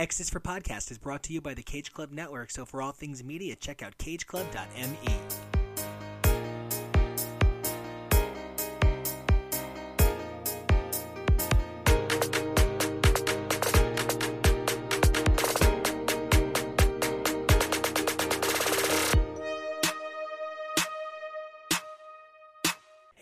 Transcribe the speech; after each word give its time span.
X 0.00 0.30
for 0.30 0.40
Podcast 0.40 0.90
is 0.90 0.96
brought 0.96 1.22
to 1.24 1.34
you 1.34 1.42
by 1.42 1.52
the 1.52 1.60
Cage 1.60 1.92
Club 1.92 2.10
Network, 2.10 2.50
so 2.50 2.64
for 2.64 2.80
all 2.80 2.90
things 2.90 3.22
media, 3.22 3.54
check 3.54 3.82
out 3.82 3.98
cageclub.me. 3.98 5.59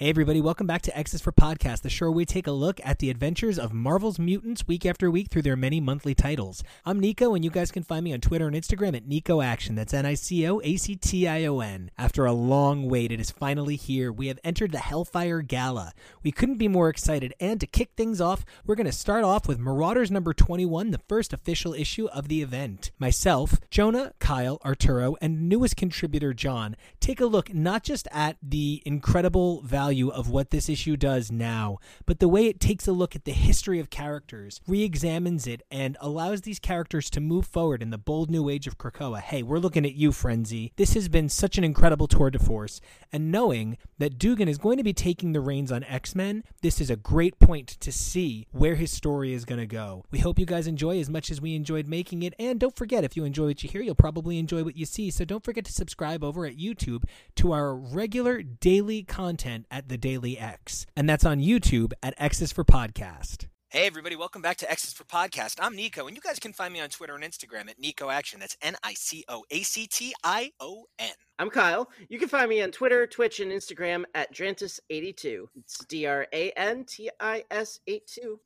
Hey, 0.01 0.11
everybody, 0.11 0.41
welcome 0.41 0.69
back 0.69 0.83
to 0.83 0.97
X's 0.97 1.21
for 1.21 1.33
Podcast, 1.33 1.83
the 1.83 1.91
show 1.91 2.07
where 2.07 2.13
we 2.13 2.25
take 2.25 2.47
a 2.47 2.53
look 2.53 2.81
at 2.85 3.01
the 3.01 3.11
adventures 3.11 3.59
of 3.59 3.73
Marvel's 3.73 4.17
mutants 4.17 4.65
week 4.69 4.87
after 4.87 5.11
week 5.11 5.29
through 5.29 5.43
their 5.43 5.57
many 5.57 5.81
monthly 5.81 6.15
titles. 6.15 6.63
I'm 6.87 7.01
Nico, 7.01 7.35
and 7.35 7.45
you 7.45 7.51
guys 7.51 7.73
can 7.73 7.83
find 7.83 8.05
me 8.05 8.13
on 8.13 8.21
Twitter 8.21 8.47
and 8.47 8.55
Instagram 8.55 8.95
at 8.95 9.09
Nico 9.09 9.43
Action. 9.43 9.75
That's 9.75 9.93
N 9.93 10.07
I 10.07 10.15
C 10.15 10.47
O 10.47 10.61
A 10.63 10.77
C 10.77 10.95
T 10.95 11.27
I 11.27 11.47
O 11.47 11.59
N. 11.59 11.91
After 11.99 12.27
a 12.27 12.33
long 12.33 12.89
wait, 12.89 13.11
it 13.11 13.19
is 13.19 13.33
finally 13.33 13.75
here. 13.75 14.13
We 14.13 14.29
have 14.29 14.39
entered 14.45 14.71
the 14.71 14.79
Hellfire 14.79 15.43
Gala. 15.43 15.93
We 16.23 16.31
couldn't 16.31 16.59
be 16.59 16.69
more 16.69 16.89
excited, 16.89 17.35
and 17.41 17.59
to 17.59 17.67
kick 17.67 17.91
things 17.97 18.21
off, 18.21 18.45
we're 18.65 18.77
going 18.77 18.87
to 18.87 18.93
start 18.93 19.25
off 19.25 19.49
with 19.49 19.59
Marauders 19.59 20.13
number 20.13 20.33
21, 20.33 20.93
the 20.93 21.01
first 21.09 21.33
official 21.33 21.75
issue 21.75 22.07
of 22.11 22.29
the 22.29 22.41
event. 22.41 22.93
Myself, 23.01 23.59
Jonah, 23.69 24.13
Kyle, 24.21 24.61
Arturo, 24.65 25.17
and 25.21 25.49
newest 25.49 25.77
contributor 25.77 26.33
John 26.33 26.77
take 27.01 27.21
a 27.21 27.27
look 27.27 27.53
not 27.53 27.83
just 27.83 28.07
at 28.13 28.37
the 28.41 28.81
incredible 28.87 29.61
value 29.63 29.88
value 29.89 30.11
of 30.11 30.29
what 30.29 30.51
this 30.51 30.69
issue 30.69 30.99
does 30.99 31.33
now, 31.33 31.79
but 32.05 32.21
the 32.21 32.29
way 32.29 32.45
it 32.45 32.61
takes 32.61 32.87
a 32.87 32.93
look 32.93 33.17
at 33.17 33.25
the 33.25 33.33
history 33.33 33.81
of 33.81 33.89
characters, 33.89 34.61
re 34.67 34.83
examines 34.83 35.47
it, 35.47 35.63
and 35.71 35.97
allows 36.03 36.43
these 36.43 36.59
characters 36.59 37.09
to 37.09 37.23
move 37.23 37.47
forward 37.47 37.83
in 37.83 37.89
the 37.89 37.97
bold 37.97 38.31
new 38.31 38.51
age 38.51 38.67
of 38.67 38.77
Krakoa. 38.77 39.21
Hey, 39.23 39.43
we're 39.43 39.59
looking 39.59 39.87
at 39.87 39.95
you, 39.95 40.13
Frenzy. 40.13 40.75
This 40.77 40.93
has 40.93 41.09
been 41.09 41.31
such 41.31 41.57
an 41.57 41.65
incredible 41.65 42.07
tour 42.07 42.31
de 42.31 42.39
force, 42.39 42.83
and 43.11 43.33
knowing 43.33 43.79
that 43.97 44.19
Duggan 44.19 44.47
is 44.47 44.59
going 44.59 44.77
to 44.77 44.85
be 44.85 44.93
taking 44.93 45.33
the 45.33 45.41
reins 45.41 45.73
on 45.73 45.85
X 45.85 46.15
Men, 46.15 46.45
this 46.61 46.83
is 46.83 46.91
a 46.91 46.97
great 46.97 47.39
point 47.39 47.69
to 47.81 47.91
see 47.91 48.47
where 48.53 48.75
his 48.75 48.93
story 48.93 49.33
is 49.33 49.47
going 49.47 49.59
to 49.59 49.67
go. 49.67 50.05
We 50.11 50.19
hope 50.19 50.39
you 50.39 50.45
guys 50.45 50.67
enjoy 50.67 51.01
as 51.01 51.09
much 51.09 51.31
as 51.31 51.41
we 51.41 51.55
enjoyed 51.55 51.89
making 51.89 52.25
it, 52.25 52.35
and 52.39 52.61
don't 52.61 52.77
forget, 52.77 53.05
if 53.05 53.17
you 53.17 53.25
enjoy 53.25 53.47
what 53.47 53.63
you 53.63 53.71
hear, 53.71 53.81
you'll 53.81 53.95
probably 53.95 54.39
enjoy 54.39 54.65
what 54.65 54.77
you 54.77 54.85
see, 54.85 55.11
so 55.11 55.25
don't 55.25 55.45
forget 55.45 55.65
to 55.65 55.73
subscribe 55.73 56.23
over 56.23 56.45
at 56.45 56.59
YouTube 56.59 57.05
to 57.37 57.53
our 57.53 57.75
regular 57.75 58.43
daily 58.43 59.03
content 59.03 59.65
at 59.71 59.78
the 59.87 59.97
Daily 59.97 60.37
X. 60.37 60.87
And 60.97 61.09
that's 61.09 61.25
on 61.25 61.39
YouTube 61.39 61.93
at 62.03 62.15
X's 62.19 62.51
for 62.51 62.65
Podcast. 62.65 63.47
Hey 63.71 63.87
everybody, 63.87 64.17
welcome 64.17 64.41
back 64.41 64.57
to 64.57 64.71
X's 64.71 64.95
for 64.95 65.05
Podcast. 65.05 65.57
I'm 65.61 65.77
Nico, 65.77 66.07
and 66.07 66.17
you 66.17 66.23
guys 66.23 66.39
can 66.39 66.55
find 66.55 66.73
me 66.73 66.81
on 66.81 66.89
Twitter 66.89 67.15
and 67.15 67.23
Instagram 67.23 67.69
at 67.69 67.79
Nico 67.79 68.09
Action. 68.09 68.41
That's 68.41 68.57
N 68.63 68.77
I 68.83 68.95
C 68.95 69.25
O 69.29 69.45
A 69.51 69.63
C 69.63 69.87
T 69.87 70.15
I 70.25 70.53
O 70.59 70.87
N. 70.99 71.11
I'm 71.39 71.51
Kyle. 71.51 71.91
You 72.09 72.19
can 72.19 72.29
find 72.29 72.49
me 72.49 72.63
on 72.63 72.71
Twitter, 72.71 73.07
Twitch, 73.07 73.41
and 73.41 73.53
Instagram 73.53 74.05
at 74.15 74.35
Drantis82. 74.35 75.49
It's 75.55 75.85
D 75.85 76.07
R 76.07 76.27
A 76.33 76.51
N 76.53 76.85
T 76.85 77.11
I 77.21 77.45
S 77.51 77.79
82. 77.87 78.41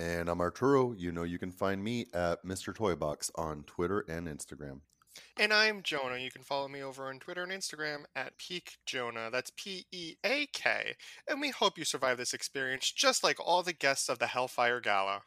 And 0.00 0.28
I'm 0.28 0.40
Arturo. 0.40 0.94
You 0.94 1.12
know 1.12 1.22
you 1.22 1.38
can 1.38 1.52
find 1.52 1.82
me 1.84 2.06
at 2.12 2.44
Mr. 2.44 2.74
Toybox 2.74 3.30
on 3.36 3.62
Twitter 3.68 4.04
and 4.08 4.26
Instagram. 4.26 4.80
And 5.38 5.52
I'm 5.52 5.82
Jonah. 5.82 6.18
You 6.18 6.30
can 6.30 6.42
follow 6.42 6.68
me 6.68 6.82
over 6.82 7.08
on 7.08 7.18
Twitter 7.18 7.42
and 7.42 7.52
Instagram 7.52 8.04
at 8.14 8.36
Peak 8.38 8.78
Jonah. 8.86 9.28
That's 9.30 9.52
P 9.56 9.86
E 9.92 10.14
A 10.24 10.46
K. 10.52 10.94
And 11.28 11.40
we 11.40 11.50
hope 11.50 11.78
you 11.78 11.84
survive 11.84 12.18
this 12.18 12.34
experience 12.34 12.90
just 12.90 13.22
like 13.22 13.38
all 13.38 13.62
the 13.62 13.72
guests 13.72 14.08
of 14.08 14.18
the 14.18 14.26
Hellfire 14.26 14.80
Gala. 14.80 15.22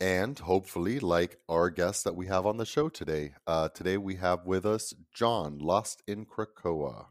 And 0.00 0.38
hopefully, 0.38 1.00
like 1.00 1.38
our 1.48 1.70
guests 1.70 2.04
that 2.04 2.14
we 2.14 2.26
have 2.26 2.46
on 2.46 2.56
the 2.56 2.66
show 2.66 2.88
today. 2.88 3.32
Uh, 3.46 3.68
today 3.68 3.96
we 3.96 4.16
have 4.16 4.46
with 4.46 4.64
us 4.64 4.94
John, 5.12 5.58
Lost 5.58 6.02
in 6.06 6.24
Krakoa. 6.24 7.06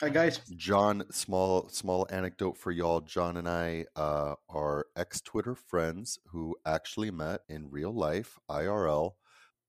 Hi 0.00 0.08
guys. 0.08 0.38
John, 0.56 1.04
small 1.10 1.68
small 1.68 2.06
anecdote 2.08 2.56
for 2.56 2.70
y'all. 2.72 3.02
John 3.02 3.36
and 3.36 3.46
I 3.46 3.84
uh, 3.94 4.34
are 4.48 4.86
ex 4.96 5.20
Twitter 5.20 5.54
friends 5.54 6.18
who 6.32 6.56
actually 6.64 7.10
met 7.10 7.42
in 7.50 7.70
real 7.70 7.92
life, 7.92 8.38
IRL, 8.50 9.12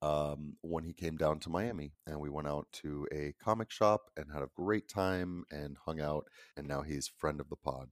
um, 0.01 0.57
when 0.61 0.83
he 0.83 0.93
came 0.93 1.17
down 1.17 1.39
to 1.39 1.49
Miami. 1.49 1.93
And 2.07 2.19
we 2.19 2.29
went 2.29 2.47
out 2.47 2.67
to 2.83 3.07
a 3.11 3.33
comic 3.43 3.71
shop 3.71 4.09
and 4.17 4.31
had 4.31 4.43
a 4.43 4.49
great 4.55 4.87
time 4.87 5.43
and 5.51 5.77
hung 5.85 6.01
out. 6.01 6.25
And 6.57 6.67
now 6.67 6.81
he's 6.81 7.07
friend 7.07 7.39
of 7.39 7.49
the 7.49 7.55
pod. 7.55 7.89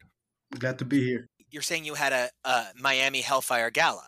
Glad 0.57 0.79
to 0.79 0.85
be 0.85 1.05
here. 1.05 1.29
You're 1.51 1.61
saying 1.61 1.85
you 1.85 1.95
had 1.95 2.13
a, 2.13 2.29
a 2.43 2.67
Miami 2.75 3.21
Hellfire 3.21 3.71
Gala. 3.71 4.07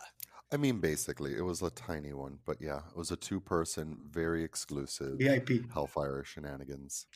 I 0.52 0.58
mean, 0.58 0.80
basically, 0.80 1.34
it 1.34 1.42
was 1.42 1.62
a 1.62 1.70
tiny 1.70 2.12
one, 2.12 2.38
but 2.44 2.58
yeah, 2.60 2.80
it 2.90 2.96
was 2.96 3.10
a 3.10 3.16
two 3.16 3.40
person, 3.40 3.96
very 4.10 4.44
exclusive 4.44 5.18
VIP 5.18 5.72
Hellfire 5.72 6.22
shenanigans. 6.24 7.06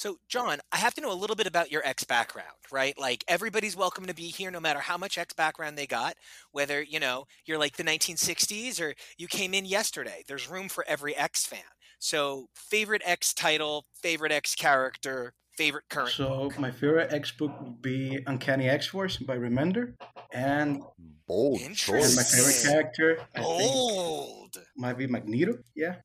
So, 0.00 0.16
John, 0.28 0.60
I 0.72 0.78
have 0.78 0.94
to 0.94 1.02
know 1.02 1.12
a 1.12 1.20
little 1.20 1.36
bit 1.36 1.46
about 1.46 1.70
your 1.70 1.86
X 1.86 2.04
background, 2.04 2.56
right? 2.72 2.98
Like 2.98 3.22
everybody's 3.28 3.76
welcome 3.76 4.06
to 4.06 4.14
be 4.14 4.28
here 4.28 4.50
no 4.50 4.58
matter 4.58 4.78
how 4.78 4.96
much 4.96 5.18
X 5.18 5.34
background 5.34 5.76
they 5.76 5.86
got, 5.86 6.14
whether, 6.52 6.80
you 6.80 6.98
know, 6.98 7.26
you're 7.44 7.58
like 7.58 7.76
the 7.76 7.84
1960s 7.84 8.80
or 8.80 8.94
you 9.18 9.28
came 9.28 9.52
in 9.52 9.66
yesterday. 9.66 10.24
There's 10.26 10.48
room 10.48 10.70
for 10.70 10.86
every 10.88 11.14
X 11.14 11.44
fan. 11.44 11.60
So, 11.98 12.46
favorite 12.54 13.02
X 13.04 13.34
title, 13.34 13.84
favorite 13.92 14.32
X 14.32 14.54
character, 14.54 15.34
favorite 15.58 15.84
current. 15.90 16.12
So, 16.12 16.44
book. 16.48 16.58
my 16.58 16.70
favorite 16.70 17.12
X 17.12 17.32
book 17.32 17.52
would 17.60 17.82
be 17.82 18.20
Uncanny 18.26 18.70
X 18.70 18.86
Force 18.86 19.18
by 19.18 19.36
Remender. 19.36 19.92
And 20.32 20.82
Bold 21.26 21.60
and 21.60 22.16
my 22.16 22.22
favorite 22.22 22.62
character 22.64 23.18
I 23.34 23.42
think, 23.42 23.70
Bold. 23.70 24.56
might 24.78 24.96
be 24.96 25.06
Magneto. 25.06 25.58
Yeah. 25.76 25.96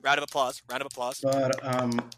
Round 0.00 0.18
of 0.18 0.22
applause. 0.22 0.62
Round 0.70 0.80
of 0.80 0.86
applause. 0.86 1.18
But 1.20 1.58
um 1.64 2.08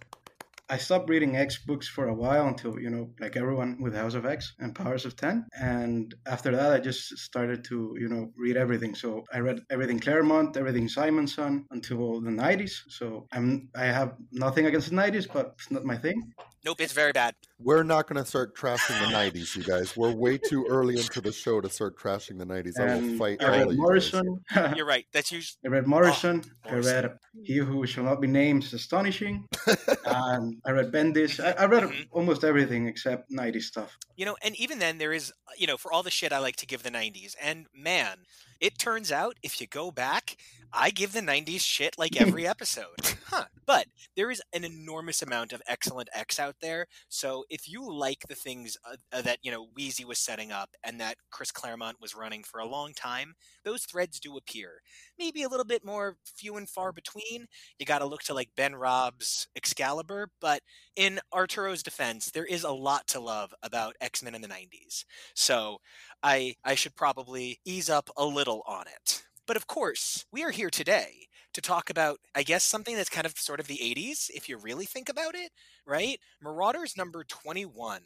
I 0.71 0.77
stopped 0.77 1.09
reading 1.09 1.37
X 1.37 1.59
books 1.59 1.89
for 1.89 2.09
a 2.09 2.15
while 2.15 2.47
until, 2.47 2.79
you 2.79 2.91
know, 2.91 3.11
like 3.21 3.37
everyone 3.37 3.81
with 3.81 3.95
House 3.95 4.15
of 4.15 4.27
X 4.27 4.53
and 4.59 4.75
Powers 4.75 5.07
of 5.07 5.17
10. 5.17 5.47
And 5.59 6.15
after 6.27 6.55
that, 6.55 6.73
I 6.73 6.79
just 6.79 7.17
started 7.19 7.65
to, 7.65 7.97
you 7.99 8.09
know, 8.09 8.31
read 8.37 8.57
everything. 8.57 8.95
So 8.95 9.25
I 9.33 9.39
read 9.39 9.61
everything 9.71 9.99
Claremont, 9.99 10.57
everything 10.59 10.89
Simonson 10.89 11.65
until 11.71 12.21
the 12.21 12.31
90s. 12.31 12.83
So 12.89 13.27
I'm, 13.33 13.71
I 13.75 13.87
have 13.87 14.17
nothing 14.31 14.67
against 14.67 14.91
the 14.91 14.97
90s, 14.97 15.27
but 15.33 15.55
it's 15.57 15.71
not 15.71 15.85
my 15.85 15.97
thing. 15.97 16.33
Nope, 16.65 16.81
it's 16.81 16.93
very 16.93 17.13
bad. 17.13 17.35
We're 17.61 17.85
not 17.85 18.09
going 18.09 18.23
to 18.23 18.29
start 18.29 18.57
trashing 18.57 18.99
the 19.01 19.15
90s, 19.15 19.57
you 19.57 19.63
guys. 19.63 19.97
We're 19.97 20.11
way 20.11 20.39
too 20.39 20.67
early 20.69 20.99
into 20.99 21.21
the 21.21 21.33
show 21.33 21.61
to 21.61 21.71
start 21.71 21.97
trashing 21.97 22.39
the 22.39 22.45
90s. 22.45 22.79
I 22.79 22.97
will 22.97 23.17
fight 23.17 23.43
I 23.43 23.49
read 23.49 23.67
of 23.69 23.73
you. 23.73 23.79
Morrison. 23.79 24.45
You're 24.77 24.85
right. 24.87 25.07
That's 25.13 25.33
usually 25.33 25.59
I 25.65 25.69
read 25.69 25.87
Morrison. 25.87 26.43
Oh, 26.45 26.69
I 26.69 26.71
Morrison. 26.73 27.03
read 27.05 27.13
He 27.45 27.57
Who 27.57 27.87
Shall 27.87 28.05
Not 28.05 28.21
Be 28.21 28.27
Named 28.27 28.65
is 28.65 28.75
Astonishing. 28.75 29.47
and 30.05 30.58
I 30.65 30.71
read 30.73 30.93
Bendis. 30.93 31.43
I, 31.43 31.53
I 31.53 31.67
read 31.67 31.85
Mhm. 31.85 32.09
almost 32.11 32.45
everything 32.45 32.87
except 32.87 33.31
90s 33.31 33.67
stuff. 33.67 33.97
You 34.17 34.25
know, 34.25 34.37
and 34.43 34.57
even 34.57 34.81
then, 34.81 34.99
there 34.99 35.13
is, 35.13 35.33
you 35.57 35.67
know, 35.67 35.77
for 35.77 35.93
all 35.93 36.03
the 36.03 36.11
shit 36.11 36.33
I 36.33 36.39
like 36.39 36.57
to 36.57 36.67
give 36.67 36.83
the 36.83 36.91
90s, 36.91 37.37
and 37.41 37.67
man, 37.73 38.25
it 38.61 38.79
turns 38.79 39.13
out 39.13 39.37
if 39.43 39.61
you 39.61 39.67
go 39.69 39.91
back, 39.93 40.37
I 40.73 40.91
give 40.91 41.13
the 41.13 41.21
90s 41.21 41.61
shit 41.61 41.99
like 41.99 42.17
every 42.21 42.47
episode. 42.47 42.87
Huh. 43.27 43.45
But 43.67 43.87
there 44.17 44.31
is 44.31 44.43
an 44.55 44.65
enormous 44.65 45.21
amount 45.23 45.53
of 45.53 45.63
excellent 45.67 46.09
X 46.15 46.39
out 46.39 46.57
there. 46.63 46.87
So 47.09 47.45
if 47.51 47.69
you 47.69 47.91
like 47.91 48.25
the 48.29 48.35
things 48.35 48.77
uh, 48.91 48.97
uh, 49.13 49.23
that, 49.23 49.39
you 49.43 49.51
know, 49.51 49.69
Wheezy 49.77 50.05
was 50.05 50.19
setting 50.19 50.51
up 50.51 50.71
and 50.83 51.01
that 51.01 51.17
Chris 51.31 51.51
Claremont 51.51 51.99
was 52.01 52.15
running 52.15 52.43
for 52.43 52.61
a 52.61 52.67
long 52.67 52.95
time, 52.95 53.35
those 53.65 53.85
threads 53.85 54.19
do 54.19 54.37
appear. 54.37 54.81
Maybe 55.19 55.43
a 55.43 55.49
little 55.49 55.67
bit 55.67 55.85
more 55.85 56.17
few 56.25 56.57
and 56.57 56.69
far 56.69 56.93
between. 56.93 57.47
You 57.79 57.87
got 57.87 57.99
to 57.99 58.07
look 58.07 58.23
to 58.25 58.35
like 58.35 58.51
Ben 58.57 58.73
Raab's 58.73 59.49
Excalibur, 59.55 60.31
but 60.41 60.63
in 60.97 61.21
Arturo's 61.33 61.83
defense, 61.83 62.31
there 62.31 62.47
is 62.47 62.65
a 62.65 62.73
lot 62.73 63.07
to 63.09 63.21
love 63.21 63.53
about 63.63 63.97
X 64.01 64.23
Men 64.23 64.35
in 64.35 64.41
the 64.41 64.49
90s. 64.49 65.05
So 65.35 65.79
I, 66.23 66.57
I 66.65 66.75
should 66.75 66.97
probably 66.97 67.61
ease 67.65 67.91
up 67.91 68.09
a 68.17 68.25
little 68.25 68.63
on 68.67 68.87
it. 68.87 69.25
But 69.49 69.57
of 69.57 69.67
course, 69.67 70.27
we 70.31 70.45
are 70.45 70.51
here 70.51 70.69
today 70.69 71.27
to 71.55 71.63
talk 71.63 71.89
about, 71.89 72.19
I 72.35 72.43
guess, 72.43 72.63
something 72.63 72.95
that's 72.95 73.09
kind 73.09 73.25
of 73.25 73.39
sort 73.39 73.61
of 73.61 73.67
the 73.67 73.79
80s, 73.79 74.29
if 74.35 74.47
you 74.47 74.59
really 74.59 74.85
think 74.85 75.09
about 75.09 75.35
it, 75.35 75.53
right? 75.87 76.21
Marauders 76.43 76.99
number 76.99 77.25
21 77.25 78.03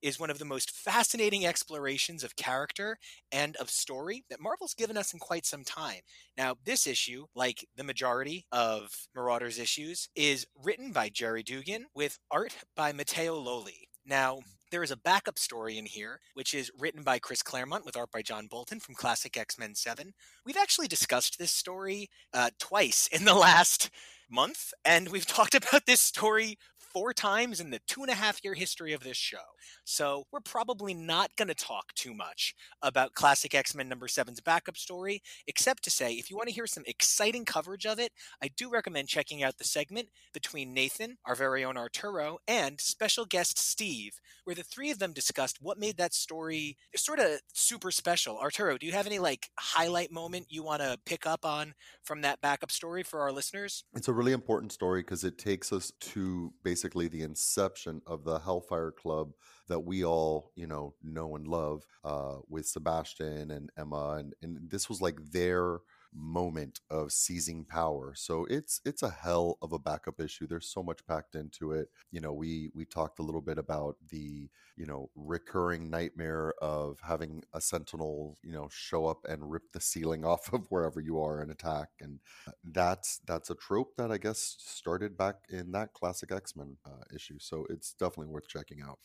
is 0.00 0.18
one 0.18 0.30
of 0.30 0.38
the 0.38 0.46
most 0.46 0.70
fascinating 0.70 1.44
explorations 1.44 2.24
of 2.24 2.36
character 2.36 2.96
and 3.30 3.56
of 3.56 3.68
story 3.68 4.24
that 4.30 4.40
Marvel's 4.40 4.72
given 4.72 4.96
us 4.96 5.12
in 5.12 5.18
quite 5.18 5.44
some 5.44 5.64
time. 5.64 6.00
Now, 6.34 6.54
this 6.64 6.86
issue, 6.86 7.26
like 7.34 7.68
the 7.76 7.84
majority 7.84 8.46
of 8.50 8.88
Marauders 9.14 9.58
issues, 9.58 10.08
is 10.14 10.46
written 10.64 10.92
by 10.92 11.10
Gerry 11.10 11.42
Duggan 11.42 11.86
with 11.94 12.18
art 12.30 12.54
by 12.74 12.92
Matteo 12.92 13.38
Lolli. 13.38 13.88
Now, 14.06 14.40
there 14.70 14.82
is 14.82 14.90
a 14.90 14.96
backup 14.96 15.38
story 15.38 15.78
in 15.78 15.86
here, 15.86 16.20
which 16.34 16.54
is 16.54 16.70
written 16.78 17.02
by 17.02 17.18
Chris 17.18 17.42
Claremont 17.42 17.84
with 17.84 17.96
art 17.96 18.10
by 18.10 18.22
John 18.22 18.46
Bolton 18.46 18.80
from 18.80 18.94
Classic 18.94 19.36
X 19.36 19.58
Men 19.58 19.74
7. 19.74 20.12
We've 20.44 20.56
actually 20.56 20.88
discussed 20.88 21.38
this 21.38 21.52
story 21.52 22.08
uh, 22.32 22.50
twice 22.58 23.08
in 23.12 23.24
the 23.24 23.34
last 23.46 23.90
month, 24.30 24.72
and 24.84 25.08
we've 25.08 25.26
talked 25.26 25.54
about 25.54 25.86
this 25.86 26.00
story 26.00 26.58
four 26.96 27.12
times 27.12 27.60
in 27.60 27.68
the 27.68 27.80
two 27.86 28.00
and 28.00 28.10
a 28.10 28.14
half 28.14 28.42
year 28.42 28.54
history 28.54 28.94
of 28.94 29.02
this 29.02 29.18
show. 29.18 29.36
So 29.84 30.24
we're 30.32 30.40
probably 30.40 30.94
not 30.94 31.28
going 31.36 31.48
to 31.48 31.54
talk 31.54 31.92
too 31.94 32.14
much 32.14 32.54
about 32.80 33.12
Classic 33.12 33.54
X 33.54 33.74
Men 33.74 33.86
number 33.86 34.08
seven's 34.08 34.40
backup 34.40 34.78
story, 34.78 35.20
except 35.46 35.84
to 35.84 35.90
say 35.90 36.14
if 36.14 36.30
you 36.30 36.38
want 36.38 36.48
to 36.48 36.54
hear 36.54 36.66
some 36.66 36.84
exciting 36.86 37.44
coverage 37.44 37.84
of 37.84 37.98
it, 37.98 38.12
I 38.42 38.48
do 38.48 38.70
recommend 38.70 39.08
checking 39.08 39.42
out 39.42 39.58
the 39.58 39.64
segment 39.64 40.08
between 40.32 40.72
Nathan, 40.72 41.18
our 41.26 41.34
very 41.34 41.66
own 41.66 41.76
Arturo, 41.76 42.38
and 42.48 42.80
special 42.80 43.26
guest 43.26 43.58
Steve, 43.58 44.14
where 44.44 44.56
the 44.56 44.62
three 44.62 44.90
of 44.90 44.98
them 44.98 45.12
discussed 45.12 45.58
what 45.60 45.78
made 45.78 45.98
that 45.98 46.14
story 46.14 46.78
sort 46.96 47.18
of 47.18 47.42
super 47.52 47.90
special. 47.90 48.38
Arturo, 48.38 48.78
do 48.78 48.86
you 48.86 48.92
have 48.92 49.06
any 49.06 49.18
like 49.18 49.50
highlight 49.58 50.10
moment 50.10 50.46
you 50.48 50.62
want 50.62 50.80
to 50.80 50.98
pick 51.04 51.26
up 51.26 51.44
on 51.44 51.74
from 52.04 52.22
that 52.22 52.40
backup 52.40 52.70
story 52.70 53.02
for 53.02 53.20
our 53.20 53.32
listeners? 53.32 53.84
It's 53.94 54.08
a 54.08 54.14
really 54.14 54.32
important 54.32 54.72
story 54.72 55.02
because 55.02 55.24
it 55.24 55.36
takes 55.36 55.74
us 55.74 55.92
to 56.00 56.54
basically 56.64 56.85
the 56.94 57.22
inception 57.22 58.00
of 58.06 58.24
the 58.24 58.38
Hellfire 58.38 58.92
Club 58.92 59.32
that 59.68 59.80
we 59.80 60.04
all, 60.04 60.52
you 60.54 60.66
know, 60.66 60.94
know 61.02 61.36
and 61.36 61.46
love 61.46 61.86
uh, 62.04 62.36
with 62.48 62.66
Sebastian 62.66 63.50
and 63.50 63.70
Emma. 63.76 64.16
And, 64.18 64.34
and 64.42 64.70
this 64.70 64.88
was 64.88 65.00
like 65.00 65.18
their 65.32 65.78
moment 66.16 66.80
of 66.90 67.12
seizing 67.12 67.64
power. 67.64 68.14
So 68.16 68.46
it's 68.48 68.80
it's 68.84 69.02
a 69.02 69.10
hell 69.10 69.58
of 69.62 69.72
a 69.72 69.78
backup 69.78 70.20
issue. 70.20 70.46
There's 70.46 70.68
so 70.68 70.82
much 70.82 71.06
packed 71.06 71.34
into 71.34 71.72
it. 71.72 71.88
You 72.10 72.20
know, 72.20 72.32
we 72.32 72.70
we 72.74 72.84
talked 72.84 73.18
a 73.18 73.22
little 73.22 73.40
bit 73.40 73.58
about 73.58 73.96
the, 74.10 74.48
you 74.76 74.86
know, 74.86 75.10
recurring 75.14 75.90
nightmare 75.90 76.54
of 76.62 76.98
having 77.06 77.42
a 77.52 77.60
sentinel, 77.60 78.38
you 78.42 78.52
know, 78.52 78.68
show 78.70 79.06
up 79.06 79.18
and 79.28 79.50
rip 79.50 79.72
the 79.72 79.80
ceiling 79.80 80.24
off 80.26 80.52
of 80.52 80.66
wherever 80.70 81.00
you 81.00 81.20
are 81.20 81.40
and 81.40 81.50
attack 81.50 81.88
and 82.00 82.20
that's 82.64 83.20
that's 83.26 83.50
a 83.50 83.54
trope 83.54 83.96
that 83.96 84.10
I 84.10 84.18
guess 84.18 84.56
started 84.58 85.16
back 85.16 85.36
in 85.48 85.72
that 85.72 85.92
classic 85.94 86.32
X-Men 86.32 86.76
uh, 86.84 87.04
issue. 87.14 87.38
So 87.38 87.66
it's 87.70 87.92
definitely 87.92 88.32
worth 88.32 88.48
checking 88.48 88.80
out. 88.82 88.98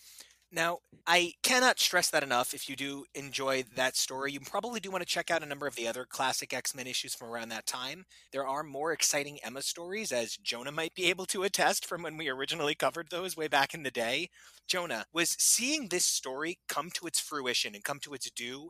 Now, 0.54 0.80
I 1.08 1.34
cannot 1.44 1.80
stress 1.80 2.10
that 2.10 2.24
enough. 2.24 2.54
If 2.54 2.70
you 2.70 2.76
do 2.76 3.06
enjoy 3.16 3.64
that 3.76 3.96
story, 3.96 4.34
you 4.34 4.42
probably 4.42 4.82
do 4.82 4.92
want 4.92 5.02
to 5.02 5.08
check 5.08 5.32
out 5.32 5.42
a 5.42 5.46
number 5.46 5.66
of 5.66 5.76
the 5.76 5.88
other 5.88 6.06
classic 6.06 6.54
X 6.54 6.76
Men 6.76 6.88
issues 6.88 7.16
from 7.16 7.30
around 7.30 7.50
that 7.50 7.66
time. 7.66 8.06
There 8.34 8.46
are 8.46 8.62
more 8.62 8.92
exciting 8.92 9.40
Emma 9.44 9.62
stories, 9.62 10.12
as 10.12 10.36
Jonah 10.36 10.72
might 10.72 10.94
be 10.94 11.10
able 11.10 11.26
to 11.28 11.44
attest 11.44 11.86
from 11.86 12.04
when 12.04 12.18
we 12.18 12.28
originally 12.28 12.76
covered 12.76 13.10
those 13.10 13.38
way 13.38 13.48
back 13.48 13.74
in 13.74 13.84
the 13.84 13.92
day. 13.92 14.30
Jonah, 14.68 15.06
was 15.14 15.38
seeing 15.40 15.88
this 15.88 16.06
story 16.06 16.60
come 16.68 16.90
to 16.96 17.08
its 17.08 17.20
fruition 17.20 17.74
and 17.74 17.84
come 17.84 18.00
to 18.02 18.14
its 18.14 18.30
due 18.30 18.70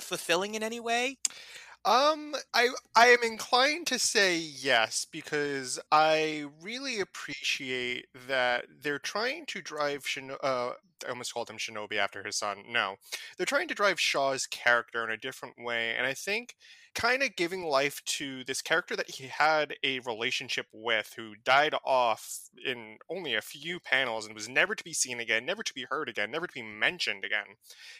fulfilling 0.00 0.54
in 0.54 0.62
any 0.62 0.80
way? 0.80 1.18
Um, 1.86 2.34
I 2.52 2.70
I 2.96 3.06
am 3.08 3.22
inclined 3.22 3.86
to 3.88 3.98
say 3.98 4.36
yes 4.36 5.06
because 5.10 5.78
I 5.92 6.46
really 6.60 6.98
appreciate 7.00 8.06
that 8.26 8.66
they're 8.82 8.98
trying 8.98 9.46
to 9.46 9.62
drive 9.62 10.02
Shino- 10.04 10.42
uh 10.42 10.72
I 11.06 11.10
almost 11.10 11.32
called 11.32 11.48
him 11.50 11.58
Shinobi 11.58 11.96
after 11.98 12.24
his 12.24 12.36
son. 12.36 12.64
No, 12.68 12.96
they're 13.36 13.46
trying 13.46 13.68
to 13.68 13.74
drive 13.74 14.00
Shaw's 14.00 14.46
character 14.46 15.04
in 15.04 15.10
a 15.10 15.16
different 15.16 15.56
way, 15.62 15.94
and 15.96 16.06
I 16.06 16.14
think 16.14 16.56
kind 16.96 17.22
of 17.22 17.36
giving 17.36 17.62
life 17.62 18.02
to 18.06 18.42
this 18.44 18.62
character 18.62 18.96
that 18.96 19.10
he 19.10 19.26
had 19.26 19.74
a 19.84 20.00
relationship 20.00 20.66
with 20.72 21.12
who 21.16 21.34
died 21.44 21.74
off 21.84 22.48
in 22.64 22.96
only 23.10 23.34
a 23.34 23.42
few 23.42 23.78
panels 23.78 24.24
and 24.24 24.34
was 24.34 24.48
never 24.48 24.74
to 24.74 24.82
be 24.82 24.94
seen 24.94 25.20
again, 25.20 25.44
never 25.44 25.62
to 25.62 25.74
be 25.74 25.86
heard 25.90 26.08
again, 26.08 26.30
never 26.30 26.46
to 26.46 26.54
be 26.54 26.62
mentioned 26.62 27.22
again. 27.22 27.56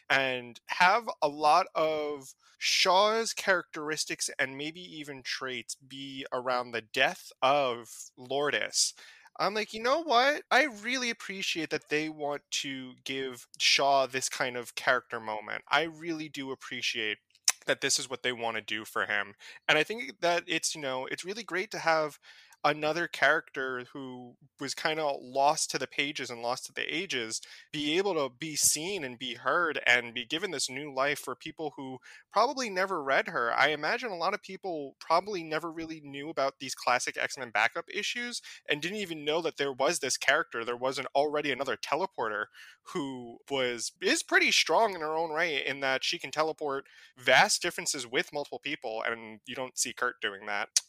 And 0.08 0.58
have 0.66 1.04
a 1.22 1.28
lot 1.28 1.66
of 1.75 2.34
Shaw's 2.56 3.34
characteristics 3.34 4.31
and 4.38 4.56
maybe 4.56 4.81
even 4.81 5.22
traits 5.22 5.75
be 5.75 6.25
around 6.32 6.70
the 6.70 6.81
death 6.81 7.31
of 7.43 7.90
Lourdes. 8.16 8.94
I'm 9.38 9.52
like, 9.52 9.75
you 9.75 9.82
know 9.82 10.02
what? 10.02 10.44
I 10.50 10.64
really 10.64 11.10
appreciate 11.10 11.69
that 11.69 11.90
they 11.90 12.08
want 12.08 12.40
to 12.62 12.94
give 13.04 13.46
Shaw 13.58 14.06
this 14.06 14.31
kind 14.31 14.56
of 14.56 14.75
character 14.75 15.20
moment. 15.20 15.62
I 15.70 15.82
really 15.82 16.31
do 16.31 16.50
appreciate 16.50 17.19
that 17.66 17.80
this 17.80 17.98
is 17.98 18.08
what 18.08 18.22
they 18.22 18.32
want 18.32 18.56
to 18.56 18.62
do 18.62 18.84
for 18.84 19.06
him. 19.06 19.34
And 19.68 19.78
I 19.78 19.82
think 19.82 20.20
that 20.20 20.44
it's, 20.46 20.74
you 20.74 20.80
know, 20.80 21.06
it's 21.06 21.24
really 21.24 21.42
great 21.42 21.70
to 21.72 21.78
have 21.78 22.18
another 22.66 23.06
character 23.06 23.84
who 23.92 24.34
was 24.58 24.74
kind 24.74 24.98
of 24.98 25.16
lost 25.20 25.70
to 25.70 25.78
the 25.78 25.86
pages 25.86 26.30
and 26.30 26.42
lost 26.42 26.66
to 26.66 26.72
the 26.72 26.82
ages 26.94 27.40
be 27.72 27.96
able 27.96 28.14
to 28.14 28.28
be 28.28 28.56
seen 28.56 29.04
and 29.04 29.18
be 29.18 29.34
heard 29.34 29.80
and 29.86 30.12
be 30.12 30.24
given 30.24 30.50
this 30.50 30.68
new 30.68 30.92
life 30.92 31.20
for 31.20 31.36
people 31.36 31.74
who 31.76 31.98
probably 32.32 32.68
never 32.68 33.02
read 33.02 33.28
her. 33.28 33.52
I 33.56 33.68
imagine 33.68 34.10
a 34.10 34.16
lot 34.16 34.34
of 34.34 34.42
people 34.42 34.96
probably 34.98 35.44
never 35.44 35.70
really 35.70 36.00
knew 36.04 36.28
about 36.28 36.54
these 36.58 36.74
classic 36.74 37.16
X 37.16 37.38
Men 37.38 37.50
backup 37.50 37.84
issues 37.92 38.42
and 38.69 38.82
didn't 38.82 38.98
even 38.98 39.24
know 39.24 39.40
that 39.42 39.58
there 39.58 39.72
was 39.72 40.00
this 40.00 40.16
character. 40.16 40.64
There 40.64 40.76
wasn't 40.76 41.08
already 41.14 41.52
another 41.52 41.76
teleporter 41.76 42.46
who 42.92 43.38
was 43.48 43.92
is 44.00 44.22
pretty 44.22 44.50
strong 44.50 44.94
in 44.94 45.00
her 45.00 45.16
own 45.16 45.30
right 45.30 45.64
in 45.64 45.80
that 45.80 46.02
she 46.02 46.19
can 46.19 46.32
teleport 46.32 46.86
vast 47.16 47.62
differences 47.62 48.06
with 48.06 48.32
multiple 48.32 48.58
people, 48.58 49.02
and 49.06 49.40
you 49.46 49.54
don't 49.54 49.78
see 49.78 49.92
Kurt 49.92 50.20
doing 50.20 50.46
that. 50.46 50.80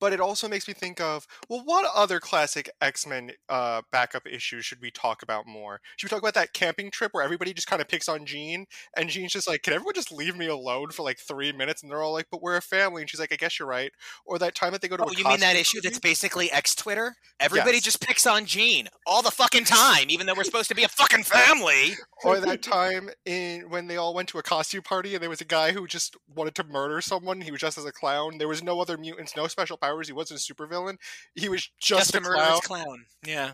But 0.00 0.12
it 0.12 0.20
also 0.20 0.48
makes 0.48 0.68
me 0.68 0.74
think 0.74 1.00
of 1.00 1.23
well, 1.48 1.62
what 1.64 1.90
other 1.94 2.20
classic 2.20 2.70
X 2.80 3.06
Men 3.06 3.32
uh, 3.48 3.82
backup 3.90 4.26
issues 4.26 4.64
should 4.64 4.80
we 4.80 4.90
talk 4.90 5.22
about 5.22 5.46
more? 5.46 5.80
Should 5.96 6.10
we 6.10 6.14
talk 6.14 6.22
about 6.22 6.34
that 6.34 6.52
camping 6.52 6.90
trip 6.90 7.12
where 7.12 7.24
everybody 7.24 7.52
just 7.52 7.66
kind 7.66 7.82
of 7.82 7.88
picks 7.88 8.08
on 8.08 8.26
Jean, 8.26 8.66
and 8.96 9.08
Jean's 9.08 9.32
just 9.32 9.48
like, 9.48 9.62
"Can 9.62 9.74
everyone 9.74 9.94
just 9.94 10.12
leave 10.12 10.36
me 10.36 10.46
alone 10.46 10.90
for 10.90 11.02
like 11.02 11.18
three 11.18 11.52
minutes?" 11.52 11.82
And 11.82 11.90
they're 11.90 12.02
all 12.02 12.12
like, 12.12 12.26
"But 12.30 12.42
we're 12.42 12.56
a 12.56 12.62
family," 12.62 13.02
and 13.02 13.10
she's 13.10 13.20
like, 13.20 13.32
"I 13.32 13.36
guess 13.36 13.58
you're 13.58 13.68
right." 13.68 13.92
Or 14.26 14.38
that 14.38 14.54
time 14.54 14.72
that 14.72 14.80
they 14.80 14.88
go 14.88 14.96
to 14.96 15.04
oh, 15.04 15.12
you 15.16 15.24
mean 15.24 15.40
that 15.40 15.56
issue 15.56 15.80
that's 15.82 15.98
basically 15.98 16.50
X 16.50 16.74
Twitter? 16.74 17.16
Everybody 17.40 17.76
yes. 17.76 17.84
just 17.84 18.00
picks 18.00 18.26
on 18.26 18.46
Jean 18.46 18.88
all 19.06 19.22
the 19.22 19.30
fucking 19.30 19.64
time, 19.64 20.06
even 20.08 20.26
though 20.26 20.34
we're 20.36 20.44
supposed 20.44 20.68
to 20.68 20.74
be 20.74 20.84
a 20.84 20.88
fucking 20.88 21.24
family. 21.24 21.94
or 22.24 22.40
that 22.40 22.62
time 22.62 23.10
in 23.24 23.68
when 23.68 23.86
they 23.86 23.96
all 23.96 24.14
went 24.14 24.28
to 24.30 24.38
a 24.38 24.42
costume 24.42 24.82
party 24.82 25.14
and 25.14 25.22
there 25.22 25.30
was 25.30 25.40
a 25.40 25.46
guy 25.46 25.72
who 25.72 25.86
just 25.86 26.16
wanted 26.34 26.54
to 26.54 26.64
murder 26.64 27.00
someone. 27.00 27.40
He 27.40 27.50
was 27.50 27.60
just 27.60 27.78
as 27.78 27.84
a 27.84 27.92
clown. 27.92 28.38
There 28.38 28.48
was 28.48 28.62
no 28.62 28.80
other 28.80 28.96
mutants, 28.96 29.36
no 29.36 29.46
special 29.46 29.76
powers. 29.76 30.06
He 30.06 30.12
wasn't 30.12 30.40
a 30.40 30.54
supervillain. 30.54 30.96
He 31.34 31.48
was 31.48 31.70
just, 31.80 32.12
just 32.12 32.14
a, 32.14 32.20
clown. 32.20 32.60
clown. 32.62 33.06
Yeah. 33.26 33.52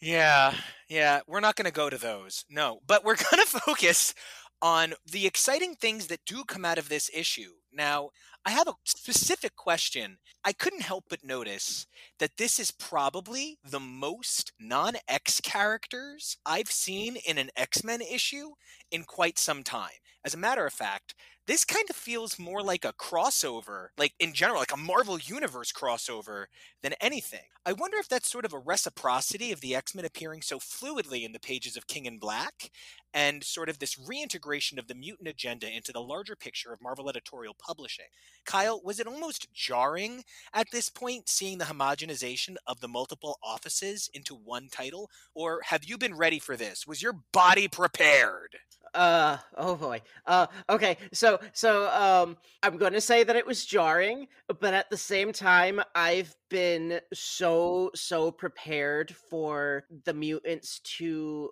Yeah, 0.00 0.54
yeah, 0.88 1.20
we're 1.28 1.38
not 1.38 1.54
going 1.54 1.66
to 1.66 1.72
go 1.72 1.88
to 1.88 1.96
those. 1.96 2.44
No, 2.50 2.80
but 2.88 3.04
we're 3.04 3.14
going 3.30 3.40
to 3.44 3.60
focus 3.60 4.14
on 4.60 4.94
the 5.10 5.26
exciting 5.26 5.76
things 5.76 6.08
that 6.08 6.24
do 6.26 6.42
come 6.44 6.64
out 6.64 6.78
of 6.78 6.88
this 6.88 7.08
issue. 7.14 7.52
Now, 7.72 8.10
I 8.44 8.50
have 8.50 8.66
a 8.66 8.74
specific 8.84 9.54
question. 9.54 10.18
I 10.44 10.52
couldn't 10.52 10.82
help 10.82 11.04
but 11.08 11.24
notice 11.24 11.86
that 12.18 12.36
this 12.36 12.58
is 12.58 12.72
probably 12.72 13.58
the 13.64 13.78
most 13.78 14.52
non 14.58 14.94
X 15.06 15.40
characters 15.40 16.36
I've 16.44 16.70
seen 16.70 17.16
in 17.16 17.38
an 17.38 17.50
X 17.56 17.84
Men 17.84 18.00
issue 18.00 18.50
in 18.92 19.04
quite 19.04 19.38
some 19.38 19.64
time. 19.64 19.90
As 20.24 20.34
a 20.34 20.38
matter 20.38 20.64
of 20.64 20.72
fact, 20.72 21.14
this 21.48 21.64
kind 21.64 21.90
of 21.90 21.96
feels 21.96 22.38
more 22.38 22.62
like 22.62 22.84
a 22.84 22.92
crossover, 22.92 23.88
like 23.98 24.12
in 24.20 24.32
general, 24.32 24.60
like 24.60 24.72
a 24.72 24.76
Marvel 24.76 25.18
Universe 25.18 25.72
crossover 25.72 26.44
than 26.84 26.94
anything. 27.00 27.46
I 27.66 27.72
wonder 27.72 27.96
if 27.98 28.08
that's 28.08 28.30
sort 28.30 28.44
of 28.44 28.52
a 28.52 28.58
reciprocity 28.58 29.50
of 29.50 29.60
the 29.60 29.74
X 29.74 29.92
Men 29.92 30.04
appearing 30.04 30.42
so 30.42 30.60
fluidly 30.60 31.24
in 31.24 31.32
the 31.32 31.40
pages 31.40 31.76
of 31.76 31.88
King 31.88 32.06
in 32.06 32.18
Black 32.18 32.70
and 33.12 33.42
sort 33.42 33.68
of 33.68 33.80
this 33.80 33.98
reintegration 33.98 34.78
of 34.78 34.86
the 34.86 34.94
mutant 34.94 35.28
agenda 35.28 35.68
into 35.68 35.90
the 35.92 36.00
larger 36.00 36.36
picture 36.36 36.72
of 36.72 36.80
Marvel 36.80 37.08
editorial 37.08 37.56
publishing. 37.58 38.06
Kyle, 38.44 38.80
was 38.84 39.00
it 39.00 39.08
almost 39.08 39.52
jarring 39.52 40.22
at 40.54 40.70
this 40.70 40.90
point 40.90 41.28
seeing 41.28 41.58
the 41.58 41.64
homogenization 41.64 42.54
of 42.68 42.80
the 42.80 42.88
multiple 42.88 43.38
offices 43.42 44.08
into 44.14 44.36
one 44.36 44.68
title? 44.70 45.10
Or 45.34 45.60
have 45.64 45.84
you 45.84 45.98
been 45.98 46.16
ready 46.16 46.38
for 46.38 46.56
this? 46.56 46.86
Was 46.86 47.02
your 47.02 47.14
body 47.32 47.66
prepared? 47.66 48.58
Uh 48.94 49.38
oh 49.56 49.74
boy. 49.74 50.00
Uh 50.26 50.46
okay 50.68 50.98
so 51.12 51.38
so 51.52 51.88
um 51.90 52.36
i'm 52.62 52.76
to 52.92 53.00
say 53.00 53.24
that 53.24 53.36
it 53.36 53.46
was 53.46 53.64
jarring 53.64 54.28
but 54.60 54.74
at 54.74 54.90
the 54.90 54.96
same 54.96 55.32
time 55.32 55.80
i've 55.94 56.34
been 56.52 57.00
so 57.14 57.90
so 57.94 58.30
prepared 58.30 59.16
for 59.30 59.84
the 60.04 60.12
mutants 60.12 60.80
to 60.80 61.48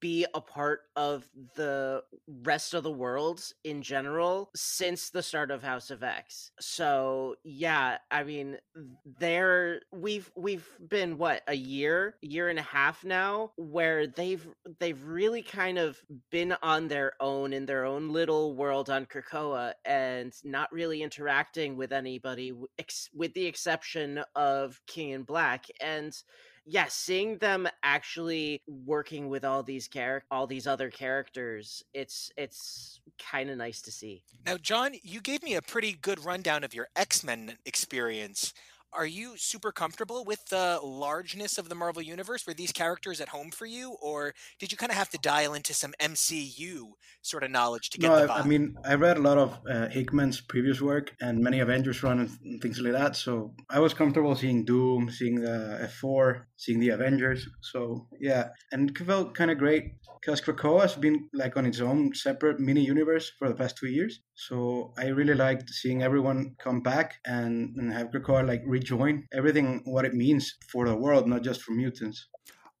be 0.00 0.24
a 0.34 0.40
part 0.40 0.82
of 0.94 1.28
the 1.56 2.00
rest 2.44 2.72
of 2.72 2.82
the 2.82 2.90
world 2.90 3.42
in 3.64 3.82
general 3.82 4.50
since 4.54 5.10
the 5.10 5.22
start 5.22 5.50
of 5.50 5.62
House 5.62 5.90
of 5.90 6.02
X. 6.02 6.50
So, 6.60 7.34
yeah, 7.44 7.98
I 8.10 8.22
mean, 8.22 8.56
there 9.18 9.80
we've 9.92 10.30
we've 10.36 10.66
been 10.88 11.18
what, 11.18 11.42
a 11.48 11.54
year, 11.54 12.14
year 12.22 12.48
and 12.48 12.58
a 12.58 12.62
half 12.62 13.04
now 13.04 13.52
where 13.56 14.06
they've 14.06 14.46
they've 14.78 15.02
really 15.04 15.42
kind 15.42 15.78
of 15.78 15.98
been 16.30 16.54
on 16.62 16.88
their 16.88 17.12
own 17.20 17.52
in 17.52 17.66
their 17.66 17.84
own 17.84 18.10
little 18.10 18.54
world 18.54 18.90
on 18.90 19.06
Krakoa 19.06 19.72
and 19.84 20.32
not 20.44 20.72
really 20.72 21.02
interacting 21.02 21.76
with 21.76 21.92
anybody 21.92 22.52
with 22.52 23.34
the 23.34 23.46
exception 23.46 24.22
of 24.36 24.80
King 24.86 25.10
in 25.10 25.22
Black 25.22 25.66
and 25.80 26.16
yeah, 26.68 26.86
seeing 26.88 27.38
them 27.38 27.68
actually 27.84 28.60
working 28.66 29.28
with 29.28 29.44
all 29.44 29.62
these 29.62 29.86
character, 29.86 30.26
all 30.32 30.48
these 30.48 30.66
other 30.66 30.90
characters, 30.90 31.84
it's 31.94 32.32
it's 32.36 33.00
kind 33.18 33.50
of 33.50 33.56
nice 33.56 33.80
to 33.82 33.92
see. 33.92 34.24
Now, 34.44 34.56
John, 34.56 34.94
you 35.02 35.20
gave 35.20 35.44
me 35.44 35.54
a 35.54 35.62
pretty 35.62 35.92
good 35.92 36.24
rundown 36.24 36.64
of 36.64 36.74
your 36.74 36.88
X 36.96 37.22
Men 37.22 37.56
experience. 37.64 38.52
Are 38.96 39.06
you 39.06 39.36
super 39.36 39.72
comfortable 39.72 40.24
with 40.24 40.46
the 40.46 40.80
largeness 40.82 41.58
of 41.58 41.68
the 41.68 41.74
Marvel 41.74 42.02
universe? 42.02 42.46
Were 42.46 42.54
these 42.54 42.72
characters 42.72 43.20
at 43.20 43.28
home 43.28 43.50
for 43.50 43.66
you, 43.66 43.96
or 44.00 44.34
did 44.58 44.72
you 44.72 44.78
kind 44.78 44.90
of 44.90 44.96
have 44.96 45.10
to 45.10 45.18
dial 45.18 45.54
into 45.54 45.74
some 45.74 45.92
MCU 46.00 46.92
sort 47.22 47.42
of 47.42 47.50
knowledge 47.50 47.90
to 47.90 47.98
get 47.98 48.08
no, 48.08 48.26
the 48.26 48.32
I, 48.32 48.38
I 48.40 48.42
mean, 48.44 48.74
I 48.84 48.94
read 48.94 49.16
a 49.16 49.20
lot 49.20 49.38
of 49.38 49.58
uh, 49.70 49.88
Hickman's 49.88 50.40
previous 50.40 50.80
work 50.80 51.14
and 51.20 51.40
many 51.40 51.60
Avengers 51.60 52.02
run 52.02 52.20
and, 52.20 52.30
and 52.44 52.62
things 52.62 52.80
like 52.80 52.92
that. 52.92 53.16
So 53.16 53.54
I 53.68 53.80
was 53.80 53.94
comfortable 53.94 54.34
seeing 54.34 54.64
Doom, 54.64 55.10
seeing 55.10 55.40
the 55.40 55.88
F4, 56.02 56.42
seeing 56.56 56.80
the 56.80 56.90
Avengers. 56.90 57.46
So 57.60 58.06
yeah, 58.20 58.48
and 58.72 58.90
it 58.90 58.98
felt 58.98 59.34
kind 59.34 59.50
of 59.50 59.58
great 59.58 59.92
because 60.20 60.40
Krakoa 60.40 60.82
has 60.82 60.94
been 60.96 61.28
like 61.32 61.56
on 61.56 61.66
its 61.66 61.80
own 61.80 62.14
separate 62.14 62.58
mini 62.58 62.84
universe 62.84 63.32
for 63.38 63.48
the 63.48 63.54
past 63.54 63.76
two 63.76 63.86
years. 63.86 64.20
So 64.34 64.92
I 64.98 65.08
really 65.08 65.34
liked 65.34 65.70
seeing 65.70 66.02
everyone 66.02 66.56
come 66.58 66.80
back 66.80 67.14
and, 67.24 67.76
and 67.76 67.92
have 67.92 68.10
Krakoa 68.10 68.46
like 68.46 68.62
rejoin 68.86 69.26
everything 69.32 69.82
what 69.84 70.04
it 70.04 70.14
means 70.14 70.54
for 70.68 70.88
the 70.88 70.94
world, 70.94 71.26
not 71.26 71.42
just 71.42 71.62
for 71.62 71.72
mutants. 71.72 72.28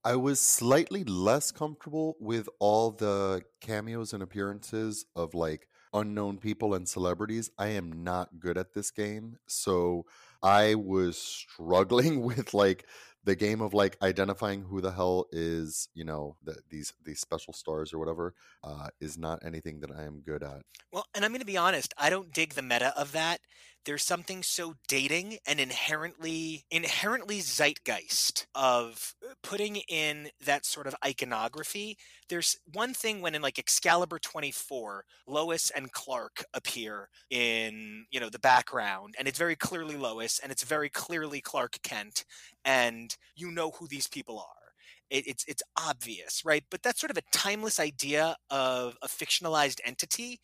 I 0.04 0.14
was 0.14 0.38
slightly 0.38 1.02
less 1.02 1.50
comfortable 1.50 2.16
with 2.20 2.48
all 2.60 2.92
the 2.92 3.42
cameos 3.60 4.12
and 4.12 4.22
appearances 4.22 5.04
of 5.16 5.34
like 5.34 5.66
unknown 5.92 6.38
people 6.38 6.74
and 6.74 6.88
celebrities. 6.88 7.50
I 7.58 7.68
am 7.68 8.04
not 8.04 8.38
good 8.38 8.56
at 8.56 8.72
this 8.72 8.92
game. 8.92 9.38
So 9.48 10.06
I 10.42 10.76
was 10.76 11.18
struggling 11.18 12.22
with 12.24 12.54
like 12.54 12.86
the 13.24 13.34
game 13.34 13.60
of 13.60 13.74
like 13.74 13.96
identifying 14.00 14.62
who 14.62 14.80
the 14.80 14.92
hell 14.92 15.26
is, 15.32 15.88
you 15.92 16.04
know, 16.04 16.36
the, 16.44 16.56
these 16.70 16.92
these 17.04 17.18
special 17.18 17.52
stars 17.52 17.92
or 17.92 17.98
whatever 17.98 18.34
uh, 18.62 18.86
is 19.00 19.18
not 19.18 19.44
anything 19.44 19.80
that 19.80 19.90
I 19.90 20.04
am 20.04 20.20
good 20.20 20.44
at. 20.44 20.62
Well, 20.92 21.06
and 21.16 21.24
I'm 21.24 21.32
going 21.32 21.40
to 21.40 21.46
be 21.46 21.56
honest, 21.56 21.92
I 21.98 22.10
don't 22.10 22.32
dig 22.32 22.54
the 22.54 22.62
meta 22.62 22.96
of 22.96 23.10
that. 23.10 23.40
There's 23.86 24.04
something 24.04 24.42
so 24.42 24.74
dating 24.88 25.38
and 25.46 25.60
inherently 25.60 26.64
inherently 26.70 27.40
zeitgeist 27.40 28.46
of 28.54 29.14
uh, 29.24 29.34
putting 29.42 29.76
in 29.88 30.28
that 30.44 30.66
sort 30.66 30.86
of 30.88 30.94
iconography. 31.04 31.96
There's 32.28 32.58
one 32.72 32.92
thing 32.92 33.20
when 33.22 33.34
in 33.36 33.42
like 33.42 33.58
Excalibur 33.58 34.18
24, 34.18 35.04
Lois 35.28 35.70
and 35.70 35.92
Clark 35.92 36.44
appear 36.52 37.08
in, 37.30 38.06
you 38.10 38.20
know, 38.20 38.28
the 38.28 38.40
background 38.40 39.14
and 39.18 39.28
it's 39.28 39.38
very 39.38 39.56
clearly 39.56 39.96
Lois 39.96 40.40
and 40.40 40.50
it's 40.52 40.64
very 40.64 40.88
clearly 40.88 41.40
Clark 41.40 41.78
Kent 41.82 42.24
and 42.64 43.16
you 43.36 43.52
know 43.52 43.70
who 43.70 43.86
these 43.86 44.08
people 44.08 44.38
are 44.38 44.66
it, 45.10 45.26
it's 45.26 45.44
it's 45.46 45.62
obvious, 45.78 46.44
right? 46.44 46.64
But 46.70 46.82
that's 46.82 47.00
sort 47.00 47.10
of 47.10 47.16
a 47.18 47.22
timeless 47.32 47.78
idea 47.78 48.36
of 48.50 48.96
a 49.02 49.08
fictionalized 49.08 49.80
entity. 49.84 50.40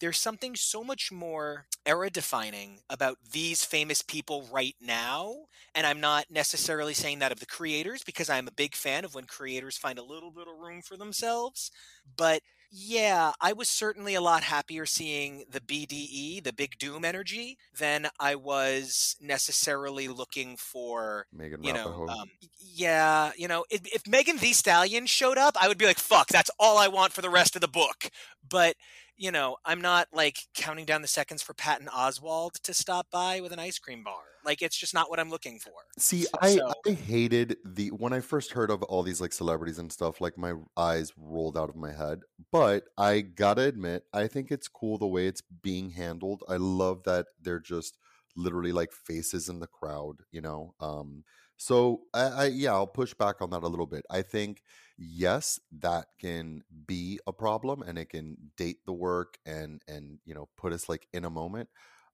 There's 0.00 0.18
something 0.18 0.54
so 0.56 0.84
much 0.84 1.10
more 1.10 1.66
era 1.84 2.10
defining 2.10 2.80
about 2.90 3.18
these 3.32 3.64
famous 3.64 4.02
people 4.02 4.46
right 4.52 4.76
now. 4.80 5.46
And 5.74 5.86
I'm 5.86 6.00
not 6.00 6.26
necessarily 6.30 6.94
saying 6.94 7.20
that 7.20 7.32
of 7.32 7.40
the 7.40 7.46
creators 7.46 8.02
because 8.02 8.28
I'm 8.28 8.48
a 8.48 8.52
big 8.52 8.74
fan 8.74 9.04
of 9.04 9.14
when 9.14 9.24
creators 9.24 9.78
find 9.78 9.98
a 9.98 10.04
little 10.04 10.30
bit 10.30 10.48
of 10.48 10.58
room 10.58 10.82
for 10.82 10.96
themselves. 10.96 11.70
But 12.16 12.42
yeah, 12.70 13.32
I 13.40 13.52
was 13.52 13.68
certainly 13.68 14.14
a 14.14 14.20
lot 14.20 14.42
happier 14.42 14.86
seeing 14.86 15.44
the 15.48 15.60
BDE, 15.60 16.42
the 16.42 16.52
Big 16.52 16.78
Doom 16.78 17.04
energy, 17.04 17.58
than 17.78 18.08
I 18.18 18.34
was 18.34 19.16
necessarily 19.20 20.08
looking 20.08 20.56
for 20.56 21.26
Megan 21.32 21.62
you 21.62 21.72
know, 21.72 22.06
um, 22.08 22.30
yeah, 22.58 23.30
you 23.36 23.48
know, 23.48 23.64
if, 23.70 23.82
if 23.86 24.06
Megan 24.06 24.38
Thee 24.38 24.52
Stallion 24.52 25.06
showed 25.06 25.38
up, 25.38 25.56
I 25.60 25.68
would 25.68 25.78
be 25.78 25.86
like, 25.86 25.98
fuck, 25.98 26.28
that's 26.28 26.50
all 26.58 26.76
I 26.76 26.88
want 26.88 27.12
for 27.12 27.22
the 27.22 27.30
rest 27.30 27.54
of 27.54 27.60
the 27.60 27.68
book. 27.68 28.10
But, 28.48 28.76
you 29.16 29.30
know, 29.32 29.56
I'm 29.64 29.80
not 29.80 30.08
like 30.12 30.38
counting 30.54 30.84
down 30.84 31.02
the 31.02 31.08
seconds 31.08 31.42
for 31.42 31.54
Patton 31.54 31.88
Oswalt 31.88 32.60
to 32.62 32.74
stop 32.74 33.10
by 33.10 33.40
with 33.40 33.52
an 33.52 33.58
ice 33.58 33.78
cream 33.78 34.04
bar. 34.04 34.22
Like, 34.44 34.62
it's 34.62 34.76
just 34.76 34.94
not 34.94 35.10
what 35.10 35.18
I'm 35.18 35.30
looking 35.30 35.58
for. 35.58 35.72
See, 35.98 36.26
I, 36.40 36.56
So- 36.56 36.72
I 36.86 36.90
hated 36.92 37.56
the 37.64 37.88
when 37.88 38.12
I 38.12 38.20
first 38.20 38.52
heard 38.52 38.70
of 38.70 38.82
all 38.84 39.02
these 39.02 39.20
like 39.20 39.32
celebrities 39.32 39.78
and 39.78 39.90
stuff, 39.90 40.20
like 40.20 40.36
my 40.38 40.54
eyes 40.76 41.12
rolled 41.16 41.56
out 41.56 41.68
of 41.68 41.76
my 41.76 41.92
head. 41.92 42.20
But 42.52 42.84
I 42.96 43.22
gotta 43.22 43.62
admit, 43.62 44.04
I 44.12 44.26
think 44.28 44.50
it's 44.52 44.68
cool 44.68 44.98
the 44.98 45.06
way 45.06 45.26
it's 45.26 45.42
being 45.62 45.90
handled. 45.90 46.44
I 46.48 46.56
love 46.56 47.02
that 47.04 47.26
they're 47.40 47.60
just 47.60 47.98
literally 48.36 48.72
like 48.72 48.92
faces 48.92 49.48
in 49.48 49.60
the 49.60 49.66
crowd, 49.66 50.22
you 50.30 50.40
know. 50.42 50.74
Um 50.80 51.24
so 51.56 52.02
I, 52.12 52.22
I 52.22 52.44
yeah, 52.46 52.72
I'll 52.74 52.86
push 52.86 53.14
back 53.14 53.40
on 53.40 53.50
that 53.50 53.62
a 53.62 53.68
little 53.68 53.86
bit. 53.86 54.04
I 54.10 54.22
think 54.22 54.62
yes, 54.98 55.60
that 55.80 56.06
can 56.20 56.62
be 56.86 57.18
a 57.26 57.32
problem 57.32 57.82
and 57.82 57.98
it 57.98 58.10
can 58.10 58.36
date 58.56 58.78
the 58.86 58.92
work 58.92 59.38
and 59.46 59.82
and 59.88 60.18
you 60.24 60.34
know 60.34 60.48
put 60.56 60.72
us 60.72 60.88
like 60.88 61.06
in 61.12 61.24
a 61.24 61.30
moment 61.30 61.68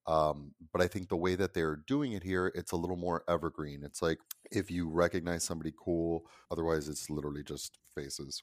um, 0.06 0.52
but 0.72 0.82
I 0.82 0.88
think 0.88 1.08
the 1.08 1.16
way 1.16 1.34
that 1.36 1.54
they're 1.54 1.76
doing 1.76 2.12
it 2.12 2.22
here, 2.22 2.50
it's 2.54 2.72
a 2.72 2.76
little 2.76 2.96
more 2.96 3.22
evergreen. 3.28 3.82
It's 3.84 4.02
like 4.02 4.18
if 4.50 4.70
you 4.70 4.88
recognize 4.88 5.44
somebody 5.44 5.72
cool, 5.76 6.26
otherwise 6.50 6.88
it's 6.88 7.08
literally 7.08 7.44
just 7.44 7.78
faces. 7.94 8.42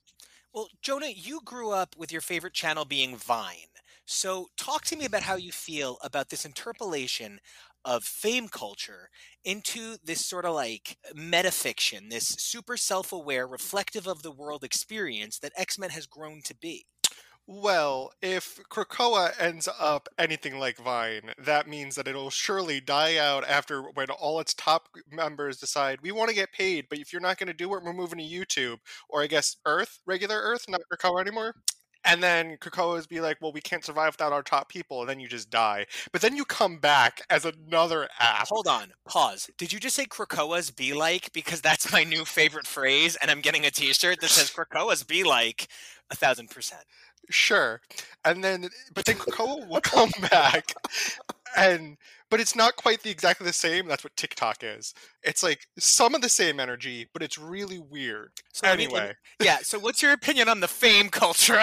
Well, 0.53 0.69
Jonah, 0.81 1.11
you 1.13 1.41
grew 1.43 1.71
up 1.71 1.95
with 1.97 2.11
your 2.11 2.21
favorite 2.21 2.53
channel 2.53 2.85
being 2.85 3.15
Vine. 3.17 3.67
So, 4.05 4.47
talk 4.57 4.85
to 4.85 4.95
me 4.95 5.05
about 5.05 5.21
how 5.21 5.35
you 5.35 5.51
feel 5.51 5.99
about 6.03 6.29
this 6.29 6.43
interpolation 6.43 7.39
of 7.85 8.03
fame 8.03 8.47
culture 8.47 9.09
into 9.43 9.97
this 10.03 10.25
sort 10.25 10.45
of 10.45 10.53
like 10.55 10.97
metafiction, 11.15 12.09
this 12.09 12.27
super 12.37 12.77
self 12.77 13.11
aware, 13.11 13.47
reflective 13.47 14.07
of 14.07 14.21
the 14.23 14.31
world 14.31 14.63
experience 14.63 15.39
that 15.39 15.53
X 15.57 15.77
Men 15.79 15.91
has 15.91 16.05
grown 16.05 16.41
to 16.45 16.55
be. 16.55 16.85
Well, 17.51 18.11
if 18.21 18.59
Krakoa 18.69 19.33
ends 19.39 19.67
up 19.79 20.07
anything 20.19 20.59
like 20.59 20.77
Vine, 20.77 21.33
that 21.39 21.67
means 21.67 21.95
that 21.95 22.07
it'll 22.07 22.29
surely 22.29 22.79
die 22.79 23.17
out 23.17 23.43
after 23.47 23.89
when 23.89 24.11
all 24.11 24.39
its 24.39 24.53
top 24.53 24.87
members 25.09 25.57
decide 25.57 25.99
we 26.01 26.11
want 26.11 26.29
to 26.29 26.35
get 26.35 26.51
paid, 26.53 26.85
but 26.89 26.99
if 26.99 27.11
you're 27.11 27.21
not 27.21 27.39
going 27.39 27.47
to 27.47 27.53
do 27.53 27.73
it, 27.73 27.83
we're 27.83 27.91
moving 27.93 28.19
to 28.19 28.23
YouTube 28.23 28.77
or 29.09 29.23
I 29.23 29.27
guess 29.27 29.55
Earth, 29.65 29.99
regular 30.05 30.37
Earth, 30.39 30.65
not 30.69 30.81
Krakoa 30.93 31.21
anymore. 31.21 31.55
And 32.05 32.23
then 32.23 32.57
Krakoa's 32.57 33.07
be 33.07 33.19
like, 33.19 33.37
well, 33.41 33.51
we 33.51 33.61
can't 33.61 33.83
survive 33.83 34.13
without 34.13 34.31
our 34.31 34.41
top 34.41 34.69
people, 34.69 35.01
and 35.01 35.09
then 35.09 35.19
you 35.19 35.27
just 35.27 35.49
die. 35.49 35.85
But 36.11 36.21
then 36.21 36.35
you 36.35 36.45
come 36.45 36.77
back 36.77 37.21
as 37.29 37.45
another 37.45 38.07
ass. 38.19 38.49
Hold 38.49 38.67
on, 38.67 38.93
pause. 39.05 39.49
Did 39.57 39.73
you 39.73 39.79
just 39.79 39.95
say 39.95 40.05
Krakoa's 40.05 40.71
be 40.71 40.93
like? 40.93 41.31
Because 41.33 41.61
that's 41.61 41.91
my 41.91 42.03
new 42.03 42.25
favorite 42.25 42.67
phrase, 42.67 43.17
and 43.21 43.29
I'm 43.29 43.41
getting 43.41 43.65
a 43.65 43.71
t 43.71 43.91
shirt 43.93 44.21
that 44.21 44.29
says 44.29 44.49
Krakoa's 44.49 45.03
be 45.03 45.23
like 45.23 45.67
a 46.09 46.15
thousand 46.15 46.49
percent. 46.49 46.83
Sure. 47.29 47.81
And 48.25 48.43
then, 48.43 48.69
but 48.93 49.05
then 49.05 49.15
Krakoa 49.15 49.67
will 49.67 49.81
come 49.83 50.11
back, 50.31 50.73
and 51.57 51.97
but 52.29 52.39
it's 52.39 52.55
not 52.55 52.75
quite 52.75 53.01
the 53.01 53.09
exactly 53.09 53.45
the 53.45 53.53
same. 53.53 53.87
That's 53.87 54.03
what 54.03 54.15
TikTok 54.15 54.57
is. 54.61 54.93
It's 55.23 55.41
like 55.41 55.65
some 55.79 56.13
of 56.13 56.21
the 56.21 56.29
same 56.29 56.59
energy, 56.59 57.07
but 57.11 57.23
it's 57.23 57.37
really 57.39 57.79
weird. 57.79 58.31
So 58.53 58.67
me- 58.67 58.73
Anyway, 58.73 59.13
yeah, 59.41 59.57
so 59.63 59.79
what's 59.79 60.01
your 60.01 60.11
opinion 60.13 60.47
on 60.47 60.59
the 60.59 60.67
fame 60.67 61.09
culture 61.11 61.61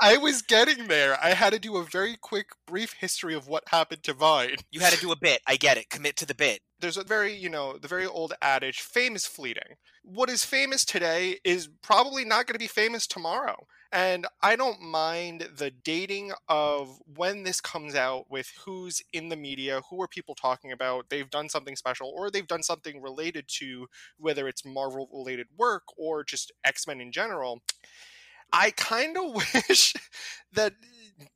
I 0.00 0.16
was 0.16 0.42
getting 0.42 0.86
there. 0.88 1.18
I 1.22 1.30
had 1.30 1.52
to 1.52 1.58
do 1.58 1.76
a 1.76 1.84
very 1.84 2.16
quick, 2.20 2.46
brief 2.66 2.94
history 2.98 3.34
of 3.34 3.48
what 3.48 3.64
happened 3.68 4.02
to 4.04 4.12
Vine. 4.12 4.56
You 4.70 4.80
had 4.80 4.92
to 4.92 5.00
do 5.00 5.12
a 5.12 5.16
bit. 5.16 5.40
I 5.46 5.56
get 5.56 5.76
it. 5.76 5.90
Commit 5.90 6.16
to 6.16 6.26
the 6.26 6.34
bit. 6.34 6.60
There's 6.80 6.96
a 6.96 7.04
very, 7.04 7.34
you 7.34 7.48
know, 7.48 7.76
the 7.78 7.88
very 7.88 8.06
old 8.06 8.34
adage 8.40 8.80
fame 8.80 9.16
is 9.16 9.26
fleeting. 9.26 9.74
What 10.04 10.30
is 10.30 10.44
famous 10.44 10.84
today 10.84 11.38
is 11.44 11.68
probably 11.82 12.24
not 12.24 12.46
going 12.46 12.54
to 12.54 12.58
be 12.58 12.68
famous 12.68 13.06
tomorrow. 13.06 13.66
And 13.90 14.26
I 14.42 14.54
don't 14.54 14.82
mind 14.82 15.48
the 15.56 15.70
dating 15.70 16.32
of 16.48 16.98
when 17.16 17.44
this 17.44 17.60
comes 17.60 17.94
out 17.94 18.30
with 18.30 18.52
who's 18.64 19.00
in 19.14 19.30
the 19.30 19.36
media, 19.36 19.80
who 19.88 20.02
are 20.02 20.08
people 20.08 20.34
talking 20.34 20.72
about, 20.72 21.08
they've 21.08 21.30
done 21.30 21.48
something 21.48 21.74
special, 21.74 22.12
or 22.14 22.30
they've 22.30 22.46
done 22.46 22.62
something 22.62 23.00
related 23.00 23.46
to 23.58 23.86
whether 24.18 24.46
it's 24.46 24.64
Marvel 24.64 25.08
related 25.10 25.46
work 25.56 25.84
or 25.96 26.22
just 26.22 26.52
X 26.64 26.86
Men 26.86 27.00
in 27.00 27.12
general. 27.12 27.62
I 28.52 28.72
kind 28.72 29.16
of 29.16 29.34
wish 29.54 29.94
that 30.52 30.74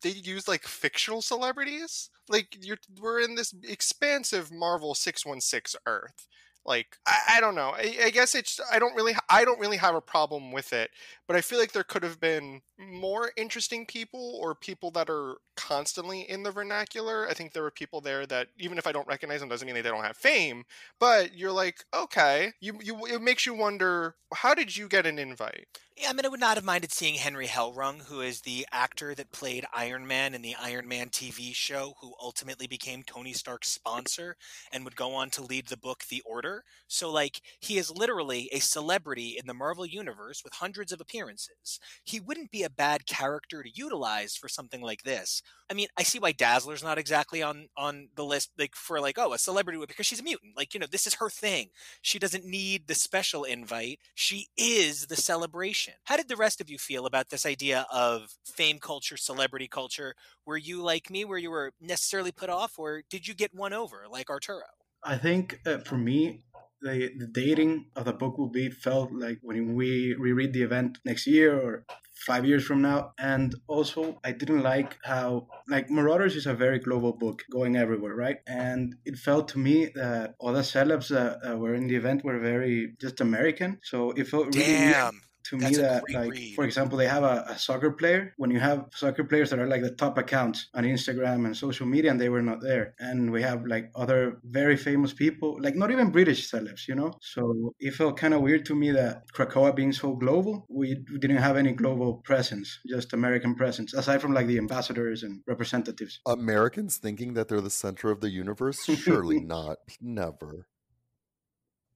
they 0.02 0.10
use 0.10 0.46
like 0.46 0.64
fictional 0.64 1.22
celebrities. 1.22 2.10
Like 2.28 2.58
we're 3.00 3.20
in 3.20 3.34
this 3.34 3.54
expansive 3.62 4.52
Marvel 4.52 4.94
six 4.94 5.24
one 5.24 5.40
six 5.40 5.74
Earth. 5.86 6.26
Like 6.64 6.96
I, 7.06 7.36
I 7.36 7.40
don't 7.40 7.54
know. 7.54 7.70
I, 7.70 7.96
I 8.04 8.10
guess 8.10 8.34
it's 8.34 8.60
I 8.70 8.78
don't 8.78 8.94
really 8.94 9.14
I 9.28 9.44
don't 9.44 9.58
really 9.58 9.78
have 9.78 9.94
a 9.94 10.00
problem 10.00 10.52
with 10.52 10.72
it, 10.72 10.90
but 11.26 11.36
I 11.36 11.40
feel 11.40 11.58
like 11.58 11.72
there 11.72 11.82
could 11.82 12.02
have 12.02 12.20
been 12.20 12.62
more 12.90 13.32
interesting 13.36 13.86
people 13.86 14.38
or 14.40 14.54
people 14.54 14.90
that 14.92 15.08
are 15.10 15.36
constantly 15.56 16.22
in 16.22 16.42
the 16.42 16.50
vernacular. 16.50 17.28
I 17.28 17.34
think 17.34 17.52
there 17.52 17.62
were 17.62 17.70
people 17.70 18.00
there 18.00 18.26
that 18.26 18.48
even 18.58 18.78
if 18.78 18.86
I 18.86 18.92
don't 18.92 19.08
recognize 19.08 19.40
them 19.40 19.48
doesn't 19.48 19.66
mean 19.66 19.74
they 19.74 19.82
don't 19.82 20.04
have 20.04 20.16
fame, 20.16 20.64
but 20.98 21.34
you're 21.34 21.52
like, 21.52 21.84
okay, 21.94 22.52
you 22.60 22.78
you 22.82 23.06
it 23.06 23.22
makes 23.22 23.46
you 23.46 23.54
wonder 23.54 24.16
how 24.34 24.54
did 24.54 24.76
you 24.76 24.88
get 24.88 25.06
an 25.06 25.18
invite? 25.18 25.66
Yeah, 25.96 26.08
I 26.08 26.14
mean, 26.14 26.24
I 26.24 26.28
would 26.30 26.40
not 26.40 26.56
have 26.56 26.64
minded 26.64 26.90
seeing 26.90 27.16
Henry 27.16 27.46
Hellrung, 27.46 28.00
who 28.06 28.22
is 28.22 28.40
the 28.40 28.66
actor 28.72 29.14
that 29.14 29.30
played 29.30 29.66
Iron 29.74 30.06
Man 30.06 30.34
in 30.34 30.40
the 30.40 30.56
Iron 30.58 30.88
Man 30.88 31.10
TV 31.10 31.54
show, 31.54 31.94
who 32.00 32.14
ultimately 32.20 32.66
became 32.66 33.02
Tony 33.02 33.34
Stark's 33.34 33.70
sponsor 33.70 34.36
and 34.72 34.84
would 34.84 34.96
go 34.96 35.14
on 35.14 35.28
to 35.30 35.42
lead 35.44 35.68
the 35.68 35.76
book 35.76 36.04
The 36.08 36.22
Order. 36.24 36.64
So, 36.88 37.10
like, 37.12 37.42
he 37.60 37.76
is 37.76 37.90
literally 37.90 38.48
a 38.52 38.60
celebrity 38.60 39.36
in 39.38 39.46
the 39.46 39.54
Marvel 39.54 39.84
Universe 39.84 40.42
with 40.42 40.54
hundreds 40.54 40.92
of 40.92 41.00
appearances. 41.00 41.78
He 42.02 42.20
wouldn't 42.20 42.50
be 42.50 42.62
a 42.62 42.70
bad 42.76 43.06
character 43.06 43.62
to 43.62 43.70
utilize 43.72 44.36
for 44.36 44.48
something 44.48 44.80
like 44.80 45.02
this. 45.02 45.42
I 45.70 45.74
mean, 45.74 45.88
I 45.98 46.02
see 46.02 46.18
why 46.18 46.32
Dazzler's 46.32 46.82
not 46.82 46.98
exactly 46.98 47.42
on 47.42 47.68
on 47.76 48.08
the 48.14 48.24
list, 48.24 48.50
like 48.58 48.74
for 48.74 49.00
like 49.00 49.18
oh 49.18 49.32
a 49.32 49.38
celebrity 49.38 49.78
because 49.86 50.06
she's 50.06 50.20
a 50.20 50.24
mutant. 50.24 50.56
Like 50.56 50.74
you 50.74 50.80
know, 50.80 50.86
this 50.90 51.06
is 51.06 51.14
her 51.14 51.30
thing. 51.30 51.68
She 52.02 52.18
doesn't 52.18 52.44
need 52.44 52.88
the 52.88 52.94
special 52.94 53.44
invite. 53.44 54.00
She 54.14 54.48
is 54.56 55.06
the 55.06 55.16
celebration. 55.16 55.94
How 56.04 56.16
did 56.16 56.28
the 56.28 56.36
rest 56.36 56.60
of 56.60 56.68
you 56.68 56.78
feel 56.78 57.06
about 57.06 57.30
this 57.30 57.46
idea 57.46 57.86
of 57.92 58.36
fame 58.44 58.78
culture, 58.78 59.16
celebrity 59.16 59.68
culture? 59.68 60.14
Were 60.44 60.58
you 60.58 60.82
like 60.82 61.10
me, 61.10 61.24
where 61.24 61.38
you 61.38 61.50
were 61.50 61.72
necessarily 61.80 62.32
put 62.32 62.50
off, 62.50 62.78
or 62.78 63.02
did 63.08 63.26
you 63.26 63.34
get 63.34 63.54
one 63.54 63.72
over 63.72 64.04
like 64.10 64.30
Arturo? 64.30 64.62
I 65.04 65.16
think 65.16 65.60
uh, 65.66 65.78
for 65.78 65.96
me, 65.96 66.44
the, 66.82 67.10
the 67.16 67.26
dating 67.26 67.86
of 67.96 68.04
the 68.04 68.12
book 68.12 68.38
will 68.38 68.50
be 68.50 68.70
felt 68.70 69.12
like 69.12 69.38
when 69.42 69.74
we 69.74 70.14
reread 70.14 70.52
the 70.52 70.62
event 70.62 70.98
next 71.04 71.26
year 71.26 71.58
or 71.58 71.84
five 72.26 72.44
years 72.44 72.64
from 72.64 72.82
now. 72.82 73.12
And 73.18 73.54
also, 73.66 74.18
I 74.24 74.32
didn't 74.32 74.62
like 74.62 74.98
how, 75.04 75.48
like, 75.68 75.90
Marauders 75.90 76.36
is 76.36 76.46
a 76.46 76.54
very 76.54 76.78
global 76.78 77.12
book 77.12 77.42
going 77.50 77.76
everywhere, 77.76 78.14
right? 78.14 78.38
And 78.46 78.94
it 79.04 79.16
felt 79.16 79.48
to 79.48 79.58
me 79.58 79.90
that 79.94 80.34
all 80.38 80.52
the 80.52 80.60
celebs 80.60 81.08
that 81.08 81.38
uh, 81.44 81.56
were 81.56 81.74
in 81.74 81.88
the 81.88 81.96
event 81.96 82.24
were 82.24 82.38
very 82.38 82.94
just 83.00 83.20
American. 83.20 83.78
So 83.82 84.12
it 84.12 84.26
felt 84.28 84.54
really 84.54 84.66
Damn 84.66 85.20
to 85.44 85.56
me 85.56 85.74
that 85.76 86.04
like 86.12 86.32
read. 86.32 86.54
for 86.54 86.64
example 86.64 86.96
they 86.98 87.06
have 87.06 87.22
a, 87.22 87.44
a, 87.48 87.58
soccer 87.58 87.90
player. 87.90 88.34
When 88.36 88.50
you 88.50 88.60
have 88.60 88.86
soccer 88.94 89.24
players 89.24 89.50
that 89.50 89.58
are 89.58 89.66
like 89.66 89.82
the 89.82 89.90
top 89.90 90.18
accounts 90.18 90.68
on 90.74 90.84
instagram 90.84 91.46
and 91.46 91.56
social 91.56 91.86
media 91.86 92.10
and 92.10 92.20
they 92.20 92.28
were 92.28 92.42
not 92.42 92.60
there. 92.60 92.94
And 92.98 93.30
we 93.32 93.42
have 93.42 93.66
like 93.66 93.90
other 93.94 94.40
very 94.44 94.76
famous 94.76 95.12
people 95.12 95.58
like 95.60 95.76
not 95.76 95.90
even 95.90 96.10
british 96.10 96.50
celebs 96.50 96.88
you 96.88 96.94
know? 96.94 97.12
So 97.20 97.74
it 97.78 97.94
felt 97.94 98.16
kind 98.16 98.34
of 98.34 98.40
weird 98.42 98.64
to 98.66 98.74
me 98.74 98.90
that 98.92 99.24
krakoa 99.32 99.74
being 99.74 99.92
so 99.92 100.14
global 100.14 100.66
we 100.68 100.94
didn't 101.20 101.38
have 101.38 101.56
any 101.56 101.72
global 101.72 102.22
presence 102.24 102.78
just 102.86 103.12
american 103.12 103.54
presence 103.54 103.94
aside 103.94 104.20
from 104.20 104.32
like 104.32 104.46
the 104.46 104.58
ambassadors 104.58 105.22
and 105.22 105.42
representatives. 105.46 106.20
Americans 106.26 106.96
thinking 106.96 107.34
that 107.34 107.48
they're 107.48 107.60
the 107.60 107.70
center 107.70 108.10
of 108.10 108.20
the 108.20 108.30
universe? 108.30 108.84
Surely 108.84 109.40
not. 109.56 109.78
Never 110.00 110.66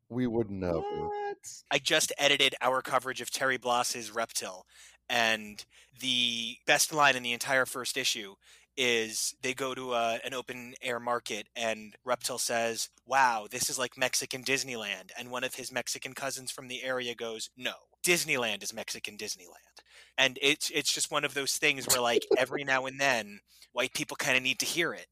we 0.08 0.26
would 0.26 0.50
never. 0.50 0.80
What? 0.80 1.62
I 1.70 1.78
just 1.78 2.12
edited 2.18 2.54
our 2.60 2.82
coverage 2.82 3.20
of 3.20 3.30
Terry 3.30 3.56
Blas's 3.56 4.10
Reptile, 4.10 4.66
and 5.08 5.64
the 6.00 6.56
best 6.66 6.92
line 6.92 7.16
in 7.16 7.22
the 7.22 7.32
entire 7.32 7.66
first 7.66 7.96
issue 7.96 8.34
is 8.76 9.34
they 9.42 9.54
go 9.54 9.74
to 9.74 9.94
a, 9.94 10.20
an 10.24 10.34
open 10.34 10.74
air 10.82 11.00
market 11.00 11.48
and 11.56 11.94
Reptile 12.04 12.38
says, 12.38 12.90
Wow, 13.06 13.46
this 13.50 13.70
is 13.70 13.78
like 13.78 13.96
Mexican 13.96 14.42
Disneyland. 14.42 15.10
And 15.18 15.30
one 15.30 15.44
of 15.44 15.54
his 15.54 15.72
Mexican 15.72 16.12
cousins 16.12 16.50
from 16.50 16.68
the 16.68 16.82
area 16.82 17.14
goes, 17.14 17.48
No, 17.56 17.72
Disneyland 18.04 18.62
is 18.62 18.74
Mexican 18.74 19.16
Disneyland. 19.16 19.80
And 20.18 20.38
it's 20.42 20.70
it's 20.70 20.92
just 20.92 21.10
one 21.10 21.24
of 21.24 21.34
those 21.34 21.56
things 21.56 21.86
where 21.88 22.00
like 22.00 22.24
every 22.36 22.64
now 22.64 22.86
and 22.86 23.00
then 23.00 23.40
white 23.72 23.94
people 23.94 24.16
kind 24.16 24.36
of 24.36 24.42
need 24.42 24.58
to 24.58 24.66
hear 24.66 24.92
it 24.92 25.06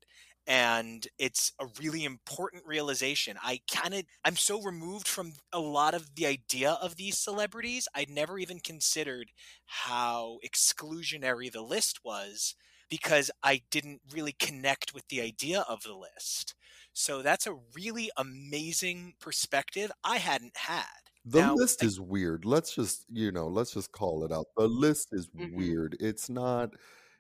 and 0.47 1.07
it's 1.19 1.53
a 1.59 1.67
really 1.81 2.05
important 2.05 2.65
realization. 2.67 3.37
I 3.43 3.61
kind 3.71 3.95
of 3.95 4.05
i'm 4.25 4.37
so 4.37 4.61
removed 4.61 5.09
from 5.09 5.33
a 5.53 5.61
lot 5.61 5.95
of 5.95 6.15
the 6.15 6.27
idea 6.27 6.73
of 6.83 6.97
these 6.97 7.19
celebrities 7.19 7.89
i 7.95 8.07
never 8.09 8.39
even 8.39 8.61
considered 8.61 9.31
how 9.67 10.39
exclusionary 10.45 11.51
the 11.51 11.63
list 11.63 12.01
was 12.05 12.55
because 12.91 13.31
i 13.43 13.63
didn't 13.71 14.01
really 14.13 14.33
connect 14.33 14.95
with 14.95 15.07
the 15.09 15.21
idea 15.21 15.65
of 15.69 15.83
the 15.83 15.95
list. 15.95 16.55
So 16.97 17.23
that's 17.23 17.47
a 17.47 17.57
really 17.75 18.11
amazing 18.17 19.15
perspective 19.21 19.91
i 20.05 20.19
hadn't 20.19 20.57
had. 20.57 20.85
The 21.25 21.41
now, 21.41 21.55
list 21.55 21.83
I, 21.83 21.87
is 21.87 22.01
weird 22.01 22.45
let's 22.45 22.75
just 22.75 23.07
you 23.11 23.33
know 23.33 23.47
let's 23.47 23.73
just 23.75 23.93
call 23.93 24.25
it 24.25 24.33
out. 24.33 24.47
The 24.57 24.69
list 24.69 25.09
is 25.13 25.29
mm-hmm. 25.29 25.57
weird 25.57 25.97
it's 26.01 26.29
not 26.29 26.71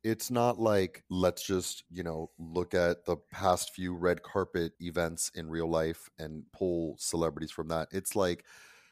it's 0.04 0.30
not 0.30 0.60
like 0.60 1.02
let's 1.08 1.42
just 1.42 1.82
you 1.90 2.02
know 2.02 2.30
look 2.38 2.74
at 2.74 3.06
the 3.06 3.16
past 3.32 3.74
few 3.74 3.94
red 3.94 4.22
carpet 4.22 4.72
events 4.80 5.30
in 5.34 5.48
real 5.48 5.68
life 5.68 6.08
and 6.18 6.44
pull 6.52 6.96
celebrities 6.98 7.50
from 7.50 7.68
that. 7.68 7.88
It's 7.90 8.14
like 8.14 8.44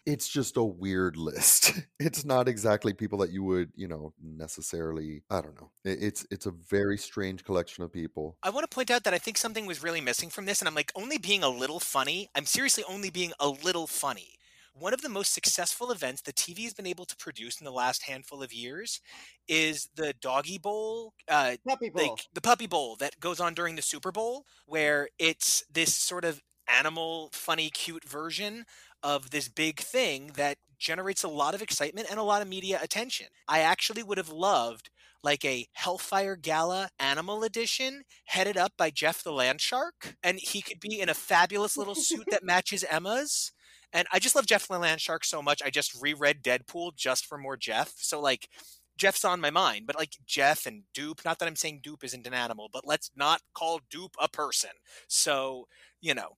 it's 0.05 0.29
just 0.29 0.57
a 0.57 0.65
weird 0.65 1.17
list. 1.29 1.75
It's 2.01 2.25
not 2.25 2.49
exactly 2.49 2.93
people 2.95 3.19
that 3.19 3.31
you 3.31 3.45
would 3.45 3.71
you 3.77 3.87
know 3.87 4.15
necessarily 4.21 5.23
i 5.31 5.41
don't 5.41 5.61
know. 5.61 5.71
It's 5.85 6.27
it's 6.31 6.47
a 6.47 6.51
very 6.51 6.99
strange 6.99 7.45
collection 7.45 7.85
of 7.85 7.93
people. 7.93 8.39
I 8.43 8.51
want 8.51 8.69
to 8.69 8.75
point 8.75 8.91
out 8.91 9.05
that 9.05 9.15
i 9.15 9.19
think 9.19 9.37
something 9.37 9.67
was 9.67 9.83
really 9.83 10.01
missing 10.01 10.31
from 10.31 10.47
this 10.47 10.61
and 10.61 10.69
i'm 10.69 10.75
like 10.75 10.91
only 10.97 11.19
being 11.19 11.43
a 11.43 11.49
little 11.49 11.79
funny 11.81 12.29
i'm 12.35 12.47
seriously 12.47 12.85
only 12.89 13.11
being 13.11 13.33
a 13.39 13.49
little 13.49 13.87
funny 13.87 14.39
one 14.75 14.95
of 14.95 15.03
the 15.03 15.09
most 15.09 15.33
successful 15.35 15.91
events 15.91 16.23
the 16.23 16.33
TV 16.33 16.65
has 16.65 16.75
been 16.75 16.87
able 16.87 17.05
to 17.05 17.17
produce 17.17 17.61
in 17.61 17.65
the 17.65 17.73
last 17.73 18.05
handful 18.05 18.43
of 18.43 18.53
years 18.53 19.01
is 19.49 19.89
the 19.95 20.15
Doggy 20.21 20.59
Bowl, 20.59 21.15
uh, 21.29 21.57
puppy 21.67 21.91
bowl, 21.91 22.09
like 22.09 22.27
the 22.33 22.41
Puppy 22.41 22.67
Bowl 22.67 22.97
that 22.97 23.21
goes 23.21 23.41
on 23.41 23.55
during 23.55 23.77
the 23.77 23.83
Super 23.83 24.13
Bowl, 24.13 24.45
where 24.67 25.09
it's 25.19 25.65
this 25.73 25.97
sort 25.97 26.25
of 26.25 26.41
animal, 26.69 27.31
funny, 27.33 27.71
cute 27.71 28.05
version 28.05 28.65
of 29.03 29.31
this 29.31 29.49
big 29.49 29.81
thing 29.81 30.33
that 30.37 30.59
generates 30.79 31.23
a 31.23 31.29
lot 31.29 31.55
of 31.55 31.63
excitement 31.63 32.09
and 32.11 32.19
a 32.19 32.25
lot 32.25 32.43
of 32.43 32.49
media 32.49 32.79
attention. 32.83 33.27
I 33.49 33.61
actually 33.61 34.03
would 34.03 34.19
have 34.19 34.31
loved 34.31 34.91
like 35.23 35.45
a 35.45 35.69
Hellfire 35.75 36.35
Gala 36.35 36.91
Animal 36.99 37.45
Edition 37.45 38.03
headed 38.25 38.57
up 38.57 38.73
by 38.77 38.91
Jeff 38.91 39.23
the 39.23 39.33
Land 39.33 39.61
Shark, 39.61 40.17
and 40.23 40.39
he 40.41 40.61
could 40.63 40.81
be 40.81 41.01
in 41.01 41.09
a 41.09 41.15
fabulous 41.15 41.77
little 41.77 41.95
suit 41.95 42.25
that 42.31 42.43
matches 42.43 42.85
Emma's 42.91 43.53
and 43.93 44.07
I 44.13 44.19
just 44.19 44.35
love 44.35 44.47
Jeff 44.47 44.69
Landshark 44.69 45.25
so 45.25 45.43
much. 45.43 45.63
I 45.65 45.71
just 45.71 46.01
reread 46.01 46.43
Deadpool 46.43 46.97
just 46.97 47.27
for 47.27 47.39
more 47.39 47.57
Jeff. 47.57 47.93
So 47.97 48.21
like 48.21 48.49
Jeff's 48.97 49.25
on 49.25 49.41
my 49.41 49.51
mind, 49.51 49.87
but 49.87 49.97
like 49.97 50.17
Jeff 50.27 50.67
and 50.67 50.83
Doop, 50.95 51.25
not 51.25 51.39
that 51.39 51.49
I'm 51.49 51.57
saying 51.57 51.81
Doop 51.85 52.05
isn't 52.05 52.27
an 52.27 52.35
animal, 52.35 52.69
but 52.73 52.87
let's 52.87 53.11
not 53.17 53.43
call 53.55 53.81
Doop 53.93 54.15
a 54.21 54.29
person. 54.29 54.71
So, 55.09 55.67
you 56.01 56.15
know, 56.15 56.37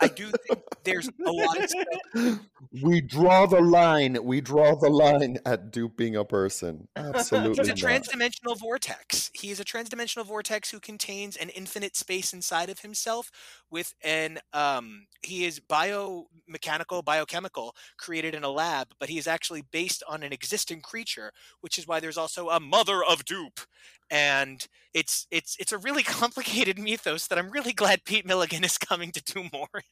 I 0.00 0.08
do 0.08 0.30
think 0.46 0.62
there's 0.84 1.08
a 1.08 1.30
lot 1.30 1.58
of 1.58 2.40
We 2.82 3.00
draw 3.00 3.46
the 3.46 3.60
line. 3.60 4.18
We 4.22 4.40
draw 4.40 4.74
the 4.74 4.90
line 4.90 5.38
at 5.46 5.70
duping 5.70 6.16
a 6.16 6.24
person. 6.24 6.88
Absolutely. 6.96 7.64
He's 7.64 7.68
a 7.68 7.86
transdimensional 7.86 8.58
vortex. 8.58 9.30
He 9.34 9.50
is 9.50 9.60
a 9.60 9.64
transdimensional 9.64 10.26
vortex 10.26 10.70
who 10.70 10.80
contains 10.80 11.36
an 11.36 11.48
infinite 11.50 11.96
space 11.96 12.32
inside 12.32 12.68
of 12.68 12.80
himself 12.80 13.30
with 13.70 13.94
an 14.02 14.38
um 14.52 15.06
he 15.22 15.44
is 15.44 15.60
biomechanical, 15.60 17.04
biochemical, 17.04 17.74
created 17.96 18.34
in 18.34 18.44
a 18.44 18.50
lab, 18.50 18.88
but 19.00 19.08
he 19.08 19.18
is 19.18 19.26
actually 19.26 19.62
based 19.62 20.02
on 20.08 20.22
an 20.22 20.32
existing 20.32 20.80
creature, 20.80 21.32
which 21.60 21.78
is 21.78 21.86
why 21.86 22.00
there's 22.00 22.18
also 22.18 22.50
a 22.50 22.60
mother 22.60 23.02
of 23.02 23.24
Doop 23.24 23.66
and 24.10 24.66
it's 24.94 25.26
it's 25.30 25.56
it's 25.58 25.72
a 25.72 25.78
really 25.78 26.02
complicated 26.18 26.78
mythos 26.78 27.26
that 27.28 27.38
I'm 27.38 27.50
really 27.50 27.72
glad 27.72 28.04
Pete 28.04 28.26
Milligan 28.26 28.64
is 28.64 28.78
coming 28.78 29.12
to 29.12 29.22
do 29.22 29.48
more 29.52 29.82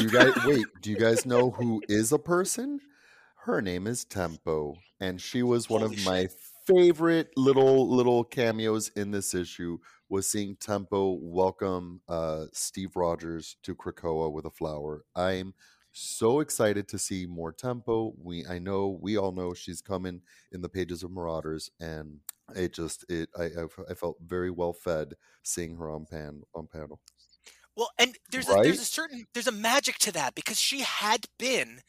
you 0.00 0.08
guys 0.08 0.32
wait? 0.44 0.66
Do 0.80 0.90
you 0.90 0.96
guys 0.96 1.26
know 1.26 1.50
who 1.50 1.82
is 1.88 2.12
a 2.12 2.18
person? 2.18 2.80
Her 3.44 3.60
name 3.60 3.86
is 3.86 4.04
Tempo, 4.04 4.76
and 5.00 5.20
she 5.20 5.42
was 5.42 5.68
one 5.68 5.82
Holy 5.82 5.96
of 5.96 6.04
my 6.04 6.28
favorite 6.66 7.28
little 7.36 7.88
little 7.94 8.24
cameos 8.24 8.88
in 8.96 9.10
this 9.10 9.34
issue. 9.34 9.78
Was 10.08 10.28
seeing 10.28 10.56
Tempo 10.56 11.18
welcome 11.20 12.00
uh, 12.08 12.44
Steve 12.52 12.94
Rogers 12.94 13.56
to 13.62 13.74
Krakoa 13.74 14.30
with 14.30 14.44
a 14.44 14.50
flower. 14.50 15.04
I'm 15.16 15.54
so 15.94 16.40
excited 16.40 16.88
to 16.88 16.98
see 16.98 17.24
more 17.24 17.52
tempo. 17.52 18.14
We 18.20 18.44
I 18.46 18.58
know 18.58 18.98
we 19.00 19.16
all 19.16 19.32
know 19.32 19.54
she's 19.54 19.80
coming 19.80 20.20
in 20.52 20.60
the 20.60 20.68
pages 20.68 21.02
of 21.02 21.12
Marauders, 21.12 21.70
and 21.80 22.20
it 22.54 22.74
just 22.74 23.04
it 23.08 23.30
I 23.38 23.50
I 23.88 23.94
felt 23.94 24.18
very 24.20 24.50
well 24.50 24.72
fed 24.72 25.14
seeing 25.42 25.76
her 25.76 25.88
on 25.88 26.04
pan 26.04 26.42
on 26.54 26.66
panel. 26.66 27.00
Well, 27.76 27.90
and 27.98 28.16
there's 28.30 28.48
right? 28.48 28.60
a, 28.60 28.62
there's 28.62 28.80
a 28.80 28.84
certain 28.84 29.26
there's 29.34 29.46
a 29.46 29.52
magic 29.52 29.98
to 29.98 30.12
that 30.12 30.34
because 30.34 30.60
she 30.60 30.80
had 30.80 31.26
been 31.38 31.80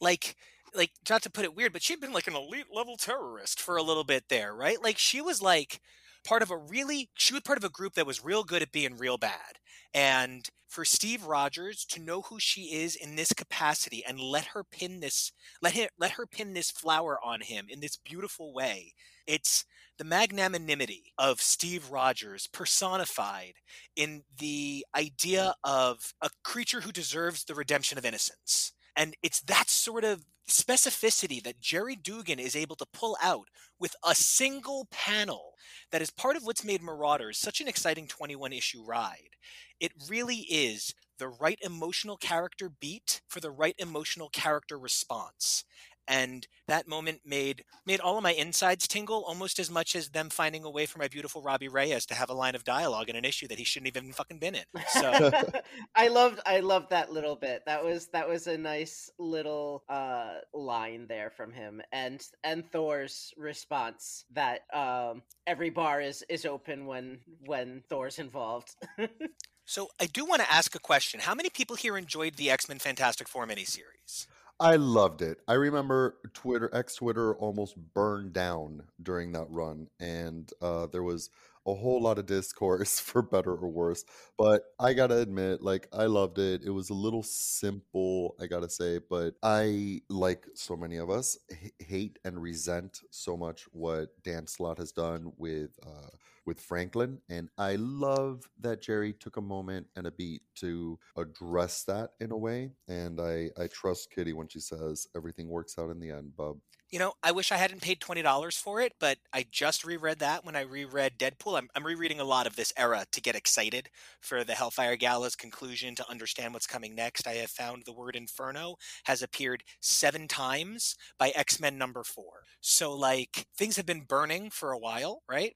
like 0.00 0.36
like 0.74 0.90
not 1.08 1.22
to 1.22 1.30
put 1.30 1.44
it 1.44 1.54
weird, 1.54 1.72
but 1.72 1.82
she'd 1.82 2.00
been 2.00 2.12
like 2.12 2.26
an 2.26 2.36
elite 2.36 2.66
level 2.72 2.96
terrorist 2.96 3.60
for 3.60 3.76
a 3.76 3.82
little 3.82 4.04
bit 4.04 4.24
there, 4.28 4.54
right? 4.54 4.82
Like 4.82 4.98
she 4.98 5.20
was 5.20 5.40
like 5.40 5.80
part 6.24 6.42
of 6.42 6.50
a 6.50 6.56
really 6.56 7.10
she 7.14 7.34
was 7.34 7.42
part 7.42 7.58
of 7.58 7.64
a 7.64 7.68
group 7.70 7.94
that 7.94 8.06
was 8.06 8.24
real 8.24 8.44
good 8.44 8.62
at 8.62 8.72
being 8.72 8.96
real 8.96 9.18
bad. 9.18 9.58
And 9.94 10.48
for 10.68 10.84
Steve 10.84 11.24
Rogers 11.24 11.84
to 11.90 12.00
know 12.00 12.22
who 12.22 12.40
she 12.40 12.74
is 12.74 12.96
in 12.96 13.16
this 13.16 13.32
capacity 13.32 14.02
and 14.06 14.18
let 14.18 14.46
her 14.46 14.64
pin 14.64 15.00
this 15.00 15.32
let 15.60 15.74
him 15.74 15.88
let 15.98 16.12
her 16.12 16.26
pin 16.26 16.54
this 16.54 16.70
flower 16.70 17.18
on 17.22 17.40
him 17.42 17.66
in 17.68 17.80
this 17.80 17.96
beautiful 17.96 18.54
way. 18.54 18.94
It's 19.26 19.64
the 19.98 20.04
magnanimity 20.04 21.12
of 21.18 21.40
Steve 21.40 21.90
Rogers 21.90 22.48
personified 22.48 23.54
in 23.94 24.22
the 24.38 24.86
idea 24.96 25.54
of 25.62 26.14
a 26.22 26.30
creature 26.42 26.80
who 26.80 26.92
deserves 26.92 27.44
the 27.44 27.54
redemption 27.54 27.98
of 27.98 28.04
innocence. 28.04 28.72
And 28.96 29.16
it's 29.22 29.40
that 29.42 29.70
sort 29.70 30.04
of 30.04 30.24
specificity 30.48 31.42
that 31.42 31.60
Gerry 31.60 31.96
Duggan 31.96 32.38
is 32.38 32.56
able 32.56 32.76
to 32.76 32.86
pull 32.92 33.16
out 33.22 33.48
with 33.78 33.94
a 34.06 34.14
single 34.14 34.86
panel 34.90 35.52
that 35.90 36.02
is 36.02 36.10
part 36.10 36.36
of 36.36 36.42
what's 36.42 36.64
made 36.64 36.82
Marauders 36.82 37.38
such 37.38 37.60
an 37.60 37.68
exciting 37.68 38.06
21 38.06 38.52
issue 38.52 38.84
ride. 38.84 39.36
It 39.80 39.92
really 40.08 40.46
is 40.50 40.94
the 41.18 41.28
right 41.28 41.58
emotional 41.62 42.16
character 42.16 42.68
beat 42.68 43.20
for 43.28 43.40
the 43.40 43.50
right 43.50 43.74
emotional 43.78 44.28
character 44.28 44.78
response. 44.78 45.64
And 46.08 46.46
that 46.68 46.88
moment 46.88 47.20
made 47.24 47.64
made 47.86 48.00
all 48.00 48.16
of 48.16 48.22
my 48.22 48.32
insides 48.32 48.86
tingle 48.88 49.24
almost 49.26 49.58
as 49.58 49.70
much 49.70 49.94
as 49.94 50.10
them 50.10 50.30
finding 50.30 50.64
a 50.64 50.70
way 50.70 50.86
for 50.86 50.98
my 50.98 51.08
beautiful 51.08 51.42
Robbie 51.42 51.68
Reyes 51.68 52.06
to 52.06 52.14
have 52.14 52.30
a 52.30 52.34
line 52.34 52.54
of 52.54 52.64
dialogue 52.64 53.08
in 53.08 53.16
an 53.16 53.24
issue 53.24 53.48
that 53.48 53.58
he 53.58 53.64
shouldn't 53.64 53.88
even 53.88 54.12
fucking 54.12 54.38
been 54.38 54.54
in. 54.54 54.64
So 54.88 55.30
I 55.94 56.08
loved 56.08 56.40
I 56.46 56.60
loved 56.60 56.90
that 56.90 57.12
little 57.12 57.36
bit. 57.36 57.62
That 57.66 57.84
was 57.84 58.08
that 58.08 58.28
was 58.28 58.46
a 58.46 58.58
nice 58.58 59.10
little 59.18 59.84
uh 59.88 60.38
line 60.54 61.06
there 61.08 61.30
from 61.30 61.52
him 61.52 61.80
and 61.92 62.24
and 62.44 62.70
Thor's 62.70 63.32
response 63.36 64.24
that 64.32 64.60
um 64.72 65.22
every 65.46 65.70
bar 65.70 66.00
is 66.00 66.24
is 66.28 66.44
open 66.44 66.86
when 66.86 67.20
when 67.46 67.82
Thor's 67.88 68.18
involved. 68.18 68.74
so 69.64 69.88
I 70.00 70.06
do 70.06 70.24
want 70.24 70.42
to 70.42 70.52
ask 70.52 70.74
a 70.74 70.80
question. 70.80 71.20
How 71.20 71.34
many 71.34 71.50
people 71.50 71.76
here 71.76 71.96
enjoyed 71.96 72.34
the 72.34 72.50
X-Men 72.50 72.78
Fantastic 72.78 73.28
Four 73.28 73.46
miniseries? 73.46 74.26
I 74.60 74.76
loved 74.76 75.22
it. 75.22 75.38
I 75.48 75.54
remember 75.54 76.16
Twitter, 76.34 76.70
X 76.72 76.96
Twitter, 76.96 77.34
almost 77.34 77.76
burned 77.94 78.32
down 78.32 78.84
during 79.02 79.32
that 79.32 79.46
run, 79.50 79.88
and 79.98 80.48
uh, 80.60 80.86
there 80.86 81.02
was 81.02 81.30
a 81.66 81.74
whole 81.74 82.00
lot 82.00 82.18
of 82.18 82.26
discourse 82.26 82.98
for 83.00 83.22
better 83.22 83.52
or 83.54 83.68
worse. 83.68 84.04
But 84.38 84.62
I 84.78 84.92
gotta 84.92 85.18
admit, 85.18 85.62
like 85.62 85.88
I 85.92 86.04
loved 86.06 86.38
it. 86.38 86.62
It 86.64 86.70
was 86.70 86.90
a 86.90 86.94
little 86.94 87.24
simple, 87.24 88.36
I 88.40 88.46
gotta 88.46 88.68
say, 88.70 88.98
but 89.10 89.34
I, 89.42 90.02
like 90.08 90.46
so 90.54 90.76
many 90.76 90.96
of 90.96 91.10
us, 91.10 91.38
h- 91.50 91.72
hate 91.80 92.18
and 92.24 92.40
resent 92.40 93.00
so 93.10 93.36
much 93.36 93.64
what 93.72 94.10
Dan 94.22 94.46
Slott 94.46 94.78
has 94.78 94.92
done 94.92 95.32
with 95.38 95.70
uh, 95.84 96.10
with 96.46 96.60
Franklin. 96.60 97.18
And 97.28 97.48
I 97.58 97.76
love 97.76 98.48
that 98.60 98.82
Gerry 98.82 99.12
took 99.12 99.36
a 99.36 99.42
moment 99.42 99.86
and 99.96 100.06
a 100.06 100.10
beat 100.10 100.42
to 100.56 100.98
address 101.16 101.84
that 101.84 102.10
in 102.20 102.32
a 102.32 102.36
way. 102.36 102.72
And 102.88 103.20
I, 103.20 103.50
I 103.60 103.68
trust 103.68 104.10
Kitty 104.10 104.32
when 104.32 104.48
she 104.48 104.60
says 104.60 105.06
everything 105.16 105.48
works 105.48 105.78
out 105.78 105.90
in 105.90 106.00
the 106.00 106.10
end, 106.10 106.36
bub. 106.36 106.58
You 106.92 106.98
know, 106.98 107.14
I 107.22 107.32
wish 107.32 107.50
I 107.50 107.56
hadn't 107.56 107.80
paid 107.80 108.00
$20 108.00 108.58
for 108.58 108.78
it, 108.82 108.92
but 109.00 109.16
I 109.32 109.46
just 109.50 109.82
reread 109.82 110.18
that 110.18 110.44
when 110.44 110.54
I 110.54 110.60
reread 110.60 111.18
Deadpool. 111.18 111.56
I'm, 111.56 111.70
I'm 111.74 111.86
rereading 111.86 112.20
a 112.20 112.24
lot 112.24 112.46
of 112.46 112.54
this 112.54 112.70
era 112.76 113.06
to 113.12 113.20
get 113.22 113.34
excited 113.34 113.88
for 114.20 114.44
the 114.44 114.52
Hellfire 114.52 114.96
Gala's 114.96 115.34
conclusion, 115.34 115.94
to 115.94 116.10
understand 116.10 116.52
what's 116.52 116.66
coming 116.66 116.94
next. 116.94 117.26
I 117.26 117.36
have 117.36 117.48
found 117.48 117.84
the 117.86 117.94
word 117.94 118.14
Inferno 118.14 118.76
has 119.04 119.22
appeared 119.22 119.64
seven 119.80 120.28
times 120.28 120.94
by 121.18 121.30
X 121.30 121.58
Men 121.58 121.78
number 121.78 122.04
four. 122.04 122.42
So, 122.60 122.92
like, 122.92 123.46
things 123.56 123.76
have 123.78 123.86
been 123.86 124.02
burning 124.02 124.50
for 124.50 124.72
a 124.72 124.78
while, 124.78 125.22
right? 125.26 125.54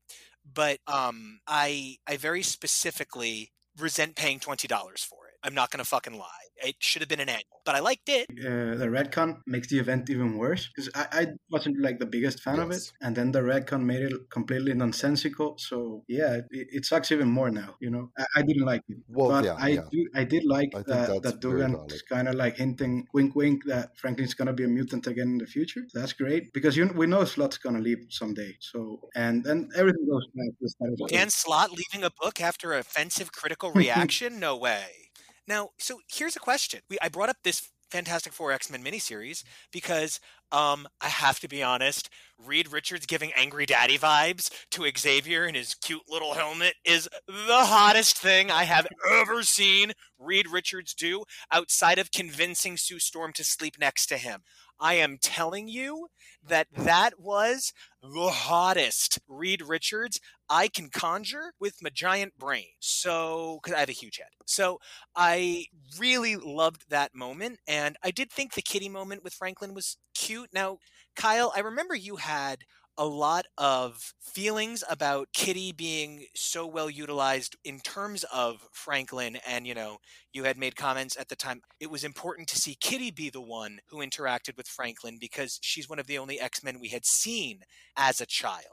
But 0.54 0.78
um, 0.86 1.40
I 1.46 1.96
I 2.06 2.16
very 2.16 2.42
specifically 2.42 3.52
resent 3.78 4.16
paying 4.16 4.40
twenty 4.40 4.68
dollars 4.68 5.02
for 5.04 5.26
it. 5.28 5.34
I'm 5.42 5.54
not 5.54 5.70
to 5.80 5.88
fucking 5.88 6.16
lie. 6.18 6.45
It 6.62 6.76
should 6.80 7.02
have 7.02 7.08
been 7.08 7.20
an 7.20 7.28
annual, 7.28 7.60
but 7.64 7.74
I 7.74 7.80
liked 7.80 8.08
it. 8.08 8.28
Uh, 8.30 8.76
the 8.76 8.86
retcon 8.86 9.40
makes 9.46 9.68
the 9.68 9.78
event 9.78 10.08
even 10.10 10.36
worse 10.38 10.68
because 10.68 10.90
I, 10.94 11.06
I 11.12 11.26
wasn't 11.50 11.80
like 11.80 11.98
the 11.98 12.06
biggest 12.06 12.42
fan 12.42 12.58
of 12.58 12.70
it, 12.70 12.92
and 13.00 13.14
then 13.16 13.32
the 13.32 13.40
retcon 13.40 13.82
made 13.84 14.02
it 14.02 14.30
completely 14.30 14.72
nonsensical. 14.74 15.58
So 15.58 16.04
yeah, 16.08 16.34
it, 16.36 16.44
it 16.50 16.84
sucks 16.86 17.12
even 17.12 17.28
more 17.28 17.50
now. 17.50 17.76
You 17.80 17.90
know, 17.90 18.10
I, 18.18 18.24
I 18.36 18.42
didn't 18.42 18.64
like 18.64 18.82
it, 18.88 18.98
Well, 19.08 19.28
but 19.28 19.44
yeah, 19.44 19.56
I 19.60 19.68
yeah. 19.68 19.80
do, 19.90 20.08
I 20.14 20.24
did 20.24 20.44
like 20.44 20.70
I 20.74 20.82
think 20.82 21.06
that 21.06 21.22
that 21.22 21.40
very 21.42 21.62
Duggan 21.62 21.72
valid. 21.72 21.92
kind 22.08 22.28
of 22.28 22.34
like 22.34 22.56
hinting, 22.56 23.06
wink, 23.12 23.34
wink, 23.34 23.64
that 23.66 23.96
Franklin's 23.98 24.34
gonna 24.34 24.52
be 24.52 24.64
a 24.64 24.68
mutant 24.68 25.06
again 25.06 25.28
in 25.28 25.38
the 25.38 25.46
future. 25.46 25.82
That's 25.92 26.12
great 26.12 26.52
because 26.52 26.76
you 26.76 26.86
we 26.94 27.06
know 27.06 27.24
Slott's 27.24 27.58
gonna 27.58 27.80
leave 27.80 28.06
someday. 28.10 28.56
So 28.60 29.00
and 29.14 29.44
then 29.44 29.68
everything 29.76 30.06
goes 30.08 30.26
back 30.34 30.48
to 30.48 30.56
the 30.60 30.68
status 30.68 31.00
quo. 31.00 31.06
Dan 31.06 31.30
Slott 31.30 31.70
leaving 31.70 32.04
a 32.04 32.10
book 32.10 32.40
after 32.40 32.72
offensive 32.72 33.32
critical 33.32 33.72
reaction? 33.72 34.40
no 34.40 34.56
way. 34.56 35.05
Now, 35.46 35.70
so 35.78 36.00
here's 36.08 36.36
a 36.36 36.40
question. 36.40 36.80
We, 36.90 36.98
I 37.00 37.08
brought 37.08 37.28
up 37.28 37.36
this 37.44 37.70
Fantastic 37.90 38.32
Four 38.32 38.52
X 38.52 38.70
Men 38.70 38.82
miniseries 38.82 39.44
because 39.72 40.18
um, 40.52 40.86
I 41.00 41.08
have 41.08 41.40
to 41.40 41.48
be 41.48 41.62
honest. 41.62 42.10
Reed 42.44 42.72
Richards 42.72 43.06
giving 43.06 43.32
angry 43.36 43.64
daddy 43.64 43.96
vibes 43.96 44.50
to 44.72 44.90
Xavier 44.96 45.46
in 45.46 45.54
his 45.54 45.74
cute 45.74 46.02
little 46.08 46.34
helmet 46.34 46.74
is 46.84 47.08
the 47.26 47.64
hottest 47.64 48.18
thing 48.18 48.50
I 48.50 48.64
have 48.64 48.86
ever 49.10 49.42
seen 49.42 49.92
Reed 50.18 50.46
Richards 50.50 50.94
do 50.94 51.24
outside 51.52 51.98
of 51.98 52.12
convincing 52.12 52.76
Sue 52.76 52.98
Storm 52.98 53.32
to 53.34 53.44
sleep 53.44 53.76
next 53.78 54.06
to 54.06 54.18
him. 54.18 54.42
I 54.78 54.94
am 54.94 55.18
telling 55.20 55.68
you 55.68 56.08
that 56.46 56.68
that 56.76 57.18
was 57.18 57.72
the 58.14 58.30
hottest 58.30 59.18
Reed 59.28 59.62
Richards 59.62 60.20
I 60.48 60.68
can 60.68 60.88
conjure 60.90 61.52
with 61.60 61.82
my 61.82 61.90
giant 61.90 62.38
brain. 62.38 62.66
So, 62.80 63.60
because 63.62 63.76
I 63.76 63.80
have 63.80 63.88
a 63.88 63.92
huge 63.92 64.18
head. 64.18 64.28
So, 64.46 64.78
I 65.14 65.66
really 65.98 66.36
loved 66.36 66.90
that 66.90 67.14
moment. 67.14 67.58
And 67.66 67.96
I 68.02 68.10
did 68.10 68.30
think 68.30 68.54
the 68.54 68.62
kitty 68.62 68.88
moment 68.88 69.24
with 69.24 69.34
Franklin 69.34 69.74
was 69.74 69.96
cute. 70.14 70.50
Now, 70.52 70.78
Kyle, 71.16 71.52
I 71.56 71.60
remember 71.60 71.94
you 71.94 72.16
had 72.16 72.60
a 72.98 73.04
lot 73.06 73.46
of 73.58 74.14
feelings 74.20 74.82
about 74.88 75.28
Kitty 75.32 75.72
being 75.72 76.26
so 76.34 76.66
well 76.66 76.88
utilized 76.88 77.56
in 77.64 77.80
terms 77.80 78.24
of 78.32 78.68
Franklin. 78.72 79.38
And, 79.46 79.66
you 79.66 79.74
know, 79.74 79.98
you 80.32 80.44
had 80.44 80.58
made 80.58 80.76
comments 80.76 81.16
at 81.18 81.28
the 81.28 81.36
time. 81.36 81.60
It 81.80 81.90
was 81.90 82.04
important 82.04 82.48
to 82.48 82.58
see 82.58 82.74
Kitty 82.74 83.10
be 83.10 83.30
the 83.30 83.40
one 83.40 83.78
who 83.88 83.98
interacted 83.98 84.56
with 84.56 84.68
Franklin 84.68 85.18
because 85.20 85.58
she's 85.62 85.88
one 85.88 85.98
of 85.98 86.06
the 86.06 86.18
only 86.18 86.40
X 86.40 86.62
Men 86.62 86.80
we 86.80 86.88
had 86.88 87.04
seen 87.04 87.60
as 87.96 88.20
a 88.20 88.26
child. 88.26 88.64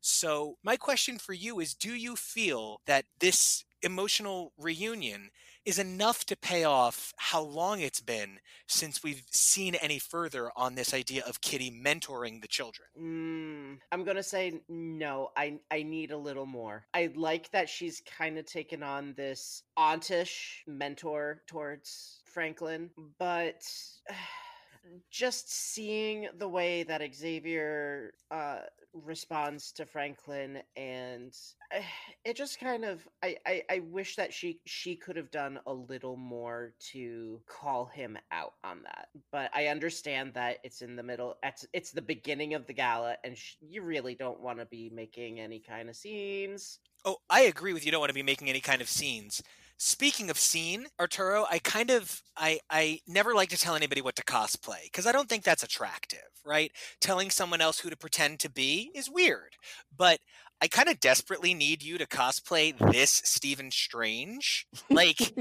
So, 0.00 0.56
my 0.62 0.76
question 0.76 1.18
for 1.18 1.32
you 1.32 1.60
is 1.60 1.74
Do 1.74 1.94
you 1.94 2.16
feel 2.16 2.80
that 2.86 3.04
this 3.20 3.64
emotional 3.82 4.52
reunion 4.58 5.30
is 5.68 5.78
enough 5.78 6.24
to 6.24 6.34
pay 6.34 6.64
off 6.64 7.12
how 7.18 7.42
long 7.42 7.82
it's 7.82 8.00
been 8.00 8.40
since 8.66 9.02
we've 9.02 9.22
seen 9.30 9.74
any 9.74 9.98
further 9.98 10.50
on 10.56 10.74
this 10.74 10.94
idea 10.94 11.22
of 11.28 11.42
Kitty 11.42 11.70
mentoring 11.70 12.40
the 12.40 12.48
children? 12.48 12.88
Mm, 12.98 13.78
I'm 13.92 14.02
gonna 14.02 14.22
say 14.22 14.62
no. 14.70 15.28
I 15.36 15.58
I 15.70 15.82
need 15.82 16.10
a 16.10 16.16
little 16.16 16.46
more. 16.46 16.86
I 16.94 17.10
like 17.14 17.50
that 17.50 17.68
she's 17.68 18.00
kind 18.18 18.38
of 18.38 18.46
taken 18.46 18.82
on 18.82 19.12
this 19.14 19.62
auntish 19.76 20.62
mentor 20.66 21.42
towards 21.46 22.22
Franklin, 22.24 22.88
but 23.18 23.62
just 25.10 25.52
seeing 25.52 26.28
the 26.38 26.48
way 26.48 26.82
that 26.84 27.02
Xavier 27.14 28.14
uh, 28.30 28.60
responds 28.92 29.72
to 29.72 29.86
Franklin 29.86 30.58
and 30.76 31.34
uh, 31.74 31.80
it 32.24 32.36
just 32.36 32.58
kind 32.58 32.84
of 32.84 33.06
I, 33.22 33.36
I 33.46 33.62
I 33.70 33.78
wish 33.80 34.16
that 34.16 34.32
she 34.32 34.60
she 34.64 34.96
could 34.96 35.16
have 35.16 35.30
done 35.30 35.60
a 35.66 35.72
little 35.72 36.16
more 36.16 36.74
to 36.92 37.40
call 37.46 37.86
him 37.86 38.18
out 38.32 38.54
on 38.64 38.82
that 38.84 39.08
but 39.30 39.50
I 39.54 39.66
understand 39.66 40.34
that 40.34 40.58
it's 40.64 40.82
in 40.82 40.96
the 40.96 41.02
middle 41.02 41.36
it's 41.42 41.66
it's 41.72 41.90
the 41.90 42.02
beginning 42.02 42.54
of 42.54 42.66
the 42.66 42.72
gala 42.72 43.16
and 43.24 43.36
sh- 43.36 43.56
you 43.60 43.82
really 43.82 44.14
don't 44.14 44.40
want 44.40 44.58
to 44.58 44.66
be 44.66 44.90
making 44.90 45.38
any 45.38 45.60
kind 45.60 45.88
of 45.88 45.96
scenes 45.96 46.78
Oh, 47.04 47.18
I 47.30 47.42
agree 47.42 47.72
with 47.72 47.86
you. 47.86 47.92
Don't 47.92 48.00
want 48.00 48.10
to 48.10 48.14
be 48.14 48.22
making 48.22 48.48
any 48.48 48.60
kind 48.60 48.82
of 48.82 48.88
scenes. 48.88 49.42
Speaking 49.80 50.28
of 50.28 50.38
scene, 50.38 50.88
Arturo, 50.98 51.46
I 51.48 51.60
kind 51.60 51.90
of 51.90 52.22
I 52.36 52.58
I 52.68 53.00
never 53.06 53.32
like 53.32 53.48
to 53.50 53.56
tell 53.56 53.76
anybody 53.76 54.00
what 54.02 54.16
to 54.16 54.24
cosplay 54.24 54.82
because 54.84 55.06
I 55.06 55.12
don't 55.12 55.28
think 55.28 55.44
that's 55.44 55.62
attractive, 55.62 56.18
right? 56.44 56.72
Telling 57.00 57.30
someone 57.30 57.60
else 57.60 57.78
who 57.78 57.88
to 57.90 57.96
pretend 57.96 58.40
to 58.40 58.50
be 58.50 58.90
is 58.92 59.08
weird. 59.08 59.54
But 59.96 60.18
I 60.60 60.66
kind 60.66 60.88
of 60.88 60.98
desperately 60.98 61.54
need 61.54 61.84
you 61.84 61.96
to 61.98 62.06
cosplay 62.08 62.76
this 62.90 63.22
Stephen 63.24 63.70
Strange. 63.70 64.66
Like 64.90 65.36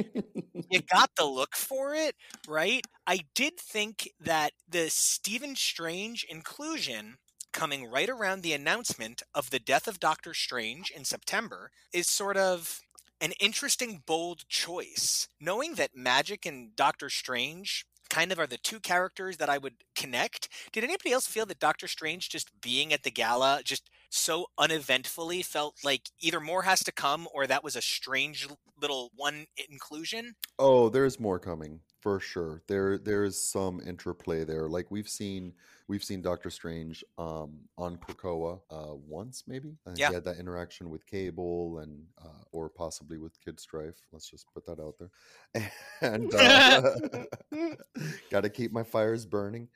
you 0.70 0.82
got 0.94 1.10
the 1.18 1.26
look 1.26 1.56
for 1.56 1.96
it, 1.96 2.14
right? 2.48 2.86
I 3.08 3.22
did 3.34 3.58
think 3.58 4.08
that 4.20 4.52
the 4.70 4.90
Stephen 4.90 5.56
Strange 5.56 6.26
inclusion 6.30 7.18
coming 7.54 7.90
right 7.90 8.10
around 8.10 8.44
the 8.44 8.54
announcement 8.54 9.24
of 9.34 9.50
the 9.50 9.58
death 9.58 9.88
of 9.88 10.00
Doctor 10.00 10.36
Strange 10.36 10.92
in 10.92 11.04
September 11.04 11.72
is 11.92 12.08
sort 12.08 12.38
of 12.38 12.82
an 13.22 13.34
interesting, 13.40 14.04
bold 14.06 14.48
choice. 14.48 15.28
Knowing 15.40 15.76
that 15.76 15.96
Magic 15.96 16.46
and 16.46 16.76
Doctor 16.76 17.10
Strange 17.10 17.86
kind 18.10 18.32
of 18.32 18.40
are 18.40 18.48
the 18.48 18.58
two 18.58 18.80
characters 18.80 19.38
that 19.38 19.50
I 19.50 19.58
would 19.58 19.76
connect, 19.96 20.50
did 20.72 20.84
anybody 20.84 21.12
else 21.12 21.28
feel 21.28 21.46
that 21.48 21.60
Doctor 21.60 21.88
Strange 21.88 22.30
just 22.30 22.62
being 22.62 22.94
at 22.94 23.04
the 23.04 23.12
gala 23.12 23.62
just 23.64 23.90
so 24.10 24.48
uneventfully 24.58 25.42
felt 25.42 25.76
like 25.84 26.10
either 26.20 26.40
more 26.40 26.64
has 26.64 26.84
to 26.84 26.92
come 26.92 27.28
or 27.34 27.48
that 27.48 27.64
was 27.64 27.76
a 27.76 27.82
strange 27.82 28.48
little 28.82 29.12
one 29.16 29.46
inclusion? 29.70 30.36
Oh, 30.60 30.90
there's 30.90 31.20
more 31.20 31.40
coming 31.40 31.80
for 32.02 32.20
sure. 32.20 32.62
There 32.68 32.98
there's 32.98 33.40
some 33.40 33.82
interplay 33.86 34.44
there. 34.44 34.68
Like 34.70 34.90
we've 34.92 35.10
seen 35.10 35.54
we've 35.88 36.04
seen 36.04 36.22
Doctor 36.22 36.50
Strange 36.50 37.04
um 37.18 37.60
on 37.78 37.98
Krakoa 37.98 38.60
uh 38.70 38.96
once 38.96 39.44
maybe. 39.48 39.78
Uh, 39.86 39.92
Yeah. 39.96 40.10
He 40.10 40.14
had 40.14 40.24
that 40.26 40.38
interaction 40.38 40.90
with 40.90 41.06
Cable 41.06 41.80
and 41.80 42.06
uh 42.24 42.44
or 42.52 42.70
possibly 42.70 43.18
with 43.18 43.40
Kid 43.44 43.60
Strife. 43.60 43.96
Let's 44.12 44.30
just 44.30 44.46
put 44.54 44.66
that 44.68 44.80
out 44.80 44.96
there. 45.00 45.12
And 46.02 46.34
uh, 46.34 46.92
got 48.30 48.42
to 48.42 48.50
keep 48.50 48.72
my 48.72 48.84
fires 48.84 49.26
burning. 49.26 49.68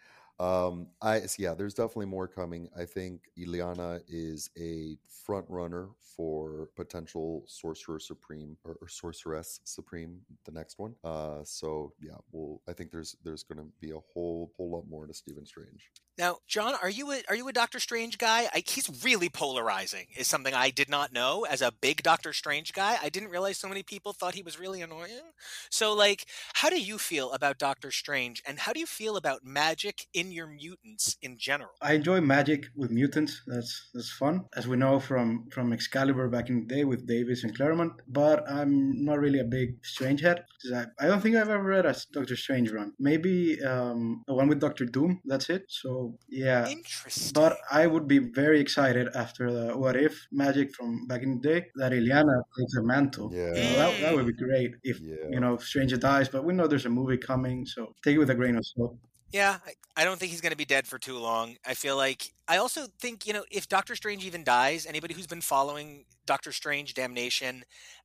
Um, 0.42 0.88
I 1.04 1.22
yeah, 1.38 1.54
there's 1.54 1.76
definitely 1.76 2.08
more 2.08 2.28
coming. 2.28 2.68
I 2.76 2.86
think 2.86 3.30
Illyana 3.38 4.02
is 4.10 4.50
a 4.58 4.98
front 5.24 5.46
runner 5.50 5.90
for 6.16 6.70
potential 6.76 7.44
Sorcerer 7.48 8.00
Supreme 8.00 8.58
or, 8.64 8.76
or 8.82 8.88
Sorceress 8.88 9.60
Supreme, 9.64 10.20
the 10.46 10.52
next 10.52 10.80
one. 10.80 10.96
Uh, 11.04 11.40
so 11.44 11.94
yeah, 12.02 12.18
well, 12.32 12.60
I 12.68 12.74
think 12.74 12.92
there's 12.92 13.16
there's 13.24 13.44
going 13.44 13.60
to 13.60 13.72
be 13.80 13.92
a 13.92 14.00
whole 14.14 14.52
whole 14.58 14.72
lot 14.72 14.90
more 14.90 15.06
to 15.06 15.14
Stephen 15.14 15.46
Strange. 15.46 15.92
Now, 16.18 16.38
John, 16.46 16.76
are 16.82 16.90
you 16.90 17.12
a 17.12 17.22
are 17.30 17.36
you 17.36 17.48
a 17.48 17.54
Doctor 17.54 17.80
Strange 17.80 18.18
guy? 18.18 18.50
I, 18.54 18.64
he's 18.68 19.04
really 19.04 19.30
polarizing. 19.30 20.08
Is 20.18 20.28
something 20.28 20.54
I 20.54 20.70
did 20.70 20.90
not 20.90 21.14
know 21.14 21.46
as 21.50 21.62
a 21.62 21.72
big 21.72 22.04
Doctor 22.04 22.34
Strange 22.34 22.74
guy. 22.74 22.98
I 23.02 23.10
didn't 23.10 23.30
realize 23.30 23.58
so 23.58 23.70
many 23.70 23.82
people 23.82 24.12
thought 24.12 24.36
he 24.36 24.44
was 24.44 24.60
really 24.60 24.82
annoying. 24.82 25.22
So, 25.70 25.94
like, 25.94 26.26
how 26.54 26.70
do 26.70 26.80
you 26.82 26.98
feel 26.98 27.32
about 27.32 27.58
Doctor 27.58 27.92
Strange, 27.92 28.44
and 28.46 28.60
how 28.60 28.74
do 28.74 28.80
you 28.80 28.86
feel 28.86 29.16
about 29.16 29.46
magic 29.46 30.08
in 30.14 30.31
your 30.32 30.48
mutants 30.48 31.18
in 31.22 31.38
general? 31.38 31.72
I 31.82 31.94
enjoy 31.94 32.22
magic 32.22 32.66
with 32.76 32.92
mutants. 32.92 33.42
That's 33.48 33.90
that's 33.94 34.12
fun, 34.12 34.46
as 34.56 34.68
we 34.68 34.78
know 34.78 35.00
from 35.00 35.48
from 35.52 35.74
Excalibur 35.74 36.28
back 36.30 36.50
in 36.50 36.62
the 36.62 36.76
day 36.76 36.84
with 36.86 37.06
Davis 37.08 37.44
and 37.44 37.56
Claremont. 37.56 37.94
But 38.08 38.50
I'm 38.50 39.04
not 39.06 39.20
really 39.20 39.40
a 39.40 39.44
big 39.44 39.78
Strange 39.84 40.22
head. 40.22 40.44
I, 40.74 40.86
I 41.00 41.08
don't 41.08 41.22
think 41.22 41.36
I've 41.36 41.50
ever 41.50 41.64
read 41.64 41.86
a 41.86 41.96
Doctor 42.14 42.36
Strange 42.36 42.72
run. 42.72 42.94
Maybe 43.00 43.62
um, 43.64 44.24
the 44.28 44.34
one 44.34 44.48
with 44.48 44.60
Doctor 44.60 44.86
Doom. 44.86 45.20
That's 45.26 45.50
it. 45.50 45.64
So 45.68 46.18
yeah, 46.30 46.68
Interesting. 46.68 47.32
but 47.34 47.58
I 47.72 47.88
would 47.88 48.08
be 48.08 48.20
very 48.20 48.60
excited 48.60 49.08
after 49.16 49.52
the 49.52 49.78
What 49.78 49.96
If 49.96 50.28
magic 50.32 50.74
from 50.76 51.08
back 51.08 51.24
in 51.24 51.40
the 51.42 51.50
day 51.50 51.66
that 51.76 51.92
Illyana 51.92 52.42
takes 52.58 52.76
a 52.76 52.84
mantle. 52.84 53.30
Yeah. 53.34 53.48
You 53.48 53.64
know, 53.64 53.76
that, 53.82 54.02
that 54.02 54.16
would 54.16 54.28
be 54.28 54.34
great 54.34 54.72
if 54.84 55.00
Yeah. 55.00 55.16
you 55.32 55.40
know 55.40 55.58
Stranger 55.58 55.98
dies, 55.98 56.30
but 56.30 56.44
we 56.46 56.54
know 56.54 56.68
there's 56.68 56.86
a 56.86 56.90
movie 56.90 57.18
coming, 57.18 57.66
so 57.66 57.94
take 58.04 58.16
it 58.16 58.20
with 58.20 58.30
a 58.30 58.36
grain 58.36 58.56
of 58.58 58.66
salt. 58.66 58.98
Yeah, 59.32 59.58
I, 59.66 60.02
I 60.02 60.04
don't 60.04 60.20
think 60.20 60.32
he's 60.32 60.42
going 60.42 60.52
to 60.52 60.58
be 60.58 60.66
dead 60.66 60.88
for 60.88 61.00
too 61.00 61.18
long. 61.18 61.56
I 61.66 61.74
feel 61.74 61.96
like 61.96 62.34
I 62.48 62.58
also 62.58 62.88
think 63.00 63.26
you 63.26 63.34
know 63.34 63.44
if 63.52 63.68
Doctor 63.70 63.96
Strange 63.96 64.26
even 64.26 64.44
dies, 64.44 64.86
anybody 64.86 65.14
who's 65.14 65.28
been 65.28 65.42
following 65.42 66.06
Doctor 66.26 66.52
Strange 66.52 66.94
Damnation 66.94 67.64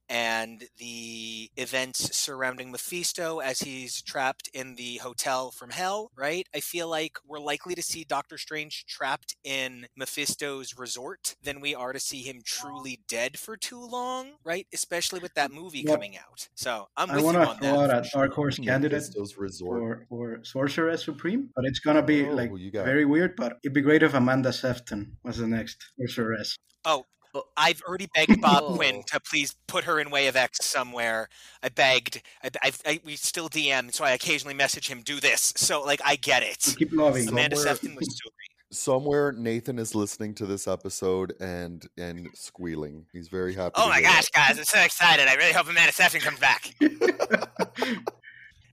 and 0.08 0.64
the 0.78 1.50
events 1.56 2.16
surrounding 2.16 2.70
Mephisto 2.70 3.38
as 3.40 3.60
he's 3.60 4.02
trapped 4.02 4.48
in 4.54 4.74
the 4.76 4.96
hotel 4.98 5.50
from 5.50 5.70
hell, 5.70 6.10
right? 6.16 6.46
I 6.54 6.60
feel 6.60 6.88
like 6.88 7.18
we're 7.26 7.38
likely 7.40 7.74
to 7.74 7.82
see 7.82 8.04
Doctor 8.04 8.38
Strange 8.38 8.84
trapped 8.86 9.36
in 9.44 9.86
Mephisto's 9.96 10.76
resort 10.78 11.34
than 11.42 11.60
we 11.60 11.74
are 11.74 11.92
to 11.92 12.00
see 12.00 12.22
him 12.22 12.40
truly 12.44 13.00
dead 13.08 13.38
for 13.38 13.56
too 13.56 13.80
long, 13.84 14.32
right? 14.44 14.66
Especially 14.72 15.18
with 15.20 15.34
that 15.34 15.50
movie 15.50 15.84
Well, 15.86 15.96
coming 15.96 16.16
out. 16.16 16.48
So 16.54 16.88
I'm 16.96 17.10
I 17.10 17.16
with 17.16 17.24
want 17.24 17.36
you 17.38 17.42
to 17.44 17.48
on 17.50 17.58
throw 17.58 17.80
out 17.80 17.88
that. 17.88 17.90
a 17.90 18.02
for 18.04 18.08
sure. 18.08 18.20
dark 18.22 18.32
horse 18.34 18.58
candidate 18.60 18.92
Mephisto's 18.92 19.36
resort. 19.36 19.78
for 19.80 20.06
for 20.08 20.44
Sorceress 20.44 21.04
Supreme, 21.04 21.50
but 21.56 21.64
it's 21.64 21.80
gonna 21.80 22.02
be 22.02 22.24
Oh, 22.24 22.34
like 22.34 22.50
who 22.50 22.56
you 22.58 22.70
got? 22.70 22.84
very 22.84 23.04
weird. 23.04 23.36
But 23.36 23.58
it'd 23.64 23.74
be 23.74 23.80
great 23.82 24.02
if 24.02 24.14
Amanda 24.14 24.52
Sefton 24.52 25.16
was 25.24 25.38
the 25.38 25.46
next 25.46 25.84
Sorceress. 25.98 26.56
Oh, 26.84 27.04
Oh, 27.36 27.42
I've 27.56 27.82
already 27.82 28.08
begged 28.14 28.40
Bob 28.40 28.62
Oh. 28.66 28.74
Quinn 28.76 29.02
to 29.08 29.20
please 29.20 29.54
put 29.66 29.84
her 29.84 30.00
in 30.00 30.10
Way 30.10 30.26
of 30.28 30.36
X 30.36 30.64
somewhere. 30.64 31.28
I 31.62 31.68
begged. 31.68 32.22
I, 32.42 32.50
I, 32.62 32.72
I, 32.86 33.00
we 33.04 33.16
still 33.16 33.48
DM, 33.48 33.92
so 33.92 34.04
I 34.04 34.12
occasionally 34.12 34.54
message 34.54 34.88
him, 34.88 35.02
do 35.02 35.20
this. 35.20 35.52
So, 35.56 35.82
like, 35.82 36.00
I 36.04 36.16
get 36.16 36.42
it. 36.42 36.74
keep 36.78 36.92
loving. 36.92 37.28
Amanda 37.28 37.56
Somewhere- 37.56 37.74
Sefton 37.74 37.94
was 37.96 38.06
so 38.06 38.24
great. 38.30 38.32
Somewhere 38.72 39.30
Nathan 39.32 39.78
is 39.78 39.94
listening 39.94 40.34
to 40.34 40.44
this 40.46 40.66
episode 40.66 41.34
and 41.40 41.86
and 41.96 42.28
squealing. 42.34 43.06
He's 43.12 43.28
very 43.28 43.54
happy. 43.54 43.74
Oh 43.76 43.88
my 43.88 44.00
hear 44.00 44.08
gosh, 44.08 44.28
guys, 44.30 44.58
I'm 44.58 44.64
so 44.64 44.80
excited. 44.80 45.28
I 45.28 45.34
really 45.34 45.52
hope 45.52 45.68
Amanda 45.68 45.92
Sefton 45.92 46.20
comes 46.20 46.40
back. 46.40 46.74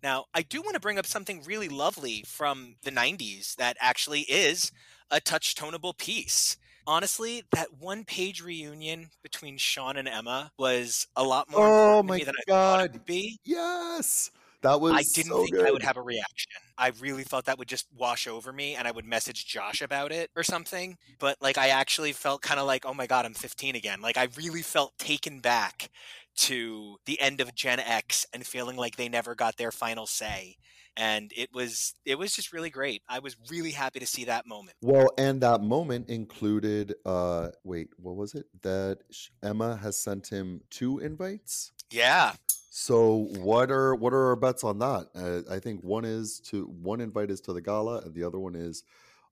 Now, 0.02 0.26
I 0.34 0.42
do 0.42 0.62
want 0.62 0.74
to 0.74 0.82
bring 0.82 0.98
up 1.00 1.06
something 1.06 1.44
really 1.46 1.70
lovely 1.70 2.26
from 2.28 2.76
the 2.84 2.92
90s 2.92 3.56
that 3.56 3.78
actually 3.80 4.22
is 4.22 4.70
a 5.10 5.22
touch 5.22 5.56
tonable 5.56 5.98
piece. 5.98 6.58
Honestly, 6.86 7.44
that 7.52 7.74
one 7.80 8.04
page 8.06 8.42
reunion 8.42 9.10
between 9.22 9.58
Sean 9.58 9.98
and 9.98 10.08
Emma 10.08 10.52
was 10.58 11.08
a 11.16 11.24
lot 11.24 11.50
more 11.50 11.72
Oh 11.72 12.04
my 12.04 12.20
than 12.20 12.36
I 12.38 12.44
thought 12.66 12.82
it 12.82 12.92
God. 12.92 12.94
would 12.94 13.06
be. 13.06 13.40
Yes, 13.46 14.32
that 14.62 14.80
was. 14.82 14.94
I 14.94 15.04
didn't 15.04 15.32
so 15.32 15.44
think 15.44 15.52
good. 15.52 15.68
I 15.68 15.72
would 15.72 15.84
have 15.84 15.98
a 15.98 16.02
reaction. 16.02 16.52
I 16.78 16.90
really 17.00 17.24
thought 17.24 17.46
that 17.46 17.58
would 17.58 17.68
just 17.68 17.88
wash 17.96 18.28
over 18.28 18.52
me 18.52 18.76
and 18.76 18.88
I 18.88 18.92
would 18.92 19.06
message 19.06 19.46
Josh 19.46 19.82
about 19.82 20.12
it 20.12 20.30
or 20.36 20.44
something. 20.44 20.98
But 21.20 21.38
like 21.42 21.58
I 21.58 21.70
actually 21.70 22.14
felt 22.14 22.42
kind 22.42 22.60
of 22.60 22.68
like, 22.68 22.86
oh 22.86 22.94
my 22.94 23.08
god, 23.08 23.26
I'm 23.26 23.34
15 23.34 23.76
again. 23.76 24.02
Like 24.02 24.18
I 24.18 24.28
really 24.38 24.62
felt 24.62 24.98
taken 24.98 25.40
back 25.40 25.90
to 26.36 26.98
the 27.06 27.20
end 27.22 27.42
of 27.42 27.54
Gen 27.56 27.80
X 27.80 28.26
and 28.34 28.46
feeling 28.46 28.76
like 28.76 28.96
they 28.96 29.10
never 29.10 29.36
got 29.36 29.58
their 29.58 29.72
final 29.72 30.06
say. 30.08 30.58
And 30.96 31.32
it 31.36 31.50
was 31.54 31.94
it 32.06 32.20
was 32.20 32.34
just 32.34 32.54
really 32.54 32.70
great. 32.70 33.02
I 33.10 33.20
was 33.20 33.36
really 33.50 33.72
happy 33.72 34.00
to 34.00 34.06
see 34.06 34.26
that 34.26 34.46
moment. 34.46 34.78
Well, 34.82 35.10
and 35.18 35.42
that 35.42 35.62
moment 35.62 36.10
included. 36.10 36.96
uh 37.06 37.50
Wait, 37.64 37.90
what 37.98 38.16
was 38.16 38.36
it? 38.36 38.46
That 38.62 39.00
Emma 39.42 39.76
has 39.78 39.98
sent 39.98 40.28
him 40.28 40.62
two 40.70 41.00
invites. 41.00 41.72
Yeah. 41.92 42.34
So 42.70 43.28
what 43.38 43.72
are 43.72 43.96
what 43.96 44.14
are 44.14 44.30
our 44.30 44.36
bets 44.36 44.64
on 44.64 44.80
that? 44.80 45.08
Uh, 45.16 45.42
I 45.54 45.60
think 45.60 45.84
one 45.84 46.06
is 46.06 46.40
to 46.52 46.66
one 46.66 47.02
invite 47.02 47.30
is 47.30 47.40
to 47.42 47.54
the 47.54 47.62
gala, 47.62 48.00
and 48.00 48.14
the 48.14 48.24
other 48.24 48.40
one 48.40 48.56
is 48.56 48.84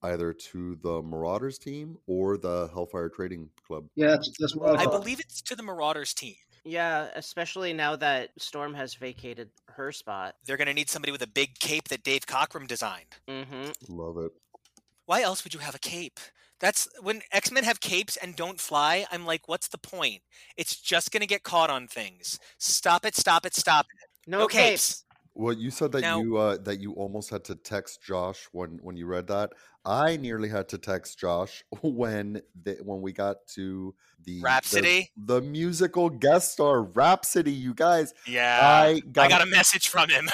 either 0.03 0.33
to 0.33 0.75
the 0.81 1.01
Marauders 1.01 1.57
team 1.57 1.97
or 2.07 2.37
the 2.37 2.69
Hellfire 2.73 3.09
Trading 3.09 3.49
Club. 3.67 3.85
yeah, 3.95 4.09
that's, 4.09 4.31
that's 4.39 4.55
what 4.55 4.79
I 4.79 4.83
I 4.83 4.85
believe 4.85 5.19
it's 5.19 5.41
to 5.43 5.55
the 5.55 5.63
Marauders 5.63 6.13
team. 6.13 6.35
Yeah, 6.63 7.09
especially 7.15 7.73
now 7.73 7.95
that 7.95 8.29
Storm 8.37 8.73
has 8.75 8.93
vacated 8.93 9.49
her 9.67 9.91
spot. 9.91 10.35
They're 10.45 10.57
going 10.57 10.67
to 10.67 10.73
need 10.73 10.89
somebody 10.89 11.11
with 11.11 11.21
a 11.23 11.27
big 11.27 11.57
cape 11.59 11.87
that 11.89 12.03
Dave 12.03 12.25
Cockrum 12.27 12.67
designed. 12.67 13.07
Mm-hmm. 13.27 13.71
Love 13.89 14.17
it. 14.17 14.31
why 15.05 15.21
else 15.23 15.43
would 15.43 15.53
you 15.53 15.59
have 15.59 15.75
a 15.75 15.79
cape? 15.79 16.19
That's 16.59 16.87
when 17.01 17.21
X 17.31 17.51
Men 17.51 17.63
have 17.63 17.79
capes 17.79 18.15
and 18.17 18.35
don't 18.35 18.59
fly. 18.59 19.05
I'm 19.11 19.25
like, 19.25 19.47
what's 19.47 19.67
the 19.69 19.79
point? 19.79 20.21
It's 20.57 20.79
just 20.79 21.11
gonna 21.11 21.25
get 21.25 21.41
caught 21.41 21.71
on 21.71 21.87
things. 21.87 22.37
Stop 22.59 23.03
it! 23.03 23.15
Stop 23.15 23.47
it! 23.47 23.55
Stop 23.55 23.87
it! 23.91 24.29
No, 24.29 24.39
No 24.41 24.47
capes. 24.47 24.61
capes. 25.01 25.05
Well, 25.33 25.53
you 25.53 25.71
said 25.71 25.91
that 25.93 26.01
Now- 26.01 26.21
you 26.21 26.37
uh, 26.37 26.57
that 26.57 26.79
you 26.79 26.91
almost 26.93 27.31
had 27.31 27.43
to 27.45 27.55
text 27.55 28.03
Josh 28.03 28.47
when 28.51 28.77
when 28.83 28.95
you 28.95 29.07
read 29.07 29.25
that. 29.27 29.53
I 29.83 30.17
nearly 30.17 30.49
had 30.49 30.69
to 30.69 30.77
text 30.77 31.19
Josh 31.19 31.63
when 31.81 32.41
the, 32.63 32.77
when 32.83 33.01
we 33.01 33.11
got 33.11 33.47
to 33.55 33.95
the 34.23 34.37
the- 34.37 34.41
Rhapsody? 34.41 35.11
the, 35.17 35.41
musical 35.41 36.09
guest 36.09 36.51
star 36.51 36.83
Rhapsody. 36.83 37.51
You 37.51 37.73
guys, 37.73 38.13
Yeah, 38.27 38.59
I 38.61 38.99
got, 38.99 39.25
I 39.25 39.29
got 39.29 39.41
a 39.41 39.47
message 39.47 39.89
from 39.89 40.09
him. 40.09 40.29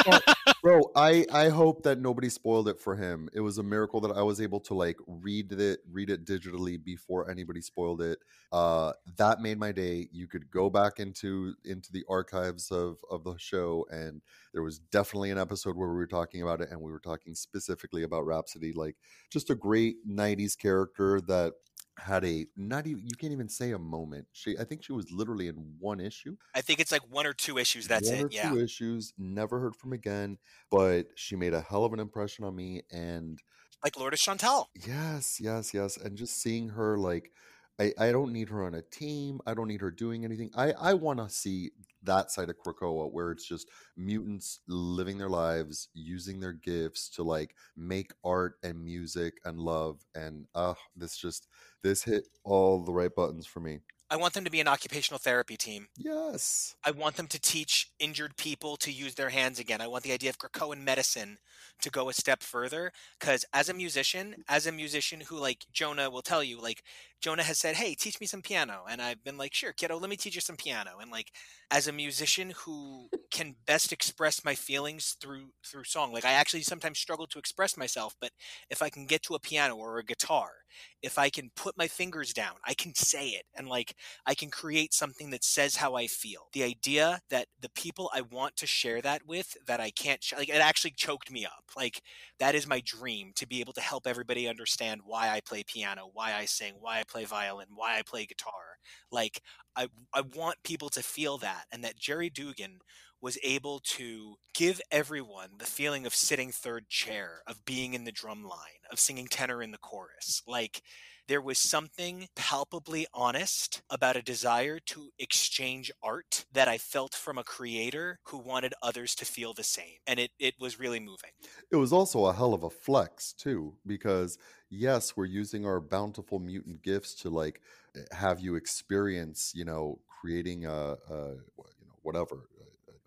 bro. 0.62 0.90
I 0.96 1.26
I 1.32 1.48
hope 1.48 1.82
that 1.82 2.00
nobody 2.00 2.28
spoiled 2.28 2.68
it 2.68 2.80
for 2.80 2.96
him. 2.96 3.28
It 3.32 3.40
was 3.40 3.58
a 3.58 3.62
miracle 3.62 4.00
that 4.02 4.16
I 4.16 4.22
was 4.22 4.40
able 4.40 4.60
to 4.60 4.74
like 4.74 4.96
read 5.06 5.52
it 5.52 5.80
read 5.90 6.10
it 6.10 6.24
digitally 6.24 6.82
before 6.82 7.30
anybody 7.30 7.60
spoiled 7.60 8.00
it. 8.00 8.18
Uh, 8.50 8.92
that 9.16 9.40
made 9.40 9.58
my 9.58 9.72
day. 9.72 10.08
You 10.10 10.26
could 10.26 10.50
go 10.50 10.70
back 10.70 10.98
into 10.98 11.54
into 11.64 11.92
the 11.92 12.04
archives 12.08 12.70
of 12.70 12.98
of 13.10 13.24
the 13.24 13.36
show 13.36 13.86
and 13.90 14.22
there 14.54 14.62
was 14.62 14.78
definitely 14.78 15.30
an 15.30 15.38
episode 15.38 15.76
where 15.76 15.88
we 15.88 15.96
were 15.96 16.06
talking 16.06 16.42
about 16.42 16.60
it 16.60 16.70
and 16.70 16.80
we 16.80 16.90
were 16.90 16.98
talking 17.00 17.34
specifically 17.34 18.02
about 18.02 18.24
Rhapsody, 18.26 18.72
like 18.78 18.96
just 19.30 19.50
a 19.50 19.54
great 19.56 19.96
90s 20.06 20.56
character 20.56 21.20
that 21.22 21.54
had 21.98 22.24
a 22.24 22.46
not 22.56 22.86
even 22.86 23.04
you 23.04 23.16
can't 23.16 23.32
even 23.32 23.48
say 23.48 23.72
a 23.72 23.78
moment. 23.78 24.28
She 24.32 24.56
I 24.58 24.64
think 24.64 24.82
she 24.84 24.92
was 24.92 25.10
literally 25.12 25.48
in 25.48 25.76
one 25.78 26.00
issue. 26.00 26.36
I 26.54 26.60
think 26.60 26.80
it's 26.80 26.92
like 26.92 27.06
one 27.08 27.26
or 27.26 27.32
two 27.34 27.58
issues. 27.58 27.88
That's 27.88 28.10
one 28.10 28.20
it. 28.20 28.26
or 28.26 28.28
Yeah. 28.30 28.56
two 28.56 28.58
issues, 28.58 29.12
never 29.18 29.60
heard 29.60 29.76
from 29.76 29.92
again, 29.92 30.38
but 30.70 31.08
she 31.16 31.36
made 31.36 31.54
a 31.54 31.60
hell 31.60 31.84
of 31.84 31.92
an 31.92 32.00
impression 32.00 32.44
on 32.44 32.54
me 32.54 32.82
and 32.90 33.42
Like 33.82 33.96
Lourdes 33.96 34.22
Chantel. 34.22 34.68
yes, 34.74 35.40
yes, 35.40 35.74
yes. 35.74 35.96
And 35.96 36.16
just 36.16 36.40
seeing 36.40 36.70
her 36.70 36.96
like 36.98 37.32
I, 37.80 37.92
I 37.98 38.12
don't 38.12 38.32
need 38.32 38.48
her 38.48 38.64
on 38.64 38.74
a 38.74 38.82
team. 38.82 39.40
I 39.46 39.54
don't 39.54 39.68
need 39.68 39.80
her 39.80 39.90
doing 39.90 40.24
anything. 40.24 40.50
I, 40.56 40.72
I 40.72 40.94
want 40.94 41.20
to 41.20 41.28
see 41.28 41.70
that 42.02 42.30
side 42.30 42.48
of 42.50 42.56
Krakoa 42.58 43.10
where 43.10 43.30
it's 43.30 43.46
just 43.46 43.68
mutants 43.96 44.60
living 44.66 45.18
their 45.18 45.28
lives, 45.28 45.88
using 45.94 46.40
their 46.40 46.52
gifts 46.52 47.08
to 47.10 47.22
like 47.22 47.54
make 47.76 48.12
art 48.24 48.54
and 48.62 48.84
music 48.84 49.34
and 49.44 49.58
love. 49.58 50.04
And 50.14 50.46
uh 50.54 50.74
this 50.96 51.16
just 51.16 51.46
this 51.82 52.02
hit 52.02 52.24
all 52.44 52.84
the 52.84 52.92
right 52.92 53.14
buttons 53.14 53.46
for 53.46 53.60
me. 53.60 53.80
I 54.10 54.16
want 54.16 54.34
them 54.34 54.44
to 54.44 54.50
be 54.50 54.60
an 54.60 54.68
occupational 54.68 55.18
therapy 55.18 55.56
team. 55.56 55.88
Yes. 55.96 56.76
I 56.84 56.92
want 56.92 57.16
them 57.16 57.26
to 57.28 57.40
teach 57.40 57.92
injured 57.98 58.36
people 58.36 58.76
to 58.78 58.92
use 58.92 59.16
their 59.16 59.30
hands 59.30 59.58
again. 59.58 59.80
I 59.80 59.88
want 59.88 60.04
the 60.04 60.12
idea 60.12 60.30
of 60.30 60.38
Krakoan 60.38 60.82
medicine 60.82 61.38
to 61.82 61.90
go 61.90 62.08
a 62.08 62.12
step 62.14 62.42
further. 62.42 62.92
Because 63.18 63.44
as 63.52 63.68
a 63.68 63.74
musician, 63.74 64.36
as 64.48 64.66
a 64.66 64.72
musician 64.72 65.20
who, 65.22 65.38
like 65.38 65.66
Jonah 65.72 66.08
will 66.10 66.22
tell 66.22 66.42
you, 66.42 66.60
like 66.60 66.84
Jonah 67.20 67.42
has 67.42 67.58
said, 67.58 67.76
"Hey, 67.76 67.94
teach 67.96 68.20
me 68.20 68.26
some 68.28 68.42
piano," 68.42 68.84
and 68.88 69.02
I've 69.02 69.24
been 69.24 69.36
like, 69.38 69.54
"Sure, 69.54 69.72
kiddo, 69.72 69.98
let 69.98 70.08
me 70.10 70.16
teach 70.16 70.36
you 70.36 70.40
some 70.40 70.56
piano." 70.56 70.98
And 71.00 71.10
like, 71.10 71.32
as 71.70 71.88
a 71.88 71.92
musician 71.92 72.50
who 72.50 73.10
can 73.32 73.56
best 73.66 73.92
express 73.92 74.44
my 74.44 74.54
feelings 74.54 75.16
through 75.20 75.52
through 75.66 75.84
song, 75.84 76.12
like 76.12 76.24
I 76.24 76.32
actually 76.32 76.62
sometimes 76.62 76.98
struggle 77.00 77.26
to 77.28 77.38
express 77.40 77.76
myself, 77.76 78.14
but 78.20 78.32
if 78.70 78.82
I 78.82 78.88
can 78.90 79.06
get 79.06 79.22
to 79.24 79.34
a 79.34 79.40
piano 79.40 79.76
or 79.76 79.98
a 79.98 80.04
guitar, 80.04 80.52
if 81.02 81.18
I 81.18 81.30
can 81.30 81.50
put 81.56 81.76
my 81.78 81.88
fingers 81.88 82.32
down, 82.32 82.54
I 82.64 82.74
can 82.74 82.94
say 82.94 83.28
it 83.28 83.44
and 83.56 83.68
like 83.68 83.94
I 84.26 84.34
can 84.34 84.50
create 84.50 84.92
something 84.94 85.30
that 85.30 85.44
says 85.44 85.76
how 85.76 85.94
I 85.94 86.06
feel. 86.06 86.48
The 86.52 86.64
idea 86.64 87.20
that 87.30 87.46
the 87.60 87.70
people 87.70 88.10
I 88.14 88.22
want 88.22 88.56
to 88.56 88.66
share 88.66 89.00
that 89.02 89.26
with 89.26 89.56
that 89.66 89.80
I 89.80 89.90
can't 89.90 90.22
sh- 90.22 90.34
like 90.36 90.48
it 90.48 90.56
actually 90.56 90.92
choked 90.92 91.30
me 91.30 91.44
up. 91.44 91.64
Like 91.76 92.02
that 92.38 92.54
is 92.54 92.66
my 92.66 92.80
dream 92.84 93.32
to 93.36 93.46
be 93.46 93.60
able 93.60 93.72
to 93.74 93.80
help 93.80 94.06
everybody 94.06 94.48
understand 94.48 95.02
why 95.04 95.30
I 95.30 95.40
play 95.40 95.62
piano, 95.64 96.10
why 96.12 96.34
I 96.34 96.44
sing, 96.46 96.74
why 96.80 97.00
I 97.00 97.04
play 97.04 97.24
violin, 97.24 97.68
why 97.74 97.98
I 97.98 98.02
play 98.02 98.26
guitar. 98.26 98.78
Like 99.10 99.42
I 99.76 99.88
I 100.12 100.22
want 100.22 100.62
people 100.64 100.88
to 100.90 101.02
feel 101.02 101.38
that 101.38 101.66
and 101.72 101.84
that 101.84 101.96
Gerry 101.98 102.30
Duggan 102.30 102.80
was 103.20 103.38
able 103.42 103.80
to 103.80 104.36
give 104.54 104.80
everyone 104.90 105.50
the 105.58 105.66
feeling 105.66 106.06
of 106.06 106.14
sitting 106.14 106.52
third 106.52 106.88
chair, 106.88 107.42
of 107.46 107.64
being 107.64 107.94
in 107.94 108.04
the 108.04 108.12
drum 108.12 108.44
line, 108.44 108.77
of 108.90 108.98
singing 108.98 109.26
tenor 109.26 109.62
in 109.62 109.70
the 109.70 109.78
chorus. 109.78 110.42
Like 110.46 110.82
there 111.28 111.42
was 111.42 111.58
something 111.58 112.26
palpably 112.34 113.06
honest 113.12 113.82
about 113.90 114.16
a 114.16 114.22
desire 114.22 114.78
to 114.78 115.10
exchange 115.18 115.92
art 116.02 116.46
that 116.52 116.68
I 116.68 116.78
felt 116.78 117.14
from 117.14 117.36
a 117.36 117.44
creator 117.44 118.18
who 118.24 118.38
wanted 118.38 118.72
others 118.82 119.14
to 119.16 119.26
feel 119.26 119.52
the 119.52 119.62
same. 119.62 119.98
And 120.06 120.18
it, 120.18 120.30
it 120.38 120.54
was 120.58 120.80
really 120.80 121.00
moving. 121.00 121.30
It 121.70 121.76
was 121.76 121.92
also 121.92 122.24
a 122.24 122.32
hell 122.32 122.54
of 122.54 122.62
a 122.62 122.70
flex, 122.70 123.34
too, 123.34 123.74
because 123.86 124.38
yes, 124.70 125.16
we're 125.16 125.26
using 125.26 125.66
our 125.66 125.80
bountiful 125.80 126.38
mutant 126.38 126.82
gifts 126.82 127.14
to 127.16 127.28
like 127.28 127.60
eh, 127.94 128.00
have 128.12 128.40
you 128.40 128.54
experience, 128.54 129.52
you 129.54 129.66
know, 129.66 130.00
creating 130.20 130.64
a, 130.64 130.70
a 130.70 131.34
you 131.36 131.86
know, 131.86 131.98
whatever, 132.02 132.48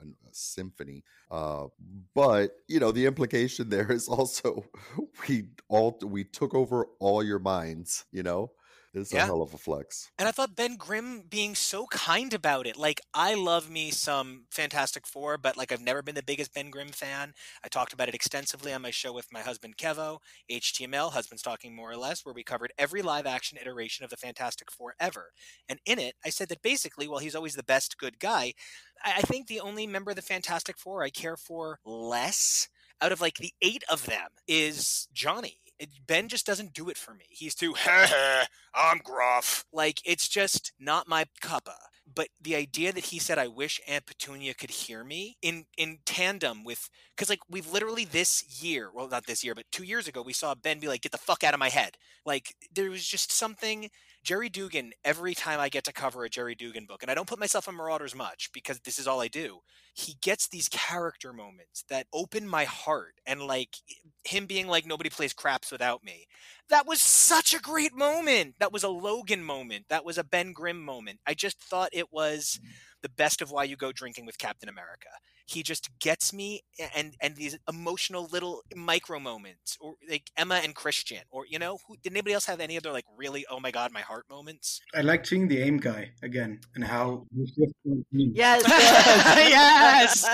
a, 0.01 0.33
symphony. 0.33 1.03
Uh, 1.29 1.67
but 2.13 2.51
you 2.67 2.79
know, 2.79 2.91
the 2.91 3.05
implication 3.05 3.69
there 3.69 3.91
is 3.91 4.07
also 4.07 4.65
we 5.27 5.45
all 5.69 5.97
we 6.03 6.23
took 6.23 6.53
over 6.53 6.87
all 6.99 7.23
your 7.23 7.39
minds. 7.39 8.05
You 8.11 8.23
know, 8.23 8.51
it's 8.93 9.13
Yeah. 9.13 9.23
a 9.23 9.25
hell 9.25 9.41
of 9.41 9.53
a 9.53 9.57
flex. 9.57 10.11
And 10.19 10.27
I 10.27 10.31
thought 10.31 10.55
Ben 10.55 10.75
Grimm 10.75 11.23
being 11.23 11.55
so 11.55 11.87
kind 11.87 12.33
about 12.33 12.67
it. 12.67 12.77
Like, 12.77 13.01
I 13.13 13.33
love 13.33 13.69
me 13.69 13.89
some 13.89 14.45
Fantastic 14.51 15.07
Four, 15.07 15.37
but 15.39 15.57
like, 15.57 15.71
I've 15.71 15.81
never 15.81 16.03
been 16.03 16.13
the 16.15 16.21
biggest 16.23 16.53
Ben 16.53 16.69
Grimm 16.69 16.89
fan. 16.91 17.33
I 17.63 17.69
talked 17.69 17.91
about 17.91 18.07
it 18.07 18.13
extensively 18.13 18.71
on 18.71 18.83
my 18.83 18.91
show 18.91 19.11
with 19.11 19.31
my 19.31 19.41
husband 19.41 19.77
Kevo, 19.77 20.19
HTML, 20.49 21.09
Husbands 21.11 21.41
Talking 21.41 21.75
More 21.75 21.91
or 21.91 21.97
Less, 21.97 22.23
where 22.23 22.35
we 22.35 22.43
covered 22.43 22.71
every 22.77 23.01
live 23.01 23.25
action 23.25 23.57
iteration 23.59 24.03
of 24.03 24.11
the 24.11 24.17
Fantastic 24.17 24.71
Four 24.71 24.93
ever. 24.99 25.31
And 25.67 25.79
in 25.85 25.97
it, 25.97 26.15
I 26.23 26.29
said 26.29 26.49
that 26.49 26.61
basically, 26.61 27.07
while 27.07 27.19
he's 27.19 27.35
always 27.35 27.55
the 27.55 27.63
best 27.63 27.97
good 27.97 28.19
guy, 28.19 28.53
I, 29.03 29.13
I 29.17 29.21
think 29.21 29.47
the 29.47 29.59
only 29.59 29.87
member 29.87 30.11
of 30.11 30.15
the 30.17 30.21
Fantastic 30.21 30.77
Four 30.77 31.01
I 31.03 31.09
care 31.09 31.37
for 31.37 31.79
less 31.83 32.69
out 33.01 33.11
of 33.11 33.19
like 33.21 33.37
the 33.37 33.53
eight 33.61 33.83
of 33.89 34.05
them 34.05 34.29
is 34.47 35.07
Johnny. 35.11 35.57
It, 35.81 35.89
ben 36.05 36.27
just 36.27 36.45
doesn't 36.45 36.73
do 36.73 36.89
it 36.89 36.97
for 36.97 37.13
me. 37.13 37.25
He's 37.29 37.55
too, 37.55 37.73
I'm 38.75 38.99
gruff. 38.99 39.65
Like, 39.73 39.99
it's 40.05 40.29
just 40.29 40.73
not 40.79 41.07
my 41.07 41.25
cuppa. 41.41 41.75
But 42.13 42.27
the 42.41 42.55
idea 42.55 42.91
that 42.91 43.05
he 43.05 43.19
said, 43.19 43.37
I 43.39 43.47
wish 43.47 43.81
Aunt 43.87 44.05
Petunia 44.05 44.53
could 44.53 44.69
hear 44.69 45.03
me 45.03 45.37
in, 45.41 45.65
in 45.77 45.99
tandem 46.05 46.63
with, 46.63 46.89
because 47.15 47.29
like 47.29 47.39
we've 47.49 47.71
literally 47.71 48.05
this 48.05 48.61
year, 48.61 48.91
well, 48.93 49.07
not 49.07 49.25
this 49.25 49.43
year, 49.43 49.55
but 49.55 49.65
two 49.71 49.83
years 49.83 50.07
ago, 50.07 50.21
we 50.21 50.33
saw 50.33 50.53
Ben 50.53 50.79
be 50.79 50.87
like, 50.87 51.01
get 51.01 51.11
the 51.13 51.17
fuck 51.17 51.43
out 51.43 51.53
of 51.53 51.59
my 51.59 51.69
head. 51.69 51.97
Like, 52.25 52.53
there 52.73 52.89
was 52.89 53.05
just 53.05 53.31
something 53.31 53.89
Gerry 54.23 54.49
Duggan, 54.49 54.93
every 55.03 55.33
time 55.33 55.59
I 55.59 55.69
get 55.69 55.83
to 55.85 55.93
cover 55.93 56.23
a 56.23 56.29
Gerry 56.29 56.53
Duggan 56.53 56.85
book, 56.85 57.01
and 57.01 57.09
I 57.09 57.15
don't 57.15 57.27
put 57.27 57.39
myself 57.39 57.67
on 57.67 57.75
Marauders 57.75 58.15
much 58.15 58.51
because 58.53 58.79
this 58.81 58.99
is 58.99 59.07
all 59.07 59.19
I 59.19 59.27
do, 59.27 59.59
he 59.93 60.15
gets 60.21 60.47
these 60.47 60.69
character 60.69 61.33
moments 61.33 61.83
that 61.89 62.07
open 62.13 62.47
my 62.47 62.65
heart. 62.65 63.15
And 63.25 63.41
like 63.41 63.77
him 64.23 64.45
being 64.45 64.67
like, 64.67 64.85
nobody 64.85 65.09
plays 65.09 65.33
craps 65.33 65.71
without 65.71 66.03
me. 66.03 66.27
That 66.69 66.85
was 66.85 67.01
such 67.01 67.53
a 67.53 67.59
great 67.59 67.95
moment. 67.95 68.55
That 68.59 68.71
was 68.71 68.83
a 68.83 68.89
Logan 68.89 69.43
moment. 69.43 69.85
That 69.89 70.05
was 70.05 70.17
a 70.17 70.23
Ben 70.23 70.53
Grimm 70.53 70.83
moment. 70.83 71.19
I 71.25 71.33
just 71.33 71.59
thought 71.59 71.89
it 71.91 72.13
was 72.13 72.59
mm. 72.63 72.67
the 73.01 73.09
best 73.09 73.41
of 73.41 73.51
why 73.51 73.63
you 73.63 73.75
go 73.75 73.91
drinking 73.91 74.25
with 74.27 74.37
Captain 74.37 74.69
America. 74.69 75.09
He 75.51 75.63
just 75.63 75.89
gets 75.99 76.33
me 76.33 76.61
and 76.95 77.15
and 77.21 77.35
these 77.35 77.57
emotional 77.67 78.27
little 78.31 78.63
micro 78.75 79.19
moments 79.19 79.77
or 79.79 79.95
like 80.09 80.31
Emma 80.37 80.61
and 80.63 80.73
Christian 80.75 81.23
or 81.29 81.45
you 81.47 81.59
know 81.59 81.79
who 81.87 81.95
did 82.01 82.13
anybody 82.13 82.33
else 82.33 82.45
have 82.45 82.59
any 82.59 82.77
other 82.77 82.91
like 82.91 83.05
really 83.17 83.45
oh 83.49 83.59
my 83.59 83.71
god 83.71 83.91
my 83.91 84.01
heart 84.01 84.25
moments? 84.29 84.81
I 84.95 85.01
like 85.01 85.25
seeing 85.25 85.47
the 85.47 85.61
aim 85.61 85.77
guy 85.77 86.11
again 86.23 86.59
and 86.75 86.83
how 86.83 87.25
Yes. 88.11 88.63
Yes! 89.51 90.25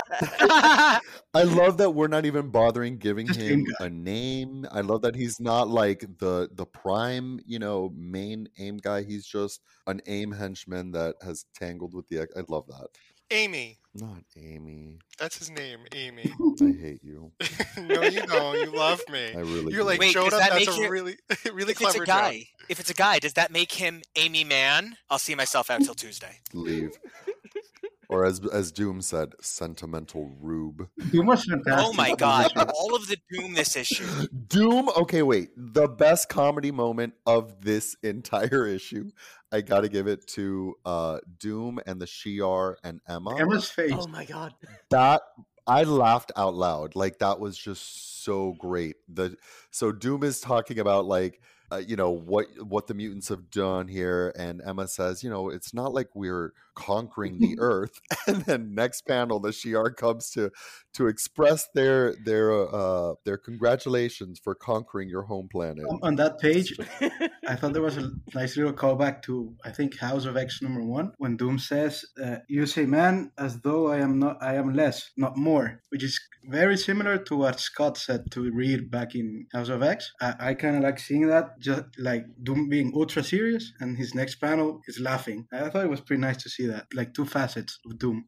I 1.33 1.43
love 1.43 1.77
that 1.77 1.91
we're 1.91 2.07
not 2.07 2.25
even 2.25 2.49
bothering 2.49 2.97
giving 2.97 3.27
Just 3.27 3.39
him 3.39 3.65
a 3.79 3.89
name. 3.89 4.65
I 4.71 4.81
love 4.81 5.01
that 5.01 5.15
he's 5.15 5.39
not 5.39 5.69
like 5.69 6.01
the 6.19 6.49
the 6.53 6.65
prime, 6.65 7.39
you 7.45 7.59
know, 7.59 7.91
main 7.95 8.47
aim 8.57 8.77
guy. 8.77 9.03
He's 9.03 9.25
just 9.25 9.61
an 9.85 10.01
aim 10.07 10.31
henchman 10.31 10.91
that 10.91 11.15
has 11.21 11.45
tangled 11.55 11.93
with 11.93 12.07
the. 12.09 12.21
I 12.21 12.43
love 12.47 12.67
that. 12.67 12.87
Amy. 13.31 13.77
Not 13.93 14.23
Amy. 14.37 14.99
That's 15.17 15.37
his 15.39 15.49
name, 15.49 15.79
Amy. 15.93 16.31
I 16.61 16.65
hate 16.79 16.99
you. 17.03 17.31
no, 17.77 18.03
you 18.03 18.21
don't. 18.27 18.59
You 18.59 18.71
love 18.77 19.01
me. 19.11 19.33
I 19.33 19.39
really. 19.39 19.73
You're 19.73 19.81
do. 19.81 19.83
like 19.83 19.99
Wait, 19.99 20.13
Jonah. 20.13 20.29
does 20.29 20.39
that 20.39 20.51
That's 20.51 20.67
make 20.67 20.77
a 20.77 20.83
it- 20.83 20.89
really, 20.89 21.17
really 21.51 21.61
if 21.63 21.69
it's 21.69 21.79
clever 21.79 22.03
a 22.03 22.05
joke. 22.05 22.07
guy, 22.07 22.47
if 22.69 22.79
it's 22.79 22.89
a 22.91 22.93
guy, 22.93 23.17
does 23.19 23.33
that 23.33 23.51
make 23.51 23.71
him 23.71 24.01
Amy 24.15 24.43
Man? 24.43 24.97
I'll 25.09 25.17
see 25.19 25.33
myself 25.35 25.69
out 25.71 25.81
till 25.81 25.95
Tuesday. 25.95 26.39
leave. 26.53 26.91
Or 28.09 28.25
as 28.25 28.39
as 28.53 28.71
Doom 28.71 29.01
said, 29.01 29.33
sentimental 29.41 30.31
rube. 30.39 30.87
Doom 31.11 31.25
was 31.25 31.43
fantastic. 31.43 31.85
Oh 31.85 31.93
my 31.93 32.15
god, 32.15 32.51
all 32.55 32.95
of 32.95 33.07
the 33.07 33.17
doom 33.29 33.53
this 33.53 33.75
issue. 33.75 34.05
Doom. 34.47 34.89
Okay, 34.97 35.23
wait. 35.23 35.49
The 35.57 35.89
best 35.89 36.29
comedy 36.29 36.71
moment 36.71 37.15
of 37.25 37.61
this 37.61 37.97
entire 38.03 38.65
issue, 38.65 39.11
I 39.51 39.59
got 39.59 39.81
to 39.81 39.89
give 39.89 40.07
it 40.07 40.25
to 40.27 40.75
uh 40.85 41.19
Doom 41.37 41.79
and 41.85 41.99
the 41.99 42.05
Shi'ar 42.05 42.75
and 42.81 43.01
Emma. 43.09 43.35
Emma's 43.37 43.69
face. 43.69 43.91
oh 43.93 44.07
my 44.07 44.23
god. 44.23 44.53
that 44.89 45.21
I 45.67 45.83
laughed 45.83 46.31
out 46.37 46.55
loud. 46.55 46.95
Like 46.95 47.19
that 47.19 47.41
was 47.41 47.57
just 47.57 48.23
so 48.23 48.53
great. 48.57 48.95
The 49.09 49.35
so 49.69 49.91
Doom 49.91 50.23
is 50.23 50.39
talking 50.39 50.79
about 50.79 51.05
like 51.05 51.41
uh, 51.71 51.81
you 51.85 51.97
know 51.97 52.11
what 52.11 52.47
what 52.61 52.87
the 52.87 52.93
mutants 52.93 53.27
have 53.27 53.51
done 53.51 53.89
here, 53.89 54.33
and 54.37 54.61
Emma 54.65 54.87
says, 54.87 55.23
you 55.23 55.29
know, 55.29 55.49
it's 55.49 55.73
not 55.73 55.93
like 55.93 56.07
we're 56.15 56.53
conquering 56.77 57.39
the 57.39 57.57
Earth. 57.59 57.99
And 58.27 58.41
then 58.43 58.75
next 58.75 59.07
panel, 59.07 59.39
the 59.39 59.49
Shi'ar 59.49 59.95
comes 59.95 60.29
to 60.31 60.51
to 60.93 61.07
express 61.07 61.67
their 61.73 62.13
their 62.25 62.51
uh 62.51 63.13
their 63.23 63.37
congratulations 63.37 64.39
for 64.43 64.53
conquering 64.53 65.07
your 65.09 65.23
home 65.23 65.47
planet. 65.49 65.85
On- 66.01 66.17
that 66.17 66.39
page, 66.39 66.75
I 67.47 67.55
thought 67.55 67.73
there 67.73 67.81
was 67.81 67.97
a 67.97 68.11
nice 68.33 68.57
little 68.57 68.73
callback 68.73 69.21
to 69.23 69.53
I 69.63 69.71
think 69.71 69.97
House 69.97 70.25
of 70.25 70.35
X 70.35 70.61
number 70.61 70.83
one 70.83 71.13
when 71.19 71.37
Doom 71.37 71.57
says, 71.59 72.03
uh, 72.21 72.37
"You 72.49 72.65
say 72.65 72.85
man 72.85 73.31
as 73.37 73.61
though 73.61 73.87
I 73.87 73.97
am 74.07 74.19
not 74.19 74.35
I 74.41 74.55
am 74.55 74.73
less, 74.73 75.11
not 75.15 75.37
more," 75.37 75.81
which 75.89 76.03
is 76.03 76.19
very 76.49 76.77
similar 76.77 77.17
to 77.27 77.35
what 77.35 77.59
Scott 77.59 77.97
said 77.97 78.31
to 78.31 78.51
Reed 78.51 78.89
back 78.89 79.15
in 79.15 79.47
House 79.53 79.69
of 79.69 79.83
X. 79.83 80.11
I, 80.19 80.33
I 80.39 80.53
kind 80.53 80.75
of 80.75 80.83
like 80.83 80.99
seeing 80.99 81.27
that, 81.27 81.59
just 81.59 81.83
like 81.97 82.25
Doom 82.43 82.67
being 82.69 82.91
ultra 82.95 83.23
serious, 83.23 83.71
and 83.79 83.97
his 83.97 84.15
next 84.15 84.35
panel 84.35 84.81
is 84.87 84.99
laughing. 84.99 85.47
I 85.51 85.69
thought 85.69 85.85
it 85.85 85.89
was 85.95 86.01
pretty 86.01 86.21
nice 86.21 86.37
to 86.43 86.49
see 86.49 86.66
that, 86.67 86.87
like 86.93 87.13
two 87.13 87.25
facets 87.25 87.79
of 87.85 87.97
Doom. 87.97 88.27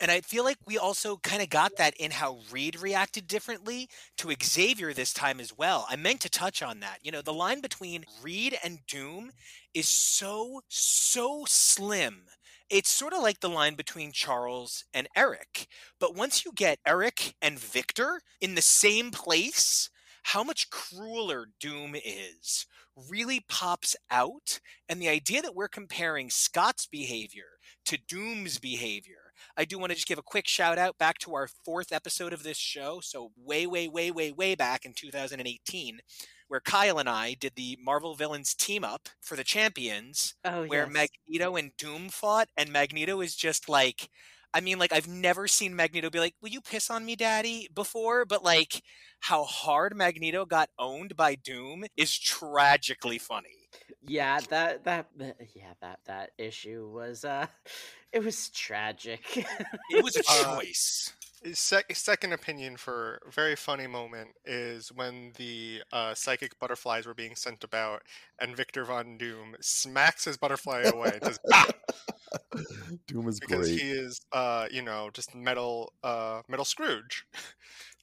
And 0.00 0.10
I 0.12 0.20
feel 0.20 0.44
like 0.44 0.58
we 0.64 0.78
also 0.78 1.16
kind 1.16 1.42
of 1.42 1.50
got 1.50 1.76
that 1.76 1.96
in 1.96 2.12
how 2.12 2.38
Reed 2.52 2.80
reacted 2.80 3.26
differently 3.26 3.88
to 4.18 4.32
Xavier 4.40 4.92
this 4.92 5.12
time 5.12 5.40
as 5.40 5.56
well. 5.56 5.86
I 5.88 5.96
meant 5.96 6.20
to 6.20 6.30
touch 6.30 6.62
on 6.62 6.80
that. 6.80 6.98
You 7.02 7.10
know, 7.10 7.22
the 7.22 7.32
line 7.32 7.60
between 7.60 8.04
Reed 8.22 8.56
and 8.62 8.78
Doom 8.86 9.32
is 9.74 9.88
so, 9.88 10.60
so 10.68 11.44
slim. 11.48 12.26
It's 12.70 12.90
sort 12.90 13.12
of 13.12 13.22
like 13.22 13.40
the 13.40 13.48
line 13.48 13.74
between 13.74 14.12
Charles 14.12 14.84
and 14.94 15.08
Eric. 15.16 15.66
But 15.98 16.14
once 16.14 16.44
you 16.44 16.52
get 16.52 16.78
Eric 16.86 17.34
and 17.42 17.58
Victor 17.58 18.20
in 18.40 18.54
the 18.54 18.62
same 18.62 19.10
place, 19.10 19.90
how 20.22 20.44
much 20.44 20.70
crueler 20.70 21.46
Doom 21.58 21.96
is 21.96 22.66
really 23.10 23.44
pops 23.48 23.96
out. 24.10 24.60
And 24.88 25.00
the 25.00 25.08
idea 25.08 25.42
that 25.42 25.54
we're 25.54 25.68
comparing 25.68 26.30
Scott's 26.30 26.86
behavior 26.86 27.58
to 27.86 27.98
Doom's 28.08 28.58
behavior 28.58 29.28
I 29.56 29.64
do 29.64 29.78
want 29.78 29.90
to 29.90 29.96
just 29.96 30.08
give 30.08 30.18
a 30.18 30.22
quick 30.22 30.46
shout 30.46 30.78
out 30.78 30.98
back 30.98 31.18
to 31.18 31.34
our 31.34 31.48
fourth 31.64 31.92
episode 31.92 32.32
of 32.32 32.42
this 32.42 32.56
show. 32.56 33.00
So, 33.00 33.32
way, 33.36 33.66
way, 33.66 33.88
way, 33.88 34.10
way, 34.10 34.32
way 34.32 34.54
back 34.54 34.84
in 34.84 34.92
2018, 34.94 36.00
where 36.48 36.60
Kyle 36.60 36.98
and 36.98 37.08
I 37.08 37.34
did 37.34 37.52
the 37.56 37.78
Marvel 37.82 38.14
Villains 38.14 38.54
team 38.54 38.84
up 38.84 39.08
for 39.20 39.36
the 39.36 39.44
champions, 39.44 40.34
Oh 40.44 40.66
where 40.66 40.88
yes. 40.92 41.10
Magneto 41.28 41.56
and 41.56 41.72
Doom 41.76 42.08
fought. 42.08 42.48
And 42.56 42.72
Magneto 42.72 43.20
is 43.20 43.36
just 43.36 43.68
like, 43.68 44.08
I 44.54 44.60
mean, 44.60 44.78
like, 44.78 44.92
I've 44.92 45.08
never 45.08 45.46
seen 45.48 45.76
Magneto 45.76 46.10
be 46.10 46.18
like, 46.20 46.34
Will 46.40 46.48
you 46.50 46.60
piss 46.60 46.90
on 46.90 47.04
me, 47.04 47.16
daddy? 47.16 47.68
before, 47.74 48.24
but 48.24 48.42
like, 48.44 48.82
how 49.20 49.44
hard 49.44 49.96
Magneto 49.96 50.44
got 50.46 50.70
owned 50.78 51.16
by 51.16 51.34
Doom 51.34 51.84
is 51.96 52.16
tragically 52.18 53.18
funny. 53.18 53.68
yeah, 54.02 54.40
that 54.50 54.84
that 54.84 55.06
that- 55.16 55.36
yeah 55.54 55.72
that 55.80 56.00
that 56.06 56.30
issue 56.38 56.88
was 56.92 57.24
uh, 57.24 57.46
it 58.12 58.24
was 58.24 58.48
tragic. 58.50 59.46
It 59.90 60.02
was 60.02 60.16
a 60.16 60.22
Uh, 60.28 60.60
choice. 60.60 61.12
Sec- 61.52 61.94
second 61.94 62.32
opinion 62.32 62.76
for 62.76 63.20
a 63.26 63.30
very 63.30 63.54
funny 63.54 63.86
moment 63.86 64.30
is 64.44 64.88
when 64.92 65.32
the 65.36 65.82
uh, 65.92 66.14
psychic 66.14 66.58
butterflies 66.58 67.06
were 67.06 67.14
being 67.14 67.36
sent 67.36 67.62
about, 67.62 68.02
and 68.40 68.56
Victor 68.56 68.84
Von 68.84 69.16
Doom 69.18 69.54
smacks 69.60 70.24
his 70.24 70.36
butterfly 70.36 70.82
away 70.82 71.10
and 71.14 71.24
says, 71.24 71.38
"Ah!" 71.52 71.66
Doom 73.06 73.28
is 73.28 73.40
because 73.40 73.68
great. 73.68 73.80
he 73.80 73.90
is, 73.90 74.20
uh, 74.32 74.66
you 74.70 74.82
know, 74.82 75.10
just 75.12 75.34
metal, 75.34 75.92
uh, 76.02 76.42
metal 76.48 76.64
Scrooge. 76.64 77.24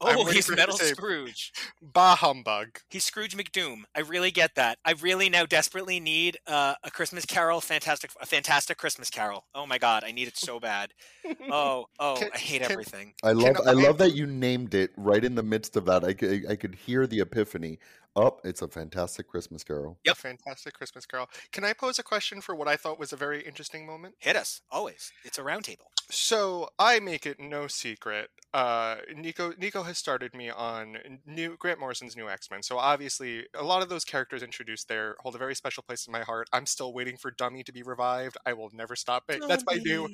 Oh, 0.02 0.26
he's 0.26 0.46
for 0.46 0.52
him 0.52 0.58
to 0.58 0.62
Metal 0.64 0.78
say- 0.78 0.92
Scrooge. 0.92 1.54
Bah 1.82 2.18
humbug. 2.18 2.80
He's 2.90 3.06
Scrooge 3.06 3.36
McDoom. 3.38 3.84
I 3.96 4.02
really 4.02 4.30
get 4.30 4.54
that. 4.56 4.78
I 4.84 4.92
really 4.92 5.30
now 5.30 5.46
desperately 5.46 6.02
need 6.02 6.38
uh, 6.48 6.76
a 6.84 6.92
Christmas 6.92 7.26
Carol, 7.26 7.62
fantastic, 7.62 8.12
a 8.20 8.26
fantastic 8.26 8.78
Christmas 8.78 9.10
Carol. 9.10 9.46
Oh 9.56 9.66
my 9.66 9.78
God, 9.78 10.04
I 10.06 10.12
need 10.12 10.28
it 10.28 10.36
so 10.38 10.60
bad. 10.60 10.92
Oh, 11.50 11.86
oh, 11.98 12.18
Can- 12.20 12.30
I 12.34 12.38
hate 12.38 12.62
can- 12.62 12.72
everything. 12.74 13.14
I 13.24 13.32
love 13.32 13.56
I 13.66 13.70
I- 13.70 13.74
love 13.74 13.98
that 14.00 14.14
you 14.16 14.28
named 14.28 14.74
it 14.74 14.92
right 14.98 15.24
in 15.24 15.34
the 15.34 15.44
midst 15.44 15.78
of 15.78 15.86
that. 15.86 16.04
I 16.04 16.12
could 16.14 16.46
I 16.52 16.58
could 16.58 16.76
hear 16.76 17.08
the 17.08 17.22
epiphany. 17.22 17.80
Up, 18.16 18.40
it's 18.44 18.62
a 18.62 18.68
fantastic 18.68 19.28
Christmas 19.28 19.64
Carol. 19.64 20.00
Yep. 20.06 20.18
Fantastic 20.18 20.74
Christmas 20.74 21.06
Carol. 21.06 21.30
Can 21.52 21.64
I 21.64 21.74
pose 21.74 22.00
a 22.00 22.04
question 22.04 22.40
for 22.40 22.56
what 22.56 22.68
I 22.68 22.78
thought 22.78 22.98
was 22.98 23.12
a 23.12 23.18
very 23.18 23.42
interesting 23.42 23.86
moment? 23.86 24.16
Hit 24.20 24.36
us 24.36 24.62
always. 24.72 25.12
It's 25.24 25.38
a 25.38 25.42
roundtable. 25.42 25.88
So 26.10 26.70
I 26.78 27.00
make 27.00 27.26
it 27.26 27.40
no 27.40 27.68
secret. 27.68 28.30
Uh, 28.54 28.98
Nico 29.14 29.54
Nico 29.58 29.84
has 29.84 29.98
started 29.98 30.34
me 30.34 30.50
on 30.50 30.98
new 31.26 31.58
Grant 31.58 31.80
Morrison's 31.80 32.16
new 32.16 32.30
X 32.30 32.50
Men. 32.50 32.64
So 32.64 32.78
obviously, 32.78 33.48
a 33.54 33.64
lot 33.64 33.82
of 33.82 33.90
those 33.90 34.06
characters 34.06 34.44
introduced 34.44 34.88
there 34.88 35.16
hold 35.20 35.36
a 35.36 35.38
very 35.38 35.56
special 35.56 35.84
place 35.84 36.08
in 36.08 36.14
my 36.14 36.22
heart. 36.22 36.48
I'm 36.54 36.66
still 36.66 36.94
waiting 36.94 37.18
for 37.18 37.32
Dummy 37.32 37.64
to 37.64 37.74
be 37.74 37.84
revived. 37.84 38.38
I 38.46 38.54
will 38.54 38.70
never 38.72 38.96
stop 38.96 39.24
it. 39.30 39.44
That's 39.48 39.66
my 39.66 39.76
new. 39.84 40.10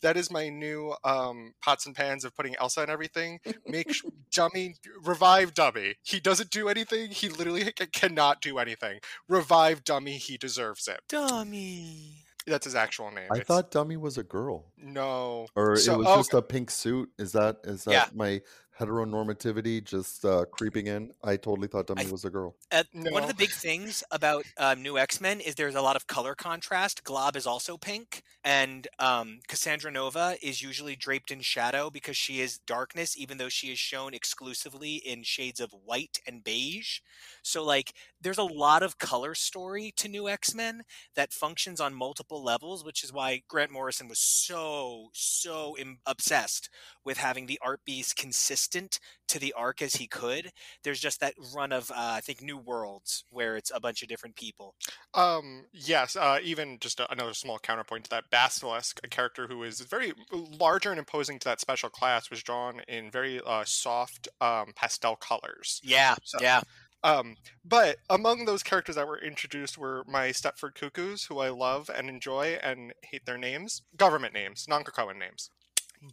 That 0.00 0.16
is 0.16 0.30
my 0.30 0.48
new 0.48 0.94
um, 1.04 1.54
pots 1.60 1.86
and 1.86 1.94
pans 1.94 2.24
of 2.24 2.34
putting 2.34 2.56
Elsa 2.56 2.82
and 2.82 2.90
everything. 2.90 3.40
Make 3.66 3.92
Dummy 4.32 4.76
revive 5.02 5.54
Dummy. 5.54 5.96
He 6.02 6.20
doesn't 6.20 6.50
do 6.50 6.68
anything. 6.68 7.10
He 7.10 7.28
literally 7.42 7.72
cannot 7.92 8.40
do 8.40 8.58
anything. 8.58 9.00
Revive 9.28 9.84
Dummy. 9.84 10.16
He 10.18 10.36
deserves 10.36 10.86
it. 10.88 11.00
Dummy. 11.08 12.24
That's 12.46 12.64
his 12.64 12.74
actual 12.74 13.10
name. 13.12 13.28
I 13.30 13.36
It's- 13.36 13.46
thought 13.46 13.70
Dummy 13.70 13.96
was 13.96 14.18
a 14.18 14.24
girl, 14.24 14.72
no. 14.76 15.46
or 15.54 15.76
So- 15.76 15.94
it 15.94 15.98
was 15.98 16.06
oh, 16.08 16.16
just 16.16 16.34
a 16.34 16.42
pink 16.42 16.70
suit. 16.70 17.10
Is 17.18 17.32
that 17.32 17.58
is 17.64 17.84
that 17.84 17.92
Yeah. 17.92 18.06
my 18.14 18.42
heteronormativity 18.78 19.82
just 19.84 20.24
uh, 20.24 20.44
creeping 20.50 20.86
in? 20.86 21.10
I 21.22 21.36
totally 21.36 21.68
thought 21.68 21.86
Dummy 21.86 22.06
I- 22.06 22.10
was 22.10 22.24
a 22.24 22.30
girl. 22.30 22.54
Uh, 22.70 22.84
One 22.92 23.22
of 23.22 23.28
the 23.28 23.34
big 23.34 23.50
things 23.50 24.02
about 24.10 24.44
um, 24.58 24.82
new 24.82 24.98
X 24.98 25.20
Men 25.20 25.40
is 25.40 25.54
there's 25.54 25.74
a 25.74 25.82
lot 25.82 25.96
of 25.96 26.06
color 26.06 26.34
contrast. 26.34 27.04
Glob 27.04 27.36
is 27.36 27.46
also 27.46 27.76
pink, 27.76 28.22
and 28.44 28.88
um, 28.98 29.40
Cassandra 29.48 29.90
Nova 29.90 30.36
is 30.42 30.62
usually 30.62 30.96
draped 30.96 31.30
in 31.30 31.40
shadow 31.40 31.90
because 31.90 32.16
she 32.16 32.40
is 32.40 32.58
darkness, 32.58 33.16
even 33.16 33.38
though 33.38 33.48
she 33.48 33.68
is 33.72 33.78
shown 33.78 34.14
exclusively 34.14 34.94
in 34.94 35.22
shades 35.22 35.60
of 35.60 35.74
white 35.84 36.18
and 36.26 36.42
beige. 36.42 37.00
So, 37.42 37.64
like, 37.64 37.92
there's 38.22 38.38
a 38.38 38.44
lot 38.44 38.82
of 38.82 38.98
color 38.98 39.34
story 39.34 39.92
to 39.96 40.08
new 40.08 40.28
X 40.28 40.54
Men 40.54 40.82
that 41.16 41.32
functions 41.32 41.80
on 41.80 41.94
multiple 41.94 42.42
levels, 42.42 42.84
which 42.84 43.02
is 43.04 43.12
why 43.12 43.42
Grant 43.48 43.70
Morrison 43.70 44.08
was 44.08 44.18
so, 44.20 45.08
so 45.12 45.76
Im- 45.78 45.98
obsessed 46.06 46.70
with 47.04 47.18
having 47.18 47.46
the 47.46 47.58
art 47.62 47.80
be 47.84 48.00
as 48.00 48.12
consistent 48.12 48.98
to 49.28 49.38
the 49.38 49.52
arc 49.54 49.80
as 49.80 49.94
he 49.96 50.06
could 50.06 50.50
there's 50.84 51.00
just 51.00 51.18
that 51.20 51.32
run 51.54 51.72
of 51.72 51.90
uh, 51.90 51.94
I 51.96 52.20
think 52.20 52.42
New 52.42 52.58
Worlds 52.58 53.24
where 53.30 53.56
it's 53.56 53.72
a 53.74 53.80
bunch 53.80 54.02
of 54.02 54.08
different 54.08 54.36
people. 54.36 54.74
Um. 55.14 55.64
Yes. 55.72 56.16
Uh. 56.16 56.38
Even 56.42 56.78
just 56.80 57.00
a, 57.00 57.10
another 57.10 57.34
small 57.34 57.58
counterpoint 57.58 58.04
to 58.04 58.10
that, 58.10 58.24
Basilisk, 58.30 59.00
a 59.04 59.08
character 59.08 59.46
who 59.46 59.62
is 59.62 59.80
very 59.80 60.12
larger 60.32 60.90
and 60.90 60.98
imposing 60.98 61.38
to 61.38 61.44
that 61.46 61.60
special 61.60 61.88
class, 61.88 62.30
was 62.30 62.42
drawn 62.42 62.80
in 62.88 63.10
very 63.10 63.40
uh, 63.46 63.64
soft 63.64 64.28
um, 64.40 64.72
pastel 64.76 65.16
colors. 65.16 65.80
Yeah, 65.82 66.14
So- 66.22 66.38
yeah. 66.40 66.60
Um. 67.04 67.36
But 67.64 67.96
among 68.10 68.44
those 68.44 68.62
characters 68.62 68.94
that 68.96 69.06
were 69.06 69.18
introduced 69.18 69.76
were 69.78 70.04
my 70.06 70.28
Stepford 70.28 70.74
Cuckoos, 70.74 71.24
who 71.24 71.38
I 71.38 71.48
love 71.48 71.90
and 71.94 72.08
enjoy 72.08 72.58
and 72.62 72.92
hate 73.02 73.26
their 73.26 73.38
names, 73.38 73.82
government 73.96 74.34
names, 74.34 74.66
non-Krakoan 74.68 75.18
names. 75.18 75.50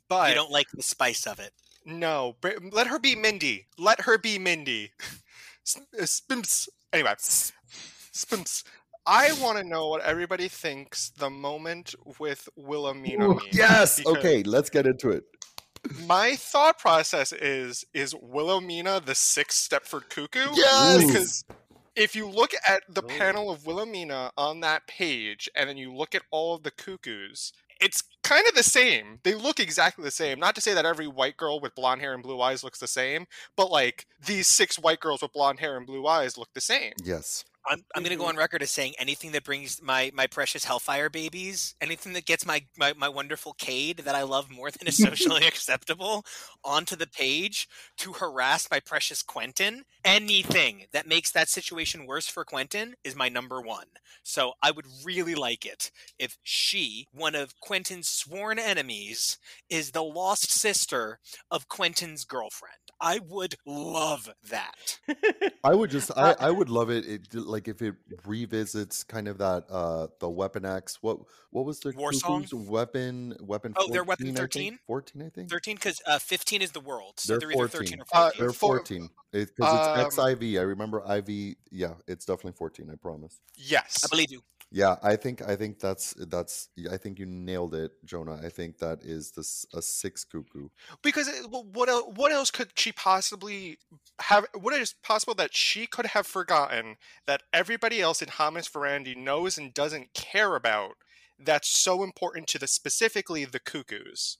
But 0.08 0.30
you 0.30 0.36
don't 0.36 0.52
like 0.52 0.68
the 0.74 0.84
spice 0.84 1.26
of 1.28 1.40
it. 1.40 1.52
no, 1.86 2.36
br- 2.42 2.50
let 2.72 2.88
her 2.88 3.00
be 3.00 3.16
Mindy. 3.16 3.68
Let 3.78 4.02
her 4.02 4.18
be 4.18 4.38
Mindy. 4.40 4.92
S- 5.66 5.80
uh, 6.00 6.04
Spimps. 6.04 6.70
Anyway, 6.94 7.14
Spimps. 7.18 8.64
I 9.06 9.32
want 9.42 9.58
to 9.58 9.64
know 9.64 9.88
what 9.88 10.02
everybody 10.02 10.48
thinks 10.48 11.10
the 11.18 11.30
moment 11.30 11.96
with 12.20 12.48
Wilhelmina 12.56 13.26
Ooh, 13.26 13.36
means. 13.36 13.56
yes. 13.56 13.98
because 13.98 14.18
Okay, 14.18 14.44
let's 14.44 14.70
get 14.70 14.86
into 14.86 15.10
it. 15.10 15.24
My 16.06 16.36
thought 16.36 16.80
process 16.80 17.32
is: 17.32 17.86
is 17.94 18.16
Wilhelmina 18.16 19.02
the 19.04 19.16
sixth 19.16 19.70
Stepford 19.70 20.10
Cuckoo? 20.10 20.56
Yes! 20.56 21.06
Because 21.06 21.44
if 21.96 22.16
you 22.16 22.28
look 22.30 22.52
at 22.68 22.84
the 22.88 23.04
Ooh. 23.04 23.08
panel 23.08 23.50
of 23.52 23.66
Wilhelmina 23.66 24.32
on 24.38 24.62
that 24.62 24.88
page, 24.88 25.50
and 25.56 25.70
then 25.70 25.78
you 25.78 25.94
look 25.94 26.16
at 26.16 26.24
all 26.32 26.56
of 26.56 26.64
the 26.64 26.72
cuckoos, 26.72 27.52
it's 27.82 28.04
kind 28.24 28.48
of 28.48 28.56
the 28.56 28.64
same. 28.64 29.20
They 29.24 29.36
look 29.36 29.60
exactly 29.60 30.04
the 30.04 30.12
same. 30.12 30.40
Not 30.40 30.56
to 30.56 30.62
say 30.62 30.74
that 30.74 30.86
every 30.86 31.08
white 31.08 31.38
girl 31.38 31.60
with 31.60 31.76
blonde 31.76 32.02
hair 32.02 32.14
and 32.14 32.24
blue 32.24 32.42
eyes 32.42 32.64
looks 32.64 32.80
the 32.80 32.88
same, 32.88 33.26
but 33.56 33.72
like 33.72 34.06
these 34.26 34.48
six 34.48 34.78
white 34.78 35.00
girls 35.00 35.22
with 35.22 35.34
blonde 35.34 35.60
hair 35.60 35.78
and 35.78 35.86
blue 35.86 36.06
eyes 36.08 36.38
look 36.38 36.50
the 36.54 36.62
same. 36.62 36.94
Yes. 37.04 37.46
I'm, 37.70 37.84
I'm 37.96 38.02
going 38.02 38.16
to 38.16 38.22
go 38.22 38.28
on 38.28 38.36
record 38.36 38.64
as 38.64 38.72
saying 38.72 38.94
anything 38.98 39.32
that 39.34 39.44
brings 39.44 39.82
my, 39.82 40.12
my 40.14 40.26
precious 40.26 40.64
Hellfire 40.64 41.10
babies, 41.10 41.76
anything 41.80 42.14
that 42.14 42.26
gets 42.26 42.46
my, 42.46 42.64
my, 42.78 42.94
my 42.98 43.08
wonderful 43.08 43.54
Cade 43.54 44.00
that 44.00 44.16
I 44.16 44.24
love 44.24 44.50
more 44.50 44.72
than 44.72 44.88
is 44.88 44.98
socially 45.04 45.46
acceptable 45.46 46.26
onto 46.64 46.96
the 46.96 47.08
page 47.08 47.68
to 47.98 48.14
harass 48.14 48.68
my 48.72 48.80
precious 48.80 49.22
Quentin, 49.22 49.84
anything 50.04 50.86
that 50.94 51.08
makes 51.08 51.32
that 51.32 51.48
situation 51.48 52.08
worse 52.08 52.28
for 52.28 52.44
Quentin 52.44 52.96
is 53.04 53.16
my 53.16 53.30
number 53.30 53.62
one. 53.62 53.86
So 54.24 54.54
I 54.64 54.72
would 54.72 54.86
really 55.04 55.36
like 55.36 55.66
it 55.66 55.92
if 56.18 56.38
she, 56.44 57.08
one 57.14 57.36
of 57.36 57.60
Quentin's 57.60 58.10
sworn 58.10 58.58
enemies, 58.58 59.38
is 59.70 59.92
the 59.92 60.04
lost 60.04 60.52
sister 60.52 61.20
of 61.52 61.68
Quentin's 61.68 62.26
girlfriend. 62.26 62.74
I 63.02 63.20
would 63.20 63.56
love 63.66 64.30
that. 64.50 65.00
I 65.64 65.74
would 65.74 65.90
just 65.90 66.12
I, 66.18 66.32
Uh, 66.32 66.36
I 66.40 66.52
would 66.52 66.70
love 66.70 66.90
it, 66.90 67.06
it 67.06 67.34
like 67.34 67.59
if 67.68 67.82
it 67.82 67.96
revisits 68.26 69.04
kind 69.04 69.28
of 69.28 69.38
that 69.40 69.66
uh 69.70 70.08
the 70.20 70.30
weapon 70.30 70.66
X 70.66 70.98
what 71.02 71.18
what 71.52 71.66
was 71.66 71.80
the 71.80 71.92
War 71.98 72.14
Song? 72.14 72.46
Weapon 72.54 73.36
weapon 73.42 73.74
Oh, 73.78 73.88
they're 73.92 74.04
Weapon 74.04 74.28
14, 74.28 74.38
I 74.38 74.40
think? 74.40 74.52
13? 74.54 74.80
14 74.88 75.22
I 75.22 75.30
think 75.30 75.50
13 75.50 75.76
because 75.76 76.02
uh, 76.08 76.20
15 76.20 76.62
is 76.62 76.72
the 76.72 76.80
world. 76.80 77.20
So 77.20 77.34
They're 77.34 77.40
they're, 77.40 77.52
either 77.52 77.68
14. 77.68 77.88
13 77.88 78.00
or 78.00 78.06
Uh, 78.14 78.30
14. 78.32 78.40
they're 78.40 78.54
14 78.54 79.10
because 79.32 79.50
it's 79.74 79.88
Um, 79.88 80.10
XIV 80.12 80.60
I 80.60 80.64
remember 80.64 81.04
IV 81.18 81.56
yeah 81.72 81.94
it's 82.08 82.26
definitely 82.26 82.54
14 82.54 82.90
I 82.92 82.96
promise 82.96 83.40
Yes. 83.56 84.04
I 84.04 84.08
believe 84.08 84.32
you. 84.32 84.42
Yeah 84.72 84.96
I 85.02 85.16
think 85.16 85.42
I 85.42 85.56
think 85.56 85.80
that's 85.80 86.14
that's 86.28 86.70
I 86.92 86.98
think 86.98 87.18
you 87.20 87.26
nailed 87.26 87.74
it 87.74 87.92
Jonah 88.06 88.40
I 88.44 88.50
think 88.50 88.78
that 88.80 89.00
is 89.04 89.32
this 89.32 89.66
a 89.74 89.82
six 89.82 90.24
cuckoo 90.24 90.70
because 91.02 91.28
eh, 91.28 91.42
it- 91.44 91.50
what 91.50 91.90
el- 91.90 92.12
what 92.12 92.32
else 92.32 92.52
could 92.52 92.72
she 92.78 92.92
possibly 92.92 93.78
have? 94.22 94.46
What 94.54 94.74
is 94.74 94.94
possible 95.04 95.34
that 95.36 95.56
she 95.56 95.88
could 95.88 96.08
have 96.08 96.28
forgotten 96.28 96.98
that 97.26 97.44
everybody 97.54 98.02
else 98.02 98.22
in 98.22 98.30
Hamas 98.30 98.70
Ferrandi 98.70 99.16
knows 99.16 99.58
and 99.58 99.74
doesn't 99.74 100.14
care 100.14 100.56
about? 100.56 100.94
That's 101.40 101.70
so 101.70 102.04
important 102.04 102.48
to 102.50 102.60
the 102.60 102.68
specifically 102.68 103.46
the 103.46 103.60
cuckoos. 103.60 104.38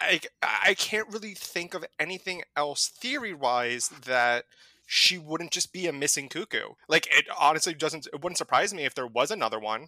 I 0.00 0.20
I 0.42 0.74
can't 0.74 1.08
really 1.12 1.34
think 1.34 1.74
of 1.74 1.84
anything 1.98 2.42
else 2.56 2.88
theory 2.88 3.34
wise 3.34 3.88
that 4.06 4.44
she 4.92 5.18
wouldn't 5.18 5.52
just 5.52 5.72
be 5.72 5.86
a 5.86 5.92
missing 5.92 6.28
cuckoo. 6.28 6.74
Like 6.88 7.06
it 7.16 7.26
honestly 7.38 7.74
doesn't. 7.74 8.08
It 8.12 8.22
wouldn't 8.22 8.38
surprise 8.38 8.74
me 8.74 8.84
if 8.84 8.92
there 8.92 9.06
was 9.06 9.30
another 9.30 9.60
one. 9.60 9.86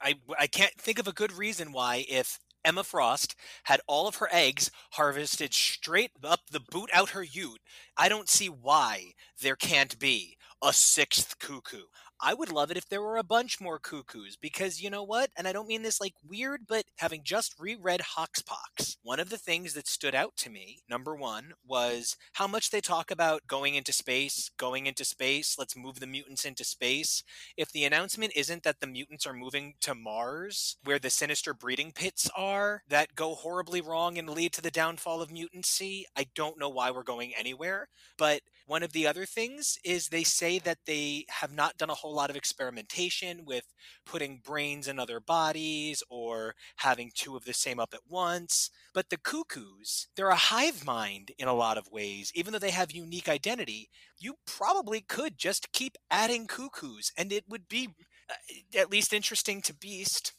I, 0.00 0.16
I 0.36 0.48
can't 0.48 0.74
think 0.74 0.98
of 0.98 1.06
a 1.06 1.12
good 1.12 1.32
reason 1.32 1.70
why 1.70 2.04
if 2.08 2.40
Emma 2.64 2.82
Frost 2.82 3.36
had 3.64 3.80
all 3.86 4.08
of 4.08 4.16
her 4.16 4.28
eggs 4.32 4.72
harvested 4.94 5.54
straight 5.54 6.10
up 6.24 6.40
the 6.50 6.58
boot 6.58 6.90
out 6.92 7.10
her 7.10 7.22
ute, 7.22 7.60
I 7.96 8.08
don't 8.08 8.28
see 8.28 8.48
why 8.48 9.12
there 9.40 9.54
can't 9.54 9.96
be 10.00 10.36
a 10.60 10.72
sixth 10.72 11.38
cuckoo. 11.38 11.84
I 12.24 12.34
would 12.34 12.52
love 12.52 12.70
it 12.70 12.76
if 12.76 12.88
there 12.88 13.02
were 13.02 13.16
a 13.16 13.24
bunch 13.24 13.60
more 13.60 13.80
cuckoos 13.80 14.36
because 14.36 14.80
you 14.80 14.90
know 14.90 15.02
what? 15.02 15.30
And 15.36 15.48
I 15.48 15.52
don't 15.52 15.66
mean 15.66 15.82
this 15.82 16.00
like 16.00 16.14
weird, 16.24 16.62
but 16.68 16.84
having 16.98 17.22
just 17.24 17.58
reread 17.58 18.00
Hoxpox, 18.16 18.96
one 19.02 19.18
of 19.18 19.28
the 19.28 19.38
things 19.38 19.74
that 19.74 19.88
stood 19.88 20.14
out 20.14 20.36
to 20.36 20.50
me, 20.50 20.82
number 20.88 21.16
one, 21.16 21.54
was 21.66 22.16
how 22.34 22.46
much 22.46 22.70
they 22.70 22.80
talk 22.80 23.10
about 23.10 23.48
going 23.48 23.74
into 23.74 23.92
space, 23.92 24.52
going 24.56 24.86
into 24.86 25.04
space, 25.04 25.56
let's 25.58 25.76
move 25.76 25.98
the 25.98 26.06
mutants 26.06 26.44
into 26.44 26.62
space. 26.62 27.24
If 27.56 27.72
the 27.72 27.84
announcement 27.84 28.34
isn't 28.36 28.62
that 28.62 28.78
the 28.78 28.86
mutants 28.86 29.26
are 29.26 29.34
moving 29.34 29.74
to 29.80 29.94
Mars, 29.94 30.76
where 30.84 31.00
the 31.00 31.10
sinister 31.10 31.52
breeding 31.52 31.90
pits 31.90 32.30
are 32.36 32.82
that 32.88 33.16
go 33.16 33.34
horribly 33.34 33.80
wrong 33.80 34.16
and 34.16 34.30
lead 34.30 34.52
to 34.52 34.62
the 34.62 34.70
downfall 34.70 35.22
of 35.22 35.30
mutancy, 35.30 36.04
I 36.16 36.26
don't 36.36 36.58
know 36.58 36.68
why 36.68 36.92
we're 36.92 37.02
going 37.02 37.32
anywhere. 37.36 37.88
But 38.16 38.42
one 38.66 38.82
of 38.82 38.92
the 38.92 39.06
other 39.06 39.26
things 39.26 39.78
is 39.84 40.08
they 40.08 40.24
say 40.24 40.58
that 40.60 40.78
they 40.86 41.26
have 41.28 41.52
not 41.52 41.76
done 41.76 41.90
a 41.90 41.94
whole 41.94 42.14
lot 42.14 42.30
of 42.30 42.36
experimentation 42.36 43.44
with 43.44 43.64
putting 44.06 44.40
brains 44.44 44.88
in 44.88 44.98
other 44.98 45.20
bodies 45.20 46.02
or 46.08 46.54
having 46.76 47.10
two 47.14 47.36
of 47.36 47.44
the 47.44 47.52
same 47.52 47.78
up 47.80 47.94
at 47.94 48.00
once. 48.08 48.70
But 48.94 49.10
the 49.10 49.16
cuckoos, 49.16 50.08
they're 50.16 50.28
a 50.28 50.36
hive 50.36 50.84
mind 50.84 51.32
in 51.38 51.48
a 51.48 51.54
lot 51.54 51.78
of 51.78 51.90
ways. 51.90 52.30
Even 52.34 52.52
though 52.52 52.58
they 52.58 52.70
have 52.70 52.92
unique 52.92 53.28
identity, 53.28 53.90
you 54.18 54.34
probably 54.46 55.00
could 55.00 55.38
just 55.38 55.72
keep 55.72 55.96
adding 56.10 56.46
cuckoos 56.46 57.12
and 57.16 57.32
it 57.32 57.44
would 57.48 57.68
be 57.68 57.90
uh, 58.30 58.78
at 58.78 58.90
least 58.90 59.12
interesting 59.12 59.60
to 59.62 59.74
Beast. 59.74 60.32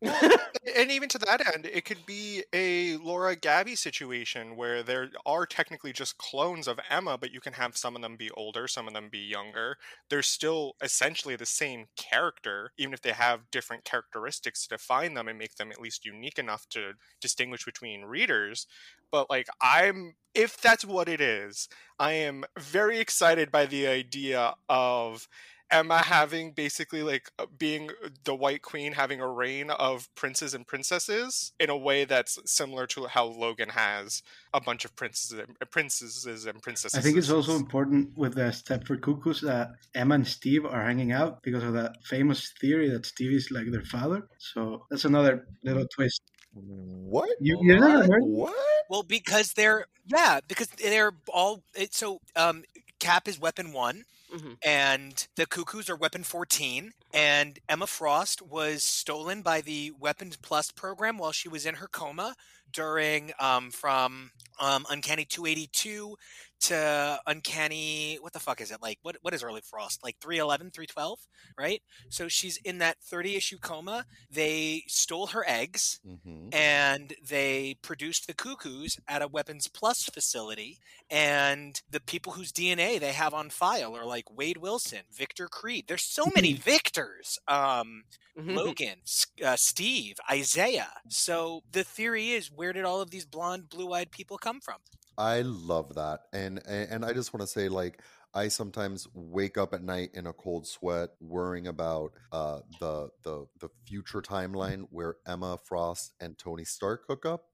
Well, 0.00 0.14
and 0.76 0.90
even 0.90 1.08
to 1.10 1.18
that 1.18 1.54
end, 1.54 1.66
it 1.66 1.84
could 1.84 2.06
be 2.06 2.44
a 2.52 2.96
Laura 2.98 3.34
Gabby 3.34 3.74
situation 3.74 4.54
where 4.56 4.82
there 4.82 5.10
are 5.26 5.44
technically 5.44 5.92
just 5.92 6.18
clones 6.18 6.68
of 6.68 6.78
Emma, 6.88 7.18
but 7.18 7.32
you 7.32 7.40
can 7.40 7.54
have 7.54 7.76
some 7.76 7.96
of 7.96 8.02
them 8.02 8.16
be 8.16 8.30
older, 8.32 8.68
some 8.68 8.86
of 8.86 8.94
them 8.94 9.08
be 9.10 9.18
younger. 9.18 9.76
They're 10.08 10.22
still 10.22 10.76
essentially 10.82 11.34
the 11.34 11.46
same 11.46 11.86
character, 11.96 12.72
even 12.78 12.92
if 12.94 13.02
they 13.02 13.12
have 13.12 13.50
different 13.50 13.84
characteristics 13.84 14.62
to 14.62 14.68
define 14.76 15.14
them 15.14 15.26
and 15.26 15.38
make 15.38 15.56
them 15.56 15.72
at 15.72 15.80
least 15.80 16.04
unique 16.04 16.38
enough 16.38 16.68
to 16.70 16.92
distinguish 17.20 17.64
between 17.64 18.02
readers. 18.04 18.66
But 19.10 19.28
like, 19.30 19.48
I'm, 19.60 20.14
if 20.34 20.60
that's 20.60 20.84
what 20.84 21.08
it 21.08 21.20
is, 21.20 21.68
I 21.98 22.12
am 22.12 22.44
very 22.58 23.00
excited 23.00 23.50
by 23.50 23.66
the 23.66 23.86
idea 23.88 24.54
of 24.68 25.28
Emma 25.70 25.98
having 25.98 26.52
basically 26.52 27.02
like 27.02 27.30
uh, 27.38 27.46
being 27.58 27.90
the 28.24 28.34
White 28.34 28.62
Queen 28.62 28.92
having 28.92 29.20
a 29.20 29.28
reign 29.28 29.70
of 29.70 30.08
princes 30.14 30.54
and 30.54 30.66
princesses 30.66 31.52
in 31.60 31.70
a 31.70 31.76
way 31.76 32.04
that's 32.04 32.38
similar 32.44 32.86
to 32.88 33.06
how 33.06 33.26
Logan 33.26 33.70
has 33.70 34.22
a 34.54 34.60
bunch 34.60 34.84
of 34.84 34.96
princesses 34.96 35.38
and 35.38 35.70
princesses 35.70 36.46
and 36.46 36.62
princesses. 36.62 36.98
I 36.98 37.02
think 37.02 37.16
it's 37.16 37.30
also 37.30 37.56
important 37.56 38.16
with 38.16 38.34
the 38.34 38.42
Stepford 38.42 39.02
Cuckoos 39.02 39.40
that 39.42 39.70
Emma 39.94 40.14
and 40.14 40.26
Steve 40.26 40.64
are 40.64 40.82
hanging 40.82 41.12
out 41.12 41.42
because 41.42 41.62
of 41.62 41.74
that 41.74 41.96
famous 42.04 42.52
theory 42.60 42.88
that 42.90 43.06
Steve 43.06 43.32
is 43.32 43.50
like 43.50 43.70
their 43.70 43.84
father. 43.84 44.26
So 44.38 44.86
that's 44.90 45.04
another 45.04 45.46
little 45.62 45.86
twist. 45.94 46.22
What? 46.52 47.28
You, 47.40 47.58
you 47.62 47.78
never 47.78 48.04
heard? 48.04 48.22
What? 48.22 48.54
Well, 48.88 49.02
because 49.02 49.52
they're 49.52 49.86
yeah, 50.06 50.40
because 50.48 50.68
they're 50.68 51.12
all 51.28 51.62
it, 51.74 51.94
so. 51.94 52.20
Um, 52.34 52.64
Cap 52.98 53.28
is 53.28 53.38
weapon 53.38 53.72
one, 53.72 54.04
Mhm. 54.32 54.58
and 54.62 55.26
the 55.36 55.46
Cuckoos 55.46 55.88
are 55.88 55.96
weapon 55.96 56.24
fourteen. 56.24 56.92
And 57.12 57.58
Emma 57.68 57.86
Frost 57.86 58.42
was 58.42 58.84
stolen 58.84 59.42
by 59.42 59.60
the 59.62 59.92
Weapons 59.92 60.36
Plus 60.36 60.70
program 60.70 61.18
while 61.18 61.32
she 61.32 61.48
was 61.48 61.64
in 61.66 61.76
her 61.76 61.88
coma 61.88 62.36
during 62.72 63.32
um, 63.40 63.70
from 63.70 64.30
um, 64.60 64.86
Uncanny 64.90 65.24
two 65.24 65.46
eighty 65.46 65.68
two 65.72 66.16
to 66.60 67.20
Uncanny 67.26 68.16
what 68.20 68.32
the 68.32 68.40
fuck 68.40 68.60
is 68.60 68.70
it? 68.70 68.82
Like 68.82 68.98
what 69.02 69.16
what 69.22 69.34
is 69.34 69.42
early 69.42 69.60
Frost? 69.62 70.02
Like 70.02 70.16
311 70.20 70.70
312 70.70 71.18
right? 71.58 71.82
So 72.08 72.28
she's 72.28 72.58
in 72.58 72.78
that 72.78 72.98
30 73.02 73.36
issue 73.36 73.58
coma. 73.58 74.04
They 74.30 74.84
stole 74.88 75.28
her 75.28 75.44
eggs 75.46 76.00
hmm 76.04 76.50
and 76.52 77.14
they 77.26 77.76
produced 77.82 78.26
the 78.26 78.34
cuckoos 78.34 78.96
at 79.08 79.22
a 79.22 79.28
weapons 79.28 79.68
plus 79.68 80.04
facility 80.04 80.78
and 81.10 81.82
the 81.90 82.00
people 82.00 82.32
whose 82.32 82.52
dna 82.52 82.98
they 83.00 83.12
have 83.12 83.34
on 83.34 83.50
file 83.50 83.94
are 83.96 84.06
like 84.06 84.24
wade 84.30 84.56
wilson 84.58 85.02
victor 85.12 85.48
creed. 85.48 85.84
There's 85.88 86.04
so 86.04 86.30
many 86.34 86.52
victors 86.54 87.38
um 87.48 88.04
logan 88.46 88.98
uh, 89.44 89.56
steve 89.56 90.16
isaiah. 90.30 90.92
So 91.08 91.62
the 91.70 91.84
theory 91.84 92.30
is 92.30 92.50
where 92.58 92.72
did 92.72 92.84
all 92.84 93.00
of 93.00 93.10
these 93.10 93.24
blonde 93.24 93.68
blue-eyed 93.68 94.10
people 94.10 94.36
come 94.36 94.60
from 94.60 94.76
I 95.18 95.40
love 95.42 95.96
that, 95.96 96.20
and 96.32 96.60
and 96.66 96.90
and 96.90 97.04
I 97.04 97.12
just 97.12 97.34
want 97.34 97.40
to 97.42 97.52
say, 97.52 97.68
like, 97.68 98.00
I 98.34 98.46
sometimes 98.46 99.08
wake 99.14 99.58
up 99.58 99.74
at 99.74 99.82
night 99.82 100.10
in 100.14 100.28
a 100.28 100.32
cold 100.32 100.64
sweat, 100.64 101.10
worrying 101.20 101.66
about 101.66 102.12
uh, 102.30 102.60
the 102.78 103.08
the 103.24 103.46
the 103.58 103.68
future 103.84 104.22
timeline 104.22 104.84
where 104.90 105.16
Emma 105.26 105.58
Frost 105.64 106.14
and 106.20 106.38
Tony 106.38 106.64
Stark 106.64 107.02
hook 107.08 107.26
up. 107.26 107.46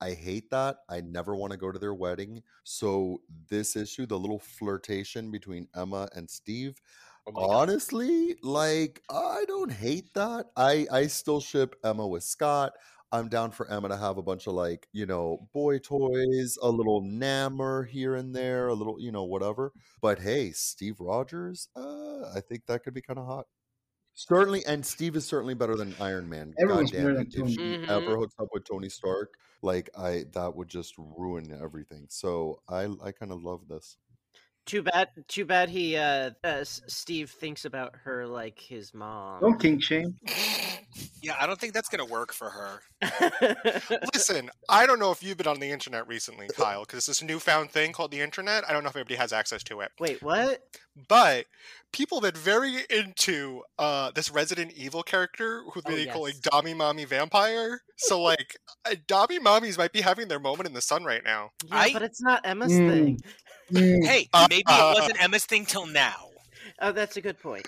I 0.00 0.14
hate 0.14 0.50
that. 0.50 0.78
I 0.90 1.00
never 1.00 1.36
want 1.36 1.52
to 1.52 1.56
go 1.56 1.70
to 1.70 1.78
their 1.78 1.94
wedding. 1.94 2.42
So 2.64 3.20
this 3.48 3.76
issue, 3.76 4.04
the 4.04 4.18
little 4.18 4.40
flirtation 4.40 5.30
between 5.30 5.68
Emma 5.76 6.08
and 6.16 6.28
Steve, 6.28 6.80
oh 7.28 7.32
my 7.32 7.46
God. 7.46 7.68
honestly, 7.70 8.34
like 8.42 9.00
I 9.08 9.44
don't 9.46 9.70
hate 9.70 10.12
that. 10.14 10.46
I 10.56 10.88
I 10.90 11.06
still 11.06 11.40
ship 11.40 11.76
Emma 11.84 12.04
with 12.06 12.24
Scott. 12.24 12.72
I'm 13.12 13.28
down 13.28 13.50
for 13.50 13.70
Emma 13.70 13.88
to 13.88 13.96
have 13.96 14.16
a 14.16 14.22
bunch 14.22 14.46
of 14.46 14.54
like, 14.54 14.88
you 14.92 15.04
know, 15.04 15.46
boy 15.52 15.78
toys, 15.78 16.58
a 16.62 16.68
little 16.70 17.02
Namor 17.02 17.86
here 17.86 18.14
and 18.14 18.34
there, 18.34 18.68
a 18.68 18.74
little, 18.74 18.98
you 18.98 19.12
know, 19.12 19.24
whatever. 19.24 19.72
But 20.00 20.18
hey, 20.18 20.50
Steve 20.52 20.98
Rogers, 20.98 21.68
uh, 21.76 22.30
I 22.34 22.40
think 22.40 22.62
that 22.66 22.82
could 22.82 22.94
be 22.94 23.02
kind 23.02 23.18
of 23.18 23.26
hot. 23.26 23.46
Certainly, 24.14 24.64
and 24.66 24.84
Steve 24.84 25.16
is 25.16 25.24
certainly 25.26 25.54
better 25.54 25.76
than 25.76 25.94
Iron 26.00 26.28
Man. 26.28 26.54
Everyone's 26.58 26.90
Goddamn, 26.90 27.14
better 27.14 27.24
than 27.24 27.46
if 27.46 27.50
she 27.50 27.56
Tony. 27.56 27.88
ever 27.88 28.16
hooks 28.16 28.34
up 28.38 28.48
with 28.52 28.64
Tony 28.64 28.88
Stark, 28.88 29.34
like 29.62 29.88
I, 29.96 30.24
that 30.32 30.54
would 30.54 30.68
just 30.68 30.94
ruin 30.98 31.56
everything. 31.62 32.06
So 32.08 32.60
I, 32.68 32.88
I 33.02 33.12
kind 33.12 33.32
of 33.32 33.42
love 33.42 33.68
this. 33.68 33.96
Too 34.64 34.82
bad. 34.82 35.08
Too 35.28 35.44
bad. 35.44 35.68
He 35.68 35.96
uh, 35.96 36.30
uh 36.44 36.62
Steve 36.64 37.30
thinks 37.30 37.64
about 37.64 37.94
her 38.04 38.26
like 38.26 38.58
his 38.60 38.94
mom. 38.94 39.40
Don't 39.40 39.60
kink 39.60 39.82
shame. 39.82 40.14
yeah 41.22 41.34
i 41.40 41.46
don't 41.46 41.58
think 41.58 41.72
that's 41.72 41.88
gonna 41.88 42.04
work 42.04 42.34
for 42.34 42.50
her 42.50 42.80
Listen, 44.14 44.50
I 44.68 44.86
don't 44.86 44.98
know 44.98 45.10
if 45.10 45.22
you've 45.22 45.36
been 45.38 45.46
on 45.46 45.58
the 45.58 45.70
internet 45.70 46.06
recently, 46.06 46.48
Kyle, 46.54 46.82
because 46.82 46.98
it's 46.98 47.06
this 47.06 47.22
newfound 47.22 47.70
thing 47.70 47.92
called 47.92 48.10
the 48.12 48.20
internet. 48.20 48.62
I 48.68 48.72
don't 48.72 48.82
know 48.84 48.90
if 48.90 48.96
everybody 48.96 49.16
has 49.16 49.32
access 49.32 49.62
to 49.64 49.80
it. 49.80 49.90
Wait, 49.98 50.22
what? 50.22 50.60
But 51.08 51.46
people 51.92 52.20
have 52.20 52.32
been 52.34 52.40
very 52.40 52.74
into 52.90 53.62
uh, 53.78 54.10
this 54.12 54.30
Resident 54.30 54.72
Evil 54.72 55.02
character 55.02 55.62
who 55.72 55.80
Oh, 55.84 55.90
they 55.90 56.06
call 56.06 56.22
like 56.22 56.34
yes. 56.34 56.42
Dami 56.42 56.76
Mommy 56.76 57.04
Vampire. 57.04 57.80
So 57.96 58.20
like 58.22 58.56
uh, 58.84 58.94
Dami 59.08 59.38
Mommies 59.38 59.78
might 59.78 59.92
be 59.92 60.00
having 60.02 60.28
their 60.28 60.40
moment 60.40 60.68
in 60.68 60.74
the 60.74 60.80
sun 60.82 61.02
right 61.04 61.22
now. 61.24 61.50
Yeah, 61.66 61.76
I- 61.76 61.92
but 61.92 62.02
it's 62.02 62.20
not 62.22 62.42
Emma's 62.46 62.72
Mm. 62.72 62.88
thing. 62.90 63.20
Mm, 63.70 64.04
hey 64.04 64.28
maybe 64.48 64.64
it 64.68 64.94
wasn't 64.98 65.22
emma's 65.22 65.44
thing 65.46 65.64
till 65.66 65.86
now 65.86 66.28
Oh, 66.80 66.90
that's 66.90 67.16
a 67.16 67.20
good 67.20 67.38
point. 67.38 67.66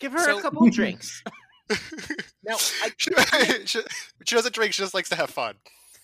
Give 0.00 0.12
her 0.12 0.18
So- 0.18 0.38
a 0.38 0.42
couple 0.42 0.68
drinks. 0.68 1.22
now 2.44 2.56
I, 2.82 2.90
she, 2.96 3.10
she, 3.66 3.80
she 4.24 4.34
doesn't 4.36 4.54
drink; 4.54 4.74
she 4.74 4.82
just 4.82 4.94
likes 4.94 5.08
to 5.08 5.16
have 5.16 5.30
fun. 5.30 5.54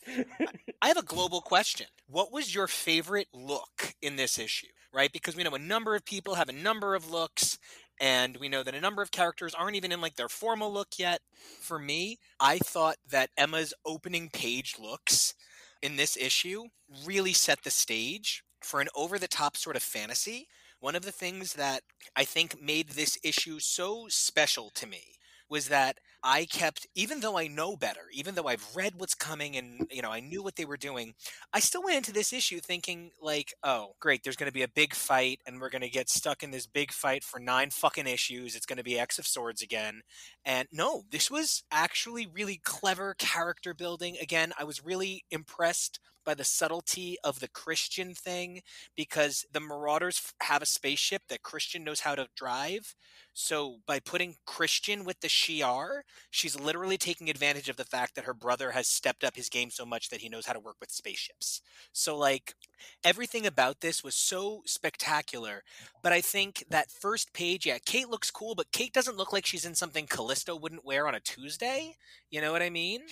I 0.82 0.88
have 0.88 0.96
a 0.96 1.02
global 1.02 1.40
question. 1.40 1.86
What 2.06 2.32
was 2.32 2.54
your 2.54 2.66
favorite 2.66 3.28
look 3.32 3.94
in 4.02 4.16
this 4.16 4.38
issue? 4.38 4.68
Right? 4.92 5.12
Because 5.12 5.36
we 5.36 5.42
know 5.42 5.54
a 5.54 5.58
number 5.58 5.94
of 5.94 6.04
people 6.04 6.34
have 6.36 6.48
a 6.48 6.52
number 6.52 6.94
of 6.94 7.10
looks, 7.10 7.58
and 8.00 8.36
we 8.38 8.48
know 8.48 8.62
that 8.62 8.74
a 8.74 8.80
number 8.80 9.02
of 9.02 9.10
characters 9.10 9.54
aren't 9.54 9.76
even 9.76 9.92
in 9.92 10.00
like 10.00 10.16
their 10.16 10.28
formal 10.28 10.72
look 10.72 10.98
yet. 10.98 11.20
For 11.60 11.78
me, 11.78 12.18
I 12.40 12.58
thought 12.58 12.96
that 13.10 13.30
Emma's 13.36 13.74
opening 13.84 14.30
page 14.30 14.76
looks 14.78 15.34
in 15.82 15.96
this 15.96 16.16
issue 16.16 16.64
really 17.04 17.32
set 17.34 17.62
the 17.64 17.70
stage 17.70 18.42
for 18.64 18.80
an 18.80 18.88
over 18.94 19.18
the 19.18 19.28
top 19.28 19.56
sort 19.56 19.76
of 19.76 19.82
fantasy. 19.82 20.48
One 20.80 20.96
of 20.96 21.04
the 21.04 21.12
things 21.12 21.54
that 21.54 21.82
I 22.16 22.24
think 22.24 22.60
made 22.60 22.90
this 22.90 23.18
issue 23.22 23.58
so 23.58 24.06
special 24.08 24.70
to 24.74 24.86
me 24.86 25.02
was 25.48 25.68
that 25.68 25.98
I 26.22 26.46
kept, 26.46 26.86
even 26.94 27.20
though 27.20 27.36
I 27.36 27.48
know 27.48 27.76
better, 27.76 28.06
even 28.12 28.34
though 28.34 28.48
I've 28.48 28.66
read 28.74 28.94
what's 28.96 29.14
coming 29.14 29.56
and, 29.56 29.86
you 29.90 30.00
know, 30.00 30.10
I 30.10 30.20
knew 30.20 30.42
what 30.42 30.56
they 30.56 30.64
were 30.64 30.78
doing, 30.78 31.12
I 31.52 31.60
still 31.60 31.82
went 31.82 31.98
into 31.98 32.12
this 32.12 32.32
issue 32.32 32.60
thinking, 32.60 33.10
like, 33.20 33.52
oh, 33.62 33.92
great, 34.00 34.24
there's 34.24 34.36
going 34.36 34.48
to 34.48 34.54
be 34.54 34.62
a 34.62 34.68
big 34.68 34.94
fight 34.94 35.40
and 35.46 35.60
we're 35.60 35.68
going 35.68 35.82
to 35.82 35.90
get 35.90 36.08
stuck 36.08 36.42
in 36.42 36.50
this 36.50 36.66
big 36.66 36.92
fight 36.92 37.22
for 37.22 37.38
nine 37.38 37.68
fucking 37.70 38.06
issues. 38.06 38.56
It's 38.56 38.64
going 38.64 38.78
to 38.78 38.82
be 38.82 38.98
X 38.98 39.18
of 39.18 39.26
Swords 39.26 39.60
again. 39.60 40.00
And 40.46 40.66
no, 40.72 41.02
this 41.10 41.30
was 41.30 41.62
actually 41.70 42.26
really 42.26 42.60
clever 42.64 43.14
character 43.18 43.74
building. 43.74 44.16
Again, 44.20 44.54
I 44.58 44.64
was 44.64 44.82
really 44.82 45.24
impressed 45.30 46.00
by 46.24 46.34
the 46.34 46.44
subtlety 46.44 47.16
of 47.24 47.40
the 47.40 47.48
Christian 47.48 48.14
thing 48.14 48.60
because 48.96 49.44
the 49.52 49.60
Marauders 49.60 50.32
have 50.42 50.62
a 50.62 50.66
spaceship 50.66 51.22
that 51.28 51.42
Christian 51.42 51.84
knows 51.84 52.00
how 52.00 52.14
to 52.14 52.28
drive. 52.36 52.94
So 53.32 53.78
by 53.86 54.00
putting 54.00 54.36
Christian 54.46 55.04
with 55.04 55.20
the 55.20 55.28
Shi'ar, 55.28 56.02
she's 56.30 56.58
literally 56.58 56.96
taking 56.96 57.28
advantage 57.28 57.68
of 57.68 57.76
the 57.76 57.84
fact 57.84 58.14
that 58.14 58.24
her 58.24 58.34
brother 58.34 58.70
has 58.70 58.88
stepped 58.88 59.24
up 59.24 59.36
his 59.36 59.48
game 59.48 59.70
so 59.70 59.84
much 59.84 60.08
that 60.08 60.20
he 60.20 60.28
knows 60.28 60.46
how 60.46 60.52
to 60.52 60.60
work 60.60 60.76
with 60.80 60.90
spaceships. 60.90 61.60
So 61.92 62.16
like 62.16 62.54
everything 63.02 63.46
about 63.46 63.80
this 63.80 64.02
was 64.02 64.14
so 64.14 64.62
spectacular. 64.66 65.62
But 66.02 66.12
I 66.12 66.20
think 66.20 66.64
that 66.70 66.90
first 66.90 67.32
page, 67.32 67.66
yeah, 67.66 67.78
Kate 67.84 68.08
looks 68.08 68.30
cool, 68.30 68.54
but 68.54 68.72
Kate 68.72 68.92
doesn't 68.92 69.16
look 69.16 69.32
like 69.32 69.46
she's 69.46 69.64
in 69.64 69.74
something 69.74 70.06
Callisto 70.06 70.54
wouldn't 70.56 70.84
wear 70.84 71.08
on 71.08 71.14
a 71.14 71.20
Tuesday. 71.20 71.96
You 72.30 72.40
know 72.40 72.52
what 72.52 72.62
I 72.62 72.70
mean? 72.70 73.02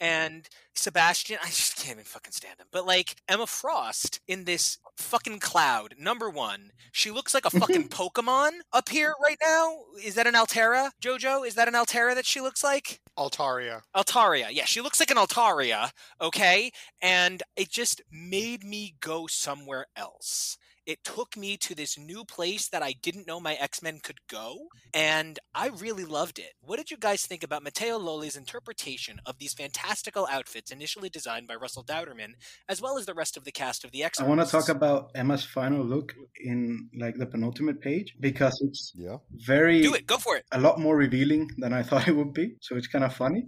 And 0.00 0.48
Sebastian, 0.74 1.38
I 1.42 1.46
just 1.46 1.76
can't 1.76 1.96
even 1.96 2.04
fucking 2.04 2.32
stand 2.32 2.58
him. 2.58 2.66
But 2.72 2.86
like 2.86 3.16
Emma 3.28 3.46
Frost 3.46 4.20
in 4.26 4.44
this 4.44 4.78
fucking 4.96 5.38
cloud, 5.38 5.94
number 5.98 6.28
one, 6.28 6.72
she 6.90 7.10
looks 7.10 7.32
like 7.32 7.44
a 7.44 7.50
fucking 7.50 7.88
Pokemon 7.90 8.50
up 8.72 8.88
here 8.88 9.14
right 9.22 9.38
now. 9.42 9.76
Is 10.02 10.14
that 10.16 10.26
an 10.26 10.34
Altera, 10.36 10.92
Jojo? 11.00 11.46
Is 11.46 11.54
that 11.54 11.68
an 11.68 11.74
Altera 11.74 12.14
that 12.14 12.26
she 12.26 12.40
looks 12.40 12.64
like? 12.64 13.00
Altaria. 13.18 13.82
Altaria. 13.94 14.48
Yeah, 14.50 14.64
she 14.64 14.80
looks 14.80 14.98
like 15.00 15.10
an 15.10 15.16
Altaria, 15.16 15.90
okay? 16.20 16.72
And 17.00 17.42
it 17.56 17.70
just 17.70 18.02
made 18.10 18.64
me 18.64 18.94
go 19.00 19.11
somewhere 19.26 19.86
else. 19.96 20.56
it 20.94 21.04
took 21.04 21.30
me 21.36 21.56
to 21.56 21.72
this 21.76 21.96
new 21.96 22.22
place 22.36 22.64
that 22.72 22.82
I 22.82 22.92
didn't 23.06 23.28
know 23.30 23.38
my 23.38 23.54
X 23.70 23.72
Men 23.86 23.96
could 24.06 24.18
go, 24.38 24.48
and 24.92 25.34
I 25.64 25.66
really 25.84 26.06
loved 26.18 26.38
it. 26.46 26.52
What 26.68 26.78
did 26.80 26.90
you 26.90 26.96
guys 27.08 27.22
think 27.24 27.42
about 27.44 27.62
Matteo 27.62 27.96
Lolli's 28.06 28.34
interpretation 28.44 29.14
of 29.28 29.34
these 29.38 29.54
fantastical 29.62 30.24
outfits 30.36 30.72
initially 30.72 31.08
designed 31.18 31.46
by 31.50 31.54
Russell 31.64 31.84
Dauterman, 31.92 32.32
as 32.72 32.78
well 32.82 32.94
as 32.98 33.06
the 33.06 33.14
rest 33.22 33.36
of 33.36 33.44
the 33.44 33.52
cast 33.62 33.80
of 33.84 33.90
the 33.92 34.02
X 34.02 34.18
Men? 34.18 34.26
I 34.26 34.28
want 34.34 34.40
to 34.44 34.50
talk 34.56 34.68
about 34.78 35.00
Emma's 35.14 35.44
final 35.58 35.82
look 35.94 36.08
in 36.50 36.60
like 36.98 37.16
the 37.16 37.26
penultimate 37.34 37.80
page 37.88 38.08
because 38.28 38.56
it's 38.66 38.82
Yeah. 39.06 39.18
very 39.52 39.82
Do 39.82 39.94
it. 39.94 40.04
Go 40.14 40.18
for 40.26 40.34
it. 40.38 40.44
a 40.50 40.60
lot 40.66 40.76
more 40.86 40.96
revealing 41.06 41.42
than 41.62 41.72
I 41.72 41.82
thought 41.88 42.08
it 42.10 42.16
would 42.20 42.32
be. 42.34 42.46
So 42.60 42.70
it's 42.78 42.88
kind 42.94 43.04
of 43.04 43.14
funny, 43.14 43.42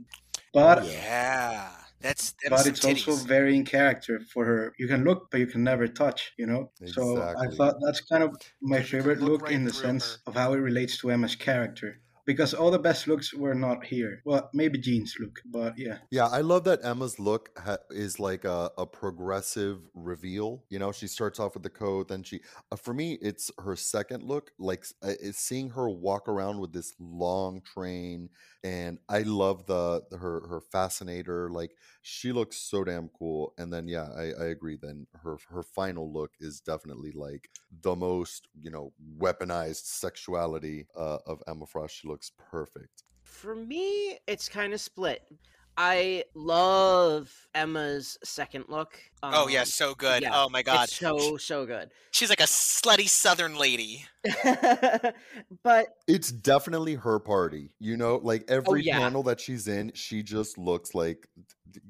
but 0.52 0.84
Yeah. 0.86 0.92
Yeah, 0.92 1.70
that's, 2.04 2.34
that's 2.42 2.56
but 2.56 2.66
some 2.66 2.74
it's 2.74 2.84
also 2.84 3.16
titties. 3.16 3.26
very 3.26 3.56
in 3.56 3.64
character 3.64 4.20
for 4.20 4.44
her. 4.44 4.74
You 4.78 4.86
can 4.88 5.04
look, 5.04 5.30
but 5.30 5.40
you 5.40 5.46
can 5.46 5.64
never 5.64 5.88
touch. 5.88 6.32
You 6.38 6.46
know. 6.46 6.72
So 6.84 7.26
I 7.36 7.48
thought 7.56 7.76
that's 7.84 8.00
kind 8.02 8.22
of 8.22 8.36
my 8.62 8.80
Because 8.80 8.92
you 8.92 8.98
can 9.00 9.06
favorite 9.06 9.20
look 9.20 9.40
look 9.40 9.42
right 9.42 9.52
in 9.52 9.64
the 9.64 9.72
sense 9.72 10.18
her. 10.22 10.22
of 10.26 10.34
how 10.34 10.52
it 10.54 10.58
relates 10.58 10.98
to 10.98 11.10
Emma's 11.10 11.36
character. 11.36 12.00
Because 12.26 12.54
all 12.54 12.70
the 12.70 12.78
best 12.78 13.06
looks 13.06 13.34
were 13.34 13.54
not 13.54 13.84
here. 13.84 14.22
Well, 14.24 14.48
maybe 14.54 14.78
Jean's 14.78 15.14
look, 15.20 15.40
but 15.44 15.78
yeah. 15.78 15.98
Yeah, 16.10 16.26
I 16.26 16.40
love 16.40 16.64
that 16.64 16.84
Emma's 16.84 17.18
look 17.18 17.50
ha- 17.58 17.78
is 17.90 18.18
like 18.18 18.44
a, 18.44 18.70
a 18.78 18.86
progressive 18.86 19.80
reveal. 19.94 20.64
You 20.70 20.78
know, 20.78 20.92
she 20.92 21.06
starts 21.06 21.38
off 21.38 21.54
with 21.54 21.62
the 21.62 21.70
coat, 21.70 22.08
then 22.08 22.22
she. 22.22 22.40
Uh, 22.70 22.76
for 22.76 22.94
me, 22.94 23.18
it's 23.20 23.50
her 23.58 23.76
second 23.76 24.22
look. 24.22 24.52
Like 24.58 24.86
uh, 25.02 25.12
seeing 25.32 25.70
her 25.70 25.88
walk 25.88 26.28
around 26.28 26.60
with 26.60 26.72
this 26.72 26.94
long 26.98 27.60
train, 27.60 28.30
and 28.62 28.98
I 29.08 29.20
love 29.20 29.66
the, 29.66 30.02
her 30.12 30.46
her 30.48 30.60
fascinator. 30.60 31.50
Like 31.50 31.72
she 32.00 32.32
looks 32.32 32.56
so 32.56 32.84
damn 32.84 33.08
cool. 33.18 33.54
And 33.58 33.72
then 33.72 33.88
yeah, 33.88 34.08
I, 34.16 34.44
I 34.44 34.46
agree. 34.46 34.78
Then 34.80 35.06
her 35.22 35.38
her 35.50 35.62
final 35.62 36.12
look 36.12 36.32
is 36.40 36.60
definitely 36.60 37.12
like 37.12 37.50
the 37.82 37.96
most 37.96 38.48
you 38.60 38.70
know 38.70 38.92
weaponized 39.18 39.86
sexuality 39.86 40.86
uh, 40.96 41.18
of 41.26 41.42
Emma 41.48 41.66
Frost. 41.66 41.96
She 41.96 42.08
looks 42.08 42.13
perfect. 42.50 43.04
For 43.22 43.54
me, 43.54 44.18
it's 44.26 44.48
kind 44.48 44.72
of 44.72 44.80
split. 44.80 45.22
I 45.76 46.24
love 46.34 47.32
Emma's 47.54 48.16
second 48.22 48.66
look. 48.68 48.96
oh 49.24 49.48
yeah, 49.48 49.60
um, 49.60 49.66
so 49.66 49.94
good. 49.94 50.22
yeah, 50.22 50.30
oh 50.32 50.48
my 50.48 50.62
god, 50.62 50.84
It's 50.84 50.96
so 50.96 51.36
so 51.36 51.66
good. 51.66 51.90
she's 52.12 52.30
like 52.30 52.40
a 52.40 52.44
slutty 52.44 53.08
Southern 53.08 53.56
lady. 53.56 54.06
but 55.64 55.88
It's 56.06 56.30
definitely 56.30 56.94
her 56.94 57.18
party. 57.18 57.70
You 57.80 57.96
know, 57.96 58.20
like 58.22 58.44
every 58.48 58.82
yeah. 58.82 58.98
panel 58.98 59.24
that 59.24 59.40
she's 59.40 59.66
in, 59.66 59.90
she 59.94 60.22
just 60.22 60.58
looks 60.58 60.94
like 60.94 61.26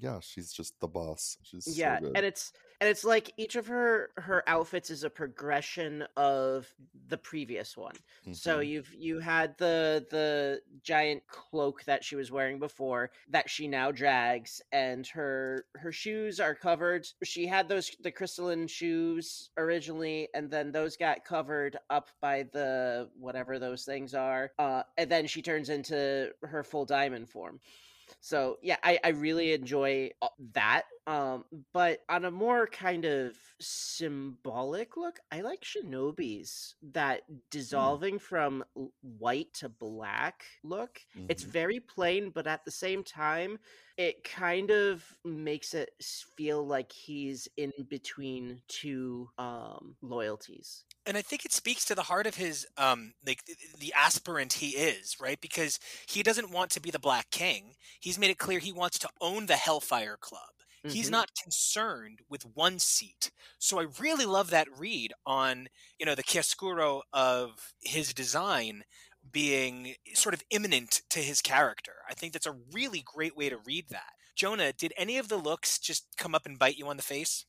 yeah, 0.00 0.18
she's 0.22 0.50
just 0.50 0.80
the 0.80 0.88
boss. 0.88 1.36
She's 1.42 1.76
yeah, 1.76 1.98
so 1.98 2.06
good. 2.06 2.16
and 2.16 2.24
it's 2.24 2.52
and 2.84 2.90
it's 2.90 3.02
like 3.02 3.32
each 3.38 3.56
of 3.56 3.66
her 3.66 4.10
her 4.18 4.46
outfits 4.46 4.90
is 4.90 5.04
a 5.04 5.08
progression 5.10 6.04
of 6.18 6.68
the 7.08 7.16
previous 7.16 7.78
one. 7.78 7.94
So 8.32 8.58
Mhm. 8.58 8.68
you've 8.68 8.92
you 8.92 9.20
had 9.20 9.56
the 9.56 10.06
the 10.10 10.60
giant 10.82 11.26
cloak 11.26 11.82
that 11.84 12.04
she 12.04 12.14
was 12.14 12.30
wearing 12.30 12.58
before 12.58 13.10
that 13.30 13.48
she 13.48 13.68
now 13.68 13.90
drags, 13.90 14.60
and 14.70 15.06
her 15.06 15.64
her 15.76 15.92
shoes 15.92 16.40
are 16.40 16.54
covered. 16.54 17.08
She 17.22 17.46
had 17.46 17.68
those 17.68 17.88
the 18.00 18.12
crystalline 18.12 18.66
shoes 18.66 19.48
originally, 19.56 20.28
and 20.34 20.50
then 20.50 20.70
those 20.70 20.98
got 20.98 21.24
covered 21.24 21.78
up 21.88 22.10
by 22.20 22.42
the 22.52 23.08
whatever 23.18 23.58
those 23.58 23.86
things 23.86 24.14
are. 24.14 24.52
Uh, 24.58 24.82
and 24.98 25.10
then 25.10 25.26
she 25.26 25.40
turns 25.40 25.70
into 25.70 26.34
her 26.42 26.62
full 26.62 26.84
diamond 26.84 27.30
form. 27.30 27.60
So 28.20 28.58
yeah, 28.62 28.76
I, 28.82 28.98
I 29.04 29.08
really 29.10 29.52
enjoy 29.52 30.10
uh, 30.22 30.28
that. 30.52 30.84
Um, 31.06 31.44
but 31.72 32.00
on 32.08 32.24
a 32.24 32.30
more 32.30 32.66
kind 32.66 33.04
of 33.04 33.36
symbolic 33.60 34.96
look, 34.96 35.18
I 35.30 35.40
like 35.42 35.62
Shinobi's 35.62 36.74
that 36.92 37.22
dissolving 37.50 38.18
from 38.18 38.64
white 39.02 39.52
to 39.54 39.68
black 39.68 40.44
look. 40.62 41.00
It's 41.28 41.42
Mhm. 41.42 41.44
very 41.44 41.80
plain, 41.80 42.30
but 42.30 42.46
at 42.46 42.64
the 42.64 42.70
same 42.70 43.04
time, 43.04 43.58
it 43.96 44.24
kind 44.24 44.70
of 44.70 45.04
makes 45.24 45.74
it 45.74 45.90
feel 46.36 46.66
like 46.66 46.92
he's 46.92 47.48
in 47.56 47.72
between 47.88 48.60
two 48.68 49.28
um 49.38 49.96
loyalties. 50.02 50.84
And 51.06 51.16
I 51.16 51.22
think 51.22 51.44
it 51.44 51.52
speaks 51.52 51.84
to 51.86 51.94
the 51.94 52.02
heart 52.04 52.26
of 52.26 52.36
his 52.36 52.66
um 52.76 53.14
like 53.26 53.42
the 53.78 53.92
aspirant 53.94 54.54
he 54.54 54.70
is, 54.70 55.16
right? 55.20 55.40
Because 55.40 55.78
he 56.08 56.22
doesn't 56.22 56.50
want 56.50 56.70
to 56.72 56.80
be 56.80 56.90
the 56.90 56.98
Black 56.98 57.30
King. 57.30 57.74
He's 58.00 58.18
made 58.18 58.30
it 58.30 58.38
clear 58.38 58.58
he 58.58 58.72
wants 58.72 58.98
to 59.00 59.08
own 59.20 59.46
the 59.46 59.56
Hellfire 59.56 60.16
Club. 60.20 60.42
He's 60.86 61.08
Mhm. 61.08 61.12
not 61.12 61.30
concerned 61.42 62.20
with 62.28 62.44
one 62.44 62.78
seat. 62.78 63.30
So 63.58 63.80
I 63.80 63.86
really 63.98 64.26
love 64.26 64.50
that 64.50 64.68
read 64.78 65.14
on, 65.24 65.68
you 65.98 66.04
know, 66.04 66.14
the 66.14 66.22
chiaroscuro 66.22 67.02
of 67.12 67.72
his 67.80 68.12
design 68.12 68.84
being 69.30 69.94
sort 70.14 70.34
of 70.34 70.42
imminent 70.50 71.00
to 71.10 71.20
his 71.20 71.40
character. 71.40 71.94
I 72.08 72.14
think 72.14 72.32
that's 72.34 72.46
a 72.46 72.52
really 72.72 73.02
great 73.02 73.34
way 73.36 73.48
to 73.48 73.56
read 73.56 73.88
that. 73.88 74.12
Jonah, 74.36 74.72
did 74.72 74.92
any 74.98 75.16
of 75.16 75.28
the 75.28 75.36
looks 75.38 75.78
just 75.78 76.06
come 76.18 76.34
up 76.34 76.44
and 76.44 76.58
bite 76.58 76.76
you 76.76 76.86
on 76.88 76.96
the 76.98 77.02
face? 77.02 77.46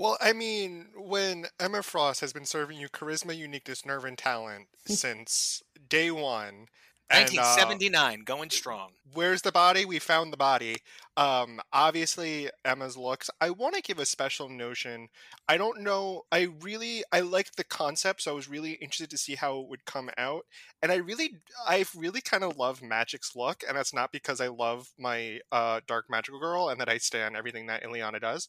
Well, 0.00 0.16
I 0.18 0.32
mean, 0.32 0.86
when 0.96 1.44
Emma 1.60 1.82
Frost 1.82 2.22
has 2.22 2.32
been 2.32 2.46
serving 2.46 2.80
you 2.80 2.88
charisma, 2.88 3.36
uniqueness, 3.36 3.84
nerve, 3.84 4.06
and 4.06 4.16
talent 4.16 4.68
since 4.86 5.62
day 5.90 6.10
one, 6.10 6.68
and, 7.10 7.28
uh, 7.28 7.60
1979, 7.60 8.22
going 8.24 8.48
strong. 8.48 8.92
where's 9.12 9.42
the 9.42 9.52
body? 9.52 9.84
We 9.84 9.98
found 9.98 10.32
the 10.32 10.38
body. 10.38 10.76
Um, 11.20 11.60
obviously, 11.70 12.48
Emma's 12.64 12.96
looks. 12.96 13.28
I 13.42 13.50
want 13.50 13.74
to 13.74 13.82
give 13.82 13.98
a 13.98 14.06
special 14.06 14.48
notion. 14.48 15.08
I 15.50 15.58
don't 15.58 15.82
know. 15.82 16.22
I 16.32 16.48
really 16.62 17.04
I 17.12 17.20
liked 17.20 17.58
the 17.58 17.64
concept, 17.64 18.22
so 18.22 18.32
I 18.32 18.34
was 18.34 18.48
really 18.48 18.72
interested 18.72 19.10
to 19.10 19.18
see 19.18 19.34
how 19.34 19.60
it 19.60 19.68
would 19.68 19.84
come 19.84 20.08
out. 20.16 20.46
And 20.82 20.90
I 20.90 20.94
really, 20.96 21.34
I 21.68 21.84
really 21.94 22.22
kind 22.22 22.42
of 22.42 22.56
love 22.56 22.80
Magic's 22.80 23.36
look, 23.36 23.62
and 23.68 23.76
that's 23.76 23.92
not 23.92 24.12
because 24.12 24.40
I 24.40 24.48
love 24.48 24.88
my 24.98 25.40
uh, 25.52 25.80
Dark 25.86 26.06
Magical 26.08 26.40
Girl 26.40 26.70
and 26.70 26.80
that 26.80 26.88
I 26.88 26.96
stand 26.96 27.36
everything 27.36 27.66
that 27.66 27.82
Illyana 27.84 28.18
does, 28.18 28.48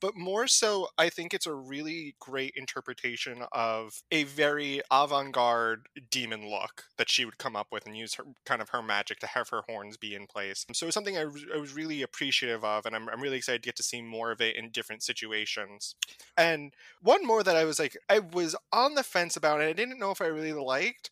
but 0.00 0.16
more 0.16 0.46
so, 0.46 0.88
I 0.98 1.08
think 1.08 1.34
it's 1.34 1.46
a 1.46 1.54
really 1.54 2.14
great 2.20 2.54
interpretation 2.56 3.42
of 3.52 4.02
a 4.12 4.24
very 4.24 4.80
avant-garde 4.90 5.86
demon 6.10 6.48
look 6.48 6.84
that 6.98 7.10
she 7.10 7.24
would 7.24 7.38
come 7.38 7.56
up 7.56 7.68
with 7.72 7.86
and 7.86 7.96
use 7.96 8.14
her 8.14 8.24
kind 8.46 8.62
of 8.62 8.68
her 8.70 8.82
magic 8.82 9.18
to 9.20 9.26
have 9.26 9.48
her 9.48 9.62
horns 9.68 9.96
be 9.96 10.14
in 10.14 10.26
place. 10.26 10.64
So 10.72 10.90
something 10.90 11.16
I, 11.16 11.22
I 11.22 11.58
was 11.58 11.74
really 11.74 12.02
appreciative 12.12 12.64
of, 12.64 12.86
and 12.86 12.94
I'm, 12.94 13.08
I'm 13.08 13.20
really 13.20 13.38
excited 13.38 13.62
to 13.62 13.66
get 13.66 13.76
to 13.76 13.82
see 13.82 14.02
more 14.02 14.30
of 14.30 14.40
it 14.40 14.56
in 14.56 14.70
different 14.70 15.02
situations. 15.02 15.94
And 16.36 16.74
one 17.00 17.26
more 17.26 17.42
that 17.42 17.56
I 17.56 17.64
was 17.64 17.78
like, 17.78 17.96
I 18.08 18.18
was 18.18 18.54
on 18.72 18.94
the 18.94 19.02
fence 19.02 19.36
about, 19.36 19.60
and 19.60 19.68
I 19.68 19.72
didn't 19.72 19.98
know 19.98 20.10
if 20.10 20.20
I 20.20 20.26
really 20.26 20.52
liked. 20.52 21.10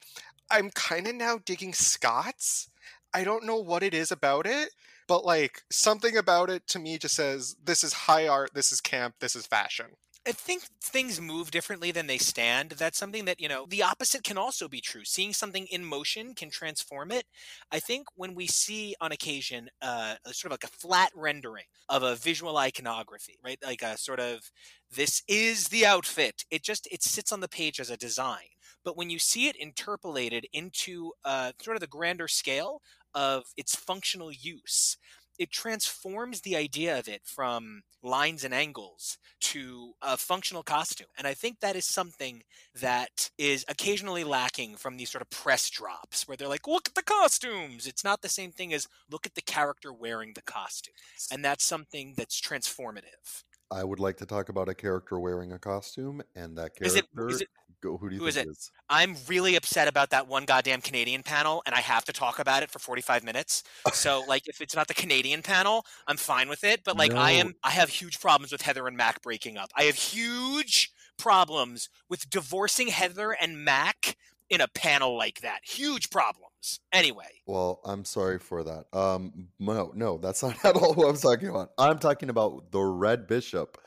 I'm 0.50 0.70
kind 0.70 1.06
of 1.06 1.14
now 1.14 1.38
digging 1.44 1.72
Scott's. 1.72 2.70
I 3.14 3.24
don't 3.24 3.46
know 3.46 3.56
what 3.56 3.82
it 3.82 3.94
is 3.94 4.12
about 4.12 4.46
it, 4.46 4.70
but 5.08 5.24
like 5.24 5.62
something 5.70 6.16
about 6.16 6.50
it 6.50 6.66
to 6.68 6.78
me 6.78 6.98
just 6.98 7.16
says 7.16 7.56
this 7.64 7.82
is 7.82 7.92
high 7.92 8.28
art, 8.28 8.50
this 8.54 8.70
is 8.72 8.80
camp, 8.80 9.16
this 9.20 9.34
is 9.34 9.46
fashion. 9.46 9.86
I 10.28 10.32
think 10.32 10.64
things 10.82 11.18
move 11.18 11.50
differently 11.50 11.92
than 11.92 12.06
they 12.06 12.18
stand. 12.18 12.72
That's 12.72 12.98
something 12.98 13.24
that, 13.24 13.40
you 13.40 13.48
know, 13.48 13.64
the 13.66 13.82
opposite 13.82 14.22
can 14.22 14.36
also 14.36 14.68
be 14.68 14.82
true. 14.82 15.02
Seeing 15.02 15.32
something 15.32 15.66
in 15.68 15.82
motion 15.82 16.34
can 16.34 16.50
transform 16.50 17.10
it. 17.10 17.24
I 17.72 17.80
think 17.80 18.06
when 18.16 18.34
we 18.34 18.46
see 18.46 18.94
on 19.00 19.12
occasion 19.12 19.70
uh, 19.80 20.16
a 20.26 20.34
sort 20.34 20.52
of 20.52 20.60
like 20.62 20.64
a 20.70 20.76
flat 20.76 21.10
rendering 21.16 21.64
of 21.88 22.02
a 22.02 22.16
visual 22.16 22.58
iconography, 22.58 23.38
right? 23.42 23.58
Like 23.64 23.80
a 23.80 23.96
sort 23.96 24.20
of 24.20 24.50
this 24.94 25.22
is 25.26 25.68
the 25.68 25.86
outfit. 25.86 26.44
It 26.50 26.62
just 26.62 26.86
it 26.92 27.02
sits 27.02 27.32
on 27.32 27.40
the 27.40 27.48
page 27.48 27.80
as 27.80 27.88
a 27.88 27.96
design. 27.96 28.44
But 28.84 28.96
when 28.98 29.08
you 29.08 29.18
see 29.18 29.48
it 29.48 29.56
interpolated 29.56 30.46
into 30.52 31.12
uh, 31.24 31.52
sort 31.62 31.76
of 31.76 31.80
the 31.80 31.86
grander 31.86 32.28
scale 32.28 32.82
of 33.14 33.44
its 33.56 33.74
functional 33.74 34.30
use, 34.32 34.96
it 35.40 35.50
transforms 35.50 36.42
the 36.42 36.54
idea 36.54 36.98
of 36.98 37.08
it 37.08 37.22
from 37.24 37.82
lines 38.02 38.44
and 38.44 38.52
angles 38.52 39.16
to 39.40 39.92
a 40.02 40.18
functional 40.18 40.62
costume. 40.62 41.06
And 41.16 41.26
I 41.26 41.32
think 41.32 41.60
that 41.60 41.76
is 41.76 41.86
something 41.86 42.42
that 42.78 43.30
is 43.38 43.64
occasionally 43.66 44.22
lacking 44.22 44.76
from 44.76 44.98
these 44.98 45.10
sort 45.10 45.22
of 45.22 45.30
press 45.30 45.70
drops 45.70 46.28
where 46.28 46.36
they're 46.36 46.46
like, 46.46 46.68
look 46.68 46.88
at 46.88 46.94
the 46.94 47.02
costumes. 47.02 47.86
It's 47.86 48.04
not 48.04 48.20
the 48.20 48.28
same 48.28 48.52
thing 48.52 48.74
as 48.74 48.86
look 49.10 49.24
at 49.24 49.34
the 49.34 49.40
character 49.40 49.94
wearing 49.94 50.32
the 50.34 50.42
costume. 50.42 50.94
And 51.32 51.42
that's 51.42 51.64
something 51.64 52.12
that's 52.18 52.38
transformative. 52.38 53.42
I 53.70 53.82
would 53.82 54.00
like 54.00 54.18
to 54.18 54.26
talk 54.26 54.50
about 54.50 54.68
a 54.68 54.74
character 54.74 55.18
wearing 55.18 55.52
a 55.52 55.58
costume, 55.58 56.22
and 56.34 56.58
that 56.58 56.74
character. 56.76 56.84
it- 57.28 57.32
is 57.32 57.40
it- 57.40 57.48
go, 57.80 57.96
who 57.96 58.08
do 58.08 58.16
you 58.16 58.20
who 58.20 58.26
is 58.26 58.34
think 58.34 58.46
it? 58.46 58.50
it 58.50 58.52
is? 58.52 58.70
I'm 58.88 59.16
really 59.28 59.56
upset 59.56 59.88
about 59.88 60.10
that 60.10 60.28
one 60.28 60.44
goddamn 60.44 60.80
Canadian 60.80 61.22
panel, 61.22 61.62
and 61.66 61.74
I 61.74 61.80
have 61.80 62.04
to 62.06 62.12
talk 62.12 62.38
about 62.38 62.62
it 62.62 62.70
for 62.70 62.78
45 62.78 63.24
minutes. 63.24 63.62
So, 63.92 64.24
like, 64.26 64.48
if 64.48 64.60
it's 64.60 64.74
not 64.74 64.88
the 64.88 64.94
Canadian 64.94 65.42
panel, 65.42 65.84
I'm 66.06 66.16
fine 66.16 66.48
with 66.48 66.64
it. 66.64 66.82
But 66.84 66.96
like, 66.96 67.12
I 67.14 67.32
am, 67.32 67.54
I 67.62 67.70
have 67.70 67.88
huge 67.88 68.20
problems 68.20 68.52
with 68.52 68.62
Heather 68.62 68.86
and 68.86 68.96
Mac 68.96 69.22
breaking 69.22 69.56
up. 69.56 69.70
I 69.76 69.84
have 69.84 69.94
huge 69.94 70.90
problems 71.18 71.88
with 72.08 72.28
divorcing 72.30 72.88
Heather 72.88 73.32
and 73.32 73.64
Mac 73.64 74.16
in 74.50 74.60
a 74.60 74.68
panel 74.68 75.16
like 75.16 75.40
that. 75.40 75.60
Huge 75.62 76.10
problems. 76.10 76.80
Anyway, 76.92 77.24
Well, 77.46 77.80
I'm 77.84 78.04
sorry 78.04 78.38
for 78.38 78.64
that. 78.64 78.84
Um, 78.92 79.48
no, 79.58 79.92
no, 79.94 80.18
that's 80.18 80.42
not 80.42 80.56
at 80.64 80.76
all 80.76 80.94
what 80.94 81.08
I'm 81.08 81.16
talking 81.16 81.48
about. 81.48 81.70
I'm 81.78 81.98
talking 81.98 82.28
about 82.28 82.70
the 82.72 82.80
Red 82.80 83.26
Bishop. 83.26 83.78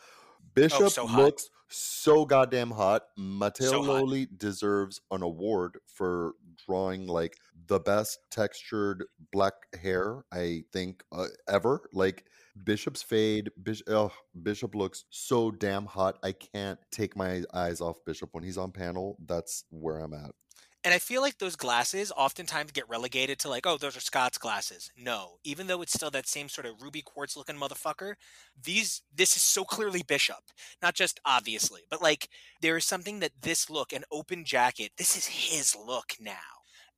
Bishop 0.55 0.81
Oh, 0.81 0.87
so 0.87 1.05
looks 1.05 1.49
so 1.73 2.25
goddamn 2.25 2.71
hot. 2.71 3.03
Matteo 3.17 3.69
So 3.69 3.83
hot. 3.83 4.37
Deserves 4.37 5.01
an 5.11 5.21
award 5.21 5.77
for 5.85 6.33
drawing 6.65 7.07
like 7.07 7.35
the 7.67 7.79
best 7.79 8.19
textured 8.29 9.05
black 9.31 9.53
hair 9.81 10.23
I 10.31 10.63
think 10.71 11.03
uh, 11.11 11.27
ever. 11.47 11.81
Like 11.93 12.25
Bishop's 12.63 13.01
fade, 13.01 13.49
Bishop, 13.61 13.89
oh, 13.89 14.11
Bishop 14.41 14.75
looks 14.75 15.05
so 15.09 15.51
damn 15.51 15.85
hot. 15.85 16.17
I 16.23 16.33
can't 16.33 16.79
take 16.91 17.15
my 17.15 17.43
eyes 17.53 17.81
off 17.81 17.97
Bishop 18.05 18.29
when 18.33 18.43
he's 18.43 18.57
on 18.57 18.71
panel. 18.71 19.17
That's 19.25 19.63
where 19.69 19.99
I'm 19.99 20.13
at. 20.13 20.31
And 20.83 20.93
I 20.93 20.99
feel 20.99 21.21
like 21.21 21.37
those 21.37 21.55
glasses 21.55 22.11
oftentimes 22.15 22.71
get 22.73 22.89
relegated 22.89 23.39
to 23.39 23.49
like, 23.49 23.65
oh, 23.65 23.77
those 23.77 23.95
are 23.95 24.01
Scott's 24.01 24.37
glasses. 24.37 24.91
No, 24.97 25.37
even 25.45 25.67
though 25.67 25.81
it's 25.81 25.93
still 25.93 26.11
that 26.11 26.27
same 26.27 26.49
sort 26.49 26.67
of 26.67 26.81
ruby 26.81 27.01
quartz 27.01 27.37
looking 27.37 27.55
motherfucker, 27.55 28.15
these 28.61 29.01
this 29.15 29.37
is 29.37 29.43
so 29.43 29.63
clearly 29.63 30.03
Bishop. 30.03 30.43
Not 30.81 30.93
just 30.93 31.21
obviously, 31.25 31.81
but 31.89 32.01
like 32.01 32.27
there 32.61 32.75
is 32.75 32.85
something 32.85 33.19
that 33.19 33.31
this 33.41 33.69
look, 33.69 33.93
an 33.93 34.03
open 34.11 34.43
jacket, 34.43 34.91
this 34.97 35.15
is 35.15 35.27
his 35.27 35.75
look 35.75 36.15
now. 36.19 36.33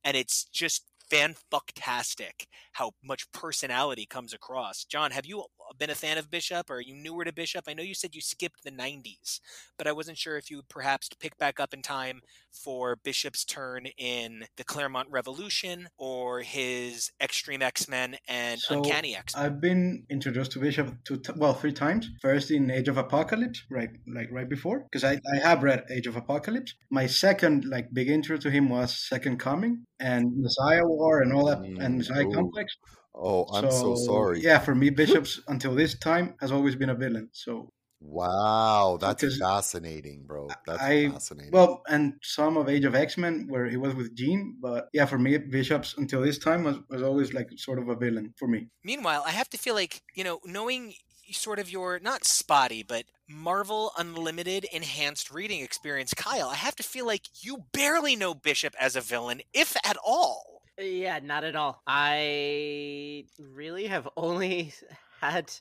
And 0.02 0.16
it's 0.16 0.44
just 0.44 0.84
fan 1.08 1.36
fucktastic 1.52 2.46
how 2.72 2.92
much 3.02 3.30
personality 3.32 4.06
comes 4.06 4.32
across. 4.32 4.84
John, 4.84 5.12
have 5.12 5.26
you 5.26 5.44
been 5.78 5.90
a 5.90 5.94
fan 5.94 6.18
of 6.18 6.30
Bishop 6.30 6.70
or 6.70 6.76
are 6.76 6.80
you 6.80 6.94
newer 6.94 7.24
to 7.24 7.32
Bishop? 7.32 7.64
I 7.68 7.74
know 7.74 7.82
you 7.82 7.94
said 7.94 8.14
you 8.14 8.20
skipped 8.20 8.64
the 8.64 8.70
90s, 8.70 9.40
but 9.76 9.86
I 9.86 9.92
wasn't 9.92 10.18
sure 10.18 10.36
if 10.36 10.50
you 10.50 10.56
would 10.56 10.68
perhaps 10.68 11.08
pick 11.20 11.36
back 11.38 11.60
up 11.60 11.74
in 11.74 11.82
time 11.82 12.20
for 12.52 12.96
Bishop's 12.96 13.44
turn 13.44 13.86
in 13.98 14.44
the 14.56 14.64
Claremont 14.64 15.08
Revolution 15.10 15.88
or 15.98 16.40
his 16.40 17.10
Extreme 17.20 17.62
X 17.62 17.88
Men 17.88 18.16
and 18.28 18.58
So, 18.60 18.76
Uncanny 18.76 19.14
X 19.16 19.36
Men. 19.36 19.44
I've 19.44 19.60
been 19.60 20.04
introduced 20.10 20.52
to 20.52 20.58
Bishop 20.60 20.94
two, 21.04 21.18
t- 21.18 21.32
well, 21.36 21.54
three 21.54 21.72
times. 21.72 22.10
First 22.22 22.50
in 22.50 22.70
Age 22.70 22.88
of 22.88 22.96
Apocalypse, 22.96 23.62
right, 23.70 23.90
like 24.06 24.28
right 24.32 24.48
before, 24.48 24.80
because 24.90 25.04
I, 25.04 25.20
I 25.32 25.36
have 25.42 25.62
read 25.62 25.84
Age 25.90 26.06
of 26.06 26.16
Apocalypse. 26.16 26.74
My 26.90 27.06
second 27.06 27.64
like 27.66 27.88
big 27.92 28.08
intro 28.08 28.36
to 28.38 28.50
him 28.50 28.68
was 28.68 28.96
Second 29.08 29.38
Coming 29.38 29.84
and 30.00 30.26
Messiah 30.36 30.84
War 30.84 31.20
and 31.22 31.32
all 31.32 31.46
that, 31.46 31.58
and 31.58 31.76
Mm, 31.78 31.96
Messiah 31.98 32.26
ooh. 32.26 32.32
Complex. 32.32 32.76
Oh, 33.16 33.44
I'm 33.46 33.70
so, 33.70 33.94
sorry. 33.94 34.40
Yeah, 34.42 34.58
for 34.58 34.74
me, 34.74 34.90
Bishops 35.02 35.40
until 35.48 35.74
this 35.74 35.98
time 35.98 36.34
has 36.40 36.52
always 36.52 36.76
been 36.76 36.90
a 36.90 36.94
villain. 36.94 37.30
So 37.32 37.70
Wow, 38.00 38.98
that's 39.00 39.22
Because 39.22 39.38
fascinating, 39.38 40.24
bro. 40.26 40.48
That's 40.66 40.82
I- 40.82 41.08
fascinating. 41.08 41.52
well, 41.52 41.82
and 41.88 42.14
some 42.22 42.56
of 42.56 42.68
Age 42.68 42.84
of 42.84 42.94
X 42.94 43.16
Men 43.16 43.46
where 43.48 43.66
he 43.66 43.76
was 43.76 43.94
with 43.94 44.14
Jean, 44.14 44.56
but 44.60 44.88
yeah, 44.92 45.06
for 45.06 45.18
me, 45.18 45.38
Bishops 45.38 45.94
until 45.96 46.20
this 46.20 46.38
time 46.38 46.64
was, 46.64 46.76
was 46.90 47.02
always 47.02 47.32
like 47.32 47.48
sort 47.56 47.78
of 47.78 47.88
a 47.88 47.96
villain 47.96 48.34
for 48.38 48.48
me. 48.48 48.68
Meanwhile, 48.84 49.24
I 49.26 49.30
have 49.30 49.48
to 49.50 49.58
feel 49.58 49.74
like, 49.74 50.02
you 50.14 50.24
know, 50.24 50.40
knowing 50.44 50.94
sort 51.32 51.58
of 51.58 51.70
your 51.70 51.98
not 51.98 52.24
spotty, 52.24 52.82
but 52.82 53.04
Marvel 53.28 53.92
Unlimited 53.98 54.64
enhanced 54.72 55.30
reading 55.32 55.60
experience, 55.62 56.14
Kyle, 56.14 56.48
I 56.48 56.54
have 56.54 56.76
to 56.76 56.82
feel 56.82 57.06
like 57.06 57.22
you 57.40 57.64
barely 57.72 58.14
know 58.14 58.34
Bishop 58.34 58.74
as 58.78 58.94
a 58.94 59.00
villain, 59.00 59.40
if 59.52 59.74
at 59.84 59.96
all. 60.04 60.55
Yeah, 60.78 61.20
not 61.22 61.44
at 61.44 61.56
all. 61.56 61.82
I 61.86 63.26
really 63.38 63.86
have 63.86 64.08
only 64.16 64.74
had 65.20 65.52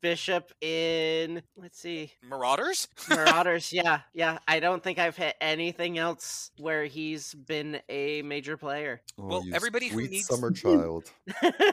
Bishop 0.00 0.52
in 0.60 1.42
let's 1.56 1.78
see. 1.80 2.12
Marauders? 2.22 2.88
Marauders, 3.08 3.72
yeah. 3.72 4.00
Yeah. 4.14 4.38
I 4.46 4.60
don't 4.60 4.82
think 4.82 4.98
I've 4.98 5.16
hit 5.16 5.36
anything 5.40 5.98
else 5.98 6.50
where 6.58 6.84
he's 6.84 7.34
been 7.34 7.80
a 7.88 8.22
major 8.22 8.56
player. 8.56 9.00
Oh, 9.18 9.26
well, 9.26 9.44
you 9.46 9.54
everybody 9.54 9.88
who 9.88 9.94
sweet 10.00 10.10
needs- 10.10 10.26
summer 10.26 10.50
child. 10.52 11.10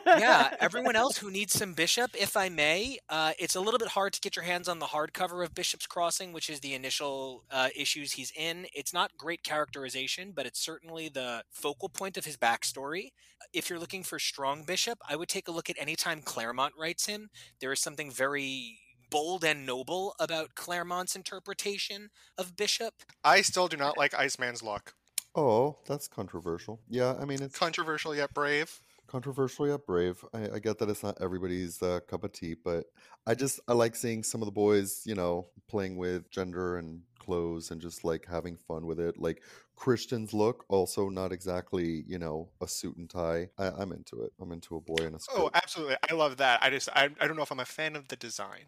yeah, 0.06 0.56
everyone 0.60 0.96
else 0.96 1.18
who 1.18 1.32
needs 1.32 1.54
some 1.54 1.74
Bishop, 1.74 2.12
if 2.20 2.38
I 2.38 2.50
may, 2.50 2.98
uh, 3.10 3.32
it's 3.40 3.56
a 3.56 3.60
little 3.62 3.80
bit 3.80 3.90
hard 3.90 4.14
to 4.14 4.22
get 4.22 4.36
your 4.36 4.46
hands 4.46 4.68
on 4.68 4.80
the 4.80 4.86
hardcover 4.88 5.44
of 5.44 5.54
Bishop's 5.54 5.88
Crossing, 5.88 6.32
which 6.34 6.50
is 6.50 6.60
the 6.60 6.74
initial 6.74 7.44
uh, 7.52 7.70
issues 7.76 8.14
he's 8.14 8.32
in. 8.36 8.66
It's 8.74 8.94
not 8.94 9.12
great 9.18 9.44
characterization, 9.44 10.32
but 10.36 10.46
it's 10.46 10.60
certainly 10.60 11.10
the 11.10 11.44
focal 11.52 11.90
point 11.90 12.18
of 12.18 12.26
his 12.26 12.38
backstory. 12.38 13.10
If 13.54 13.70
you're 13.70 13.80
looking 13.80 14.04
for 14.04 14.20
strong 14.20 14.64
Bishop, 14.64 15.00
I 15.08 15.16
would 15.16 15.30
take 15.30 15.48
a 15.48 15.52
look 15.52 15.70
at 15.70 15.76
any 15.80 15.96
time 15.96 16.22
Claremont 16.22 16.74
writes 16.80 17.06
him. 17.06 17.15
There 17.60 17.72
is 17.72 17.80
something 17.82 18.12
very 18.12 18.80
bold 19.10 19.44
and 19.44 19.66
noble 19.66 20.16
about 20.20 20.56
Claremont's 20.56 21.16
interpretation 21.16 22.10
of 22.38 22.56
Bishop. 22.56 22.94
I 23.24 23.42
still 23.42 23.68
do 23.68 23.78
not 23.78 23.98
like 23.98 24.14
Iceman's 24.14 24.64
luck. 24.64 24.94
Oh, 25.36 25.78
that's 25.86 26.08
controversial. 26.08 26.80
Yeah, 26.90 27.14
I 27.20 27.26
mean 27.26 27.42
it's 27.42 27.58
Controversial 27.58 28.16
yet 28.16 28.34
brave. 28.34 28.82
controversial 29.08 29.68
yet 29.68 29.86
brave. 29.86 30.24
I, 30.34 30.50
I 30.56 30.60
get 30.60 30.80
that 30.80 30.90
it's 30.90 31.04
not 31.04 31.18
everybody's 31.22 31.82
uh, 31.82 32.00
cup 32.08 32.24
of 32.24 32.32
tea, 32.32 32.56
but 32.64 32.86
I 33.28 33.36
just 33.36 33.60
I 33.68 33.74
like 33.74 33.96
seeing 33.96 34.24
some 34.24 34.42
of 34.42 34.46
the 34.46 34.52
boys, 34.52 35.02
you 35.06 35.16
know, 35.16 35.48
playing 35.68 35.98
with 35.98 36.30
gender 36.32 36.78
and 36.78 37.02
clothes 37.20 37.72
and 37.72 37.82
just 37.82 38.04
like 38.04 38.26
having 38.26 38.56
fun 38.58 38.86
with 38.86 39.00
it. 39.00 39.18
Like 39.18 39.42
Christian's 39.76 40.34
look, 40.34 40.66
also 40.70 41.10
not 41.10 41.32
exactly, 41.32 42.04
you 42.08 42.18
know, 42.18 42.50
a 42.62 42.68
suit 42.68 42.98
and 42.98 43.10
tie. 43.10 43.50
I, 43.58 43.68
I'm 43.68 43.92
into 43.92 44.24
it. 44.24 44.32
I'm 44.40 44.52
into 44.52 44.76
a 44.76 44.82
boy 44.82 45.06
in 45.06 45.16
a 45.16 45.20
skirt. 45.20 45.38
Oh, 45.38 45.50
absolutely. 45.54 45.98
I 46.10 46.14
love 46.14 46.38
that. 46.38 46.64
I 46.64 46.70
just 46.70 46.90
I, 46.90 47.10
I 47.20 47.28
don't 47.28 47.36
know 47.36 47.44
if 47.44 47.52
I'm 47.52 47.60
a 47.60 47.66
fan 47.66 47.96
of 47.96 48.08
the 48.08 48.16
design. 48.16 48.62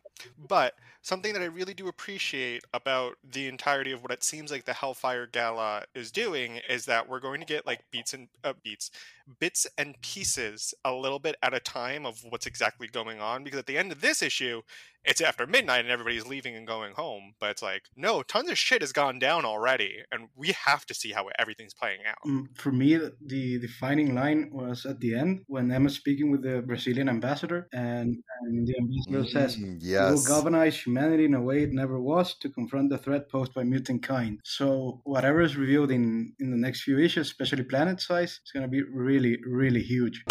But 0.48 0.74
something 1.02 1.34
that 1.34 1.42
I 1.42 1.46
really 1.46 1.74
do 1.74 1.88
appreciate 1.88 2.64
about 2.74 3.16
the 3.24 3.48
entirety 3.48 3.92
of 3.92 4.02
what 4.02 4.12
it 4.12 4.24
seems 4.24 4.52
like 4.52 4.66
the 4.66 4.74
Hellfire 4.74 5.26
Gala 5.26 5.86
is 5.96 6.12
doing 6.12 6.60
is 6.70 6.86
that 6.86 7.08
we're 7.08 7.20
going 7.20 7.40
to 7.40 7.46
get 7.46 7.66
like 7.66 7.82
beats 7.92 8.14
and 8.14 8.28
uh, 8.44 8.54
beats, 8.62 8.92
bits 9.40 9.68
and 9.78 10.00
pieces 10.02 10.74
a 10.84 10.94
little 10.94 11.20
bit 11.20 11.36
at 11.42 11.54
a 11.54 11.60
time 11.60 12.06
of 12.06 12.24
what's 12.30 12.46
exactly 12.46 12.88
going 12.88 13.20
on 13.22 13.44
because 13.44 13.60
at 13.60 13.66
the 13.68 13.78
end 13.78 13.92
of 13.92 14.02
this 14.02 14.22
issue, 14.22 14.62
it's 15.06 15.22
after 15.22 15.48
midnight 15.48 15.82
and 15.82 15.90
everybody's 15.90 16.28
leaving 16.28 16.56
and 16.56 16.68
going 16.68 16.94
home, 16.94 17.34
but 17.40 17.52
it's 17.52 17.62
like, 17.62 17.84
no, 17.96 18.22
tons 18.24 18.50
of 18.50 18.58
shit 18.58 18.82
has 18.82 18.92
gone 18.92 19.20
down 19.20 19.46
already 19.46 20.04
and 20.12 20.28
we 20.36 20.54
have 20.66 20.86
to 20.86 20.94
see 21.02 21.12
how 21.12 21.28
everything's 21.40 21.74
playing 21.74 22.02
out. 22.10 22.22
Mm, 22.26 22.48
For 22.58 22.72
me, 22.72 22.98
the 23.34 23.60
defining 23.60 24.16
line 24.16 24.50
was 24.52 24.86
at 24.86 25.00
the 25.00 25.16
end 25.16 25.44
when 25.48 25.72
Emma's 25.72 25.96
speaking 25.96 26.32
with 26.32 26.42
the 26.44 26.62
Brazilian 26.62 27.10
ambassador, 27.10 27.68
and, 27.74 28.18
and 28.42 28.68
the 28.68 28.76
ambassador 28.82 29.24
says, 29.30 29.58
Mm, 29.58 29.82
"We 29.82 30.16
will 30.16 30.26
galvanize 30.26 30.78
humanity 30.86 31.26
in 31.26 31.34
a 31.34 31.42
way 31.42 31.64
it 31.64 31.74
never 31.74 32.00
was 32.00 32.36
to 32.42 32.50
confront 32.50 32.90
the 32.90 32.98
threat 32.98 33.30
posed 33.30 33.54
by 33.54 33.64
mutant 33.64 34.04
kind." 34.04 34.40
So 34.44 35.02
whatever 35.04 35.42
is 35.42 35.56
revealed 35.56 35.92
in 35.92 36.34
in 36.40 36.52
the 36.52 36.58
next 36.66 36.80
few 36.84 36.98
issues, 37.00 37.28
especially 37.28 37.64
planet 37.64 38.02
size, 38.02 38.40
it's 38.42 38.52
gonna 38.52 38.68
be 38.68 38.84
really, 38.84 39.38
really 39.46 39.84
huge. 39.84 40.24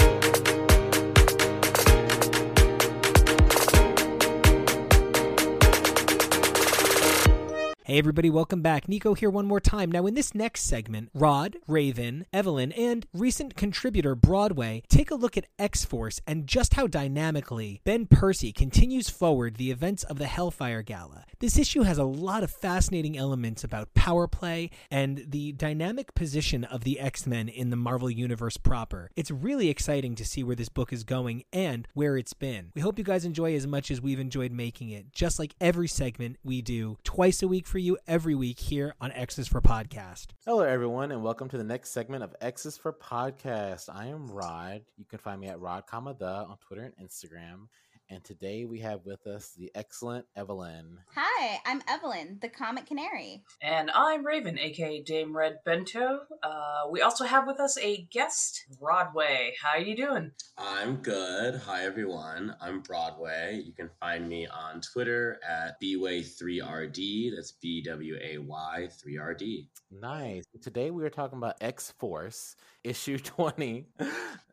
Hey 7.87 7.99
everybody, 7.99 8.30
welcome 8.30 8.62
back. 8.62 8.89
Nico 8.89 9.14
here 9.14 9.30
one 9.30 9.47
more 9.47 9.61
time. 9.61 9.93
Now, 9.93 10.07
in 10.07 10.14
this 10.14 10.34
next 10.34 10.62
segment, 10.62 11.09
Rod, 11.14 11.57
Raven, 11.68 12.26
Evelyn, 12.32 12.72
and 12.72 13.07
recent 13.14 13.55
contributor 13.55 14.16
Broadway 14.16 14.82
take 14.89 15.12
a 15.12 15.14
look 15.14 15.37
at 15.37 15.47
X 15.57 15.84
Force 15.84 16.20
and 16.26 16.49
just 16.49 16.74
how 16.74 16.89
dynamically 16.89 17.80
Ben 17.84 18.07
Percy 18.07 18.51
continues 18.51 19.09
forward 19.09 19.55
the 19.55 19.70
events 19.70 20.03
of 20.03 20.18
the 20.18 20.26
Hellfire 20.26 20.82
Gala. 20.82 21.26
This 21.39 21.57
issue 21.57 21.82
has 21.82 21.97
a 21.97 22.03
lot 22.03 22.43
of 22.43 22.51
fascinating 22.51 23.16
elements 23.16 23.62
about 23.62 23.95
power 23.95 24.26
play 24.26 24.70
and 24.91 25.24
the 25.28 25.53
dynamic 25.53 26.12
position 26.16 26.64
of 26.64 26.82
the 26.82 26.99
X 26.99 27.24
Men 27.24 27.49
in 27.49 27.70
the 27.70 27.76
Marvel 27.76 28.11
Universe 28.11 28.57
proper. 28.57 29.12
It's 29.14 29.30
really 29.30 29.68
exciting 29.68 30.16
to 30.16 30.24
see 30.24 30.43
where 30.43 30.57
this 30.57 30.68
book 30.68 30.93
is 30.93 31.05
going 31.05 31.45
and 31.53 31.87
where 31.95 32.16
it's 32.16 32.34
been. 32.34 32.72
We 32.74 32.82
hope 32.82 32.99
you 32.99 33.05
guys 33.05 33.24
enjoy 33.24 33.55
as 33.55 33.64
much 33.64 33.93
as 33.93 34.01
we've 34.01 34.18
enjoyed 34.18 34.51
making 34.51 34.91
it, 34.91 35.12
just 35.12 35.39
like 35.39 35.55
every 35.61 35.87
segment 35.87 36.39
we 36.43 36.62
do 36.62 36.99
twice 37.05 37.45
a 37.45 37.47
week 37.47 37.64
for 37.64 37.76
you 37.79 37.99
every 38.07 38.35
week 38.35 38.59
here 38.59 38.95
on 39.01 39.12
X's 39.12 39.49
for 39.49 39.61
Podcast. 39.61 40.29
Hello, 40.47 40.61
everyone, 40.61 41.12
and 41.12 41.22
welcome 41.22 41.49
to 41.49 41.59
the 41.59 41.64
next 41.64 41.91
segment 41.91 42.22
of 42.22 42.35
X's 42.41 42.77
for 42.77 42.93
Podcast. 42.93 43.89
I 43.89 44.07
am 44.07 44.29
Rod. 44.29 44.83
You 44.97 45.05
can 45.05 45.18
find 45.18 45.41
me 45.41 45.49
at 45.49 45.61
Rod, 45.61 45.87
comma 45.87 46.14
the 46.18 46.27
on 46.27 46.57
Twitter 46.59 46.83
and 46.83 47.09
Instagram. 47.09 47.68
And 48.09 48.23
today 48.23 48.65
we 48.65 48.79
have 48.81 49.05
with 49.05 49.27
us 49.27 49.53
the 49.59 49.73
excellent 49.75 50.27
Evelyn. 50.37 50.99
Hi, 51.17 51.59
I'm 51.67 51.83
Evelyn, 51.89 52.39
the 52.41 52.49
Comic 52.49 52.87
Canary. 52.87 53.43
And 53.61 53.91
I'm 53.91 54.25
Raven, 54.25 54.61
aka 54.61 55.03
Dame 55.03 55.37
Red 55.37 55.59
Bento. 55.65 56.21
Uh, 56.41 56.83
we 56.89 57.01
also 57.01 57.25
have 57.25 57.49
with 57.49 57.59
us 57.59 57.77
a 57.79 58.07
guest, 58.13 58.65
Broadway. 58.79 59.55
How 59.61 59.71
are 59.71 59.81
you 59.81 59.97
doing? 59.97 60.31
I'm 60.57 60.99
good. 60.99 61.57
Hi, 61.67 61.83
everyone. 61.85 62.55
I'm 62.61 62.81
Broadway. 62.81 63.61
You 63.67 63.73
can 63.73 63.91
find 63.99 64.29
me 64.29 64.47
on 64.47 64.83
Twitter 64.83 65.41
at 65.47 65.81
bway3rd. 65.83 67.35
That's 67.35 67.53
B 67.61 67.83
W 67.83 68.19
A 68.23 68.39
Y 68.39 68.89
3RD. 69.05 69.67
Nice. 69.91 70.45
Today 70.63 70.93
we 70.93 71.03
are 71.03 71.11
talking 71.11 71.39
about 71.39 71.57
X 71.61 71.93
Force, 71.99 72.55
issue 72.87 73.18
20. 73.37 73.87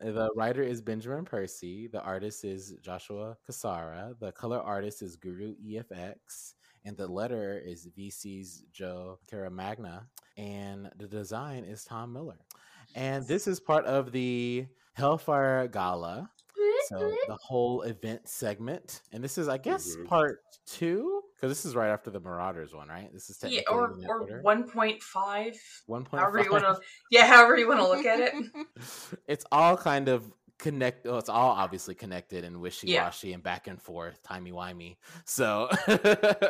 the 0.00 0.30
writer 0.36 0.62
is 0.62 0.80
Benjamin 0.82 1.24
Percy. 1.24 1.86
The 1.88 2.00
artist 2.02 2.44
is 2.44 2.74
Joshua 2.82 3.36
Cassara. 3.48 4.18
The 4.18 4.32
color 4.32 4.60
artist 4.60 5.02
is 5.02 5.16
Guru 5.16 5.54
EFX. 5.64 6.54
And 6.86 6.96
the 6.96 7.06
letter 7.06 7.58
is 7.64 7.88
VC's 7.96 8.64
Joe 8.72 9.18
Caramagna. 9.32 10.02
And 10.36 10.90
the 10.98 11.06
design 11.06 11.64
is 11.64 11.84
Tom 11.84 12.12
Muller. 12.12 12.38
And 12.94 13.26
this 13.26 13.46
is 13.46 13.58
part 13.60 13.86
of 13.86 14.12
the 14.12 14.66
Hellfire 14.94 15.66
Gala. 15.68 16.30
So 16.88 17.14
the 17.28 17.36
whole 17.40 17.82
event 17.82 18.28
segment. 18.28 19.00
And 19.12 19.24
this 19.24 19.38
is, 19.38 19.48
I 19.48 19.56
guess, 19.56 19.96
Mhm. 19.96 20.06
part 20.06 20.40
two 20.66 21.13
Because 21.36 21.50
this 21.50 21.64
is 21.64 21.74
right 21.74 21.90
after 21.90 22.10
the 22.10 22.20
Marauders 22.20 22.72
one, 22.74 22.88
right? 22.88 23.12
This 23.12 23.28
is 23.28 23.38
Yeah, 23.46 23.62
or 23.70 23.92
in 23.92 24.06
or 24.06 24.20
order. 24.20 24.40
one 24.42 24.68
point 24.68 25.02
five. 25.02 25.54
One 25.86 26.04
point 26.04 26.22
However 26.22 26.42
you 26.42 26.50
want 26.50 26.64
to, 26.64 26.78
yeah, 27.10 27.26
however 27.26 27.56
you 27.58 27.68
want 27.68 27.80
to 27.80 27.88
look 27.88 28.06
at 28.06 28.20
it. 28.20 28.32
it's 29.28 29.44
all 29.52 29.76
kind 29.76 30.08
of 30.08 30.30
connect. 30.56 31.04
Oh, 31.06 31.18
it's 31.18 31.28
all 31.28 31.50
obviously 31.50 31.94
connected 31.96 32.44
and 32.44 32.60
wishy 32.60 32.86
Yeah. 32.86 33.04
washy 33.04 33.32
and 33.32 33.42
back 33.42 33.66
and 33.66 33.82
forth, 33.82 34.22
timey 34.22 34.52
wimey. 34.52 34.96
So 35.26 35.68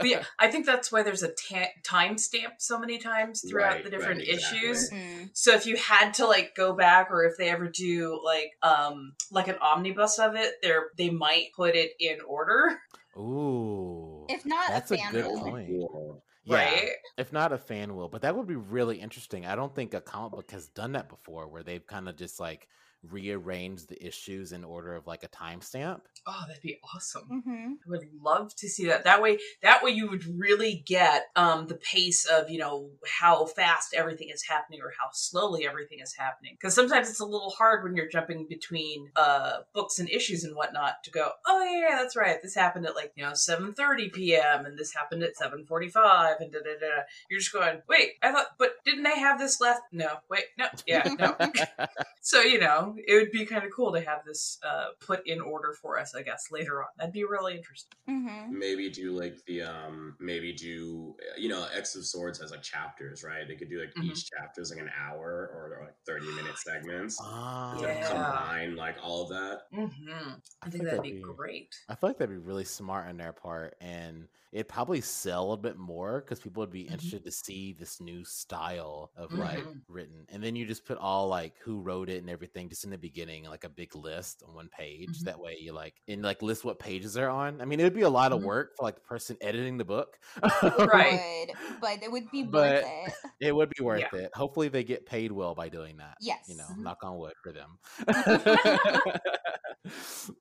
yeah, 0.04 0.22
I 0.38 0.48
think 0.48 0.66
that's 0.66 0.92
why 0.92 1.02
there's 1.02 1.22
a 1.22 1.32
ta- 1.32 1.72
timestamp 1.82 2.52
so 2.58 2.78
many 2.78 2.98
times 2.98 3.42
throughout 3.48 3.76
Right, 3.76 3.84
the 3.84 3.90
different 3.90 4.18
right, 4.20 4.28
exactly. 4.28 4.58
issues. 4.68 4.90
Mhm. 4.92 5.30
So 5.32 5.54
if 5.54 5.66
you 5.66 5.76
had 5.76 6.12
to 6.14 6.26
like 6.26 6.54
go 6.54 6.74
back, 6.74 7.10
or 7.10 7.24
if 7.24 7.36
they 7.38 7.48
ever 7.48 7.68
do 7.68 8.20
like 8.22 8.50
um 8.62 9.14
like 9.32 9.48
an 9.48 9.56
omnibus 9.60 10.18
of 10.18 10.36
it, 10.36 10.52
they're 10.62 10.88
they 10.98 11.08
might 11.10 11.46
put 11.56 11.74
it 11.74 11.92
in 11.98 12.18
order, 12.28 12.78
Ooh, 13.16 14.13
If 14.28 14.44
not 14.46 14.68
that's 14.68 14.90
a 14.90 14.94
a 14.94 15.10
good 15.10 15.24
will. 15.26 15.40
point. 15.40 15.68
Cool. 15.68 16.22
Yeah, 16.44 16.56
right? 16.56 16.90
if 17.16 17.32
not 17.32 17.52
a 17.52 17.58
fan 17.58 17.96
will, 17.96 18.08
but 18.08 18.20
that 18.22 18.36
would 18.36 18.46
be 18.46 18.56
really 18.56 19.00
interesting. 19.00 19.46
I 19.46 19.54
don't 19.54 19.74
think 19.74 19.94
a 19.94 20.00
comic 20.00 20.32
book 20.32 20.50
has 20.50 20.68
done 20.68 20.92
that 20.92 21.08
before, 21.08 21.48
where 21.48 21.62
they've 21.62 21.86
kind 21.86 22.08
of 22.08 22.16
just 22.16 22.38
like 22.38 22.68
rearranged 23.10 23.88
the 23.88 24.06
issues 24.06 24.52
in 24.52 24.64
order 24.64 24.94
of 24.94 25.06
like 25.06 25.22
a 25.24 25.28
timestamp. 25.28 26.00
Oh, 26.26 26.44
that'd 26.46 26.62
be 26.62 26.78
awesome. 26.94 27.42
Mhm. 27.46 27.72
I 27.86 27.90
would 27.90 28.08
love 28.20 28.54
to 28.56 28.68
see 28.68 28.86
that. 28.86 29.04
That 29.04 29.20
way, 29.22 29.38
that 29.62 29.82
way 29.82 29.90
you 29.90 30.08
would 30.08 30.24
really 30.26 30.82
get 30.86 31.26
um, 31.36 31.66
the 31.66 31.76
pace 31.76 32.24
of 32.26 32.48
you 32.50 32.58
know 32.58 32.90
how 33.06 33.46
fast 33.46 33.94
everything 33.94 34.30
is 34.30 34.42
happening 34.42 34.80
or 34.82 34.92
how 34.98 35.08
slowly 35.12 35.66
everything 35.66 36.00
is 36.00 36.14
happening. 36.14 36.56
Because 36.58 36.74
sometimes 36.74 37.08
it's 37.10 37.20
a 37.20 37.26
little 37.26 37.50
hard 37.50 37.84
when 37.84 37.96
you're 37.96 38.08
jumping 38.08 38.46
between 38.48 39.10
uh, 39.16 39.58
books 39.74 39.98
and 39.98 40.08
issues 40.08 40.44
and 40.44 40.54
whatnot 40.56 41.02
to 41.04 41.10
go. 41.10 41.30
Oh 41.46 41.62
yeah, 41.64 41.88
yeah, 41.88 41.96
that's 41.96 42.16
right. 42.16 42.42
This 42.42 42.54
happened 42.54 42.86
at 42.86 42.94
like 42.94 43.12
you 43.16 43.24
know 43.24 43.32
7:30 43.32 44.12
p.m. 44.12 44.64
and 44.66 44.78
this 44.78 44.94
happened 44.94 45.22
at 45.22 45.36
7:45 45.36 46.40
and 46.40 46.52
da 46.52 46.58
da 46.60 46.78
da. 46.80 47.02
You're 47.30 47.40
just 47.40 47.52
going, 47.52 47.82
wait, 47.88 48.12
I 48.22 48.32
thought, 48.32 48.46
but 48.58 48.76
didn't 48.84 49.06
I 49.06 49.10
have 49.10 49.38
this 49.38 49.60
left? 49.60 49.82
No, 49.92 50.16
wait, 50.30 50.44
no, 50.58 50.66
yeah, 50.86 51.08
no. 51.18 51.36
so 52.20 52.40
you 52.40 52.58
know, 52.58 52.93
it 52.98 53.14
would 53.14 53.30
be 53.30 53.44
kind 53.46 53.64
of 53.64 53.72
cool 53.72 53.92
to 53.92 54.00
have 54.00 54.24
this 54.24 54.58
uh, 54.66 54.88
put 55.00 55.26
in 55.26 55.40
order 55.40 55.72
for 55.72 55.98
us. 55.98 56.14
I 56.14 56.22
guess 56.22 56.50
later 56.50 56.82
on, 56.82 56.88
that'd 56.98 57.12
be 57.12 57.24
really 57.24 57.56
interesting. 57.56 57.92
Mhm. 58.08 58.50
Maybe 58.50 58.90
do 58.90 59.12
like 59.12 59.36
the 59.46 59.62
um 59.62 60.16
maybe 60.20 60.52
do 60.52 61.16
you 61.36 61.48
know 61.48 61.66
X 61.74 61.94
of 61.96 62.04
Swords 62.06 62.40
has 62.40 62.50
like 62.50 62.62
chapters, 62.62 63.22
right? 63.24 63.46
They 63.48 63.56
could 63.56 63.68
do 63.70 63.80
like 63.80 63.94
Mhm. 63.94 64.04
each 64.04 64.30
chapter 64.30 64.60
is 64.60 64.70
like 64.70 64.80
an 64.80 64.90
hour 64.98 65.50
or 65.54 65.80
like 65.84 65.94
30 66.06 66.26
minute 66.34 66.56
segments. 66.58 67.18
Ah, 67.22 67.76
To 67.78 67.82
Yeah. 67.86 68.08
combine 68.08 68.76
like 68.76 68.96
all 69.02 69.22
of 69.22 69.28
that. 69.30 69.62
Mm-hmm. 69.72 70.10
I 70.10 70.12
I 70.12 70.70
think 70.70 70.72
think 70.72 70.84
that'd 70.84 70.98
that'd 71.00 71.02
be 71.02 71.12
be- 71.12 71.20
great. 71.22 71.74
I 71.88 71.94
feel 71.94 72.10
like 72.10 72.18
that'd 72.18 72.34
be 72.34 72.38
really 72.44 72.64
smart 72.64 73.08
on 73.08 73.16
their 73.16 73.32
part, 73.32 73.76
and 73.80 74.28
it'd 74.54 74.68
probably 74.68 75.00
sell 75.00 75.50
a 75.52 75.56
bit 75.56 75.76
more 75.76 76.20
because 76.20 76.38
people 76.38 76.60
would 76.60 76.70
be 76.70 76.84
Mhm. 76.84 76.92
interested 76.92 77.24
to 77.24 77.30
see 77.32 77.72
this 77.72 78.00
new 78.00 78.24
style 78.24 79.10
of 79.16 79.32
like 79.32 79.58
Mhm. 79.58 79.82
written. 79.88 80.24
And 80.28 80.42
then 80.42 80.54
you 80.54 80.64
just 80.64 80.84
put 80.84 80.96
all 80.96 81.26
like 81.26 81.56
who 81.58 81.80
wrote 81.80 82.08
it 82.08 82.18
and 82.18 82.30
everything 82.30 82.68
just 82.68 82.84
in 82.84 82.90
the 82.90 82.96
beginning, 82.96 83.44
like 83.46 83.64
a 83.64 83.68
big 83.68 83.96
list 83.96 84.44
on 84.46 84.54
one 84.54 84.68
page. 84.68 85.08
Mhm. 85.18 85.24
That 85.24 85.40
way 85.40 85.58
you 85.60 85.72
like 85.72 86.00
and 86.06 86.22
like 86.22 86.40
list 86.40 86.64
what 86.64 86.78
pages 86.78 87.14
they're 87.14 87.28
on. 87.30 87.60
I 87.60 87.64
mean, 87.64 87.80
it 87.80 87.82
would 87.82 87.94
be 87.94 88.02
a 88.02 88.08
lot 88.08 88.30
of 88.32 88.40
Mhm. 88.42 88.44
work 88.44 88.76
for 88.76 88.84
like 88.84 88.94
the 88.94 89.00
person 89.00 89.36
editing 89.40 89.76
the 89.76 89.84
book. 89.84 90.18
Right. 90.94 91.48
Would, 91.74 91.80
but 91.80 92.02
it 92.04 92.12
would 92.12 92.30
be 92.30 92.44
But- 92.44 92.84
worth 92.84 92.92
it. 93.08 93.14
It 93.40 93.52
would 93.54 93.70
be 93.76 93.82
worth 93.84 94.00
Yeah. 94.12 94.20
it. 94.20 94.34
Hopefully, 94.36 94.68
they 94.68 94.84
get 94.84 95.04
paid 95.04 95.32
well 95.32 95.54
by 95.56 95.68
doing 95.68 95.96
that. 95.96 96.16
Yes. 96.20 96.48
You 96.48 96.56
know, 96.56 96.64
Mhm. 96.70 96.78
knock 96.84 97.02
on 97.02 97.18
wood 97.18 97.34
for 97.42 97.52
them. 97.52 97.78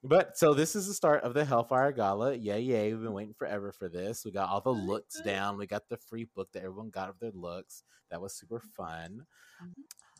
but 0.03 0.37
so 0.37 0.53
this 0.53 0.75
is 0.75 0.87
the 0.87 0.93
start 0.93 1.23
of 1.23 1.33
the 1.33 1.43
Hellfire 1.43 1.91
Gala. 1.91 2.33
Yay, 2.35 2.61
yay. 2.61 2.93
We've 2.93 3.01
been 3.03 3.11
waiting 3.13 3.33
forever 3.33 3.71
for 3.71 3.89
this. 3.89 4.02
We 4.25 4.31
got 4.31 4.49
all 4.49 4.61
the 4.61 4.71
looks 4.71 5.21
down. 5.21 5.57
We 5.57 5.67
got 5.67 5.89
the 5.89 5.97
free 5.97 6.25
book 6.25 6.51
that 6.53 6.63
everyone 6.63 6.89
got 6.89 7.09
of 7.09 7.19
their 7.19 7.31
looks. 7.31 7.83
That 8.09 8.21
was 8.21 8.33
super 8.33 8.59
fun. 8.59 9.25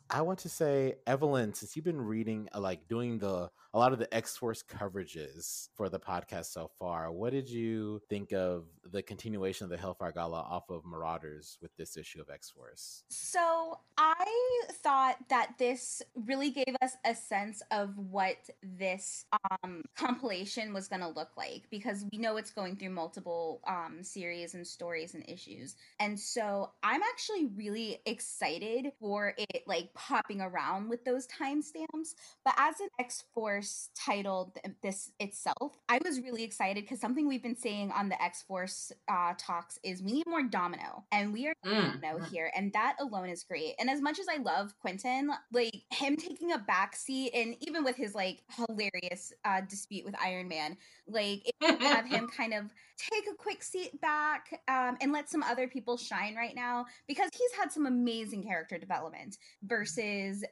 I 0.10 0.22
want 0.22 0.40
to 0.40 0.50
say, 0.50 0.96
Evelyn, 1.08 1.54
since 1.54 1.76
you've 1.76 1.86
been 1.86 2.02
reading, 2.02 2.48
uh, 2.54 2.60
like 2.60 2.88
doing 2.88 3.18
the 3.20 3.50
a 3.76 3.80
lot 3.80 3.92
of 3.92 3.98
the 3.98 4.14
X 4.14 4.38
Force 4.38 4.64
coverages 4.64 5.70
for 5.74 5.90
the 5.90 6.00
podcast 6.00 6.46
so 6.46 6.70
far, 6.78 7.12
what 7.12 7.32
did 7.32 7.50
you 7.50 8.00
think 8.08 8.32
of 8.32 8.66
the 8.92 9.02
continuation 9.02 9.64
of 9.64 9.72
the 9.72 9.78
Hellfire 9.78 10.12
Gala 10.12 10.42
off 10.42 10.70
of 10.70 10.86
Marauders 10.86 11.58
with 11.60 11.76
this 11.76 11.98
issue 11.98 12.22
of 12.22 12.30
X 12.30 12.52
Force? 12.52 13.04
So 13.10 13.80
I 13.98 14.64
thought 14.84 15.18
that 15.30 15.54
this 15.58 16.04
really 16.14 16.52
gave 16.52 16.76
us 16.84 16.92
a 17.04 17.16
sense 17.16 17.64
of 17.72 17.98
what 17.98 18.38
this 18.62 19.26
um, 19.64 19.82
compilation 19.98 20.72
was 20.72 20.88
going 20.88 21.02
to 21.02 21.08
look 21.08 21.32
like 21.36 21.64
because 21.72 22.06
we 22.12 22.20
know 22.20 22.38
it's 22.38 22.52
going 22.52 22.76
through 22.76 22.92
multiple 22.92 23.62
um, 23.68 24.04
series 24.04 24.54
and 24.54 24.68
stories 24.68 25.16
and 25.16 25.28
issues, 25.28 25.76
and 26.00 26.20
so 26.20 26.70
I'm 26.84 27.02
actually 27.02 27.46
really 27.56 28.00
excited 28.06 28.92
for 29.00 29.34
it 29.38 29.64
like 29.66 29.93
popping 29.96 30.42
around 30.42 30.90
with 30.90 31.06
those 31.06 31.28
timestamps. 31.28 32.16
But 32.44 32.56
as 32.58 32.80
an 32.80 32.90
X 33.00 33.24
Force 33.34 33.90
titled 33.96 34.56
th- 34.56 34.76
this 34.82 35.12
itself, 35.20 35.78
I 35.90 36.00
was 36.06 36.20
really 36.20 36.44
excited 36.44 36.84
because 36.84 37.00
something 37.00 37.28
we've 37.28 37.44
been 37.44 37.58
saying 37.58 37.92
on 37.92 38.10
the 38.10 38.22
X 38.22 38.42
Force 38.42 38.92
uh, 39.10 39.34
talks 39.38 39.80
is 39.84 40.02
we 40.02 40.14
need 40.14 40.28
more 40.28 40.44
Domino, 40.44 41.06
and 41.12 41.34
we 41.34 41.48
are 41.48 41.54
Mm, 41.66 42.02
Domino 42.02 42.20
mm. 42.20 42.30
here, 42.30 42.52
and 42.56 42.74
that 42.74 42.96
alone 43.00 43.30
is 43.30 43.44
great. 43.44 43.76
And 43.80 43.90
as 43.90 44.02
much 44.02 44.20
as 44.20 44.28
I 44.28 44.42
love 44.42 44.74
Quentin, 44.80 45.32
like 45.52 45.84
him 45.92 46.18
taking 46.18 46.52
a 46.52 46.58
back 46.58 46.96
seat, 46.96 47.32
and 47.34 47.56
even 47.62 47.84
with 47.84 47.96
his 47.96 48.14
like 48.14 48.44
hilarious 48.56 49.34
uh, 49.46 49.62
dispute 49.62 50.06
with 50.06 50.16
Iron 50.22 50.48
Man, 50.48 50.78
like 51.08 51.50
have 51.62 52.06
him 52.06 52.28
kind 52.38 52.54
of 52.54 52.74
take 52.98 53.26
a 53.32 53.36
quick 53.36 53.64
seat 53.64 54.00
back 54.02 54.62
um, 54.68 54.98
and 55.02 55.12
let 55.12 55.30
some 55.30 55.44
other 55.44 55.68
people 55.68 55.98
shine 55.98 56.36
right 56.36 56.56
now 56.56 56.86
because 57.08 57.30
he's 57.34 57.52
had 57.60 57.72
some 57.72 57.86
amazing 57.86 58.44
character 58.44 58.78
development 58.78 59.38
versus 59.64 59.83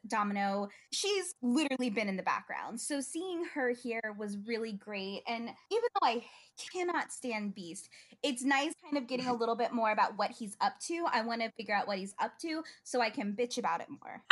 Domino. 0.07 0.69
She's 0.91 1.35
literally 1.41 1.89
been 1.89 2.07
in 2.07 2.17
the 2.17 2.23
background. 2.23 2.79
So 2.79 3.01
seeing 3.01 3.43
her 3.53 3.69
here 3.69 4.15
was 4.17 4.37
really 4.45 4.73
great. 4.73 5.21
And 5.27 5.43
even 5.43 5.55
though 5.93 6.07
I 6.07 6.23
cannot 6.71 7.11
stand 7.11 7.55
Beast, 7.55 7.89
it's 8.23 8.43
nice 8.43 8.73
kind 8.83 8.97
of 8.97 9.07
getting 9.07 9.27
a 9.27 9.33
little 9.33 9.55
bit 9.55 9.73
more 9.73 9.91
about 9.91 10.17
what 10.17 10.31
he's 10.31 10.55
up 10.61 10.73
to. 10.87 11.05
I 11.11 11.21
want 11.21 11.41
to 11.41 11.51
figure 11.51 11.75
out 11.75 11.87
what 11.87 11.97
he's 11.97 12.13
up 12.21 12.37
to 12.39 12.63
so 12.83 13.01
I 13.01 13.09
can 13.09 13.33
bitch 13.33 13.57
about 13.57 13.81
it 13.81 13.87
more. 13.89 14.23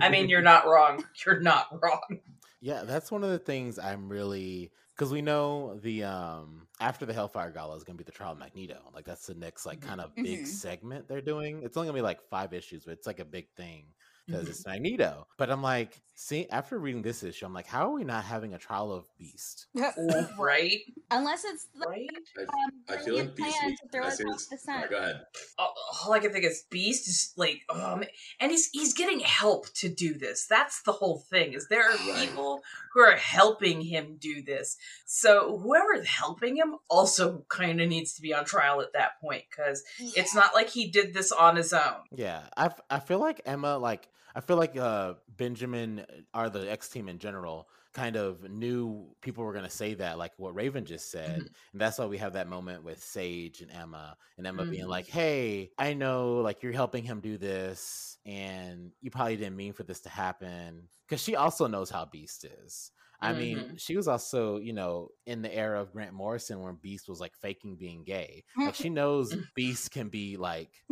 I 0.00 0.08
mean, 0.08 0.28
you're 0.28 0.42
not 0.42 0.66
wrong. 0.66 1.04
You're 1.24 1.40
not 1.40 1.68
wrong. 1.82 2.20
Yeah, 2.60 2.82
that's 2.84 3.10
one 3.10 3.22
of 3.22 3.30
the 3.30 3.38
things 3.38 3.78
I'm 3.78 4.08
really 4.08 4.70
because 4.96 5.12
we 5.12 5.20
know 5.22 5.78
the 5.82 6.04
um 6.04 6.66
after 6.80 7.04
the 7.06 7.12
Hellfire 7.12 7.50
Gala 7.50 7.76
is 7.76 7.84
gonna 7.84 7.96
be 7.98 8.04
the 8.04 8.12
trial 8.12 8.32
of 8.32 8.38
Magneto. 8.38 8.90
Like 8.94 9.04
that's 9.04 9.26
the 9.26 9.34
next 9.34 9.66
like 9.66 9.80
kind 9.80 10.00
of 10.00 10.12
big 10.22 10.42
Mhm. 10.42 10.46
segment 10.46 11.08
they're 11.08 11.20
doing. 11.20 11.62
It's 11.62 11.76
only 11.76 11.88
gonna 11.88 11.98
be 11.98 12.02
like 12.02 12.22
five 12.22 12.52
issues, 12.54 12.84
but 12.84 12.92
it's 12.92 13.06
like 13.06 13.20
a 13.20 13.24
big 13.24 13.50
thing 13.56 13.94
because 14.26 14.46
Mhm. 14.46 14.50
it's 14.50 14.66
Magneto. 14.66 15.26
But 15.38 15.50
I'm 15.50 15.62
like, 15.62 16.00
see, 16.14 16.48
after 16.50 16.78
reading 16.78 17.02
this 17.02 17.22
issue, 17.22 17.44
I'm 17.46 17.52
like, 17.52 17.66
how 17.66 17.86
are 17.88 17.92
we 17.92 18.04
not 18.04 18.24
having 18.24 18.54
a 18.54 18.58
trial 18.58 18.90
of 18.92 19.04
Beast? 19.18 19.66
right? 20.38 20.80
Unless 21.10 21.44
it's 21.44 21.66
the 21.74 21.86
Right? 21.86 22.08
um, 22.40 22.70
I 22.88 22.96
feel 22.96 23.16
like 23.16 23.34
Beast 23.36 23.56
plan 23.56 23.68
needs- 23.70 23.80
to 23.82 23.88
throw 23.88 24.02
I 24.02 24.06
us 24.08 24.12
off 24.14 24.18
the 24.18 24.24
Alright, 24.24 24.60
scent. 24.60 24.90
go 24.90 24.96
ahead. 24.98 25.24
all, 25.58 25.74
all 26.04 26.12
I 26.12 26.18
can 26.18 26.32
think 26.32 26.44
is 26.44 26.64
Beast 26.70 27.06
is 27.08 27.32
like, 27.36 27.62
um, 27.70 28.02
and 28.40 28.50
he's 28.50 28.68
he's 28.72 28.94
getting 28.94 29.20
help 29.20 29.72
to 29.74 29.88
do 29.88 30.14
this. 30.14 30.46
That's 30.46 30.82
the 30.82 30.92
whole 30.92 31.18
thing. 31.30 31.52
Is 31.52 31.68
there 31.68 31.84
are 31.88 31.96
Right. 31.96 32.28
people 32.28 32.62
who 32.92 33.00
are 33.00 33.16
helping 33.16 33.82
him 33.82 34.16
do 34.18 34.42
this. 34.42 34.76
So 35.04 35.58
whoever's 35.58 36.06
helping 36.08 36.56
him 36.56 36.76
also 36.88 37.44
kind 37.48 37.80
of 37.80 37.88
needs 37.88 38.14
to 38.14 38.22
be 38.22 38.32
on 38.34 38.44
trial 38.46 38.80
at 38.80 38.92
that 38.94 39.20
point 39.20 39.44
because 39.50 39.84
it's 39.98 40.34
not 40.34 40.54
like 40.54 40.70
he 40.70 40.90
did 40.90 41.12
this 41.14 41.30
on 41.30 41.56
his 41.56 41.72
own. 41.72 42.02
Yeah, 42.10 42.48
I, 42.56 42.70
I 42.90 43.00
feel 43.00 43.18
like 43.18 43.42
Emma 43.44 43.76
like 43.78 44.08
I 44.34 44.40
feel 44.40 44.56
like 44.56 44.76
uh 44.76 45.14
Benjamin 45.28 46.04
or 46.34 46.50
the 46.50 46.70
X 46.70 46.88
team 46.90 47.08
in 47.08 47.18
general 47.18 47.68
kind 47.92 48.16
of 48.16 48.42
knew 48.50 49.14
people 49.22 49.44
were 49.44 49.52
gonna 49.54 49.70
say 49.70 49.94
that, 49.94 50.18
like 50.18 50.32
what 50.38 50.54
Raven 50.54 50.84
just 50.84 51.10
said, 51.10 51.36
Mhm. 51.36 51.54
and 51.72 51.80
that's 51.80 51.98
why 51.98 52.06
we 52.06 52.18
have 52.18 52.34
that 52.34 52.48
moment 52.48 52.82
with 52.84 53.02
Sage 53.02 53.62
and 53.62 53.70
Emma, 53.70 54.16
and 54.36 54.46
Emma 54.46 54.66
being 54.66 54.86
Mhm. 54.86 54.88
like, 54.88 55.06
"Hey, 55.08 55.70
I 55.78 55.94
know 55.94 56.36
like 56.42 56.62
you're 56.62 56.72
helping 56.72 57.04
him 57.04 57.20
do 57.20 57.38
this, 57.38 58.18
and 58.26 58.92
you 59.00 59.10
probably 59.10 59.36
didn't 59.36 59.56
mean 59.56 59.72
for 59.72 59.84
this 59.84 60.00
to 60.02 60.08
happen," 60.10 60.88
because 61.08 61.22
she 61.22 61.36
also 61.36 61.66
knows 61.66 61.90
how 61.90 62.04
Beast 62.04 62.44
is. 62.44 62.92
I 63.20 63.32
mean, 63.32 63.64
Mhm. 63.64 63.78
she 63.78 63.96
was 63.96 64.08
also, 64.08 64.58
you 64.58 64.72
know, 64.74 65.08
in 65.24 65.40
the 65.42 65.52
era 65.54 65.80
of 65.80 65.92
Grant 65.92 66.12
Morrison 66.12 66.60
when 66.60 66.76
Beast 66.76 67.08
was 67.08 67.20
like 67.20 67.34
faking 67.34 67.76
being 67.76 68.04
gay. 68.04 68.44
Like 68.64 68.74
she 68.74 68.90
knows 68.90 69.38
Beast 69.54 69.90
can 69.90 70.10
be 70.10 70.36
like 70.36 70.84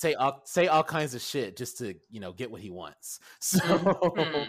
say 0.00 0.14
all 0.14 0.40
say 0.44 0.66
all 0.66 0.82
kinds 0.82 1.14
of 1.14 1.20
shit 1.20 1.56
just 1.56 1.78
to 1.78 1.94
you 2.10 2.20
know 2.20 2.32
get 2.32 2.50
what 2.50 2.60
he 2.60 2.70
wants. 2.70 3.20
So 3.40 3.60
Mhm. 3.60 4.46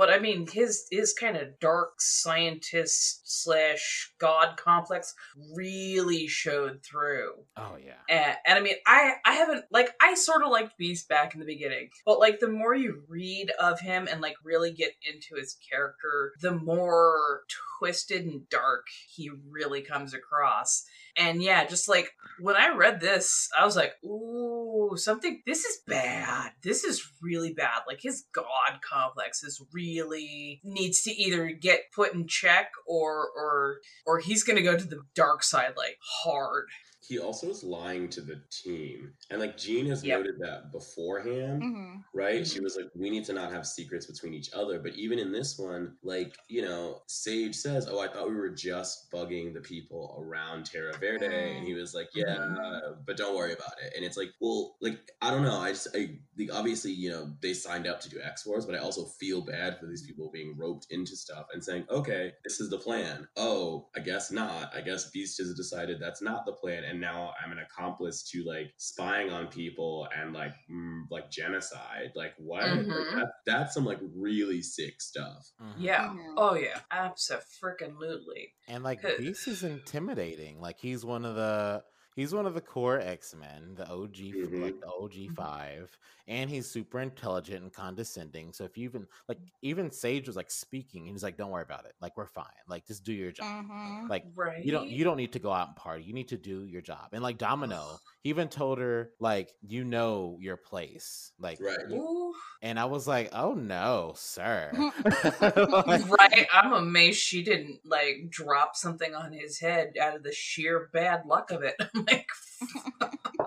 But 0.00 0.08
I 0.08 0.18
mean, 0.18 0.46
his 0.50 0.86
his 0.90 1.12
kind 1.12 1.36
of 1.36 1.60
dark 1.60 2.00
scientist 2.00 3.20
slash 3.24 4.10
god 4.18 4.56
complex 4.56 5.14
really 5.54 6.26
showed 6.26 6.82
through. 6.82 7.32
Oh 7.58 7.76
yeah. 7.78 8.00
And, 8.08 8.36
and 8.46 8.58
I 8.58 8.62
mean, 8.62 8.76
I 8.86 9.16
I 9.26 9.32
haven't 9.34 9.66
like 9.70 9.90
I 10.00 10.14
sort 10.14 10.42
of 10.42 10.50
liked 10.50 10.78
Beast 10.78 11.06
back 11.06 11.34
in 11.34 11.40
the 11.40 11.44
beginning, 11.44 11.90
but 12.06 12.18
like 12.18 12.40
the 12.40 12.48
more 12.48 12.74
you 12.74 13.02
read 13.08 13.52
of 13.60 13.80
him 13.80 14.08
and 14.10 14.22
like 14.22 14.36
really 14.42 14.72
get 14.72 14.92
into 15.06 15.38
his 15.38 15.58
character, 15.70 16.32
the 16.40 16.52
more 16.52 17.42
twisted 17.78 18.24
and 18.24 18.48
dark 18.48 18.86
he 19.14 19.30
really 19.50 19.82
comes 19.82 20.14
across. 20.14 20.84
And 21.16 21.42
yeah, 21.42 21.64
just 21.64 21.88
like 21.88 22.10
when 22.40 22.56
I 22.56 22.74
read 22.74 23.00
this, 23.00 23.48
I 23.58 23.64
was 23.64 23.76
like, 23.76 23.92
ooh, 24.04 24.92
something, 24.96 25.42
this 25.46 25.64
is 25.64 25.78
bad. 25.86 26.52
This 26.62 26.84
is 26.84 27.12
really 27.22 27.52
bad. 27.52 27.80
Like 27.86 28.00
his 28.00 28.24
God 28.32 28.80
complex 28.82 29.42
is 29.42 29.62
really 29.72 30.60
needs 30.64 31.02
to 31.02 31.10
either 31.10 31.50
get 31.50 31.92
put 31.94 32.14
in 32.14 32.26
check 32.26 32.70
or, 32.86 33.28
or, 33.36 33.80
or 34.06 34.18
he's 34.20 34.44
going 34.44 34.56
to 34.56 34.62
go 34.62 34.76
to 34.76 34.84
the 34.84 35.02
dark 35.14 35.42
side 35.42 35.74
like 35.76 35.98
hard. 36.24 36.66
He 37.00 37.18
also 37.18 37.48
is 37.50 37.64
lying 37.64 38.08
to 38.10 38.20
the 38.20 38.42
team. 38.50 39.14
And 39.30 39.40
like 39.40 39.56
Jean 39.56 39.86
has 39.86 40.04
Yep. 40.04 40.18
noted 40.18 40.34
that 40.40 40.70
beforehand, 40.72 41.62
hmm 41.62 41.96
right? 42.12 42.44
She 42.46 42.60
was 42.60 42.76
like, 42.76 42.90
we 42.94 43.08
need 43.08 43.24
to 43.26 43.32
not 43.32 43.52
have 43.52 43.66
secrets 43.66 44.06
between 44.06 44.34
each 44.34 44.50
other. 44.52 44.80
But 44.80 44.94
even 44.96 45.18
in 45.18 45.30
this 45.32 45.58
one, 45.58 45.96
like, 46.02 46.34
you 46.48 46.62
know, 46.62 47.02
Sage 47.06 47.54
says, 47.54 47.86
Oh, 47.88 48.00
I 48.00 48.08
thought 48.08 48.28
we 48.28 48.34
were 48.34 48.50
just 48.50 49.10
bugging 49.12 49.54
the 49.54 49.60
people 49.60 50.16
around 50.20 50.66
Terra 50.66 50.96
Verde. 50.98 51.56
And 51.56 51.64
he 51.66 51.74
was 51.74 51.94
like, 51.94 52.08
Yeah, 52.14 52.24
Mhm. 52.38 53.04
but 53.06 53.16
don't 53.16 53.36
worry 53.36 53.52
about 53.52 53.74
it. 53.82 53.92
And 53.96 54.04
it's 54.04 54.16
like, 54.16 54.30
well, 54.40 54.76
like, 54.80 54.98
I 55.22 55.30
don't 55.30 55.42
know. 55.42 55.58
I 55.58 55.70
just, 55.72 55.88
I 55.94 56.18
like, 56.38 56.52
obviously, 56.52 56.92
you 56.92 57.10
know, 57.10 57.32
they 57.42 57.54
signed 57.54 57.86
up 57.86 58.00
to 58.00 58.08
do 58.10 58.20
X 58.20 58.44
Wars, 58.46 58.66
but 58.66 58.74
I 58.74 58.78
also 58.78 59.04
feel 59.20 59.40
bad 59.42 59.78
for 59.78 59.86
these 59.86 60.04
people 60.06 60.30
being 60.32 60.56
roped 60.56 60.86
into 60.90 61.16
stuff 61.16 61.46
and 61.52 61.62
saying, 61.64 61.86
Okay, 61.90 62.32
this 62.44 62.60
is 62.60 62.70
the 62.70 62.78
plan. 62.78 63.28
Oh, 63.36 63.88
I 63.96 64.00
guess 64.00 64.30
not. 64.32 64.74
I 64.74 64.80
guess 64.80 65.10
Beast 65.10 65.38
has 65.38 65.54
decided 65.54 66.00
that's 66.00 66.22
not 66.22 66.44
the 66.46 66.52
plan. 66.52 66.84
And 66.90 67.00
now 67.00 67.32
I'm 67.42 67.52
an 67.52 67.58
accomplice 67.60 68.28
to 68.32 68.42
like 68.44 68.72
spying 68.76 69.30
on 69.30 69.46
people 69.46 70.08
and 70.16 70.32
like, 70.32 70.52
mm, 70.70 71.02
like 71.10 71.30
genocide. 71.30 72.10
Like, 72.16 72.34
what? 72.38 72.64
Like, 72.64 72.80
Mhm. 72.80 73.14
that, 73.14 73.32
that's 73.46 73.74
some 73.74 73.84
like 73.84 74.00
really 74.16 74.60
sick 74.60 75.00
stuff. 75.00 75.48
Mhm. 75.60 75.74
Yeah. 75.78 76.14
Oh 76.36 76.54
yeah. 76.54 76.80
Absolutely. 76.90 78.52
And 78.66 78.82
like 78.82 79.02
Good. 79.02 79.18
Beast 79.18 79.46
is 79.48 79.62
intimidating. 79.62 80.60
Like 80.60 80.78
he's 80.80 81.04
one 81.04 81.24
of 81.24 81.36
the 81.36 81.84
he's 82.20 82.34
one 82.34 82.46
of 82.46 82.54
the 82.54 82.60
core 82.60 83.00
X 83.00 83.34
Men, 83.34 83.74
the 83.76 83.88
OG, 83.88 84.30
f- 84.30 84.50
Mhm. 84.50 84.60
like 84.60 84.74
the 84.80 84.88
OG 84.88 85.28
five, 85.34 85.96
and 86.28 86.50
he's 86.50 86.70
super 86.70 87.00
intelligent 87.00 87.62
and 87.62 87.72
condescending. 87.72 88.52
So 88.52 88.64
if 88.64 88.76
you 88.76 88.84
even 88.84 89.06
like 89.28 89.38
even 89.62 89.90
Sage 89.90 90.26
was 90.26 90.36
like 90.36 90.50
speaking, 90.50 91.02
and 91.06 91.12
he's 91.12 91.22
like, 91.22 91.36
"Don't 91.36 91.50
worry 91.50 91.62
about 91.62 91.86
it. 91.86 91.94
Like 92.00 92.16
we're 92.16 92.26
fine. 92.26 92.44
Like 92.68 92.86
just 92.86 93.04
do 93.04 93.12
your 93.12 93.32
job. 93.32 93.46
hmm 93.46 94.06
Like 94.08 94.24
Right. 94.34 94.64
you 94.64 94.72
don't 94.72 94.90
you 94.90 95.04
don't 95.04 95.16
need 95.16 95.32
to 95.32 95.38
go 95.38 95.52
out 95.52 95.68
and 95.68 95.76
party. 95.76 96.04
You 96.04 96.12
need 96.12 96.28
to 96.28 96.38
do 96.38 96.64
your 96.64 96.82
job." 96.82 97.08
And 97.12 97.22
like 97.22 97.38
Domino, 97.38 98.00
he 98.22 98.30
even 98.30 98.48
told 98.48 98.78
her 98.78 99.10
like, 99.20 99.52
"You 99.62 99.84
know 99.84 100.38
your 100.40 100.56
place." 100.56 101.32
Like 101.38 101.58
Right. 101.60 101.78
you- 101.88 102.34
and 102.62 102.78
I 102.78 102.84
was 102.84 103.08
like, 103.08 103.30
"Oh 103.32 103.54
no, 103.54 104.12
sir." 104.16 104.70
Like, 105.86 106.08
right. 106.10 106.46
I'm 106.52 106.72
amazed 106.72 107.20
she 107.20 107.42
didn't 107.42 107.80
like 107.84 108.28
drop 108.28 108.76
something 108.76 109.14
on 109.14 109.32
his 109.32 109.58
head 109.58 109.94
out 110.00 110.14
of 110.16 110.22
the 110.22 110.32
sheer 110.32 110.88
bad 110.92 111.24
luck 111.26 111.50
of 111.50 111.62
it. 111.62 111.74
Like. 112.10 112.26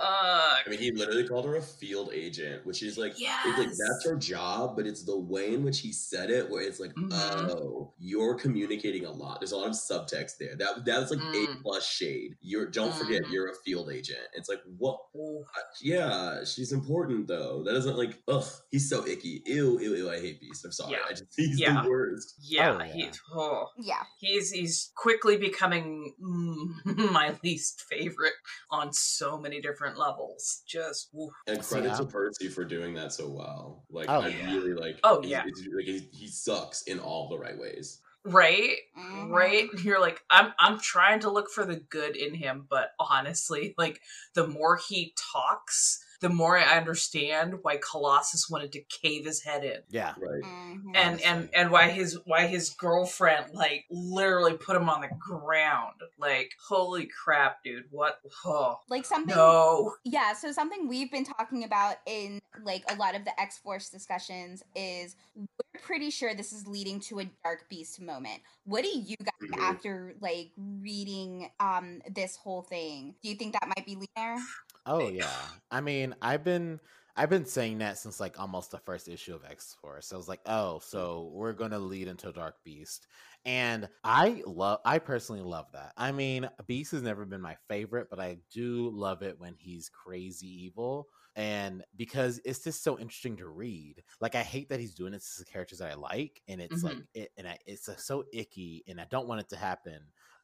I 0.06 0.62
mean, 0.70 0.80
he 0.80 0.92
literally 0.92 1.28
called 1.28 1.46
her 1.46 1.56
a 1.56 1.62
field 1.62 2.12
agent, 2.14 2.66
which 2.66 2.84
is 2.84 2.98
like, 2.98 3.14
it's 3.18 3.58
like 3.58 3.68
that's 3.70 4.06
her 4.06 4.16
job, 4.16 4.76
but 4.76 4.86
it's 4.86 5.04
the 5.04 5.18
way 5.18 5.54
in 5.54 5.64
which 5.64 5.80
he 5.80 5.92
said 5.92 6.30
it, 6.30 6.50
where 6.50 6.62
it's 6.62 6.80
like, 6.80 6.94
Mhm. 6.96 7.12
oh, 7.14 7.94
you're 8.00 8.36
communicating 8.36 9.06
a 9.06 9.12
lot. 9.12 9.40
There's 9.40 9.52
a 9.52 9.58
lot 9.58 9.68
of 9.68 9.74
subtext 9.74 10.38
there. 10.40 10.56
That 10.56 10.86
that's 10.86 11.12
like 11.12 11.20
Mm. 11.20 11.60
A 11.60 11.62
plus 11.62 11.86
shade. 11.88 12.36
You're 12.42 12.66
don't 12.68 12.94
forget 12.94 13.24
Mhm. 13.24 13.32
you're 13.32 13.50
a 13.52 13.56
field 13.56 13.90
agent. 13.92 14.20
It's 14.34 14.50
like 14.50 14.62
what? 14.78 15.00
Ooh. 15.16 15.46
Yeah, 15.82 16.44
she's 16.44 16.72
important 16.72 17.28
though. 17.28 17.64
That 17.64 17.74
doesn't 17.74 17.98
like, 17.98 18.22
ugh, 18.28 18.46
he's 18.72 18.90
so 18.90 19.06
icky. 19.08 19.42
Ew, 19.46 19.80
ew, 19.80 19.96
ew. 19.96 20.10
I 20.10 20.20
hate 20.20 20.40
Beast. 20.42 20.66
I'm 20.66 20.72
sorry. 20.72 20.94
Yeah. 20.94 21.00
I 21.08 21.12
just 21.12 21.26
he's 21.36 21.60
Yeah. 21.60 21.82
the 21.84 21.90
worst. 21.90 22.36
Yeah, 22.42 22.78
Oh, 22.80 22.84
yeah. 22.84 22.94
he's 22.94 23.22
oh, 23.34 23.70
Yeah. 23.80 24.04
he's 24.20 24.52
he's 24.52 24.92
quickly 24.96 25.38
becoming 25.38 26.16
mm, 26.22 26.86
my 27.12 27.36
least 27.44 27.82
favorite 27.90 28.34
on 28.70 28.92
so 28.94 29.38
many 29.38 29.62
different 29.62 29.93
levels. 29.98 30.62
Just 30.68 31.10
oof. 31.16 31.32
And 31.48 31.64
See, 31.64 31.76
credit 31.76 31.96
to 31.98 32.06
Percy 32.06 32.50
for 32.50 32.64
doing 32.66 32.94
that 32.96 33.14
so 33.14 33.28
well. 33.30 33.84
Like, 33.90 34.08
Oh, 34.10 34.22
I 34.22 34.28
yeah. 34.30 34.54
really 34.54 34.74
like. 34.74 35.00
Oh, 35.04 35.22
he's- 35.22 35.32
yeah. 35.32 35.40
it's- 35.48 35.68
like 35.76 35.86
he, 35.86 36.10
he 36.12 36.28
sucks 36.28 36.84
in 36.84 37.00
all 37.00 37.30
the 37.30 37.38
right 37.38 37.58
ways. 37.58 38.00
right, 38.26 38.78
Mhm. 38.98 39.30
right. 39.32 39.68
You're 39.84 40.00
like 40.00 40.24
I'm 40.30 40.54
I'm 40.58 40.80
trying 40.80 41.20
to 41.22 41.30
look 41.30 41.50
for 41.50 41.66
the 41.66 41.76
good 41.76 42.16
in 42.16 42.34
him, 42.34 42.66
but 42.70 42.92
honestly, 43.00 43.76
like 43.78 44.00
the 44.34 44.48
more 44.48 44.78
he 44.78 45.14
talks, 45.34 46.04
the 46.24 46.30
more 46.30 46.58
I 46.58 46.78
understand 46.78 47.60
why 47.62 47.78
Colossus 47.78 48.50
wanted 48.50 48.72
to 48.72 48.82
cave 48.82 49.26
his 49.26 49.44
head 49.44 49.64
in. 49.64 49.82
yeah. 49.90 50.14
Right. 50.18 50.42
Mhm. 50.44 50.92
and 50.96 51.22
and 51.22 51.50
and 51.54 51.70
why 51.72 51.90
his 51.90 52.18
why 52.26 52.48
his 52.48 52.72
girlfriend 52.72 53.54
like 53.54 53.86
literally 53.92 54.54
put 54.58 54.76
him 54.76 54.90
on 54.90 55.02
the 55.02 55.10
ground 55.20 55.94
like 56.18 56.52
holy 56.68 57.06
crap 57.08 57.64
dude 57.64 57.86
what 57.92 58.20
oh 58.46 58.80
Like 58.90 59.06
something 59.06 59.36
no 59.36 59.94
Yeah, 60.04 60.34
so 60.34 60.52
something 60.52 60.88
we've 60.88 61.12
been 61.12 61.26
talking 61.26 61.64
about 61.64 61.98
in 62.08 62.40
like 62.64 62.84
a 62.90 62.96
lot 62.96 63.16
of 63.16 63.26
the 63.26 63.40
X 63.40 63.58
Force 63.60 63.90
discussions 63.90 64.64
is 64.76 65.16
we're 65.36 65.82
pretty 65.82 66.10
sure 66.10 66.34
this 66.34 66.54
is 66.54 66.66
leading 66.68 67.00
to 67.02 67.20
a 67.20 67.26
Dark 67.44 67.68
Beast 67.70 68.00
moment. 68.02 68.42
What 68.66 68.84
do 68.84 68.90
you 68.90 69.16
guys 69.18 69.50
Mhm. 69.52 69.60
after 69.62 70.16
like 70.22 70.52
reading 70.58 71.52
um 71.60 72.02
this 72.10 72.36
whole 72.38 72.62
thing? 72.62 73.16
Do 73.22 73.30
you 73.30 73.36
think 73.36 73.54
that 73.54 73.68
might 73.68 73.86
be 73.86 73.96
leading 73.96 74.08
there? 74.16 74.38
Oh 74.86 75.08
yeah. 75.10 75.42
I 75.72 75.82
mean, 75.82 76.16
I've 76.22 76.44
been 76.44 76.80
I've 77.16 77.30
been 77.30 77.46
saying 77.46 77.78
that 77.80 77.98
since 77.98 78.20
like 78.20 78.40
almost 78.40 78.72
the 78.72 78.80
first 78.80 79.08
issue 79.08 79.36
of 79.36 79.46
X 79.46 79.76
Force. 79.82 80.12
I 80.12 80.18
was 80.18 80.28
like, 80.28 80.42
oh, 80.46 80.80
so 80.80 81.30
we're 81.34 81.54
gonna 81.54 81.80
lead 81.80 82.08
into 82.08 82.32
Dark 82.32 82.56
Beast. 82.64 83.08
And 83.46 83.88
I 84.04 84.42
love 84.46 84.80
I 84.86 85.00
personally 85.00 85.42
love 85.42 85.68
that. 85.74 85.94
I 85.98 86.12
mean, 86.12 86.50
Beast 86.68 86.92
has 86.92 87.04
never 87.04 87.26
been 87.26 87.42
my 87.42 87.56
favorite, 87.70 88.08
but 88.10 88.20
I 88.20 88.38
do 88.52 88.90
love 88.90 89.22
it 89.22 89.40
when 89.40 89.56
he's 89.58 89.90
crazy 89.90 90.48
evil. 90.66 91.08
And 91.36 91.84
because 91.96 92.40
it's 92.46 92.64
just 92.64 92.84
so 92.84 93.00
interesting 93.00 93.38
to 93.38 93.48
read. 93.48 94.04
Like 94.22 94.36
I 94.36 94.44
hate 94.44 94.70
that 94.70 94.80
he's 94.80 94.94
doing 94.94 95.14
this 95.14 95.36
to 95.36 95.44
the 95.44 95.52
characters 95.52 95.80
that 95.80 95.92
I 95.92 95.96
like, 95.96 96.42
and 96.48 96.62
it's 96.62 96.84
like 96.84 96.98
it, 97.16 97.32
and 97.38 97.48
I, 97.48 97.58
it's 97.66 97.90
uh, 97.90 97.96
so 97.98 98.26
icky, 98.32 98.84
and 98.88 99.02
I 99.02 99.06
don't 99.10 99.28
want 99.28 99.42
it 99.42 99.50
to 99.50 99.56
happen. 99.58 100.00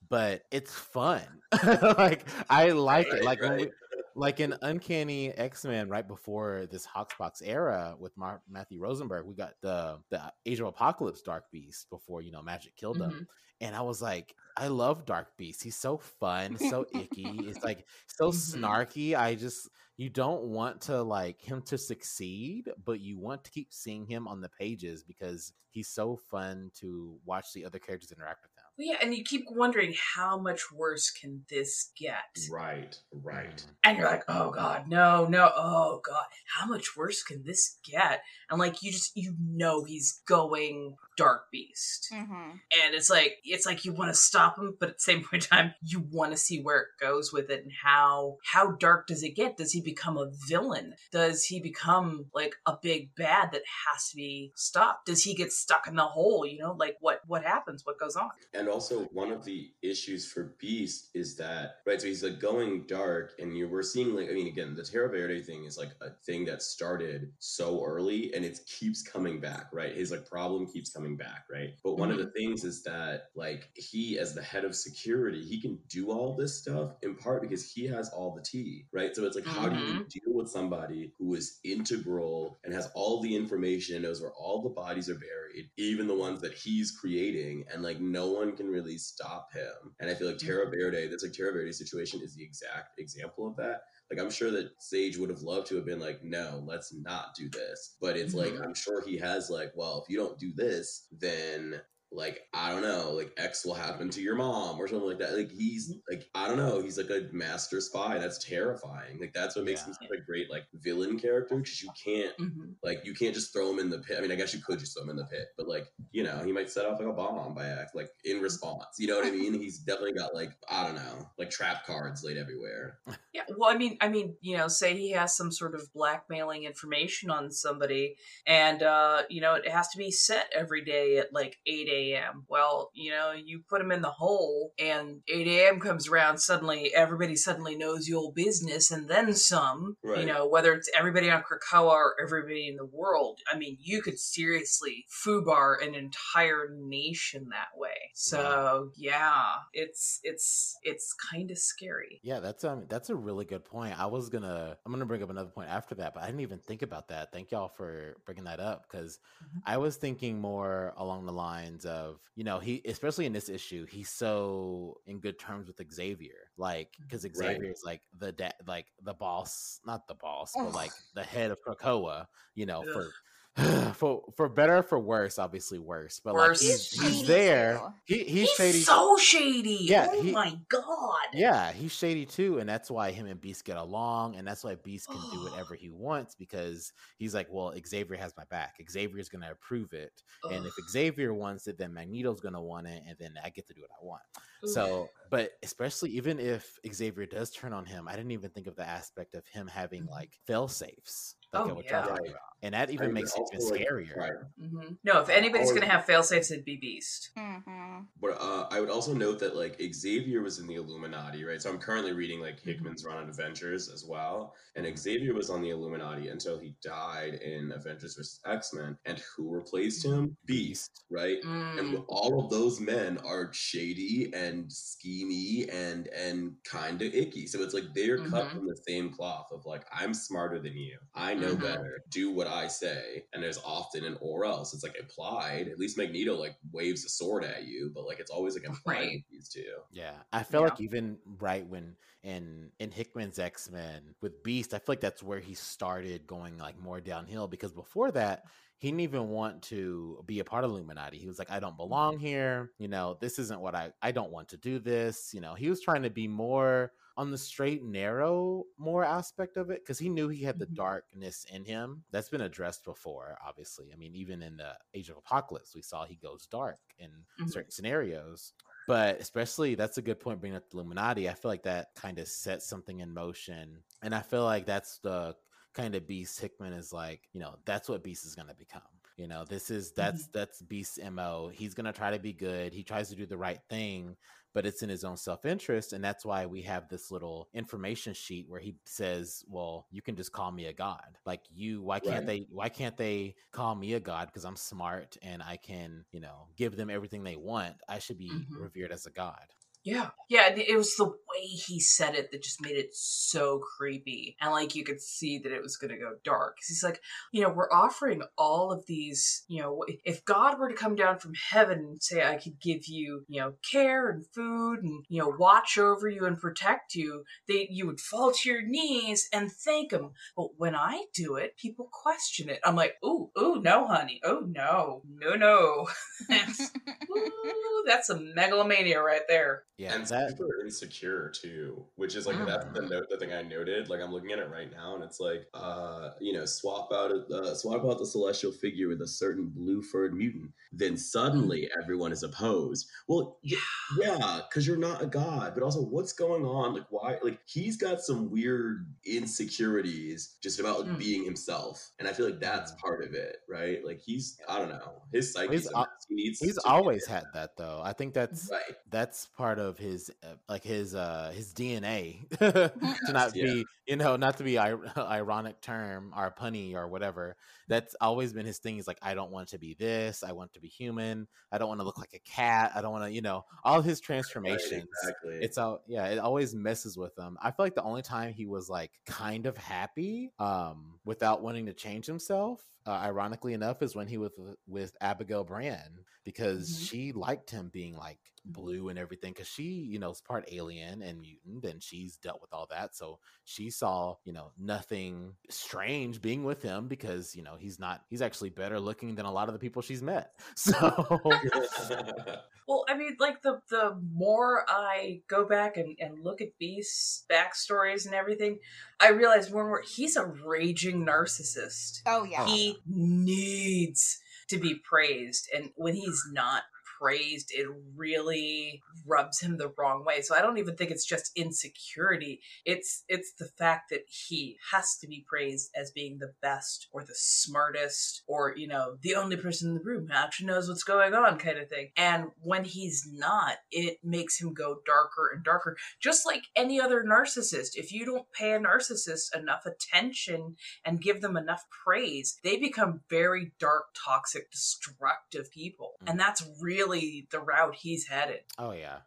But 0.10 0.44
it's 0.52 0.74
fun. 0.74 1.22
like 1.64 2.26
I 2.50 2.70
like 2.72 3.14
it. 3.14 3.14
Right, 3.14 3.24
Like 3.24 3.42
when 3.42 3.56
we, 3.56 3.64
right. 3.64 3.72
Like 4.20 4.42
in 4.42 4.54
Uncanny 4.62 5.32
X 5.32 5.64
Men, 5.64 5.88
right 5.88 6.06
before 6.06 6.68
this 6.70 6.86
HoX/PoX 6.86 7.42
era 7.46 7.96
with 7.98 8.18
Mar- 8.18 8.42
Matthew 8.50 8.82
Rosenberg, 8.82 9.26
we 9.26 9.34
got 9.34 9.54
the 9.62 10.04
the 10.10 10.34
Age 10.46 10.60
of 10.60 10.68
Apocalypse 10.68 11.22
Dark 11.22 11.50
Beast 11.52 11.90
before 11.90 12.22
you 12.22 12.32
know 12.32 12.42
Magik 12.42 12.76
killed 12.76 13.02
him, 13.02 13.12
Mhm. 13.12 13.28
and 13.62 13.76
I 13.76 13.82
was 13.82 14.02
like, 14.02 14.36
I 14.58 14.68
love 14.68 15.06
Dark 15.06 15.38
Beast. 15.38 15.64
He's 15.64 15.78
so 15.78 15.98
fun, 15.98 16.58
so 16.58 16.86
icky. 16.94 17.48
It's 17.48 17.64
like 17.64 17.88
so 18.08 18.32
Mhm. 18.32 18.58
snarky. 18.60 19.16
I 19.16 19.36
just 19.36 19.70
you 19.96 20.10
don't 20.10 20.44
want 20.46 20.82
to 20.82 21.02
like 21.02 21.40
him 21.40 21.62
to 21.64 21.78
succeed, 21.78 22.70
but 22.84 23.00
you 23.00 23.18
want 23.18 23.46
to 23.46 23.52
keep 23.52 23.74
seeing 23.74 24.06
him 24.06 24.28
on 24.28 24.42
the 24.42 24.50
pages 24.50 25.04
because 25.04 25.54
he's 25.70 25.88
so 25.90 26.18
fun 26.18 26.72
to 26.76 27.20
watch 27.26 27.54
the 27.54 27.64
other 27.66 27.80
characters 27.80 28.12
interact 28.12 28.44
with 28.44 28.52
him. 28.58 28.59
Well, 28.80 28.88
yeah 28.88 28.98
and 29.02 29.14
you 29.14 29.24
keep 29.26 29.44
wondering 29.52 29.94
how 30.16 30.40
much 30.40 30.72
worse 30.74 31.12
can 31.12 31.44
this 31.50 31.92
get 32.00 32.38
Right. 32.50 32.98
Right. 33.12 33.58
Mhm. 33.58 33.66
and 33.84 33.98
you're 33.98 34.08
like 34.08 34.24
oh 34.30 34.52
god 34.52 34.88
no 34.88 35.26
no 35.26 35.52
oh 35.56 36.02
god 36.04 36.24
how 36.58 36.66
much 36.66 36.96
worse 36.96 37.22
can 37.22 37.44
this 37.46 37.78
get 37.84 38.22
and 38.50 38.58
like 38.58 38.82
you 38.82 38.92
just 38.92 39.12
you 39.16 39.36
know 39.38 39.84
he's 39.84 40.22
going 40.26 40.96
dark 41.24 41.44
beast 41.52 42.08
Mm-hmm. 42.14 42.52
and 42.84 42.96
it's 42.98 43.10
like 43.10 43.34
it's 43.44 43.66
like 43.66 43.86
you 43.86 43.92
want 43.94 44.10
to 44.14 44.20
stop 44.30 44.58
him 44.58 44.76
but 44.80 44.90
at 44.90 44.96
the 44.98 45.04
same 45.10 45.24
point 45.30 45.44
in 45.44 45.50
time 45.50 45.74
you 45.82 46.00
want 46.12 46.32
to 46.32 46.38
see 46.38 46.62
where 46.62 46.80
it 46.82 46.88
goes 47.00 47.32
with 47.34 47.50
it 47.50 47.64
and 47.64 47.72
how 47.84 48.38
how 48.54 48.72
dark 48.72 49.08
does 49.08 49.22
it 49.24 49.36
get 49.36 49.58
does 49.58 49.72
he 49.72 49.82
become 49.82 50.18
a 50.18 50.30
villain 50.48 50.94
does 51.12 51.46
he 51.46 51.60
become 51.60 52.26
like 52.34 52.56
a 52.66 52.74
big 52.82 53.14
bad 53.16 53.52
that 53.52 53.64
has 53.86 54.10
to 54.10 54.16
be 54.16 54.52
stopped 54.56 55.06
does 55.06 55.24
he 55.24 55.34
get 55.34 55.52
stuck 55.52 55.88
in 55.88 55.96
the 55.96 56.04
hole 56.16 56.46
you 56.46 56.58
know 56.60 56.76
like 56.80 56.96
what 57.02 57.22
what 57.28 57.44
happens 57.44 57.86
what 57.86 58.00
goes 58.00 58.16
on 58.16 58.30
And 58.54 58.68
also, 58.68 59.04
one 59.14 59.32
of 59.32 59.46
the 59.46 59.72
issues 59.82 60.26
for 60.32 60.56
Beast 60.60 61.10
is 61.14 61.36
that, 61.38 61.68
right? 61.86 62.00
So 62.02 62.08
he's 62.08 62.24
like 62.24 62.40
going 62.40 62.86
dark, 62.88 63.34
and 63.40 63.56
you 63.58 63.68
we're 63.70 63.84
seeing 63.84 64.16
like, 64.16 64.30
I 64.30 64.34
mean, 64.34 64.48
again, 64.48 64.76
the 64.76 64.84
Terra 64.84 65.10
Verde 65.10 65.42
thing 65.42 65.66
is 65.66 65.78
like 65.78 65.94
a 66.02 66.10
thing 66.26 66.46
that 66.46 66.62
started 66.62 67.32
so 67.40 67.84
early, 67.86 68.34
and 68.34 68.44
it 68.46 68.60
keeps 68.68 69.02
coming 69.02 69.40
back, 69.40 69.68
right? 69.72 69.94
His 69.96 70.12
like 70.12 70.26
problem 70.26 70.66
keeps 70.68 70.90
coming 70.92 71.09
coming 71.10 71.18
back, 71.18 71.46
right? 71.52 71.74
But 71.84 71.98
one 71.98 72.12
of 72.12 72.18
mm-hmm. 72.18 72.26
the 72.26 72.32
things 72.32 72.64
is 72.64 72.84
that 72.84 73.30
like 73.36 73.70
he 73.76 74.20
as 74.20 74.34
the 74.34 74.42
head 74.42 74.66
of 74.66 74.76
security, 74.76 75.44
he 75.44 75.62
can 75.62 75.80
do 75.90 76.12
all 76.12 76.36
this 76.36 76.58
stuff 76.58 76.94
in 77.02 77.16
part 77.16 77.42
because 77.42 77.72
he 77.72 77.88
has 77.88 78.10
all 78.10 78.34
the 78.34 78.42
tea, 78.42 78.86
right? 78.92 79.16
So 79.16 79.26
it's 79.26 79.36
like 79.36 79.46
how 79.46 79.70
do 79.70 79.78
you 79.78 79.94
mm-hmm. 79.94 80.02
deal 80.10 80.34
with 80.34 80.50
somebody 80.50 81.14
who 81.20 81.36
is 81.36 81.60
integral 81.64 82.60
and 82.64 82.74
has 82.74 82.90
all 82.94 83.22
the 83.22 83.36
information, 83.36 84.02
knows 84.02 84.22
where 84.22 84.32
all 84.32 84.62
the 84.62 84.70
bodies 84.70 85.10
are 85.10 85.16
buried, 85.16 85.70
even 85.78 86.08
the 86.08 86.16
ones 86.16 86.42
that 86.42 86.54
he's 86.54 86.92
creating, 86.92 87.66
and 87.72 87.84
like 87.84 88.00
no 88.00 88.32
one 88.32 88.56
can 88.56 88.68
really 88.68 88.98
stop 88.98 89.52
him. 89.54 89.94
And 90.00 90.10
I 90.10 90.14
feel 90.14 90.28
like 90.28 90.38
mm-hmm. 90.38 90.48
Terra 90.48 90.70
Verde, 90.70 91.08
that's 91.08 91.24
like 91.24 91.34
Terra 91.34 91.52
Verde 91.52 91.72
situation 91.72 92.22
is 92.24 92.36
the 92.36 92.44
exact 92.44 93.00
example 93.00 93.48
of 93.48 93.56
that. 93.58 93.84
Like 94.12 94.20
I'm 94.20 94.32
sure 94.32 94.52
that 94.52 94.72
Sage 94.80 95.18
would 95.18 95.30
have 95.30 95.44
loved 95.44 95.68
to 95.68 95.76
have 95.76 95.86
been 95.86 96.00
like, 96.00 96.24
no, 96.24 96.64
let's 96.66 96.94
not 96.94 97.36
do 97.36 97.48
this. 97.50 97.96
But 98.02 98.18
it's 98.18 98.34
like 98.34 98.54
Mhm. 98.54 98.64
I'm 98.64 98.74
sure 98.74 99.02
he 99.06 99.18
has 99.18 99.50
like, 99.50 99.72
well, 99.76 100.02
if 100.02 100.10
you 100.10 100.18
don't 100.18 100.40
do 100.40 100.52
this, 100.54 101.08
then 101.12 101.82
like 102.12 102.42
I 102.54 102.72
don't 102.72 102.82
know, 102.82 103.12
like 103.12 103.32
X 103.38 103.66
will 103.66 103.76
happen 103.76 104.10
to 104.10 104.22
your 104.22 104.36
mom 104.36 104.80
or 104.80 104.88
something 104.88 105.08
like 105.08 105.20
that. 105.20 105.38
Like 105.38 105.52
he's 105.52 105.94
like 106.10 106.28
I 106.34 106.48
don't 106.48 106.58
know, 106.58 106.82
he's 106.82 106.98
like 106.98 107.10
a 107.10 107.28
master 107.32 107.80
spy. 107.82 108.18
That's 108.18 108.44
terrifying. 108.44 109.20
Like 109.20 109.34
that's 109.34 109.56
what 109.56 109.66
makes 109.66 109.86
him 109.86 109.94
such 109.94 110.10
a 110.12 110.22
great 110.22 110.50
like 110.50 110.64
villain 110.74 111.20
character 111.20 111.56
because 111.58 111.82
you 111.84 111.90
can't 112.04 112.36
Mhm. 112.38 112.76
like 112.84 113.02
you 113.06 113.14
can't 113.14 113.36
just 113.36 113.54
throw 113.54 113.70
him 113.70 113.80
in 113.80 113.90
the 113.90 114.00
pit. 114.00 114.18
I 114.18 114.22
mean, 114.22 114.32
I 114.32 114.36
guess 114.36 114.54
you 114.54 114.62
could 114.62 114.80
just 114.80 114.96
throw 114.96 115.04
him 115.04 115.12
in 115.12 115.18
the 115.18 115.26
pit, 115.26 115.50
but 115.58 115.68
like 115.68 115.86
you 116.12 116.24
know, 116.24 116.42
he 116.44 116.52
might 116.52 116.70
set 116.70 116.86
off 116.86 117.00
like 117.00 117.08
a 117.08 117.14
bomb 117.14 117.54
by 117.54 117.68
act 117.68 117.96
like 117.96 118.10
in 118.26 118.42
response. 118.42 118.96
You 118.98 119.08
know 119.08 119.16
what 119.18 119.28
I 119.28 119.32
mean? 119.32 119.54
He's 119.62 119.78
definitely 119.80 120.14
got 120.14 120.34
like 120.34 120.52
I 120.68 120.86
don't 120.86 120.96
know, 120.96 121.30
like 121.38 121.52
trap 121.52 121.86
cards 121.86 122.24
laid 122.24 122.38
everywhere. 122.38 123.00
Yeah, 123.34 123.44
well, 123.56 123.70
I 123.70 123.78
mean, 123.78 123.98
I 124.02 124.10
mean, 124.10 124.36
you 124.42 124.58
know, 124.58 124.68
say 124.68 124.98
he 124.98 125.12
has 125.12 125.38
some 125.38 125.52
sort 125.52 125.76
of 125.76 125.94
blackmailing 125.94 126.64
information 126.64 127.30
on 127.30 127.52
somebody, 127.52 128.16
and 128.48 128.82
uh, 128.82 129.24
you 129.30 129.42
know, 129.42 129.54
it 129.54 129.68
has 129.68 129.90
to 129.90 129.98
be 130.00 130.10
set 130.10 130.52
every 130.56 130.84
day 130.84 131.18
at 131.18 131.32
like 131.32 131.58
eight 131.68 131.88
a.m. 132.00 132.46
Well, 132.48 132.90
you 132.94 133.12
know, 133.12 133.32
you 133.32 133.62
put 133.70 133.80
them 133.80 133.92
in 133.92 134.02
the 134.02 134.10
hole, 134.10 134.72
and 134.80 135.22
eight 135.28 135.48
a.m. 135.48 135.80
comes 135.80 136.08
around. 136.08 136.40
Suddenly, 136.40 136.92
everybody 136.96 137.36
suddenly 137.36 137.76
knows 137.76 138.08
your 138.08 138.32
business, 138.34 138.92
and 138.92 139.10
then 139.10 139.34
some. 139.34 139.98
You 140.20 140.26
know, 140.26 140.48
whether 140.48 140.74
it's 140.74 140.90
everybody 140.98 141.30
on 141.30 141.44
Krakoa 141.44 141.90
or 141.90 142.16
everybody 142.24 142.68
in 142.68 142.76
the 142.76 142.86
world. 142.86 143.40
I 143.52 143.58
mean, 143.58 143.78
you 143.80 144.02
could 144.02 144.20
seriously 144.20 145.06
foobar 145.26 145.86
an 145.86 145.96
entire 145.96 146.76
nation 146.78 147.48
that 147.52 147.78
way. 147.78 148.12
So 148.14 148.92
yeah, 148.96 149.44
it's 149.74 150.20
it's 150.24 150.78
it's 150.84 151.14
kind 151.32 151.52
of 151.52 151.58
scary. 151.58 152.20
Yeah, 152.24 152.40
that's 152.40 152.64
um 152.64 152.86
that's 152.90 153.10
a 153.10 153.16
really 153.16 153.46
good 153.46 153.66
point. 153.66 154.00
I 154.00 154.06
was 154.06 154.30
gonna 154.30 154.78
I'm 154.86 154.92
gonna 154.92 155.06
bring 155.06 155.24
up 155.24 155.30
another 155.30 155.50
point 155.50 155.70
after 155.70 155.96
that, 155.96 156.14
but 156.14 156.24
I 156.24 156.28
didn't 156.28 156.42
even 156.42 156.60
think 156.60 156.82
about 156.82 157.10
that. 157.10 157.32
Thank 157.32 157.52
y'all 157.52 157.70
for 157.70 158.16
bringing 158.26 158.46
that 158.46 158.60
up 158.60 158.86
because 158.90 159.20
I 159.66 159.78
was 159.78 159.98
thinking 159.98 160.40
more 160.40 160.94
along 160.98 161.26
the 161.26 161.34
lines 161.34 161.86
of 161.90 162.20
you 162.36 162.44
know 162.44 162.60
he 162.60 162.82
especially 162.86 163.26
in 163.26 163.34
this 163.34 163.50
issue 163.50 163.86
he's 163.86 164.10
so 164.10 164.98
in 165.08 165.20
good 165.20 165.38
terms 165.38 165.68
with 165.68 165.82
Xavier, 165.94 166.50
like 166.58 166.90
mm, 167.02 167.04
because 167.04 167.22
Xavier 167.22 167.72
is 167.72 167.82
like 167.84 168.02
the 168.18 168.32
da- 168.32 168.52
like 168.68 168.86
the 169.04 169.14
boss, 169.14 169.82
not 169.86 170.08
the 170.08 170.16
boss, 170.16 170.54
but 170.56 170.74
like 170.74 170.92
the 171.16 171.24
head 171.24 171.52
of 171.52 171.60
Krakoa. 171.68 172.26
You 172.56 172.66
know 172.66 172.82
Ugh. 172.82 172.94
for. 172.94 173.12
For 173.96 174.24
for 174.38 174.48
better 174.48 174.78
or 174.78 174.84
for 174.84 174.98
worse, 175.00 175.38
obviously 175.38 175.78
worse, 175.80 176.22
but 176.24 176.34
Worse. 176.34 176.62
like 176.64 176.72
he's, 176.72 176.92
He's 176.92 177.18
he's 177.20 177.28
there. 177.28 177.82
He, 178.06 178.20
he's, 178.20 178.50
He's 178.50 178.52
shady. 178.56 178.80
so 178.80 179.18
shady. 179.18 179.78
Yeah, 179.82 180.08
oh 180.12 180.22
he- 180.22 180.32
my 180.32 180.58
god. 180.70 181.18
Yeah, 181.34 181.72
he's 181.74 181.92
shady 181.92 182.26
too, 182.26 182.60
and 182.60 182.70
that's 182.70 182.90
why 182.90 183.12
him 183.12 183.26
and 183.26 183.42
Beast 183.42 183.66
get 183.66 183.76
along, 183.78 184.36
and 184.36 184.48
that's 184.48 184.64
why 184.64 184.76
Beast 184.76 185.08
can 185.10 185.20
do 185.32 185.44
whatever 185.44 185.76
he 185.76 185.90
wants 185.90 186.34
because 186.36 186.94
he's 187.18 187.34
like, 187.36 187.48
well, 187.52 187.74
Xavier 187.86 188.16
has 188.16 188.34
my 188.38 188.46
back. 188.46 188.76
Xavier's 188.90 189.28
gonna 189.28 189.52
approve 189.52 189.92
it, 189.94 190.24
and 190.50 190.66
if 190.66 190.74
Xavier 190.90 191.34
wants 191.34 191.68
it, 191.68 191.78
then 191.78 191.94
Magneto's 191.94 192.40
gonna 192.40 192.62
want 192.62 192.88
it, 192.88 193.04
and 193.08 193.18
then 193.20 193.34
I 193.44 193.50
get 193.50 193.68
to 193.68 193.74
do 193.74 193.82
what 193.82 193.92
I 194.02 194.06
want. 194.06 194.22
Oof. 194.64 194.72
So, 194.72 195.10
but 195.30 195.52
especially 195.64 196.12
even 196.12 196.40
if 196.40 196.78
Xavier 196.94 197.26
does 197.26 197.50
turn 197.52 197.74
on 197.74 197.86
him, 197.86 198.08
I 198.08 198.16
didn't 198.16 198.32
even 198.32 198.50
think 198.52 198.68
of 198.68 198.76
the 198.76 198.88
aspect 198.88 199.36
of 199.36 199.46
him 199.48 199.68
having 199.68 200.04
Mhm. 200.04 200.12
like 200.12 200.40
fail 200.46 200.68
safes, 200.68 201.36
like 201.54 201.66
Oh, 201.66 201.74
what 201.76 201.86
yeah. 201.86 201.92
y'all 201.92 202.04
talking 202.04 202.34
Right. 202.34 202.36
and 202.62 202.74
that 202.74 202.90
even 202.90 203.12
Right, 203.12 203.14
makes 203.14 203.32
but 203.34 203.38
it 203.38 203.44
even 203.54 203.62
also, 203.62 203.76
like, 203.76 203.82
scarier. 203.82 204.16
right. 204.16 204.34
Mhm. 204.60 204.98
No, 205.04 205.22
if 205.22 205.30
anybody's 205.30 205.72
gonna 205.72 205.86
have 205.88 206.06
fail 206.06 206.24
safes, 206.24 206.52
it'd 206.52 206.66
be 206.66 206.78
Beast. 206.78 207.32
Mhm. 207.38 208.08
But 208.22 208.42
uh, 208.42 208.68
I 208.70 208.82
would 208.82 208.90
also 208.90 209.14
note 209.14 209.40
that 209.40 209.56
like 209.56 209.82
Xavier 209.94 210.42
was 210.42 210.60
in 210.60 210.68
the 210.68 210.76
Illuminati, 210.76 211.46
right? 211.46 211.62
So 211.62 211.70
I'm 211.70 211.80
currently 211.80 212.12
reading 212.12 212.42
like 212.42 212.60
Hickman's 212.60 213.06
run 213.06 213.18
on 213.18 213.30
Avengers 213.30 213.90
as 213.90 214.04
well, 214.06 214.56
and 214.76 214.86
Xavier 215.00 215.34
was 215.34 215.50
on 215.50 215.62
the 215.62 215.70
Illuminati 215.70 216.28
until 216.28 216.60
he 216.60 216.76
died 216.84 217.36
in 217.36 217.72
Avengers 217.72 218.16
vs 218.16 218.42
X 218.46 218.74
Men. 218.74 218.98
And 219.06 219.20
who 219.20 219.50
replaced 219.50 220.04
him? 220.04 220.36
Beast, 220.46 221.06
right? 221.10 221.40
And 221.78 221.96
Mm. 221.96 222.06
all 222.10 222.44
of 222.44 222.50
those 222.50 222.82
men 222.82 223.18
are 223.20 223.54
shady 223.54 224.34
and 224.34 224.68
schemy 224.70 225.72
and 225.74 226.08
and 226.10 226.58
kind 226.66 227.02
of 227.02 227.14
icky. 227.14 227.48
So 227.48 227.62
it's 227.62 227.74
like 227.74 227.94
they're 227.94 228.22
cut 228.24 228.50
Mhm. 228.50 228.52
from 228.52 228.68
the 228.68 228.76
same 228.88 229.12
cloth 229.14 229.48
of 229.52 229.66
like 229.66 229.86
I'm 229.94 230.14
smarter 230.14 230.60
than 230.60 230.76
you. 230.76 231.00
I 231.14 231.36
know 231.40 231.56
Mhm. 231.56 231.62
better. 231.62 232.04
Do 232.10 232.32
what 232.32 232.48
I 232.48 232.68
say. 232.68 233.26
And 233.34 233.42
there's 233.44 233.60
often 233.60 234.06
an 234.06 234.18
or 234.22 234.46
else. 234.46 234.74
It's 234.74 234.84
like 234.84 234.98
implied. 234.98 235.68
At 235.68 235.80
least 235.80 235.98
Magneto 235.98 236.36
like 236.36 236.58
waves 236.72 237.06
a 237.06 237.10
sword 237.10 237.44
at 237.44 237.64
you, 237.66 237.92
but 237.94 238.06
like 238.06 238.20
it's 238.20 238.32
always 238.32 238.56
like 238.56 238.66
implied 238.66 238.84
Right. 238.86 239.14
with 239.14 239.30
these 239.32 239.50
two. 239.50 239.84
Yeah, 239.92 240.24
I 240.32 240.44
feel 240.44 240.62
Yeah. 240.62 240.66
like 240.66 240.80
even 240.80 241.20
right 241.26 241.66
when 241.68 241.98
in 242.24 242.72
in 242.80 242.92
Hickman's 242.92 243.40
X 243.40 243.70
Men 243.72 244.16
with 244.22 244.44
Beast, 244.44 244.74
I 244.74 244.78
feel 244.80 244.86
like 244.94 245.00
that's 245.02 245.24
where 245.24 245.40
he 245.40 245.54
started 245.56 246.28
going 246.28 246.58
like 246.58 246.78
more 246.78 247.02
downhill 247.02 247.48
because 247.48 247.74
before 247.74 248.12
that 248.12 248.44
he 248.78 248.88
didn't 248.90 249.02
even 249.02 249.30
want 249.30 249.62
to 249.64 250.24
be 250.26 250.40
a 250.40 250.44
part 250.46 250.64
of 250.64 250.72
Illuminati. 250.72 251.18
He 251.18 251.28
was 251.28 251.38
like, 251.40 251.52
I 251.52 251.60
don't 251.60 251.76
belong 251.76 252.18
here. 252.20 252.72
You 252.78 252.88
know, 252.88 253.18
this 253.20 253.40
isn't 253.40 253.60
what 253.62 253.76
I 253.76 253.92
I 254.02 254.12
don't 254.12 254.32
want 254.32 254.50
to 254.50 254.58
do 254.58 254.80
this. 254.80 255.34
You 255.34 255.42
know, 255.42 255.54
he 255.56 255.70
was 255.70 255.82
trying 255.82 256.04
to 256.04 256.10
be 256.10 256.28
more 256.28 256.94
on 257.20 257.32
the 257.32 257.38
straight 257.38 257.82
and 257.82 257.92
narrow 257.92 258.64
more 258.78 259.04
aspect 259.04 259.58
of 259.58 259.70
it 259.70 259.82
because 259.84 260.00
he 260.00 260.10
knew 260.10 260.30
he 260.30 260.44
had 260.44 260.60
the 260.60 260.68
Mhm. 260.68 260.76
darkness 260.76 261.46
in 261.52 261.66
him 261.66 262.04
that's 262.12 262.30
been 262.30 262.42
addressed 262.42 262.84
before 262.86 263.38
obviously. 263.46 263.92
I 263.94 263.96
mean 263.98 264.16
even 264.16 264.42
in 264.42 264.58
the 264.58 264.78
age 264.94 265.10
of 265.10 265.18
apocalypse 265.18 265.76
we 265.76 265.82
saw 265.82 266.06
he 266.06 266.16
goes 266.16 266.48
dark 266.48 266.80
in 266.98 267.26
Mhm. 267.38 267.60
certain 267.60 267.72
scenarios 267.72 268.54
but 268.88 269.20
especially 269.20 269.76
that's 269.76 269.98
a 269.98 270.02
good 270.02 270.20
point 270.20 270.40
bringing 270.40 270.58
up 270.58 270.70
the 270.70 270.78
illuminati 270.78 271.30
i 271.30 271.34
feel 271.34 271.50
like 271.50 271.64
that 271.64 271.90
kind 271.96 272.20
of 272.20 272.28
sets 272.28 272.68
something 272.68 273.00
in 273.02 273.14
motion 273.14 273.84
and 274.02 274.16
i 274.16 274.22
feel 274.22 274.44
like 274.44 274.66
that's 274.66 275.00
the 275.00 275.36
kind 275.74 275.96
of 275.96 276.08
beast 276.08 276.40
hickman 276.40 276.74
is 276.74 276.92
like 276.92 277.28
you 277.34 277.40
know 277.40 277.56
that's 277.66 277.88
what 277.90 278.04
beast 278.04 278.26
is 278.26 278.36
going 278.36 278.48
to 278.48 278.56
become 278.56 278.82
you 279.18 279.28
know? 279.28 279.44
This 279.44 279.70
is 279.70 279.92
that's 279.92 280.28
that's 280.28 280.62
beast's 280.62 280.98
mo 281.12 281.50
he's 281.50 281.74
going 281.74 281.84
to 281.86 281.92
try 281.92 282.10
to 282.12 282.20
be 282.20 282.32
good. 282.32 282.72
He 282.72 282.84
tries 282.86 283.10
to 283.10 283.18
do 283.18 283.26
the 283.26 283.38
right 283.38 283.60
thing 283.70 284.16
but 284.54 284.66
it's 284.66 284.82
in 284.82 284.90
his 284.90 285.04
own 285.04 285.18
self-interest 285.18 285.94
and 285.94 286.04
that's 286.04 286.26
why 286.26 286.46
we 286.46 286.62
have 286.62 286.88
this 286.90 287.12
little 287.12 287.48
information 287.54 288.14
sheet 288.14 288.46
where 288.50 288.60
he 288.60 288.76
says 288.86 289.44
well 289.48 289.88
you 289.92 290.02
can 290.02 290.16
just 290.16 290.32
call 290.32 290.52
me 290.52 290.66
a 290.66 290.74
god 290.74 291.18
like 291.26 291.42
you 291.54 291.82
why 291.82 292.00
can't 292.00 292.16
Right. 292.16 292.26
they 292.26 292.46
why 292.50 292.70
can't 292.70 292.98
they 292.98 293.36
call 293.52 293.76
me 293.76 293.94
a 293.94 294.00
god 294.00 294.28
because 294.28 294.46
i'm 294.46 294.56
smart 294.56 295.18
and 295.22 295.42
i 295.44 295.58
can 295.58 296.06
you 296.12 296.20
know 296.20 296.48
give 296.58 296.76
them 296.76 296.90
everything 296.90 297.24
they 297.24 297.36
want 297.36 297.76
i 297.88 298.00
should 298.00 298.18
be 298.18 298.30
Mhm. 298.30 298.60
revered 298.60 298.92
as 298.92 299.06
a 299.06 299.12
god 299.12 299.46
Yeah, 299.84 300.10
yeah. 300.30 300.50
It 300.50 300.78
was 300.78 300.96
the 300.96 301.06
way 301.06 301.42
he 301.42 301.80
said 301.80 302.14
it 302.14 302.32
that 302.32 302.44
just 302.44 302.62
made 302.62 302.76
it 302.76 302.90
so 302.94 303.60
creepy, 303.60 304.36
and 304.42 304.52
like 304.52 304.76
you 304.76 304.84
could 304.84 305.02
see 305.02 305.40
that 305.40 305.54
it 305.54 305.62
was 305.62 305.78
going 305.78 305.92
to 305.92 305.98
go 305.98 306.16
dark. 306.26 306.58
he's 306.68 306.84
like, 306.84 307.00
you 307.32 307.42
know, 307.42 307.50
we're 307.50 307.72
offering 307.72 308.22
all 308.38 308.74
of 308.74 308.86
these. 308.88 309.46
You 309.48 309.62
know, 309.62 309.86
if 310.04 310.26
God 310.26 310.60
were 310.60 310.68
to 310.68 310.76
come 310.76 310.96
down 310.96 311.20
from 311.20 311.32
heaven 311.52 311.80
and 311.80 312.04
say, 312.04 312.24
I 312.28 312.36
could 312.36 312.60
give 312.60 312.88
you, 312.88 313.24
you 313.30 313.40
know, 313.40 313.54
care 313.72 314.10
and 314.10 314.26
food 314.36 314.84
and 314.84 315.06
you 315.08 315.22
know, 315.22 315.34
watch 315.40 315.78
over 315.78 316.10
you 316.10 316.26
and 316.26 316.38
protect 316.38 316.94
you, 316.94 317.24
they 317.48 317.68
you 317.72 317.88
would 317.88 318.02
fall 318.02 318.34
to 318.34 318.50
your 318.50 318.62
knees 318.62 319.30
and 319.32 319.50
thank 319.50 319.94
him. 319.94 320.12
But 320.36 320.50
when 320.58 320.76
I 320.76 321.06
do 321.14 321.36
it, 321.36 321.58
people 321.58 321.90
question 321.92 322.50
it. 322.50 322.60
I'm 322.66 322.76
like, 322.76 322.96
ooh, 323.04 323.30
ooh, 323.40 323.62
no, 323.62 323.88
honey, 323.88 324.20
oh 324.26 324.42
no, 324.46 325.04
no, 325.08 325.36
no. 325.36 325.88
That's, 326.30 326.72
ooh, 327.10 327.84
that's 327.86 328.10
a 328.10 328.20
megalomania 328.20 329.02
right 329.02 329.22
there. 329.28 329.64
Yeah 329.80 329.96
and 329.96 330.06
that 330.08 330.32
super 330.38 330.62
insecure 330.64 331.32
too, 331.42 331.86
which 331.96 332.16
is 332.16 332.28
like 332.28 332.38
that's 332.46 332.66
the 332.74 332.82
note, 332.82 333.08
the 333.10 333.18
thing 333.18 333.32
I 333.34 333.42
noted. 333.42 333.90
Like 333.90 334.02
I'm 334.02 334.12
looking 334.12 334.32
at 334.32 334.40
it 334.40 334.50
right 334.52 334.70
now, 334.70 334.96
and 334.96 335.04
it's 335.04 335.20
like, 335.20 335.48
uh, 335.54 336.12
you 336.20 336.34
know, 336.34 336.46
swap 336.46 336.90
out 336.94 337.12
uh, 337.32 337.56
swap 337.56 337.86
out 337.86 337.98
the 337.98 338.06
celestial 338.06 338.52
figure 338.52 338.90
with 338.90 339.02
a 339.02 339.08
certain 339.08 339.48
blue 339.48 339.82
furred 339.82 340.14
mutant, 340.14 340.52
then 340.74 340.98
suddenly 340.98 341.70
everyone 341.82 342.12
is 342.12 342.24
opposed. 342.24 342.88
Well, 343.08 343.38
yeah, 343.42 343.58
yeah, 343.98 344.42
because 344.50 344.68
you're 344.68 344.78
not 344.78 345.02
a 345.02 345.08
god, 345.08 345.54
but 345.54 345.64
also 345.64 345.82
what's 345.82 346.14
going 346.14 346.44
on? 346.46 346.74
Like 346.74 346.88
why? 346.90 347.18
Like 347.24 347.40
he's 347.46 347.78
got 347.78 348.02
some 348.02 348.30
weird 348.30 348.86
insecurities 349.06 350.36
just 350.42 350.60
about 350.60 350.80
Mm. 350.90 350.98
being 350.98 351.24
himself, 351.24 351.92
and 352.00 352.08
I 352.08 352.14
feel 352.14 352.26
like 352.26 352.40
that's 352.40 352.72
part 352.74 353.04
of 353.04 353.14
it, 353.14 353.38
right? 353.48 353.84
Like 353.86 354.00
he's 354.00 354.38
I 354.48 354.60
don't 354.60 354.70
know, 354.70 355.02
his 355.14 355.32
psyche. 355.34 355.54
He's 355.54 355.72
al- 355.72 355.88
He 356.08 356.16
needs 356.16 356.40
he's 356.40 356.58
always 356.60 357.06
had 357.06 357.26
that 357.34 357.56
though 357.58 357.82
i 357.84 357.94
think 357.94 358.14
that's 358.16 358.50
right. 358.52 358.76
that's 358.90 359.28
part 359.38 359.60
of 359.60 359.69
of 359.70 359.78
his 359.78 360.12
uh, 360.24 360.36
like 360.50 360.64
his 360.64 360.94
uh 360.96 361.32
his 361.34 361.54
DNA 361.54 362.28
to 362.40 363.14
not 363.14 363.34
Yeah. 363.34 363.44
be 363.44 363.70
you 363.88 363.96
know 363.96 364.18
not 364.18 364.38
to 364.38 364.44
be 364.44 364.58
ir- 364.58 364.92
ironic 364.98 365.62
term 365.62 366.14
or 366.18 366.34
punny 366.38 366.74
or 366.76 366.88
whatever. 366.88 367.38
That's 367.70 367.96
always 368.02 368.34
been 368.34 368.46
his 368.46 368.58
thing. 368.60 368.76
He's 368.76 368.88
like, 368.88 369.00
I 369.02 369.14
don't 369.14 369.32
want 369.32 369.50
to 369.50 369.60
be 369.60 369.76
this. 369.76 370.24
I 370.24 370.32
want 370.34 370.54
to 370.54 370.60
be 370.60 370.68
human. 370.68 371.28
I 371.52 371.58
don't 371.60 371.70
want 371.70 371.80
to 371.80 371.86
look 371.86 371.98
like 372.00 372.14
a 372.14 372.20
cat. 372.20 372.72
I 372.76 372.82
don't 372.82 372.92
want 372.92 373.06
to 373.06 373.12
you 373.12 373.22
know 373.22 373.46
all 373.64 373.82
his 373.82 374.00
Right, 374.00 374.06
transformations. 374.06 374.90
exactly. 374.92 375.38
It's 375.42 375.58
all 375.58 375.82
yeah. 375.88 376.08
It 376.08 376.20
always 376.20 376.54
messes 376.54 376.98
with 376.98 377.18
him. 377.18 377.38
I 377.42 377.52
feel 377.52 377.66
like 377.66 377.76
the 377.76 377.84
only 377.84 378.02
time 378.02 378.34
he 378.34 378.46
was 378.46 378.70
like 378.70 378.92
kind 379.06 379.46
of 379.46 379.56
happy, 379.58 380.32
um, 380.40 381.00
without 381.06 381.42
wanting 381.42 381.68
to 381.68 381.74
change 381.74 382.06
himself, 382.06 382.62
uh, 382.88 382.92
ironically 382.92 383.54
enough, 383.54 383.82
is 383.82 383.96
when 383.96 384.08
he 384.08 384.18
was 384.18 384.32
with, 384.38 384.56
with 384.68 384.98
Abigail 385.02 385.44
Brand 385.44 386.02
because 386.24 386.70
Mhm. 386.70 386.88
she 386.90 387.12
liked 387.12 387.50
him 387.52 387.70
being 387.72 387.96
like 387.96 388.20
blue 388.46 388.90
and 388.90 388.98
everything 388.98 389.34
because 389.34 389.48
she, 389.48 389.64
you 389.64 390.00
know, 390.00 390.12
is 390.12 390.22
part 390.22 390.46
alien 390.52 391.02
and 391.02 391.20
mutant 391.22 391.66
and 391.66 391.84
she's 391.84 392.18
dealt 392.18 392.42
with 392.42 392.54
all 392.54 392.68
that. 392.72 392.96
So 392.96 393.20
she 393.44 393.70
saw, 393.70 394.16
you 394.24 394.34
know, 394.34 394.52
nothing 394.58 395.36
strange 395.50 396.22
being 396.22 396.44
with 396.44 396.62
him 396.62 396.88
because 396.88 397.36
you 397.36 397.44
know 397.44 397.56
he's 397.60 397.80
not. 397.80 398.02
He's 398.10 398.22
actually 398.22 398.50
better 398.50 398.80
looking 398.80 399.16
than 399.16 399.26
a 399.26 399.32
lot 399.32 399.50
of 399.50 399.54
the 399.54 399.60
people 399.60 399.82
she's 399.82 400.02
met. 400.02 400.32
So 400.56 400.74
Well, 402.68 402.86
I 402.88 402.96
mean, 402.96 403.16
like 403.20 403.42
the 403.42 403.62
the 403.72 404.00
more 404.14 404.64
I 404.68 405.22
go 405.28 405.44
back 405.48 405.78
and, 405.78 405.98
and 406.00 406.24
look 406.24 406.40
at 406.40 406.50
Beast's 406.60 407.26
backstories 407.28 408.06
and 408.06 408.14
everything, 408.14 408.60
I 409.00 409.10
realize 409.10 409.52
more 409.52 409.62
and 409.62 409.70
more 409.70 409.82
he's 409.82 410.16
a 410.16 410.26
raging 410.26 411.04
narcissist. 411.04 412.02
Oh 412.06 412.26
yeah. 412.26 412.46
He 412.46 412.69
needs 412.88 414.20
to 414.50 414.58
be 414.58 414.76
praised, 414.76 415.50
and 415.56 415.72
when 415.76 415.96
he's 415.96 416.24
not 416.32 416.64
praised, 417.00 417.52
it 417.52 417.68
really 417.96 418.82
rubs 419.06 419.42
him 419.42 419.58
the 419.58 419.72
wrong 419.78 420.04
way. 420.06 420.22
So 420.22 420.36
I 420.36 420.42
don't 420.42 420.58
even 420.58 420.76
think 420.76 420.92
it's 420.92 421.06
just 421.06 421.32
insecurity. 421.36 422.42
It's 422.66 423.04
it's 423.08 423.34
the 423.38 423.50
fact 423.58 423.90
that 423.90 424.04
he 424.08 424.58
has 424.72 424.98
to 425.02 425.08
be 425.08 425.26
praised 425.28 425.72
as 425.76 425.92
being 425.92 426.20
the 426.20 426.34
best 426.42 426.88
or 426.92 427.04
the 427.04 427.16
smartest 427.16 428.24
or, 428.28 428.54
you 428.56 428.68
know, 428.68 428.98
the 429.02 429.16
only 429.16 429.38
person 429.38 429.70
in 429.70 429.76
the 429.76 429.84
room 429.84 430.08
who 430.08 430.14
actually 430.14 430.48
knows 430.48 430.68
what's 430.68 430.84
going 430.84 431.14
on 431.14 431.38
kind 431.38 431.58
of 431.58 431.70
thing. 431.70 431.90
And 431.98 432.26
when 432.42 432.66
he's 432.66 433.08
not, 433.12 433.58
it 433.72 433.98
makes 434.04 434.40
him 434.40 434.54
go 434.54 434.80
darker 434.86 435.32
and 435.34 435.44
darker. 435.44 435.78
Just 436.02 436.26
like 436.26 436.44
any 436.56 436.80
other 436.80 437.04
narcissist. 437.04 437.76
If 437.76 437.92
you 437.92 438.06
don't 438.06 438.32
pay 438.34 438.54
a 438.54 438.60
narcissist 438.60 439.36
enough 439.36 439.66
attention 439.66 440.56
and 440.86 441.02
give 441.02 441.22
them 441.22 441.38
enough 441.38 441.64
praise, 441.86 442.38
they 442.44 442.58
become 442.58 443.02
very 443.10 443.52
dark, 443.60 443.86
toxic, 444.06 444.52
destructive 444.52 445.52
people. 445.52 445.94
And 446.06 446.16
mm. 446.16 446.22
that's 446.22 446.48
really 446.62 446.89
the 446.94 447.40
route 447.40 447.76
he's 447.76 448.08
headed. 448.08 448.42
Oh 448.58 448.72
yeah. 448.72 448.98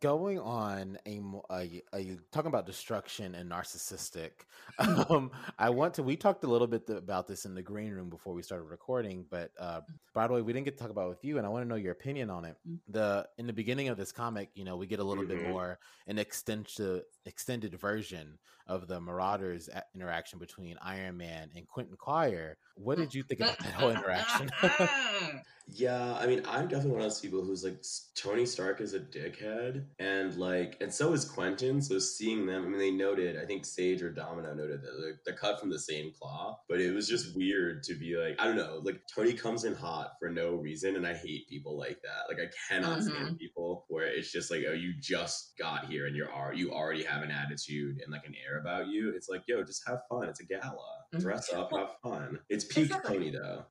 Going 0.00 0.38
on 0.38 0.96
a, 1.04 1.20
mo- 1.20 1.44
a, 1.50 1.82
a 1.94 2.16
talking 2.32 2.48
about 2.48 2.64
destruction 2.64 3.34
and 3.34 3.50
narcissistic. 3.50 4.30
Um, 4.78 5.30
I 5.58 5.68
want 5.70 5.94
to. 5.94 6.02
We 6.02 6.16
talked 6.16 6.42
a 6.42 6.46
little 6.46 6.66
bit 6.66 6.86
th- 6.86 6.98
about 6.98 7.28
this 7.28 7.44
in 7.44 7.54
the 7.54 7.60
green 7.62 7.92
room 7.92 8.08
before 8.08 8.32
we 8.32 8.40
started 8.42 8.64
recording, 8.64 9.26
but 9.30 9.50
uh, 9.60 9.82
by 10.14 10.26
the 10.26 10.32
way, 10.32 10.40
we 10.40 10.54
didn't 10.54 10.64
get 10.64 10.78
to 10.78 10.82
talk 10.82 10.90
about 10.90 11.04
it 11.06 11.08
with 11.10 11.24
you, 11.24 11.36
and 11.36 11.46
I 11.46 11.50
want 11.50 11.64
to 11.64 11.68
know 11.68 11.74
your 11.74 11.92
opinion 11.92 12.30
on 12.30 12.46
it. 12.46 12.56
Mm. 12.66 12.78
The 12.88 13.28
in 13.36 13.46
the 13.46 13.52
beginning 13.52 13.88
of 13.88 13.98
this 13.98 14.10
comic, 14.10 14.48
you 14.54 14.64
know, 14.64 14.76
we 14.76 14.86
get 14.86 15.00
a 15.00 15.04
little 15.04 15.26
bit 15.26 15.38
Mhm. 15.38 15.50
more 15.50 15.78
an 16.06 16.18
extended 16.18 17.02
extended 17.26 17.78
version 17.78 18.38
of 18.66 18.88
the 18.88 19.00
Marauders 19.00 19.68
uh, 19.68 19.80
interaction 19.94 20.38
between 20.38 20.76
Iron 20.82 21.16
Man 21.16 21.50
and 21.54 21.68
Quentin 21.68 21.96
Quire. 21.96 22.56
What 22.76 22.98
did 22.98 23.14
you 23.14 23.22
think 23.22 23.40
about 23.40 23.58
that 23.58 23.74
whole 23.74 23.90
interaction? 23.90 24.50
Yeah, 25.68 26.14
I 26.16 26.26
mean, 26.26 26.42
I'm 26.46 26.68
definitely 26.68 26.92
one 26.92 27.00
of 27.00 27.06
those 27.06 27.20
people 27.20 27.42
who's 27.42 27.64
like 27.64 27.82
Tony 28.14 28.44
Stark 28.44 28.80
is 28.82 28.92
a 28.92 29.00
dickhead, 29.00 29.84
and 29.98 30.36
like, 30.36 30.76
and 30.80 30.92
so 30.92 31.12
is 31.14 31.24
Quentin. 31.24 31.80
So 31.80 31.98
seeing 31.98 32.44
them, 32.44 32.64
I 32.64 32.68
mean, 32.68 32.78
they 32.78 32.90
noted. 32.90 33.38
I 33.38 33.46
think 33.46 33.64
Sage 33.64 34.02
or 34.02 34.10
Domino 34.10 34.52
noted 34.52 34.82
that 34.82 34.90
they're, 35.00 35.20
they're 35.24 35.36
cut 35.36 35.58
from 35.58 35.70
the 35.70 35.78
same 35.78 36.12
cloth, 36.18 36.58
but 36.68 36.80
it 36.80 36.92
was 36.92 37.08
just 37.08 37.34
weird 37.34 37.82
to 37.84 37.94
be 37.94 38.16
like, 38.16 38.36
I 38.38 38.44
don't 38.44 38.56
know, 38.56 38.80
like 38.82 39.00
Tony 39.14 39.32
comes 39.32 39.64
in 39.64 39.74
hot 39.74 40.12
for 40.20 40.28
no 40.28 40.54
reason, 40.54 40.96
and 40.96 41.06
I 41.06 41.14
hate 41.14 41.48
people 41.48 41.78
like 41.78 42.00
that. 42.02 42.28
Like, 42.28 42.46
I 42.46 42.50
cannot 42.68 43.02
stand 43.02 43.18
mm-hmm. 43.18 43.36
people 43.36 43.86
where 43.88 44.06
it's 44.06 44.30
just 44.30 44.50
like, 44.50 44.64
oh, 44.68 44.74
you 44.74 44.92
just 45.00 45.56
got 45.58 45.86
here 45.86 46.06
and 46.06 46.14
you're 46.14 46.30
al- 46.30 46.54
you 46.54 46.72
already 46.72 47.04
have 47.04 47.13
an 47.22 47.30
attitude 47.30 48.00
and 48.02 48.12
like 48.12 48.26
an 48.26 48.34
air 48.46 48.58
about 48.58 48.88
you. 48.88 49.12
It's 49.14 49.28
like, 49.28 49.42
yo, 49.46 49.62
just 49.62 49.86
have 49.86 50.00
fun. 50.08 50.28
It's 50.28 50.40
a 50.40 50.44
gala. 50.44 51.03
Mhm. 51.14 51.20
Dress 51.20 51.52
up, 51.52 51.72
Well, 51.72 51.86
have 51.86 51.96
fun. 52.02 52.40
It's 52.48 52.64
peak 52.64 52.86
exactly. 52.86 53.16
Tony 53.16 53.30
though. 53.30 53.64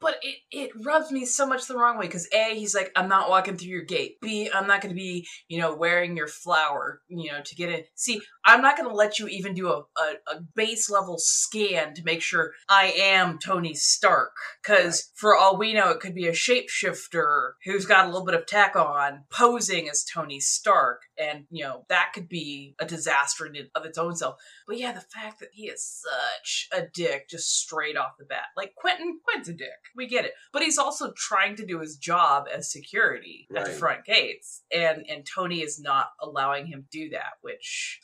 But 0.00 0.16
it, 0.22 0.36
it 0.50 0.70
rubs 0.84 1.10
me 1.10 1.24
so 1.24 1.46
much 1.46 1.66
the 1.66 1.76
wrong 1.76 1.98
way 1.98 2.06
because 2.06 2.28
A, 2.32 2.54
he's 2.54 2.74
like, 2.74 2.90
I'm 2.96 3.08
not 3.08 3.28
walking 3.28 3.56
through 3.56 3.68
your 3.68 3.82
gate. 3.82 4.20
B, 4.20 4.50
I'm 4.52 4.66
not 4.66 4.80
going 4.80 4.94
to 4.94 4.98
be, 4.98 5.26
you 5.48 5.58
know, 5.58 5.74
wearing 5.74 6.16
your 6.16 6.28
flower, 6.28 7.00
you 7.08 7.30
know, 7.30 7.40
to 7.42 7.54
get 7.54 7.68
in. 7.70 7.84
See, 7.94 8.20
I'm 8.44 8.62
not 8.62 8.76
going 8.76 8.88
to 8.88 8.94
let 8.94 9.18
you 9.18 9.28
even 9.28 9.54
do 9.54 9.68
a, 9.68 9.78
a, 9.78 10.36
a 10.36 10.40
base 10.54 10.88
level 10.88 11.16
scan 11.18 11.94
to 11.94 12.04
make 12.04 12.22
sure 12.22 12.52
I 12.68 12.92
am 12.96 13.38
Tony 13.38 13.74
Stark. 13.74 14.32
Because 14.62 15.10
for 15.14 15.36
all 15.36 15.58
we 15.58 15.74
know, 15.74 15.90
it 15.90 16.00
could 16.00 16.14
be 16.14 16.26
a 16.28 16.32
shapeshifter 16.32 17.52
who's 17.64 17.86
got 17.86 18.06
a 18.06 18.08
little 18.08 18.26
bit 18.26 18.34
of 18.34 18.46
tech 18.46 18.76
on 18.76 19.24
posing 19.30 19.88
as 19.88 20.04
Tony 20.04 20.40
Stark. 20.40 21.02
And, 21.18 21.44
you 21.50 21.64
know, 21.64 21.84
that 21.88 22.12
could 22.14 22.28
be 22.28 22.74
a 22.78 22.86
disaster 22.86 23.46
in 23.46 23.68
of 23.74 23.84
its 23.84 23.98
own 23.98 24.14
self. 24.16 24.36
But 24.66 24.78
yeah, 24.78 24.92
the 24.92 25.00
fact 25.00 25.40
that 25.40 25.48
he 25.52 25.68
is 25.68 25.84
such 25.84 26.68
a 26.72 26.77
dick 26.86 27.28
just 27.28 27.60
straight 27.60 27.96
off 27.96 28.18
the 28.18 28.24
bat. 28.24 28.46
Like 28.56 28.74
Quentin, 28.74 29.20
Quentin's 29.24 29.48
a 29.48 29.52
dick. 29.52 29.68
We 29.96 30.06
get 30.06 30.24
it. 30.24 30.32
But 30.52 30.62
he's 30.62 30.78
also 30.78 31.12
trying 31.16 31.56
to 31.56 31.66
do 31.66 31.80
his 31.80 31.96
job 31.96 32.46
as 32.54 32.70
security 32.70 33.46
at 33.54 33.64
the 33.64 33.70
front 33.72 34.04
gates. 34.04 34.62
And 34.72 35.04
and 35.08 35.26
Tony 35.26 35.62
is 35.62 35.80
not 35.80 36.08
allowing 36.20 36.66
him 36.66 36.86
do 36.90 37.10
that, 37.10 37.34
which 37.40 38.00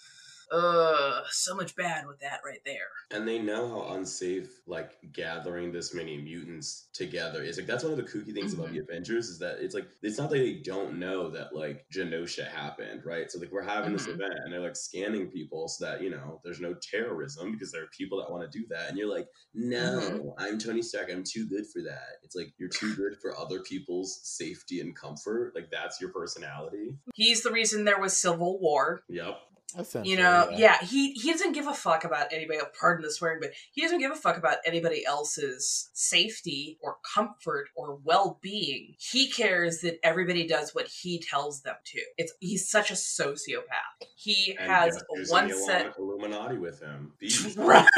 uh 0.55 1.23
so 1.31 1.55
much 1.55 1.75
bad 1.75 2.07
with 2.07 2.21
that 2.21 2.41
right 2.45 2.61
there. 2.65 2.89
And 3.11 3.27
they 3.27 3.39
know 3.39 3.69
how 3.69 3.95
unsafe 3.95 4.49
like 4.67 4.93
gathering 5.13 5.73
this 5.73 5.93
many 5.95 6.17
mutants 6.17 6.89
together 6.93 7.43
is. 7.43 7.57
Like 7.57 7.67
that's 7.67 7.83
one 7.85 7.93
of 7.93 7.99
the 7.99 8.05
kooky 8.05 8.33
things 8.33 8.55
about 8.55 8.69
Mhm. 8.69 8.73
the 8.75 8.79
Avengers 8.81 9.29
is 9.29 9.39
that 9.41 9.59
it's 9.59 9.75
like 9.75 9.87
it's 10.03 10.19
not 10.19 10.31
that 10.31 10.39
they 10.39 10.55
don't 10.55 10.99
know 10.99 11.31
that 11.31 11.55
like 11.55 11.87
Genosha 11.93 12.47
happened, 12.47 13.03
right? 13.05 13.31
So 13.31 13.39
like 13.39 13.51
we're 13.53 13.63
having 13.63 13.93
this 13.93 14.07
Mhm. 14.07 14.15
event 14.15 14.35
and 14.45 14.53
they're 14.53 14.61
like 14.61 14.77
scanning 14.77 15.31
people 15.31 15.67
so 15.69 15.85
that 15.87 16.03
you 16.03 16.11
know 16.11 16.41
there's 16.45 16.61
no 16.61 16.75
terrorism 16.75 17.53
because 17.53 17.73
there 17.73 17.83
are 17.83 17.89
people 17.97 18.19
that 18.21 18.31
want 18.31 18.51
to 18.51 18.59
do 18.59 18.65
that, 18.69 18.89
and 18.89 18.99
you're 18.99 19.09
like, 19.13 19.29
no, 19.55 20.01
Mm-hmm. 20.01 20.29
I'm 20.39 20.59
Tony 20.59 20.83
Stark, 20.83 21.11
I'm 21.11 21.25
too 21.25 21.47
good 21.49 21.67
for 21.73 21.83
that. 21.83 22.19
It's 22.23 22.37
like 22.37 22.53
you're 22.59 22.69
too 22.69 22.95
good 22.95 23.17
for 23.21 23.37
other 23.39 23.61
people's 23.61 24.21
safety 24.23 24.81
and 24.81 24.95
comfort. 24.95 25.53
Like 25.55 25.71
that's 25.71 26.01
your 26.01 26.11
personality. 26.11 26.95
He's 27.15 27.43
the 27.43 27.51
reason 27.53 27.85
there 27.85 28.01
was 28.01 28.17
civil 28.17 28.61
war. 28.61 29.03
Yep. 29.09 29.39
Essentially, 29.79 30.11
You 30.13 30.19
know, 30.23 30.49
yeah. 30.53 30.79
he 30.83 31.13
he 31.13 31.33
doesn't 31.33 31.53
give 31.53 31.67
a 31.67 31.75
fuck 31.75 32.05
about 32.05 32.33
anybody. 32.33 32.59
Pardon 32.79 33.03
the 33.05 33.11
swearing, 33.11 33.39
but 33.41 33.51
he 33.73 33.83
doesn't 33.83 33.99
give 33.99 34.13
a 34.13 34.17
fuck 34.17 34.37
about 34.37 34.59
anybody 34.67 35.05
else's 35.05 35.91
safety 35.93 36.79
or 36.83 36.97
comfort 37.15 37.69
or 37.75 37.99
well 38.05 38.39
being. 38.41 38.95
He 38.99 39.31
cares 39.31 39.81
that 39.81 39.99
everybody 40.05 40.47
does 40.47 40.75
what 40.75 40.89
he 40.89 41.19
tells 41.19 41.63
them 41.63 41.77
to. 41.85 42.01
It's 42.19 42.33
he's 42.41 42.69
such 42.69 42.91
a 42.91 42.95
sociopath. 42.95 44.07
He 44.17 44.57
And 44.59 44.71
has 44.71 44.95
Jeff 44.95 45.03
is 45.19 45.31
one 45.31 45.53
set. 45.67 45.95
Illuminati 45.99 46.59
with 46.59 46.81
him. 46.81 47.13
Right. 47.57 47.89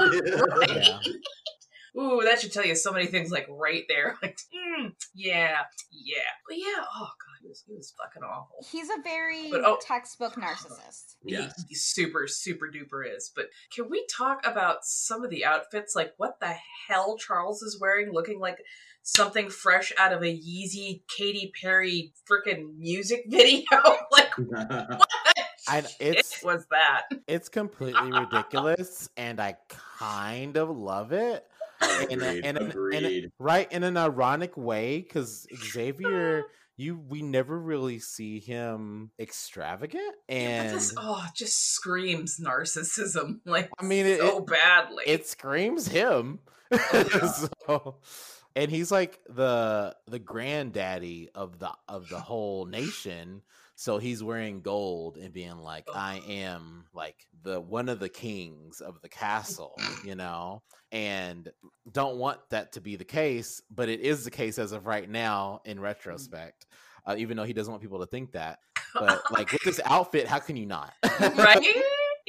Right? 0.00 0.70
Yeah. 0.70 0.98
Ooh, 2.00 2.22
that 2.24 2.40
should 2.40 2.52
tell 2.52 2.64
you 2.64 2.76
so 2.76 2.92
many 2.92 3.06
things. 3.06 3.30
Like 3.30 3.46
right 3.50 3.84
there, 3.88 4.16
like 4.22 4.38
mm, 4.54 4.92
yeah, 5.14 5.56
yeah, 5.90 6.18
but 6.48 6.56
yeah. 6.56 6.84
Oh 6.96 7.08
god, 7.18 7.29
he 7.40 7.48
was 7.48 7.64
he 7.66 7.74
was 7.74 7.92
fucking 7.98 8.22
awful. 8.22 8.64
He's 8.70 8.88
a 8.90 9.00
very 9.02 9.50
But, 9.50 9.64
oh- 9.64 9.78
textbook 9.80 10.34
narcissist. 10.36 11.16
Yes. 11.24 11.54
He, 11.56 11.64
he 11.70 11.74
super 11.74 12.26
super 12.26 12.66
duper 12.68 13.02
is. 13.14 13.30
But 13.34 13.46
can 13.74 13.88
we 13.90 14.06
talk 14.14 14.40
about 14.46 14.78
some 14.84 15.24
of 15.24 15.30
the 15.30 15.44
outfits? 15.44 15.94
Like 15.96 16.14
what 16.16 16.40
the 16.40 16.54
hell 16.88 17.16
Charles 17.18 17.62
is 17.62 17.78
wearing, 17.80 18.12
looking 18.12 18.40
like 18.40 18.58
something 19.02 19.48
fresh 19.48 19.92
out 19.98 20.12
of 20.12 20.22
a 20.22 20.26
Yeezy 20.26 21.02
Katy 21.16 21.52
Perry 21.62 22.12
freaking 22.30 22.76
music 22.78 23.24
video. 23.28 23.64
like 24.12 24.32
what 24.36 25.00
I, 25.68 25.84
it's 26.00 26.36
shit 26.36 26.44
was 26.44 26.66
that? 26.70 27.02
it's 27.28 27.48
completely 27.48 28.10
ridiculous, 28.10 29.08
and 29.16 29.40
I 29.40 29.56
kind 29.68 30.56
of 30.56 30.68
love 30.76 31.12
it. 31.12 31.46
in, 32.10 32.20
a, 32.20 32.26
Agreed, 32.28 32.44
in, 32.44 32.56
an, 32.56 32.56
in 32.56 32.56
a- 32.56 32.68
agreed. 32.68 33.32
right 33.38 33.70
in 33.72 33.84
an 33.84 33.96
ironic 33.96 34.56
way 34.56 34.98
because 35.00 35.46
Xavier, 35.54 36.44
you 36.80 36.96
we 37.08 37.20
never 37.22 37.58
really 37.58 37.98
see 37.98 38.40
him 38.40 39.10
extravagant, 39.20 40.14
and 40.28 40.74
this 40.74 40.94
oh 40.96 41.24
just 41.36 41.72
screams 41.74 42.40
narcissism. 42.40 43.40
Like 43.46 43.70
I 43.78 43.84
mean, 43.84 44.06
it- 44.06 44.20
so 44.20 44.38
it- 44.38 44.46
badly. 44.46 45.04
it 45.06 45.26
screams 45.26 45.88
him. 45.88 46.40
Oh, 46.72 47.48
so, 47.66 47.96
and 48.56 48.70
he's 48.70 48.90
like 48.90 49.18
the 49.28 49.94
the 50.06 50.18
granddaddy 50.18 51.28
of 51.34 51.58
the 51.58 51.70
of 51.88 52.08
the 52.08 52.20
whole 52.20 52.64
nation. 52.66 53.42
So 53.80 53.96
he's 53.96 54.22
wearing 54.22 54.60
gold 54.60 55.16
and 55.16 55.32
being 55.32 55.56
like, 55.56 55.88
I 55.94 56.20
am 56.28 56.84
like 56.92 57.26
the 57.42 57.62
one 57.62 57.88
of 57.88 57.98
the 57.98 58.10
kings 58.10 58.82
of 58.82 59.00
the 59.00 59.08
castle, 59.08 59.74
you 60.04 60.14
know, 60.14 60.60
and 60.92 61.50
don't 61.90 62.18
want 62.18 62.40
that 62.50 62.72
to 62.72 62.82
be 62.82 62.96
the 62.96 63.06
case, 63.06 63.62
but 63.70 63.88
it 63.88 64.00
is 64.00 64.22
the 64.22 64.30
case 64.30 64.58
as 64.58 64.72
of 64.72 64.86
right 64.86 65.08
now 65.08 65.62
in 65.64 65.80
retrospect. 65.80 66.66
uh, 67.06 67.14
even 67.16 67.38
though 67.38 67.44
he 67.44 67.54
doesn't 67.54 67.72
want 67.72 67.80
people 67.82 68.00
to 68.00 68.06
think 68.06 68.32
that. 68.32 68.58
But 68.92 69.22
like 69.30 69.50
with 69.50 69.62
this 69.62 69.80
outfit, 69.86 70.26
how 70.26 70.40
can 70.40 70.58
you 70.58 70.66
not? 70.66 70.92
right? 71.38 71.64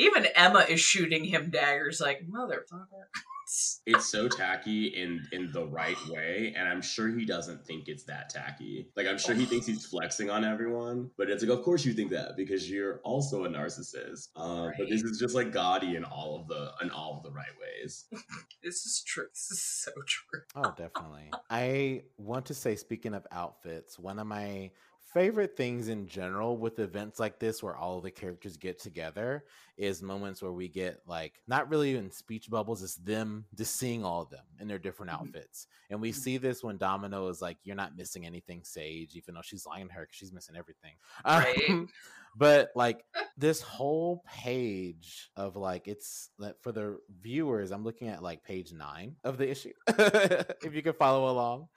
Even 0.02 0.26
Emma 0.36 0.66
is 0.68 0.80
shooting 0.80 1.24
him 1.24 1.50
daggers 1.50 2.02
like, 2.02 2.26
motherfucker. 2.30 3.06
it's 3.86 4.10
so 4.10 4.30
tacky 4.30 4.88
in 4.88 5.28
in 5.34 5.52
the 5.52 5.66
right 5.66 5.98
way 6.08 6.54
and 6.56 6.70
i'm 6.70 6.82
sure 6.82 7.10
he 7.10 7.26
doesn't 7.26 7.66
think 7.66 7.90
it's 7.90 8.06
that 8.06 8.30
tacky 8.30 8.88
like 8.96 9.06
i'm 9.08 9.18
sure 9.18 9.36
he 9.36 9.44
thinks 9.44 9.66
he's 9.66 9.86
flexing 9.86 10.30
on 10.30 10.46
everyone 10.46 11.10
but 11.18 11.30
it's 11.30 11.44
like 11.44 11.52
of 11.52 11.62
course 11.62 11.84
you 11.84 11.92
think 11.92 12.10
that 12.12 12.38
because 12.38 12.70
you're 12.72 13.02
also 13.04 13.44
a 13.44 13.50
narcissist 13.50 14.30
uh, 14.38 14.70
but 14.78 14.88
this 14.88 15.04
is 15.04 15.20
just 15.20 15.36
like 15.36 15.52
gaudy 15.52 15.98
in 15.98 16.06
all 16.06 16.40
of 16.40 16.48
the 16.48 16.72
in 16.82 16.90
all 16.92 17.18
of 17.18 17.24
the 17.24 17.32
right 17.32 17.52
ways 17.60 18.06
This 18.64 18.86
is 18.86 19.04
true. 19.04 19.26
This 19.34 19.50
is 19.52 19.62
so 19.62 19.92
true. 20.06 20.42
Oh, 20.56 20.74
definitely. 20.78 21.32
I 21.50 22.04
want 22.18 22.46
to 22.48 22.54
say, 22.54 22.76
speaking 22.76 23.16
of 23.16 23.26
outfits, 23.32 23.98
one 23.98 24.20
of 24.20 24.28
my 24.28 24.70
favorite 25.14 25.58
things 25.58 25.90
in 25.90 26.08
general 26.08 26.58
with 26.58 26.80
events 26.80 27.20
like 27.20 27.40
this 27.40 27.62
where 27.62 27.76
all 27.76 28.00
the 28.00 28.12
characters 28.12 28.56
get 28.56 28.80
together 28.80 29.44
is 29.78 30.02
moments 30.02 30.42
where 30.42 30.52
we 30.52 30.68
get 30.68 31.00
like 31.06 31.34
not 31.48 31.70
really 31.70 31.96
in 31.96 32.10
speech 32.12 32.50
bubbles 32.50 32.82
it's 32.82 32.96
them 32.96 33.46
just 33.56 33.76
seeing 33.76 34.06
all 34.06 34.22
of 34.22 34.30
them 34.30 34.46
in 34.60 34.68
their 34.68 34.80
different 34.80 35.12
outfits. 35.12 35.68
And 35.90 36.00
we 36.00 36.12
see 36.12 36.38
this 36.38 36.64
when 36.64 36.78
domino 36.78 37.28
is 37.28 37.42
like 37.42 37.58
you're 37.64 37.76
not 37.76 37.98
missing 37.98 38.26
anything 38.26 38.62
sage 38.64 39.16
even 39.16 39.36
though 39.36 39.42
she's 39.44 39.66
lying 39.66 39.88
to 39.88 39.94
her 39.94 40.02
because 40.02 40.16
she's 40.16 40.34
missing 40.34 40.56
everything. 40.56 40.94
Right. 41.26 41.70
Um, 41.70 41.90
but 42.36 42.72
like 42.76 43.04
this 43.38 43.62
whole 43.62 44.24
page 44.26 45.30
of 45.36 45.56
like 45.56 45.88
it's 45.88 46.30
for 46.62 46.72
the 46.72 46.98
viewers 47.22 47.72
i'm 47.72 47.84
looking 47.84 48.08
at 48.08 48.24
like 48.24 48.44
page 48.44 48.72
nine 48.72 49.16
of 49.24 49.38
the 49.38 49.50
issue 49.50 49.74
if 49.88 50.74
you 50.74 50.82
can 50.82 50.94
follow 50.94 51.30
along. 51.30 51.68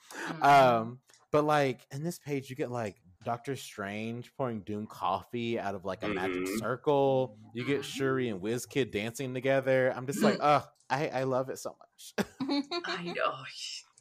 Um 0.41 0.99
but 1.33 1.45
like 1.45 1.85
in 1.91 2.05
this 2.05 2.21
page 2.21 2.49
you 2.49 2.55
get 2.55 2.71
like 2.71 2.97
doctor 3.25 3.57
strange 3.57 4.31
pouring 4.37 4.61
doom 4.61 4.87
coffee 4.87 5.59
out 5.59 5.75
of 5.75 5.85
like 5.85 6.03
a 6.03 6.09
magic 6.09 6.43
Mhm. 6.43 6.59
circle 6.59 7.37
you 7.55 7.65
get 7.65 7.85
shuri 7.85 8.29
and 8.29 8.41
Wiz 8.41 8.67
Kid 8.67 8.91
dancing 8.91 9.35
together 9.35 9.93
i'm 9.97 10.07
just 10.07 10.23
like 10.23 10.39
oh 10.41 10.65
i 10.91 11.09
i 11.09 11.23
love 11.25 11.49
it 11.49 11.59
so 11.59 11.77
much 11.79 12.15
I 12.87 13.05
know. 13.05 13.35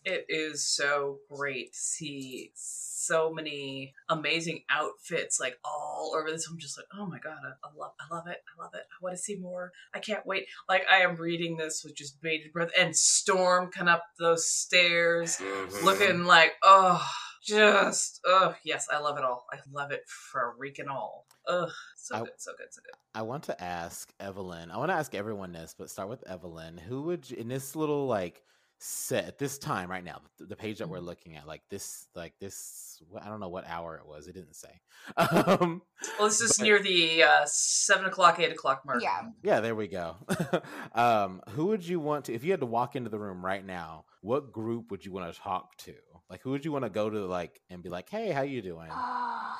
It 0.05 0.25
is 0.27 0.67
so 0.67 1.19
great 1.33 1.71
to 1.71 1.79
see 1.79 2.51
so 2.55 3.31
many 3.31 3.93
amazing 4.09 4.63
outfits 4.69 5.39
like 5.39 5.57
all 5.63 6.13
over 6.13 6.29
this. 6.29 6.45
I'm 6.51 6.57
just 6.59 6.77
like, 6.77 6.87
oh 6.93 7.05
my 7.05 7.19
god, 7.19 7.37
I, 7.41 7.51
I 7.65 7.71
love 7.73 7.93
I 8.01 8.13
love 8.13 8.27
it. 8.27 8.39
I 8.45 8.61
love 8.61 8.71
it. 8.73 8.81
I 8.81 8.95
want 9.01 9.15
to 9.15 9.21
see 9.23 9.37
more. 9.37 9.71
I 9.93 9.99
can't 9.99 10.25
wait. 10.25 10.47
Like 10.67 10.83
I 10.91 11.03
am 11.03 11.15
reading 11.15 11.55
this 11.55 11.85
with 11.85 11.95
just 11.95 12.21
bated 12.21 12.51
breath 12.51 12.71
and 12.77 12.93
Storm 12.93 13.71
coming 13.71 13.93
up 13.93 14.03
those 14.19 14.45
stairs 14.45 15.37
Mhm. 15.37 15.83
looking 15.83 16.25
like, 16.25 16.51
oh 16.63 17.01
just 17.43 18.19
oh 18.25 18.55
yes, 18.63 18.87
I 18.91 18.99
love 18.99 19.17
it 19.17 19.23
all. 19.23 19.45
I 19.51 19.57
love 19.71 19.91
it 19.91 20.03
for 20.07 20.55
freaking 20.59 20.89
all. 20.89 21.25
Ugh, 21.47 21.69
so 21.97 22.15
I- 22.15 22.19
good, 22.19 22.29
so 22.37 22.51
good, 22.57 22.67
so 22.71 22.81
good. 22.85 22.95
I 23.15 23.21
want 23.21 23.43
to 23.43 23.63
ask 23.63 24.11
Evelyn. 24.19 24.71
I 24.71 24.77
want 24.77 24.89
to 24.89 24.95
ask 24.95 25.13
everyone 25.13 25.51
this, 25.51 25.75
but 25.77 25.89
start 25.89 26.09
with 26.09 26.27
Evelyn. 26.27 26.77
Who 26.77 27.03
would 27.03 27.29
you, 27.29 27.37
in 27.37 27.47
this 27.47 27.75
little 27.75 28.07
like 28.07 28.41
set 28.79 29.25
at 29.25 29.37
this 29.37 29.57
time 29.59 29.89
right 29.89 30.03
now, 30.03 30.19
the, 30.39 30.45
the 30.45 30.55
page 30.55 30.79
that 30.79 30.89
we're 30.89 30.99
looking 30.99 31.35
at, 31.35 31.47
like 31.47 31.61
this, 31.69 32.07
like 32.15 32.33
this. 32.39 33.01
I 33.21 33.29
don't 33.29 33.39
know 33.39 33.47
what 33.49 33.65
hour 33.67 33.95
it 33.97 34.05
was. 34.07 34.27
It 34.27 34.33
didn't 34.33 34.55
say. 34.55 34.79
Um, 35.17 35.81
Well, 36.19 36.27
this 36.27 36.41
is 36.41 36.57
but- 36.57 36.63
near 36.63 36.81
the 36.81 37.23
uh, 37.23 37.45
seven 37.45 38.05
o'clock, 38.07 38.39
eight 38.39 38.51
o'clock 38.51 38.83
mark. 38.85 39.01
yeah. 39.03 39.21
yeah, 39.43 39.59
there 39.61 39.75
we 39.75 39.87
go. 39.87 40.15
um, 40.95 41.41
who 41.51 41.67
would 41.67 41.85
you 41.87 41.99
want 41.99 42.25
to? 42.25 42.33
If 42.33 42.43
you 42.43 42.51
had 42.51 42.59
to 42.61 42.65
walk 42.65 42.95
into 42.95 43.09
the 43.09 43.19
room 43.19 43.45
right 43.45 43.65
now, 43.65 44.05
what 44.21 44.51
group 44.51 44.91
would 44.91 45.05
you 45.05 45.11
want 45.11 45.31
to 45.33 45.39
talk 45.39 45.75
to? 45.79 45.93
Like, 46.34 46.41
who 46.41 46.49
would 46.49 46.65
you 46.65 46.72
want 46.72 46.84
to 46.84 46.89
go 46.89 47.11
to, 47.11 47.27
like, 47.27 47.61
and 47.69 47.84
be 47.84 47.89
like, 47.89 48.10
"Hey, 48.10 48.31
how 48.31 48.41
you 48.41 48.64
doing?" 48.64 48.89
Ah, 48.89 49.55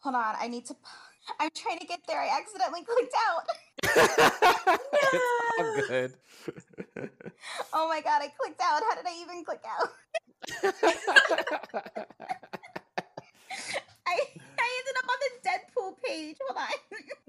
hold 0.00 0.16
on, 0.16 0.34
I 0.36 0.48
need 0.48 0.66
to. 0.66 0.74
I'm 1.38 1.50
trying 1.54 1.78
to 1.78 1.86
get 1.86 2.00
there. 2.08 2.20
I 2.20 2.36
accidentally 2.36 2.82
clicked 2.82 3.14
out. 3.22 3.46
all 5.60 5.82
good. 5.86 6.14
Oh 7.72 7.86
my 7.86 8.00
god, 8.00 8.20
I 8.20 8.32
clicked 8.36 8.60
out. 8.60 8.82
How 8.82 8.96
did 8.96 9.06
I 9.06 9.14
even 9.22 9.44
click 9.44 9.62
out? 9.64 9.90
I 14.06 14.18
I 14.58 14.68
ended 14.78 14.96
up 14.98 15.08
on 15.08 15.18
the 15.22 15.27
Deadpool 15.48 15.94
page. 16.04 16.36
Hold 16.48 16.58
on. 16.58 16.68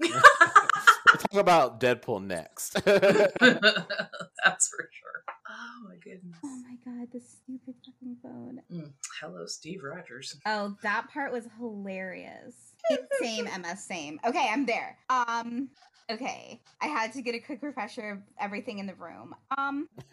we'll 0.00 1.18
talk 1.18 1.34
about 1.34 1.80
Deadpool 1.80 2.22
next. 2.24 2.74
That's 2.84 4.68
for 4.68 4.88
sure. 4.92 5.24
Oh 5.48 5.88
my 5.88 5.96
goodness. 5.96 6.38
Oh 6.44 6.60
my 6.68 6.76
god, 6.84 7.08
this 7.12 7.38
stupid 7.42 7.74
fucking 7.84 8.16
phone. 8.22 8.60
Mm, 8.72 8.92
Hello, 9.20 9.46
Steve 9.46 9.82
Rogers. 9.82 10.36
Oh, 10.46 10.76
that 10.82 11.08
part 11.12 11.32
was 11.32 11.46
hilarious. 11.58 12.54
Same, 13.20 13.44
MS, 13.44 13.84
same. 13.84 14.18
Okay, 14.26 14.48
I'm 14.50 14.64
there. 14.66 14.96
Um, 15.10 15.68
okay. 16.10 16.60
I 16.80 16.86
had 16.86 17.12
to 17.14 17.22
get 17.22 17.34
a 17.34 17.38
quick 17.38 17.62
refresher 17.62 18.10
of 18.10 18.18
everything 18.40 18.78
in 18.78 18.86
the 18.86 18.94
room. 18.94 19.34
Um, 19.56 19.88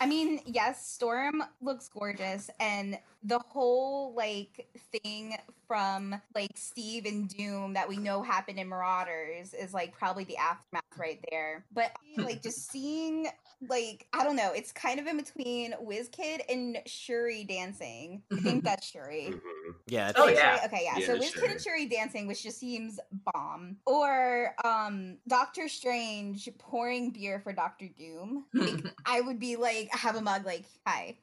I 0.00 0.06
mean, 0.06 0.40
yes, 0.46 0.86
Storm 0.86 1.42
looks 1.60 1.88
gorgeous, 1.88 2.50
and 2.60 2.98
the 3.24 3.38
whole 3.38 4.14
like 4.14 4.66
thing 4.92 5.36
from 5.66 6.20
like 6.34 6.50
Steve 6.56 7.06
and 7.06 7.28
Doom 7.28 7.74
that 7.74 7.88
we 7.88 7.96
know 7.96 8.22
happened 8.22 8.58
in 8.58 8.68
Marauders 8.68 9.54
is 9.54 9.72
like 9.72 9.96
probably 9.96 10.24
the 10.24 10.36
aftermath 10.36 10.82
right 10.98 11.24
there. 11.30 11.64
But 11.72 11.92
like 12.16 12.42
just 12.42 12.70
seeing 12.70 13.28
like 13.68 14.06
I 14.12 14.24
don't 14.24 14.36
know, 14.36 14.52
it's 14.54 14.72
kind 14.72 14.98
of 15.00 15.06
in 15.06 15.16
between 15.16 15.72
WizKid 15.82 16.40
and 16.48 16.78
Shuri 16.86 17.44
dancing. 17.44 18.22
I 18.32 18.36
think 18.40 18.64
that's 18.64 18.86
Shuri. 18.86 19.30
Mhm. 19.32 19.40
Yeah, 19.86 20.10
it's 20.10 20.18
Oh, 20.18 20.24
Like, 20.24 20.36
yeah. 20.36 20.60
Okay, 20.66 20.80
yeah. 20.84 20.98
Yeah, 20.98 21.06
so 21.06 21.12
with 21.14 21.22
WizKid 21.34 21.50
and 21.52 21.60
Shuri. 21.60 21.80
Shuri 21.80 21.86
dancing, 21.86 22.26
which 22.26 22.42
just 22.42 22.58
seems 22.58 22.98
bomb. 23.32 23.76
Or 23.86 24.54
um 24.64 25.18
Doctor 25.28 25.68
Strange 25.68 26.48
pouring 26.58 27.10
beer 27.10 27.40
for 27.40 27.52
Doctor 27.52 27.86
Doom. 27.96 28.44
Like, 28.54 28.84
I 29.06 29.20
would 29.20 29.38
be 29.38 29.56
like, 29.56 29.88
have 29.94 30.16
a 30.16 30.20
mug, 30.20 30.44
like, 30.46 30.64
hi. 30.86 31.16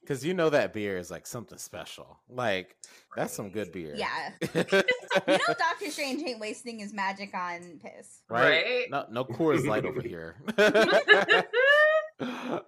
Because 0.00 0.24
you 0.24 0.32
know 0.32 0.48
that 0.48 0.72
beer 0.72 0.96
is 0.96 1.10
like 1.10 1.26
something 1.26 1.58
special. 1.58 2.18
Like 2.30 2.76
that's 3.14 3.34
some 3.34 3.50
good 3.50 3.72
beer. 3.72 3.94
yeah. 3.94 4.30
You 4.54 4.62
know 4.62 5.54
Doctor 5.58 5.90
Strange 5.90 6.22
ain't 6.26 6.40
wasting 6.40 6.78
his 6.78 6.94
magic 6.94 7.34
on 7.34 7.78
piss. 7.82 8.22
right? 8.30 8.64
Right? 8.64 8.84
No, 8.90 9.04
no 9.10 9.24
Coors 9.26 9.66
Light 9.66 9.84
over 9.84 10.00
here. 10.00 10.36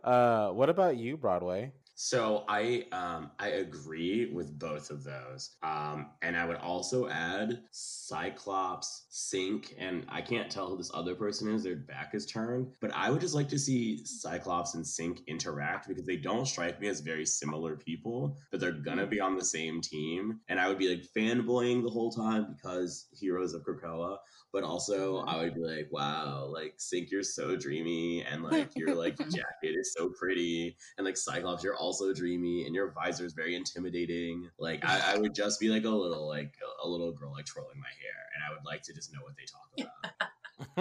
uh, 0.04 0.50
what 0.50 0.68
about 0.68 0.98
you, 0.98 1.16
Broadway? 1.16 1.72
So 2.02 2.44
I 2.48 2.86
um 2.92 3.30
I 3.38 3.48
agree 3.48 4.32
with 4.32 4.58
both 4.58 4.90
of 4.90 5.04
those. 5.04 5.50
Um 5.62 6.06
and 6.22 6.34
I 6.34 6.46
would 6.46 6.56
also 6.56 7.08
add 7.10 7.60
Cyclops, 7.72 9.04
Synch, 9.12 9.74
and 9.78 10.06
I 10.08 10.22
can't 10.22 10.50
tell 10.50 10.70
who 10.70 10.78
this 10.78 10.90
other 10.94 11.14
person 11.14 11.52
is, 11.52 11.62
their 11.62 11.76
back 11.76 12.14
is 12.14 12.24
turned, 12.24 12.68
but 12.80 12.90
I 12.94 13.10
would 13.10 13.20
just 13.20 13.34
like 13.34 13.50
to 13.50 13.58
see 13.58 14.02
Cyclops 14.06 14.74
and 14.76 14.82
Synch 14.82 15.18
interact 15.26 15.88
because 15.88 16.06
they 16.06 16.16
don't 16.16 16.46
strike 16.46 16.80
me 16.80 16.88
as 16.88 17.00
very 17.00 17.26
similar 17.26 17.76
people, 17.76 18.38
but 18.50 18.60
they're 18.60 18.72
gonna 18.72 19.06
be 19.06 19.20
on 19.20 19.36
the 19.36 19.44
same 19.44 19.82
team. 19.82 20.40
And 20.48 20.58
I 20.58 20.68
would 20.68 20.78
be 20.78 20.88
like 20.88 21.04
fanboying 21.14 21.82
the 21.82 21.90
whole 21.90 22.10
time 22.10 22.54
because 22.56 23.08
heroes 23.12 23.52
of 23.52 23.62
Krakoa. 23.62 24.16
But 24.52 24.64
also, 24.64 25.18
I 25.18 25.42
would 25.42 25.54
be 25.54 25.60
like, 25.60 25.88
wow, 25.90 26.50
like 26.52 26.76
Synch, 26.78 27.10
you're 27.10 27.22
so 27.22 27.56
dreamy, 27.56 28.22
and 28.22 28.42
like 28.42 28.70
your 28.76 28.94
like 28.94 29.16
jacket 29.16 29.76
is 29.76 29.94
so 29.96 30.10
pretty, 30.10 30.76
and 30.98 31.04
like 31.04 31.16
Cyclops, 31.16 31.62
you're 31.62 31.76
also 31.76 32.12
dreamy, 32.12 32.66
and 32.66 32.74
your 32.74 32.90
visor 32.90 33.24
is 33.24 33.32
very 33.32 33.54
intimidating. 33.54 34.50
Like 34.58 34.84
I, 34.84 35.14
I 35.14 35.18
would 35.18 35.34
just 35.34 35.60
be 35.60 35.68
like 35.68 35.84
a 35.84 35.90
little 35.90 36.26
like 36.26 36.54
a, 36.62 36.86
a 36.86 36.88
little 36.88 37.12
girl 37.12 37.32
like 37.32 37.46
twirling 37.46 37.80
my 37.80 37.88
hair, 38.00 38.20
and 38.34 38.44
I 38.44 38.54
would 38.54 38.64
like 38.64 38.82
to 38.82 38.92
just 38.92 39.12
know 39.12 39.20
what 39.22 39.34
they 39.36 39.44
talk 39.44 39.88
about. 40.18 40.30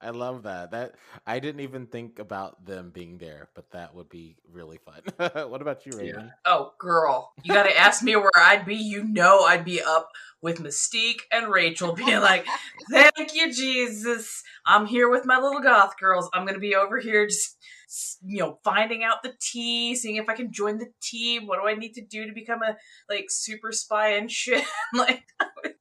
I 0.00 0.10
love 0.10 0.42
that. 0.42 0.72
That 0.72 0.94
I 1.26 1.38
didn't 1.38 1.60
even 1.60 1.86
think 1.86 2.18
about 2.18 2.64
them 2.66 2.90
being 2.90 3.18
there, 3.18 3.48
but 3.54 3.70
that 3.70 3.94
would 3.94 4.08
be 4.08 4.36
really 4.50 4.78
fun. 4.78 5.02
what 5.48 5.62
about 5.62 5.86
you, 5.86 5.92
Yeah. 5.92 6.02
Raven? 6.02 6.32
Oh, 6.44 6.72
girl. 6.78 7.32
You 7.44 7.54
got 7.54 7.64
to 7.64 7.78
ask 7.78 8.02
me 8.02 8.16
where 8.16 8.30
I'd 8.36 8.66
be. 8.66 8.76
You 8.76 9.04
know 9.04 9.44
I'd 9.44 9.64
be 9.64 9.80
up 9.80 10.08
with 10.40 10.58
Mystique 10.60 11.20
and 11.30 11.48
Rachel 11.52 11.92
being 11.92 12.20
like, 12.20 12.46
thank 12.90 13.34
you, 13.34 13.52
Jesus. 13.52 14.42
I'm 14.66 14.86
here 14.86 15.08
with 15.08 15.24
my 15.24 15.38
little 15.38 15.60
goth 15.60 15.96
girls. 15.98 16.28
I'm 16.34 16.44
going 16.44 16.54
to 16.54 16.60
be 16.60 16.74
over 16.74 16.98
here 16.98 17.26
just, 17.26 17.56
you 18.24 18.40
know, 18.40 18.58
finding 18.64 19.04
out 19.04 19.22
the 19.22 19.34
tea, 19.40 19.94
seeing 19.94 20.16
if 20.16 20.28
I 20.28 20.34
can 20.34 20.52
join 20.52 20.78
the 20.78 20.90
team. 21.00 21.46
What 21.46 21.60
do 21.60 21.68
I 21.68 21.74
need 21.74 21.94
to 21.94 22.04
do 22.04 22.26
to 22.26 22.32
become 22.32 22.62
a, 22.62 22.76
like, 23.08 23.26
super 23.28 23.70
spy 23.70 24.08
and 24.14 24.30
shit? 24.30 24.64
like, 24.94 25.22
I 25.40 25.46
would, 25.62 25.74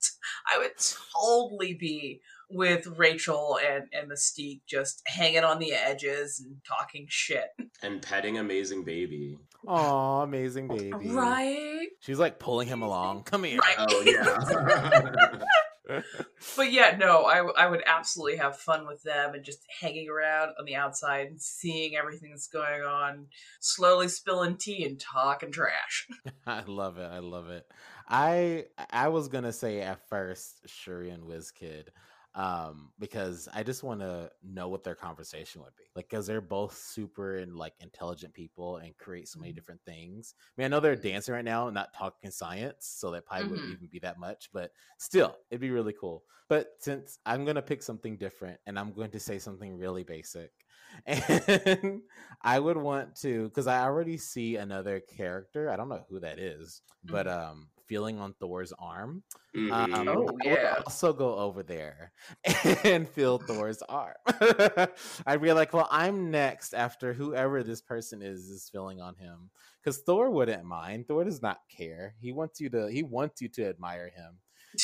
I 0.53 0.59
would 0.59 0.73
totally 1.13 1.73
be 1.73 2.21
with 2.53 2.87
Rachel 2.87 3.59
and, 3.65 3.85
and 3.93 4.09
Mystique 4.11 4.61
just 4.67 5.01
hanging 5.05 5.43
on 5.43 5.59
the 5.59 5.73
edges 5.73 6.39
and 6.43 6.57
talking 6.67 7.05
shit. 7.09 7.47
and 7.83 8.01
petting 8.01 8.37
amazing 8.37 8.83
baby. 8.83 9.37
Oh, 9.67 10.21
amazing 10.21 10.67
baby. 10.67 11.09
Right? 11.09 11.87
She's 11.99 12.19
like 12.19 12.39
pulling 12.39 12.67
him 12.67 12.81
along. 12.81 13.23
Come 13.23 13.43
here. 13.43 13.59
Right. 13.59 13.75
Oh 13.77 14.01
yeah. 14.05 16.01
but 16.55 16.71
yeah, 16.71 16.95
no, 16.97 17.23
I, 17.23 17.39
I 17.57 17.67
would 17.67 17.83
absolutely 17.85 18.37
have 18.37 18.57
fun 18.57 18.87
with 18.87 19.03
them 19.03 19.33
and 19.33 19.43
just 19.43 19.59
hanging 19.79 20.09
around 20.09 20.51
on 20.59 20.65
the 20.65 20.75
outside 20.75 21.27
and 21.27 21.41
seeing 21.41 21.95
everything 21.95 22.31
that's 22.31 22.47
going 22.47 22.81
on, 22.81 23.27
slowly 23.59 24.07
spilling 24.07 24.57
tea 24.57 24.85
and 24.85 24.99
talking 24.99 25.51
trash. 25.51 26.07
I 26.45 26.63
love 26.65 26.97
it. 26.97 27.09
I 27.11 27.19
love 27.19 27.49
it. 27.49 27.65
I 28.07 28.65
I 28.89 29.07
was 29.09 29.27
gonna 29.27 29.53
say 29.53 29.81
at 29.81 30.07
first 30.09 30.67
Shuri 30.67 31.09
and 31.09 31.23
Wizkid, 31.23 31.85
um, 32.33 32.93
because 32.97 33.49
I 33.53 33.63
just 33.63 33.83
want 33.83 33.99
to 34.01 34.31
know 34.41 34.69
what 34.69 34.83
their 34.83 34.95
conversation 34.95 35.61
would 35.61 35.75
be. 35.75 35.83
Like, 35.95 36.09
because 36.09 36.25
they're 36.27 36.41
both 36.41 36.77
super 36.77 37.37
and 37.37 37.55
like 37.55 37.73
intelligent 37.81 38.33
people 38.33 38.77
and 38.77 38.97
create 38.97 39.27
so 39.27 39.39
many 39.39 39.53
different 39.53 39.81
things. 39.85 40.33
I 40.39 40.61
mean, 40.61 40.65
I 40.65 40.69
know 40.69 40.79
they're 40.79 40.95
dancing 40.95 41.33
right 41.33 41.43
now 41.45 41.67
and 41.67 41.75
not 41.75 41.93
talking 41.93 42.31
science, 42.31 42.87
so 42.87 43.11
that 43.11 43.25
probably 43.25 43.45
wouldn't 43.49 43.67
Mhm. 43.67 43.71
even 43.71 43.87
be 43.87 43.99
that 43.99 44.17
much. 44.19 44.49
But 44.53 44.71
still, 44.97 45.37
it'd 45.49 45.61
be 45.61 45.71
really 45.71 45.93
cool. 45.93 46.23
But 46.47 46.75
since 46.79 47.19
I'm 47.25 47.45
gonna 47.45 47.61
pick 47.61 47.81
something 47.83 48.17
different 48.17 48.59
and 48.65 48.77
I'm 48.79 48.93
going 48.93 49.11
to 49.11 49.19
say 49.19 49.39
something 49.39 49.77
really 49.77 50.03
basic, 50.03 50.51
and 51.05 52.01
I 52.41 52.59
would 52.59 52.77
want 52.77 53.15
to 53.17 53.45
because 53.49 53.67
I 53.67 53.83
already 53.83 54.17
see 54.17 54.55
another 54.57 54.99
character. 54.99 55.69
I 55.69 55.75
don't 55.75 55.89
know 55.89 56.05
who 56.09 56.19
that 56.21 56.39
is, 56.39 56.81
but 57.03 57.27
um, 57.27 57.70
feeling 57.87 58.19
on 58.19 58.33
Thor's 58.39 58.73
arm. 58.77 59.23
Mhm. 59.55 59.71
Um, 59.93 60.07
Oh, 60.07 60.11
I 60.11 60.15
would 60.15 60.43
yeah. 60.45 60.75
also 60.85 61.11
go 61.13 61.35
over 61.35 61.63
there 61.63 62.11
and 62.83 63.07
feel 63.09 63.37
Thor's 63.37 63.81
arm. 63.89 64.15
I'd 65.25 65.41
be 65.41 65.53
like, 65.53 65.73
well, 65.73 65.87
I'm 65.91 66.31
next 66.31 66.73
after 66.73 67.13
whoever 67.13 67.63
this 67.63 67.81
person 67.81 68.21
is 68.21 68.49
is 68.49 68.69
feeling 68.71 69.01
on 69.01 69.15
him, 69.15 69.49
because 69.83 69.99
Thor 69.99 70.29
wouldn't 70.29 70.63
mind. 70.65 71.07
Thor 71.07 71.23
does 71.23 71.41
not 71.41 71.59
care. 71.69 72.15
He 72.19 72.31
wants 72.31 72.59
you 72.61 72.69
to. 72.69 72.89
He 72.89 73.03
wants 73.03 73.41
you 73.41 73.49
to 73.49 73.67
admire 73.67 74.09
him. 74.15 74.37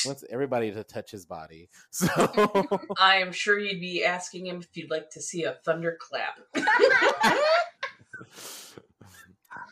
He 0.03 0.09
wants 0.09 0.23
everybody 0.29 0.71
to 0.71 0.83
touch 0.83 1.11
his 1.11 1.25
body. 1.25 1.69
So 1.91 2.07
I 2.99 3.17
am 3.17 3.31
sure 3.31 3.57
you'd 3.57 3.79
be 3.79 4.03
asking 4.03 4.47
him 4.47 4.57
if 4.59 4.67
you'd 4.75 4.91
like 4.91 5.09
to 5.11 5.21
see 5.21 5.45
a 5.45 5.53
thunderclap. 5.63 6.35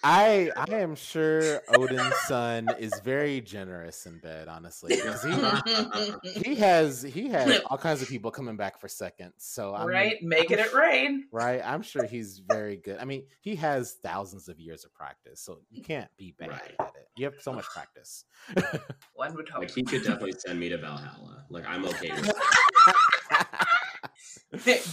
I 0.07 0.51
I 0.55 0.75
am 0.75 0.93
sure 0.93 1.61
Odin's 1.75 2.15
son 2.27 2.67
is 2.77 2.93
very 3.03 3.41
generous 3.41 4.05
in 4.05 4.19
bed, 4.19 4.47
honestly. 4.47 4.95
he, 4.95 6.31
he 6.43 6.55
has 6.55 7.01
he 7.01 7.29
has 7.29 7.59
all 7.65 7.79
kinds 7.79 8.03
of 8.03 8.07
people 8.07 8.29
coming 8.29 8.55
back 8.55 8.79
for 8.79 8.87
seconds. 8.87 9.33
So 9.39 9.73
I'm 9.73 9.87
right? 9.87 10.17
Making 10.21 10.59
I'm 10.59 10.65
it 10.65 10.73
rain. 10.75 11.23
right. 11.31 11.59
I'm 11.65 11.81
sure 11.81 12.03
he's 12.05 12.39
very 12.47 12.77
good. 12.77 12.99
I 12.99 13.05
mean, 13.05 13.23
he 13.41 13.55
has 13.55 13.93
thousands 14.03 14.47
of 14.47 14.59
years 14.59 14.85
of 14.85 14.93
practice, 14.93 15.41
so 15.41 15.61
you 15.71 15.81
can't 15.81 16.09
be 16.17 16.35
bad 16.37 16.49
Right. 16.49 16.75
at 16.79 16.85
it. 16.95 17.07
You 17.17 17.25
have 17.25 17.41
so 17.41 17.51
much 17.51 17.65
practice. 17.65 18.25
One 19.15 19.33
would 19.35 19.49
hope. 19.49 19.61
Like 19.63 19.71
he 19.71 19.81
could 19.81 20.03
definitely 20.03 20.33
send 20.37 20.59
me 20.59 20.69
to 20.69 20.77
Valhalla. 20.77 21.45
Like 21.49 21.65
I'm 21.67 21.83
okay 21.83 22.11
with 22.11 22.31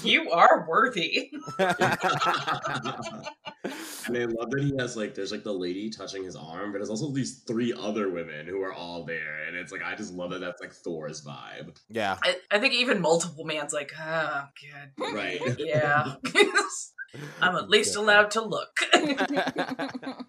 you 0.05 0.31
are 0.31 0.67
worthy. 0.67 1.31
That. 3.63 3.73
and 4.09 4.17
I 4.17 4.25
love 4.25 4.51
that 4.51 4.63
he 4.63 4.73
has 4.79 4.97
like 4.97 5.15
there's 5.15 5.31
like 5.33 5.45
the 5.45 5.53
lady 5.53 5.91
touching 5.91 6.25
his 6.25 6.37
arm, 6.37 6.73
but 6.73 6.79
there's 6.79 6.91
also 6.91 7.11
these 7.13 7.41
three 7.47 7.73
other 7.73 8.09
women 8.11 8.47
who 8.47 8.61
are 8.63 8.73
all 8.73 9.05
there, 9.05 9.45
and 9.47 9.57
it's 9.57 9.73
like 9.73 9.83
I 9.83 9.95
just 9.95 10.13
love 10.13 10.31
that 10.31 10.41
that's 10.41 10.61
like 10.61 10.73
Thor's 10.73 11.25
vibe. 11.25 11.77
yeah. 11.89 12.17
I, 12.23 12.37
I 12.51 12.59
think 12.59 12.75
even 12.75 13.01
multiple 13.01 13.45
man's 13.45 13.73
like, 13.73 13.93
oh, 14.01 14.45
good. 14.61 15.15
Right. 15.15 15.41
Yeah. 15.59 16.15
I'm 17.43 17.55
at 17.57 17.69
least 17.69 17.95
allowed 17.95 18.31
to 18.33 18.41
look. 18.41 18.75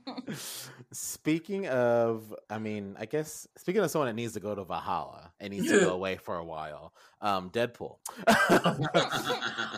Speaking 0.92 1.68
of, 1.68 2.36
I 2.50 2.60
mean, 2.60 2.98
I 3.00 3.06
guess 3.06 3.48
speaking 3.58 3.82
of 3.82 3.90
someone 3.90 4.08
that 4.10 4.16
needs 4.16 4.34
to 4.34 4.40
go 4.42 4.54
to 4.54 4.64
Valhalla 4.66 5.32
and 5.40 5.52
needs 5.54 5.70
to 5.72 5.80
go 5.80 5.94
away 5.94 6.18
for 6.18 6.36
a 6.38 6.44
while, 6.44 6.94
um, 7.22 7.50
Deadpool. 7.52 7.98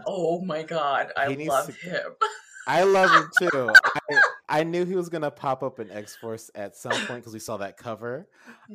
oh 0.07 0.41
my 0.43 0.63
god, 0.63 1.11
I 1.15 1.33
He 1.33 1.47
love 1.47 1.67
to- 1.67 1.71
him. 1.73 2.01
I 2.67 2.83
love 2.83 3.11
him 3.11 3.29
too. 3.49 3.73
I, 4.09 4.21
I 4.47 4.63
knew 4.63 4.85
he 4.85 4.95
was 4.95 5.09
gonna 5.09 5.31
pop 5.31 5.63
up 5.63 5.79
in 5.79 5.91
X 5.91 6.15
Force 6.15 6.49
at 6.55 6.75
some 6.75 6.91
point 6.91 7.21
because 7.21 7.33
we 7.33 7.39
saw 7.39 7.57
that 7.57 7.77
cover, 7.77 8.27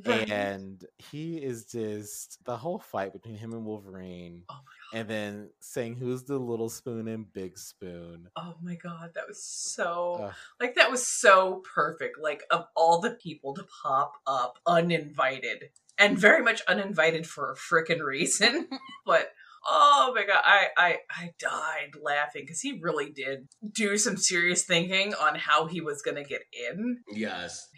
Right. 0.05 0.29
and 0.31 0.85
he 0.99 1.37
is 1.39 1.65
just 1.65 2.45
the 2.45 2.57
whole 2.57 2.79
fight 2.79 3.13
between 3.13 3.37
him 3.37 3.53
and 3.53 3.65
Wolverine, 3.65 4.45
Oh 4.49 4.61
and 4.93 5.09
then 5.09 5.51
saying 5.61 5.95
who's 5.95 6.25
the 6.25 6.39
little 6.39 6.69
spoon 6.69 7.07
and 7.09 7.33
big 7.33 7.57
spoon. 7.59 8.29
Oh 8.37 8.55
my 8.63 8.75
god, 8.75 9.13
that 9.15 9.29
was 9.29 9.43
so 9.43 10.21
Ugh. 10.25 10.35
like 10.61 10.75
that 10.77 10.91
was 10.91 11.07
so 11.07 11.63
perfect. 11.75 12.19
Like 12.19 12.43
of 12.51 12.67
all 12.75 13.01
the 13.01 13.11
people 13.13 13.55
to 13.55 13.65
pop 13.83 14.15
up 14.27 14.59
uninvited 14.67 15.71
and 15.99 16.19
very 16.19 16.43
much 16.43 16.63
uninvited 16.67 17.27
for 17.27 17.53
a 17.53 17.57
freaking 17.57 18.01
reason. 18.05 18.69
but 19.07 19.33
oh 19.67 20.13
my 20.15 20.25
god, 20.25 20.43
I 20.45 20.69
I 20.77 20.97
I 21.11 21.33
died 21.39 21.93
laughing 22.01 22.43
because 22.43 22.61
he 22.61 22.79
really 22.81 23.11
did 23.11 23.49
do 23.73 23.97
some 23.97 24.17
serious 24.17 24.65
thinking 24.65 25.15
on 25.15 25.35
how 25.35 25.67
he 25.67 25.81
was 25.81 26.03
gonna 26.03 26.25
get 26.25 26.43
in. 26.71 27.01
yes. 27.13 27.69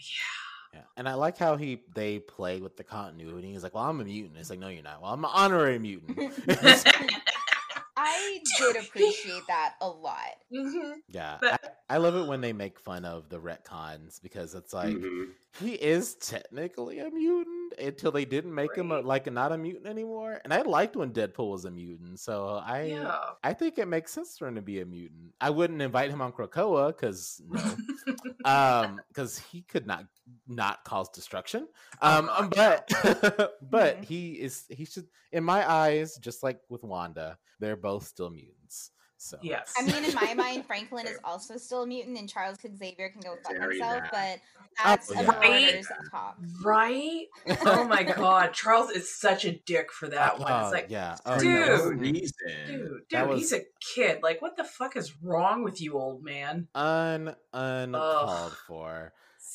Yeah, 0.74 0.80
and 0.96 1.06
I 1.06 1.14
like 1.14 1.36
how 1.36 1.56
he 1.56 1.82
they 1.94 2.18
play 2.18 2.60
with 2.60 2.78
the 2.78 2.84
continuity. 2.84 3.52
He's 3.52 3.62
like, 3.62 3.74
"Well, 3.74 3.84
I'm 3.84 4.00
a 4.00 4.04
mutant." 4.04 4.38
It's 4.38 4.48
like, 4.48 4.58
"No, 4.58 4.68
you're 4.68 4.82
not." 4.82 5.02
Well, 5.02 5.12
I'm 5.12 5.22
an 5.22 5.30
honorary 5.32 5.78
mutant. 5.78 6.16
I 7.96 8.40
did 8.58 8.76
appreciate 8.76 9.42
that 9.48 9.74
a 9.82 9.88
lot. 9.88 10.16
Mhm. 10.52 10.96
yeah, 11.08 11.38
But- 11.40 11.64
I, 11.90 11.94
I 11.94 11.96
love 11.98 12.14
it 12.16 12.26
when 12.26 12.40
they 12.40 12.52
make 12.52 12.78
fun 12.78 13.04
of 13.04 13.28
the 13.28 13.38
retcons 13.40 14.20
because 14.22 14.54
it's 14.54 14.72
like 14.72 14.94
Mhm. 14.96 15.32
he 15.60 15.72
is 15.74 16.14
technically 16.16 16.98
a 17.00 17.10
mutant 17.10 17.74
until 17.78 18.12
they 18.12 18.24
didn't 18.24 18.54
make 18.54 18.74
him 18.74 18.90
a, 18.92 19.00
like 19.00 19.30
not 19.32 19.52
a 19.52 19.58
mutant 19.58 19.86
anymore. 19.86 20.40
And 20.44 20.52
I 20.52 20.62
liked 20.62 20.94
when 20.96 21.12
Deadpool 21.12 21.50
was 21.50 21.64
a 21.64 21.70
mutant, 21.70 22.20
so 22.20 22.56
I 22.64 22.82
Yeah. 22.84 23.18
I 23.42 23.52
think 23.54 23.78
it 23.78 23.86
makes 23.88 24.12
sense 24.12 24.36
for 24.38 24.46
him 24.48 24.54
to 24.56 24.62
be 24.62 24.80
a 24.80 24.86
mutant. 24.86 25.34
I 25.40 25.50
wouldn't 25.50 25.80
invite 25.82 26.10
him 26.10 26.20
on 26.20 26.32
Krakoa 26.32 26.88
because 26.88 27.40
no, 27.46 27.60
um, 28.44 29.00
because 29.08 29.38
he 29.38 29.62
could 29.62 29.86
not 29.86 30.06
not 30.46 30.84
cause 30.84 31.08
destruction. 31.10 31.68
Oh, 32.00 32.18
Um, 32.18 32.50
God, 32.50 32.84
but 33.02 33.58
but 33.62 33.96
Mhm. 34.00 34.04
he 34.04 34.32
is 34.40 34.66
he 34.68 34.84
should 34.84 35.08
in 35.32 35.44
my 35.44 35.68
eyes, 35.70 36.16
just 36.18 36.42
like 36.42 36.60
with 36.68 36.82
Wanda, 36.84 37.38
they're 37.58 37.76
both 37.76 38.06
still 38.06 38.30
mutants. 38.30 38.90
So 39.22 39.38
yes. 39.40 39.72
I 39.78 39.84
mean, 39.84 40.04
in 40.04 40.12
my 40.16 40.34
mind, 40.36 40.66
Franklin 40.66 41.06
is 41.06 41.16
also 41.22 41.56
still 41.56 41.84
a 41.84 41.86
mutant, 41.86 42.18
and 42.18 42.28
Charles 42.28 42.58
Xavier 42.60 43.08
can 43.08 43.20
go 43.20 43.36
fuck 43.44 43.52
Very 43.56 43.78
himself. 43.78 44.02
bad. 44.10 44.10
But 44.10 44.40
oh, 44.60 44.82
that's 44.84 45.10
Oh, 45.12 45.14
a 45.14 45.22
yeah. 45.22 45.32
borders 45.70 45.86
top. 46.10 46.38
Right? 46.64 47.26
Oh 47.64 47.84
my 47.86 48.02
god, 48.02 48.52
Charles 48.52 48.90
is 48.90 49.14
such 49.14 49.44
a 49.44 49.52
dick 49.52 49.92
for 49.92 50.08
that 50.08 50.40
one. 50.40 50.50
Oh, 50.52 50.64
It's 50.64 50.72
like, 50.72 50.86
yeah, 50.88 51.16
oh, 51.24 51.38
Dude. 51.38 51.66
no 51.68 51.84
reason. 51.90 52.32
dude, 52.66 53.00
That 53.12 53.28
dude, 53.28 53.38
he's 53.38 53.52
a 53.52 53.60
kid. 53.94 54.18
Like, 54.24 54.42
what 54.42 54.56
the 54.56 54.64
fuck 54.64 54.96
is 54.96 55.12
wrong 55.22 55.62
with 55.62 55.80
you, 55.80 55.94
old 55.94 56.24
man? 56.24 56.66
un 56.74 57.36
uncalled 57.52 58.56
for. 58.66 59.12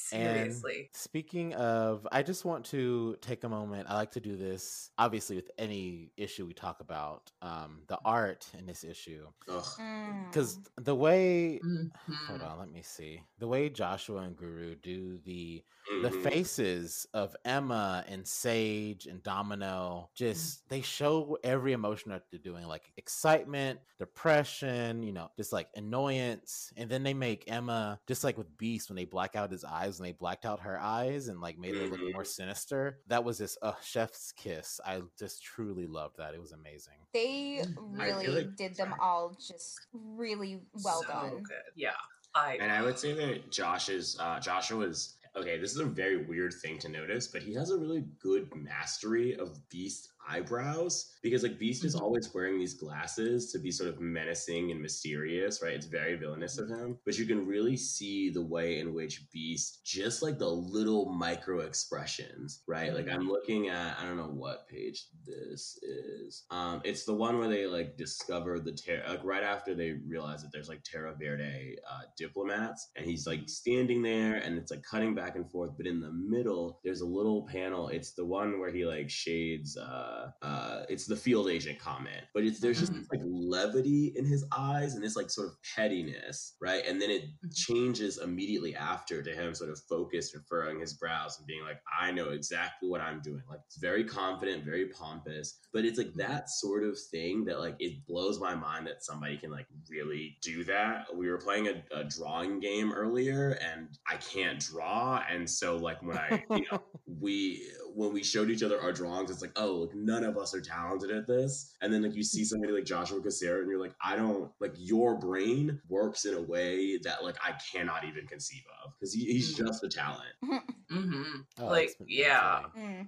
Seriously. 0.09 0.77
And 0.79 0.87
speaking 0.95 1.53
of, 1.55 2.07
I 2.11 2.23
just 2.23 2.45
want 2.45 2.65
to 2.67 3.17
take 3.21 3.43
a 3.43 3.49
moment. 3.49 3.87
I 3.89 3.95
like 3.95 4.11
to 4.11 4.19
do 4.21 4.35
this, 4.37 4.91
obviously, 4.97 5.35
with 5.35 5.51
any 5.57 6.11
issue 6.17 6.45
we 6.45 6.53
talk 6.53 6.79
about, 6.79 7.31
um, 7.41 7.81
the 7.87 7.99
art 8.05 8.47
in 8.57 8.65
this 8.65 8.83
issue, 8.83 9.27
Ugh. 9.49 9.63
Mm. 9.79 10.25
because 10.31 10.59
the 10.77 10.95
way. 10.95 11.59
Mhm. 11.63 11.91
Hold 12.27 12.41
on, 12.41 12.59
let 12.59 12.69
me 12.71 12.81
see. 12.81 13.21
The 13.39 13.47
way 13.47 13.69
Joshua 13.69 14.21
and 14.21 14.35
Guru 14.35 14.75
do 14.75 15.17
the 15.19 15.63
the 16.03 16.09
Mhm. 16.09 16.23
faces 16.23 17.07
of 17.13 17.35
Emma 17.45 18.03
and 18.07 18.27
Sage 18.27 19.07
and 19.07 19.23
Domino 19.23 20.09
just 20.13 20.67
they 20.69 20.81
show 20.81 21.37
every 21.43 21.71
emotion 21.73 22.11
that 22.11 22.29
they're 22.29 22.39
doing 22.39 22.65
like 22.67 22.91
excitement, 22.97 23.79
depression, 23.97 25.01
you 25.01 25.13
know, 25.13 25.31
just 25.37 25.53
like 25.53 25.69
annoyance. 25.75 26.71
And 26.77 26.89
then 26.89 27.03
they 27.03 27.13
make 27.13 27.49
Emma 27.49 27.99
just 28.05 28.23
like 28.23 28.37
with 28.37 28.57
Beast 28.57 28.89
when 28.89 28.95
they 28.97 29.05
black 29.05 29.35
out 29.35 29.51
his 29.51 29.63
eyes 29.63 29.96
and 29.99 30.07
they 30.07 30.11
blacked 30.13 30.45
out 30.45 30.59
her 30.61 30.79
eyes 30.79 31.27
and 31.27 31.39
like 31.41 31.57
made 31.57 31.75
her 31.75 31.87
look 31.87 31.99
Mhm. 31.99 32.13
more 32.13 32.25
sinister. 32.25 32.99
That 33.07 33.23
was 33.23 33.37
just 33.39 33.57
a 33.61 33.73
chef's 33.83 34.31
kiss. 34.31 34.79
I 34.85 35.01
just 35.17 35.43
truly 35.43 35.87
loved 35.87 36.17
that. 36.17 36.33
It 36.33 36.39
was 36.41 36.51
amazing. 36.51 36.93
They 37.13 37.63
really 37.77 38.27
like- 38.27 38.55
did 38.55 38.75
them 38.75 38.93
all 38.99 39.35
just 39.39 39.79
really 39.93 40.61
well 40.83 41.01
so 41.01 41.07
done. 41.07 41.43
good. 41.43 41.63
Yeah. 41.75 41.95
I 42.35 42.57
And 42.61 42.71
I 42.71 42.81
would 42.83 42.99
say 42.99 43.13
that 43.13 43.51
Josh's 43.51 44.17
uh, 44.19 44.39
Joshua's 44.39 45.15
okay. 45.35 45.57
This 45.57 45.71
is 45.71 45.79
a 45.79 45.85
very 45.85 46.25
weird 46.25 46.53
thing 46.53 46.77
to 46.79 46.89
notice, 46.89 47.27
but 47.27 47.41
he 47.41 47.53
has 47.55 47.71
a 47.71 47.77
really 47.77 48.01
good 48.19 48.53
mastery 48.55 49.35
of 49.35 49.57
Beast 49.69 50.09
eyebrows 50.27 51.13
because 51.21 51.43
like 51.43 51.59
Beast 51.59 51.83
is 51.85 51.95
Mhm. 51.95 52.01
always 52.01 52.33
wearing 52.33 52.59
these 52.59 52.73
glasses 52.73 53.51
to 53.51 53.59
be 53.59 53.71
sort 53.71 53.89
of 53.89 53.99
menacing 53.99 54.71
and 54.71 54.81
mysterious, 54.81 55.61
right? 55.61 55.73
It's 55.73 55.85
very 55.87 56.15
villainous 56.15 56.57
of 56.57 56.69
him, 56.69 56.97
but 57.05 57.17
you 57.17 57.25
can 57.25 57.45
really 57.45 57.77
see 57.77 58.29
the 58.29 58.41
way 58.45 58.79
in 58.79 58.93
which 58.93 59.29
Beast 59.31 59.83
just 59.85 60.21
like 60.21 60.37
the 60.39 60.49
little 60.49 61.09
micro 61.11 61.59
expressions, 61.61 62.63
right? 62.67 62.93
Like 62.93 63.09
I'm 63.09 63.27
looking 63.29 63.69
at 63.69 63.97
I 63.99 64.03
don't 64.05 64.17
know 64.17 64.27
what 64.27 64.67
page 64.67 65.05
this 65.25 65.79
is. 65.83 66.45
Um, 66.49 66.81
it's 66.83 67.05
the 67.05 67.13
one 67.13 67.37
where 67.39 67.49
they 67.49 67.65
like 67.67 67.97
discover 67.97 68.59
the 68.59 68.71
terror, 68.73 69.03
like 69.07 69.23
right 69.23 69.43
after 69.43 69.73
they 69.75 69.93
realize 70.07 70.41
that 70.43 70.51
there's 70.51 70.69
like 70.69 70.83
Terra 70.83 71.13
Verde 71.19 71.77
uh, 71.89 72.01
diplomats, 72.17 72.89
and 72.95 73.05
he's 73.05 73.25
like 73.27 73.47
standing 73.49 74.01
there, 74.01 74.35
and 74.35 74.57
it's 74.57 74.71
like 74.71 74.83
cutting 74.83 75.15
back 75.15 75.35
and 75.35 75.49
forth. 75.51 75.71
But 75.77 75.87
in 75.87 75.99
the 75.99 76.11
middle, 76.11 76.79
there's 76.83 77.01
a 77.01 77.05
little 77.05 77.45
panel. 77.47 77.87
It's 77.89 78.11
the 78.11 78.25
one 78.25 78.59
where 78.59 78.71
he 78.71 78.85
like 78.85 79.09
shades 79.09 79.77
uh, 79.77 80.16
uh, 80.41 80.45
uh, 80.45 80.83
it's 80.89 81.05
the 81.05 81.15
field 81.15 81.49
agent 81.49 81.79
comment, 81.79 82.25
but 82.33 82.43
it's 82.43 82.59
there's 82.59 82.79
just 82.79 82.91
Mhm. 82.91 82.97
this, 82.97 83.07
like 83.11 83.21
levity 83.23 84.13
in 84.15 84.25
his 84.25 84.45
eyes 84.57 84.95
and 84.95 85.03
this 85.03 85.15
like 85.15 85.29
sort 85.29 85.47
of 85.47 85.53
pettiness, 85.75 86.55
right? 86.61 86.83
And 86.87 87.01
then 87.01 87.09
it 87.09 87.23
Mm-hmm. 87.43 87.51
changes 87.53 88.17
immediately 88.17 88.75
after 88.75 89.21
to 89.21 89.31
him 89.33 89.53
sort 89.53 89.69
of 89.69 89.79
focused 89.89 90.33
and 90.35 90.45
furrowing 90.47 90.79
his 90.79 90.93
brows 90.93 91.37
and 91.37 91.47
being 91.47 91.63
like, 91.63 91.79
I 91.99 92.11
know 92.11 92.29
exactly 92.29 92.89
what 92.89 93.01
I'm 93.01 93.21
doing. 93.21 93.43
Like 93.49 93.59
it's 93.65 93.77
very 93.77 94.03
confident, 94.03 94.65
very 94.65 94.87
pompous, 94.87 95.59
but 95.73 95.85
it's 95.85 95.97
like 95.97 96.13
that 96.15 96.49
sort 96.49 96.83
of 96.83 96.97
thing 97.11 97.45
that 97.45 97.59
like 97.59 97.75
it 97.79 98.05
blows 98.07 98.39
my 98.39 98.55
mind 98.55 98.87
that 98.87 99.03
somebody 99.03 99.37
can 99.37 99.51
like 99.51 99.67
really 99.89 100.37
do 100.41 100.63
that. 100.65 101.05
We 101.15 101.29
were 101.29 101.37
playing 101.37 101.67
a, 101.67 101.83
a 101.91 102.03
drawing 102.03 102.59
game 102.59 102.91
earlier 102.93 103.51
and 103.61 103.89
I 104.07 104.17
can't 104.17 104.59
draw. 104.59 105.23
And 105.29 105.49
so 105.49 105.77
like 105.77 106.01
when 106.01 106.17
I, 106.17 106.45
you 106.53 106.63
know, 106.71 106.77
we 107.19 107.71
when 107.97 108.13
we 108.13 108.23
showed 108.23 108.51
each 108.51 108.61
other 108.61 108.79
our 108.79 108.91
drawings, 108.93 109.31
it's 109.31 109.41
like, 109.41 109.53
oh, 109.55 109.77
like 109.87 109.95
none 109.95 110.23
of 110.23 110.37
us 110.37 110.53
are 110.53 110.61
talented 110.61 111.09
at 111.09 111.25
this. 111.25 111.73
And 111.81 111.91
then 111.91 112.03
like 112.03 112.13
you 112.13 112.23
see 112.23 112.45
somebody 112.45 112.71
like 112.71 112.85
Joshua 112.85 113.19
Cassara 113.19 113.59
and 113.61 113.69
you're 113.69 113.79
like, 113.81 113.95
I 113.99 114.15
don't 114.15 114.51
like 114.59 114.73
your 114.77 115.17
brain 115.17 115.81
works 115.89 116.25
in 116.25 116.35
a 116.35 116.41
way 116.41 116.99
that 116.99 117.23
like 117.23 117.37
I 117.43 117.53
cannot 117.71 118.03
even 118.05 118.27
conceive 118.27 118.61
of 118.83 118.93
because 118.99 119.13
he, 119.13 119.25
he's 119.25 119.55
Mhm. 119.57 119.65
just 119.65 119.83
a 119.83 119.89
talent. 119.89 120.29
hmm 120.89 121.23
Oh, 121.59 121.65
like, 121.67 121.89
yeah. 122.05 122.61
Mm. 122.77 123.05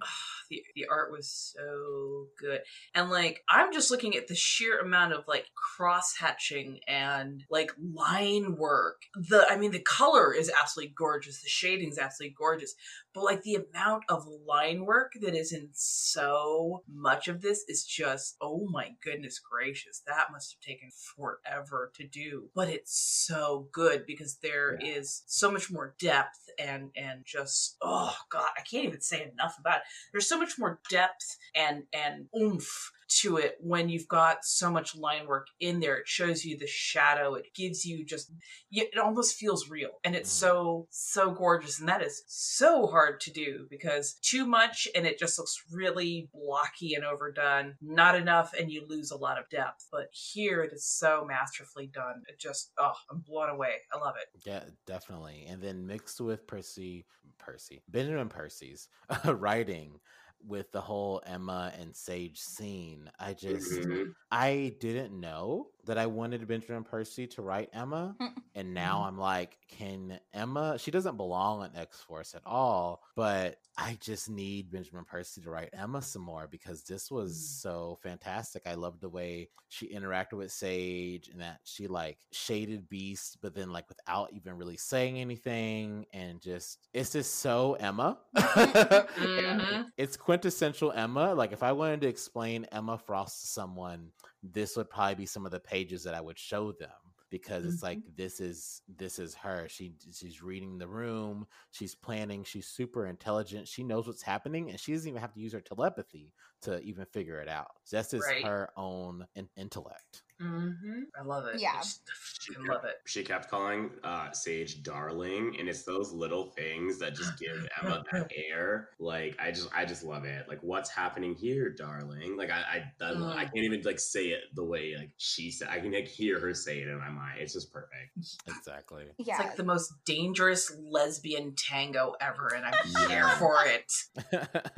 the, 0.50 0.62
the 0.74 0.86
art 0.90 1.12
was 1.12 1.30
so 1.56 2.26
good 2.38 2.60
and 2.94 3.08
like 3.10 3.42
i'm 3.48 3.72
just 3.72 3.90
looking 3.90 4.16
at 4.16 4.26
the 4.28 4.34
sheer 4.34 4.78
amount 4.80 5.12
of 5.12 5.24
like 5.28 5.46
cross 5.54 6.16
hatching 6.18 6.80
and 6.88 7.44
like 7.48 7.70
line 7.94 8.56
work 8.56 9.02
the 9.14 9.46
i 9.48 9.56
mean 9.56 9.70
the 9.70 9.80
color 9.80 10.34
is 10.34 10.50
absolutely 10.60 10.92
gorgeous 10.96 11.40
the 11.42 11.48
shading 11.48 11.88
is 11.90 11.98
absolutely 11.98 12.34
gorgeous 12.36 12.74
but 13.14 13.24
like 13.24 13.42
the 13.42 13.56
amount 13.56 14.04
of 14.08 14.26
line 14.46 14.84
work 14.84 15.12
that 15.20 15.34
is 15.34 15.52
in 15.52 15.68
so 15.72 16.82
much 16.88 17.28
of 17.28 17.40
this 17.40 17.64
is 17.68 17.84
just 17.84 18.36
oh 18.40 18.66
my 18.70 18.90
goodness 19.02 19.38
gracious 19.38 20.02
that 20.06 20.28
must 20.32 20.52
have 20.54 20.60
taken 20.60 20.90
forever 21.16 21.90
to 21.94 22.06
do. 22.06 22.48
But 22.54 22.68
it's 22.68 22.98
so 23.26 23.68
good 23.72 24.04
because 24.06 24.38
there 24.42 24.78
is 24.80 25.22
so 25.26 25.50
much 25.50 25.70
more 25.70 25.94
depth 25.98 26.48
and 26.58 26.90
and 26.96 27.24
just 27.24 27.76
oh 27.82 28.16
god 28.30 28.48
i 28.56 28.62
can't 28.62 28.84
even 28.84 29.00
say 29.00 29.30
enough 29.32 29.56
about 29.58 29.78
it. 29.78 29.82
There's 30.12 30.28
so 30.28 30.38
much 30.38 30.58
more 30.58 30.80
depth 30.90 31.36
and 31.54 31.84
and 31.92 32.26
oomph 32.38 32.92
to 33.10 33.36
it 33.36 33.56
when 33.60 33.88
you've 33.88 34.08
got 34.08 34.44
so 34.44 34.70
much 34.70 34.96
line 34.96 35.26
work 35.26 35.48
in 35.58 35.80
there. 35.80 35.96
It 35.96 36.08
shows 36.08 36.44
you 36.44 36.56
the 36.56 36.66
shadow. 36.66 37.34
It 37.34 37.46
gives 37.54 37.84
you 37.84 38.04
just 38.04 38.32
it 38.70 38.96
almost 38.98 39.36
feels 39.36 39.68
real 39.68 39.90
and 40.04 40.14
it's 40.14 40.30
mm. 40.30 40.40
so 40.40 40.86
so 40.90 41.32
gorgeous 41.32 41.80
and 41.80 41.88
that 41.88 42.02
is 42.02 42.22
so 42.26 42.86
hard 42.86 43.20
to 43.20 43.32
do 43.32 43.66
because 43.68 44.14
too 44.22 44.46
much 44.46 44.86
and 44.94 45.06
it 45.06 45.18
just 45.18 45.38
looks 45.38 45.62
really 45.72 46.28
blocky 46.32 46.94
and 46.94 47.04
overdone. 47.04 47.74
Not 47.82 48.14
enough 48.14 48.52
and 48.58 48.70
you 48.70 48.86
lose 48.88 49.10
a 49.10 49.16
lot 49.16 49.38
of 49.38 49.48
depth 49.50 49.86
but 49.90 50.08
here 50.12 50.62
it 50.62 50.72
is 50.72 50.86
so 50.86 51.24
masterfully 51.26 51.90
done. 51.92 52.22
It 52.28 52.38
just 52.38 52.72
oh 52.78 52.92
i'm 53.10 53.20
blown 53.20 53.50
away. 53.50 53.74
I 53.92 53.98
love 53.98 54.14
it. 54.20 54.28
Yeah, 54.46 54.62
definitely. 54.86 55.46
And 55.48 55.60
then 55.60 55.86
mixed 55.86 56.20
with 56.20 56.46
Percy, 56.46 57.06
Percy, 57.38 57.82
Benjamin 57.88 58.28
Percy's 58.28 58.88
writing 59.24 59.98
with 60.46 60.72
the 60.72 60.80
whole 60.80 61.22
Emma 61.26 61.72
and 61.78 61.94
Sage 61.94 62.38
scene, 62.40 63.10
I 63.18 63.34
just, 63.34 63.70
Mhm. 63.70 64.14
I 64.30 64.76
didn't 64.80 65.18
know 65.18 65.70
that 65.86 65.98
I 65.98 66.06
wanted 66.06 66.46
Benjamin 66.46 66.84
Percy 66.84 67.26
to 67.28 67.42
write 67.42 67.70
Emma. 67.72 68.16
And 68.56 68.74
now 68.74 68.98
mm-hmm. 68.98 69.06
I'm 69.06 69.18
like, 69.18 69.56
can 69.68 70.18
Emma, 70.34 70.76
she 70.76 70.90
doesn't 70.90 71.16
belong 71.16 71.62
on 71.62 71.70
X 71.76 72.00
Force 72.00 72.34
at 72.34 72.42
all, 72.44 73.00
but 73.14 73.58
I 73.78 73.96
just 74.00 74.28
need 74.28 74.72
Benjamin 74.72 75.04
Percy 75.04 75.40
to 75.40 75.50
write 75.50 75.70
Emma 75.72 76.02
some 76.02 76.22
more 76.22 76.48
because 76.50 76.82
this 76.82 77.12
was 77.12 77.32
mm. 77.32 77.62
so 77.62 77.98
fantastic. 78.02 78.64
I 78.66 78.74
loved 78.74 79.00
the 79.00 79.08
way 79.08 79.50
she 79.68 79.88
interacted 79.94 80.34
with 80.34 80.50
Sage 80.50 81.28
and 81.28 81.40
that 81.40 81.60
she 81.64 81.86
like 81.86 82.18
shaded 82.32 82.88
Beast, 82.88 83.38
but 83.40 83.54
then 83.54 83.70
like 83.70 83.88
without 83.88 84.32
even 84.32 84.58
really 84.58 84.76
saying 84.76 85.18
anything. 85.18 86.04
And 86.12 86.40
just, 86.40 86.88
it's 86.92 87.12
just 87.12 87.36
so 87.36 87.74
Emma. 87.74 88.18
Mhm. 88.36 89.86
It's 89.96 90.16
quintessential 90.16 90.92
Emma. 90.92 91.34
Like 91.34 91.52
if 91.52 91.62
I 91.62 91.72
wanted 91.72 92.00
to 92.02 92.08
explain 92.08 92.66
Emma 92.72 92.98
Frost 92.98 93.42
to 93.42 93.46
someone, 93.46 94.10
this 94.42 94.76
would 94.76 94.90
probably 94.90 95.14
be 95.16 95.26
some 95.26 95.44
of 95.44 95.52
the 95.52 95.60
pages 95.60 96.04
that 96.04 96.14
I 96.14 96.20
would 96.20 96.38
show 96.38 96.72
them 96.72 96.90
because 97.30 97.64
it's 97.64 97.76
mm-hmm. 97.76 97.86
like 97.86 97.98
this 98.16 98.40
is 98.40 98.82
this 98.98 99.18
is 99.18 99.34
her. 99.34 99.66
She 99.68 99.92
she's 100.12 100.42
reading 100.42 100.78
the 100.78 100.88
room, 100.88 101.46
she's 101.70 101.94
planning, 101.94 102.44
she's 102.44 102.66
super 102.66 103.06
intelligent, 103.06 103.68
she 103.68 103.84
knows 103.84 104.06
what's 104.06 104.22
happening, 104.22 104.70
and 104.70 104.78
she 104.78 104.92
doesn't 104.92 105.08
even 105.08 105.20
have 105.20 105.32
to 105.34 105.40
use 105.40 105.52
her 105.52 105.60
telepathy 105.60 106.34
to 106.62 106.80
even 106.80 107.06
figure 107.06 107.40
it 107.40 107.48
out. 107.48 107.70
That's 107.90 108.10
just 108.10 108.26
Right. 108.26 108.44
her 108.44 108.70
own 108.76 109.26
in- 109.34 109.48
intellect. 109.56 110.22
Hmm 110.40 111.02
i 111.20 111.22
love 111.22 111.44
it 111.46 111.60
Yeah. 111.60 111.72
I 111.76 111.82
just 111.82 112.00
fucking 112.48 112.66
love 112.66 112.84
it 112.84 112.96
She 113.04 113.22
kept 113.22 113.50
calling 113.50 113.90
uh, 114.02 114.30
Sage 114.32 114.82
darling, 114.82 115.56
and 115.58 115.68
it's 115.68 115.82
those 115.82 116.12
little 116.12 116.46
things 116.46 116.98
that 117.00 117.14
just 117.14 117.38
give 117.38 117.50
Emma 117.82 118.02
that 118.12 118.30
air. 118.50 118.88
Like 118.98 119.36
I 119.40 119.50
just, 119.50 119.68
I 119.74 119.84
just 119.84 120.02
love 120.04 120.24
it. 120.24 120.48
Like 120.48 120.60
what's 120.62 120.88
happening 120.90 121.34
here, 121.34 121.70
darling? 121.70 122.36
Like 122.36 122.50
I, 122.50 122.84
I, 123.00 123.04
I, 123.04 123.10
I 123.10 123.14
Mm. 123.14 123.36
can't 123.36 123.56
even 123.56 123.82
like 123.82 123.98
say 124.00 124.26
it 124.28 124.44
the 124.54 124.64
way 124.64 124.94
like 124.96 125.10
she 125.18 125.50
said. 125.50 125.68
I 125.70 125.80
can 125.80 125.92
like 125.92 126.08
hear 126.08 126.38
her 126.40 126.54
say 126.54 126.80
it 126.80 126.88
in 126.88 126.98
my 126.98 127.08
mind. 127.10 127.40
It's 127.40 127.52
just 127.52 127.72
perfect. 127.72 128.16
Exactly. 128.46 129.04
Yeah. 129.18 129.34
It's 129.34 129.40
like 129.40 129.56
the 129.56 129.64
most 129.64 129.92
dangerous 130.06 130.72
lesbian 130.80 131.54
tango 131.56 132.14
ever, 132.20 132.48
and 132.56 132.64
I'm 132.64 133.08
here 133.08 133.28
for 133.38 133.56
it. 133.66 133.92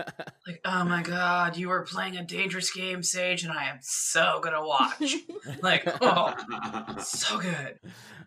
Like, 0.45 0.61
oh 0.65 0.83
my 0.83 1.03
god, 1.05 1.57
you 1.57 1.71
are 1.71 1.83
playing 1.85 2.17
a 2.17 2.25
dangerous 2.25 2.73
game, 2.73 3.05
Sage, 3.05 3.45
and 3.45 3.53
I 3.53 3.67
am 3.69 3.79
so 3.81 4.41
gonna 4.43 4.67
watch. 4.67 5.15
like, 5.63 5.83
oh, 6.01 6.35
so 7.03 7.39
good. 7.39 7.79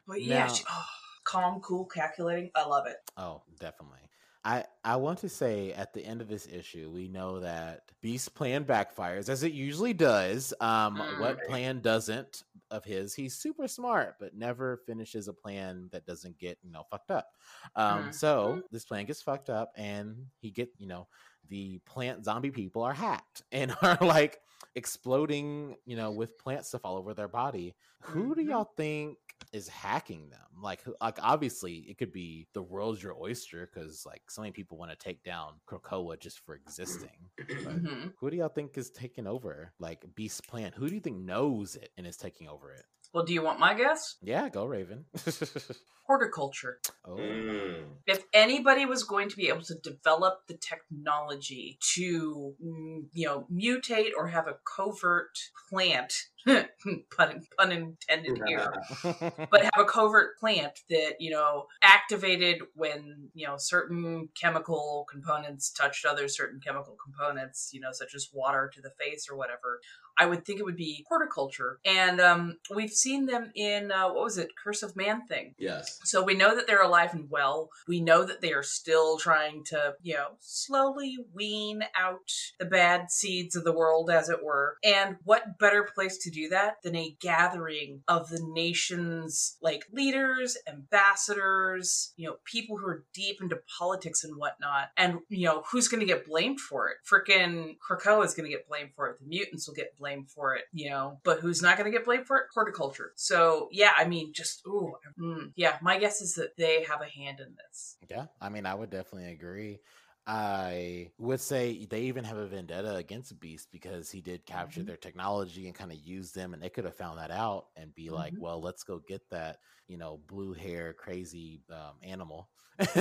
But 0.08 0.22
yeah, 0.22 0.46
Now- 0.48 0.54
she, 0.54 0.64
oh, 0.70 0.86
calm, 1.24 1.60
cool, 1.62 1.86
calculating. 1.86 2.52
I 2.56 2.66
love 2.66 2.88
it. 2.88 2.98
Oh, 3.18 3.42
definitely. 3.60 4.00
I, 4.48 4.64
I 4.84 4.98
want 4.98 5.18
to 5.20 5.30
say 5.30 5.74
at 5.74 5.92
the 5.92 6.06
end 6.06 6.22
of 6.22 6.28
this 6.28 6.48
issue, 6.48 6.92
we 6.94 7.08
know 7.08 7.40
that 7.40 7.82
Beast's 8.04 8.30
plan 8.30 8.64
backfires 8.64 9.28
as 9.28 9.42
it 9.42 9.54
usually 9.54 9.94
does. 9.94 10.54
Um, 10.62 10.98
what 11.18 11.40
Mm. 11.40 11.48
plan 11.48 11.80
doesn't 11.82 12.44
of 12.70 12.86
his? 12.86 13.16
He's 13.16 13.34
super 13.36 13.68
smart, 13.68 14.18
but 14.20 14.36
never 14.36 14.78
finishes 14.86 15.28
a 15.28 15.34
plan 15.34 15.90
that 15.92 16.06
doesn't 16.06 16.38
get 16.38 16.60
you 16.62 16.72
know 16.72 16.84
fucked 16.92 17.10
up. 17.10 17.30
Um, 17.76 18.14
so 18.14 18.62
this 18.72 18.86
plan 18.86 19.06
gets 19.06 19.24
fucked 19.24 19.50
up, 19.50 19.72
and 19.76 20.16
he 20.42 20.52
get 20.52 20.70
you 20.78 20.86
know 20.86 21.08
the 21.50 21.80
plant 21.88 22.24
zombie 22.24 22.52
people 22.52 22.84
are 22.84 22.94
hacked 22.94 23.42
and 23.52 23.76
are 23.82 23.98
like 24.02 24.38
exploding, 24.76 25.78
you 25.86 25.96
know, 25.96 26.12
with 26.12 26.38
plant 26.38 26.66
stuff 26.66 26.82
all 26.84 26.98
over 26.98 27.14
their 27.14 27.28
body. 27.28 27.76
Who 28.02 28.36
do 28.36 28.42
Mhm. 28.42 28.44
y'all 28.44 28.74
think 28.78 29.18
is 29.54 29.68
hacking 29.68 30.30
them? 30.30 30.48
Like, 30.62 30.84
like 31.02 31.18
obviously 31.22 31.78
it 31.90 31.98
could 31.98 32.12
be 32.12 32.48
the 32.54 32.64
world's 32.64 33.02
your 33.04 33.16
oyster 33.22 33.66
because 33.72 34.06
like 34.06 34.30
so 34.30 34.42
many 34.42 34.52
people 34.52 34.78
want 34.78 34.92
to 34.92 34.98
take 34.98 35.24
down 35.24 35.60
Krakoa 35.68 36.20
just 36.20 36.40
for 36.40 36.56
existing. 36.56 37.30
But 37.64 37.82
Mhm. 37.82 38.16
who 38.16 38.30
do 38.30 38.38
y'all 38.38 38.50
think 38.50 38.78
is 38.78 38.92
taking 38.92 39.28
over? 39.28 39.74
Like 39.80 40.06
Beast 40.16 40.48
plant? 40.48 40.76
Who 40.76 40.90
do 40.90 40.96
you 40.96 41.02
think 41.02 41.18
knows 41.18 41.76
it 41.76 41.92
and 41.98 42.06
is 42.08 42.18
taking 42.18 42.48
over 42.50 42.72
it? 42.74 42.86
Well, 43.16 43.24
do 43.24 43.34
you 43.34 43.42
want 43.42 43.62
my 43.62 43.74
guess? 43.74 44.18
Yeah, 44.22 44.50
go 44.50 44.66
Raven. 44.66 45.06
Hordeculture. 45.16 46.74
oh, 47.06 47.16
Mm. 47.16 47.86
If 48.06 48.26
anybody 48.34 48.86
was 48.86 49.04
going 49.04 49.30
to 49.30 49.38
be 49.38 49.48
able 49.48 49.62
to 49.62 49.76
develop 49.76 50.42
the 50.50 50.58
technology 50.58 51.80
to, 51.96 52.54
mm, 52.62 53.06
you 53.14 53.26
know, 53.26 53.48
mutate 53.50 54.12
or 54.18 54.28
have 54.28 54.48
a 54.48 54.58
covert 54.76 55.40
plant, 55.70 56.14
pun, 57.18 57.42
pun 57.58 57.72
intended 57.72 58.42
here, 58.46 58.74
but 59.04 59.64
have 59.64 59.80
a 59.80 59.86
covert 59.86 60.38
plant 60.40 60.80
that 60.90 61.16
you 61.20 61.32
know 61.32 61.66
activated 61.82 62.62
when 62.76 63.30
you 63.34 63.48
know 63.48 63.56
certain 63.58 64.30
chemical 64.40 65.06
components 65.10 65.72
touched 65.72 66.06
other 66.06 66.28
certain 66.28 66.60
chemical 66.60 66.96
components 67.04 67.72
you 67.74 67.80
know 67.80 67.92
such 67.92 68.14
as 68.14 68.30
water 68.34 68.70
to 68.74 68.82
the 68.82 68.92
face 69.00 69.28
or 69.30 69.36
whatever 69.36 69.80
i 70.20 70.26
would 70.26 70.46
think 70.46 70.60
it 70.60 70.64
would 70.64 70.76
be 70.76 71.06
Hordeculture 71.12 71.76
and 71.86 72.22
um, 72.22 72.58
we've 72.74 72.92
seen 72.92 73.26
them 73.26 73.52
in 73.56 73.92
uh, 73.92 74.08
what 74.08 74.24
was 74.24 74.38
it 74.38 74.50
curse 74.62 74.84
of 74.84 74.96
man 74.96 75.26
thing 75.28 75.56
Yes. 75.58 76.00
so 76.04 76.24
we 76.24 76.36
know 76.36 76.56
that 76.56 76.68
they're 76.68 76.84
alive 76.84 77.14
and 77.14 77.30
well. 77.30 77.70
We 77.88 78.02
know 78.02 78.24
that 78.26 78.42
they 78.42 78.54
are 78.54 78.64
still 78.64 79.18
trying 79.18 79.64
to, 79.66 79.96
you 80.02 80.16
know, 80.16 80.38
slowly 80.40 81.18
wean 81.34 81.84
out 81.98 82.32
the 82.60 82.66
bad 82.66 83.12
seeds 83.12 83.56
of 83.56 83.64
the 83.64 83.74
world, 83.74 84.10
as 84.10 84.30
it 84.30 84.44
were. 84.44 84.78
And 84.84 85.18
what 85.24 85.58
better 85.60 85.84
place 85.84 86.18
to 86.20 86.32
do 86.36 86.50
that 86.50 86.76
than 86.84 86.96
a 86.96 87.16
gathering 87.20 88.02
of 88.08 88.30
the 88.30 88.42
nation's, 88.54 89.58
like, 89.62 89.86
leaders, 89.92 90.58
ambassadors, 90.68 92.14
you 92.18 92.28
know, 92.28 92.36
people 92.44 92.78
who 92.78 92.88
are 92.88 93.06
deep 93.14 93.42
into 93.42 93.58
politics 93.80 94.24
and 94.24 94.36
whatnot. 94.36 94.90
And, 94.98 95.20
you 95.30 95.46
know, 95.46 95.64
who's 95.72 95.88
going 95.88 96.02
to 96.02 96.06
get 96.06 96.28
blamed 96.28 96.60
for 96.60 96.90
it? 96.90 96.98
Frickin' 97.10 97.78
Krakoa 97.80 98.26
is 98.26 98.34
going 98.34 98.50
to 98.50 98.56
get 98.56 98.68
blamed 98.68 98.92
for 98.96 99.10
it. 99.10 99.20
The 99.20 99.28
mutants 99.28 99.68
will 99.68 99.76
get 99.76 99.98
blamed 99.98 100.30
for 100.30 100.56
it, 100.56 100.66
you 100.74 100.90
know, 100.90 101.20
but 101.24 101.40
who's 101.40 101.62
not 101.62 101.78
going 101.78 101.92
to 101.92 101.98
get 101.98 102.06
blamed 102.06 102.28
for 102.28 102.38
it? 102.38 102.46
Hordeculture. 102.56 103.10
So, 103.16 103.70
yeah, 103.72 103.92
I 103.98 104.06
mean, 104.06 104.34
just, 104.34 104.62
ooh, 104.68 104.94
mm, 105.20 105.52
yeah, 105.56 105.78
my 105.82 105.98
guess 105.98 106.22
is 106.22 106.36
that 106.36 106.58
they 106.58 106.84
have 106.84 107.02
a 107.02 107.10
hand 107.10 107.40
in 107.40 107.56
this. 107.56 107.98
Yeah, 108.10 108.26
I 108.42 108.50
mean, 108.50 108.66
I 108.66 108.76
would 108.76 108.90
definitely 108.90 109.32
agree. 109.32 109.80
I 110.28 111.12
would 111.20 111.40
say 111.40 111.86
they 111.86 112.02
even 112.04 112.24
have 112.24 112.38
a 112.38 112.48
vendetta 112.48 112.96
against 112.96 113.40
Beast 113.40 113.70
because 113.72 114.10
he 114.10 114.22
did 114.22 114.46
capture 114.46 114.82
Mhm. 114.82 114.86
their 114.86 114.98
technology 114.98 115.68
and 115.68 115.76
kind 115.76 115.92
of 115.92 116.00
use 116.00 116.32
them, 116.32 116.54
and 116.54 116.64
they 116.64 116.70
could 116.70 116.86
have 116.86 116.96
found 116.98 117.20
that 117.20 117.30
out 117.30 117.68
and 117.76 117.94
be 117.94 118.10
like, 118.10 118.34
Mhm. 118.34 118.40
"Well, 118.40 118.60
let's 118.60 118.84
go 118.84 119.00
get 119.00 119.30
that, 119.30 119.60
you 119.88 119.98
know, 119.98 120.18
blue 120.18 120.54
hair 120.54 120.94
crazy 120.96 121.62
um, 121.70 122.00
animal 122.02 122.50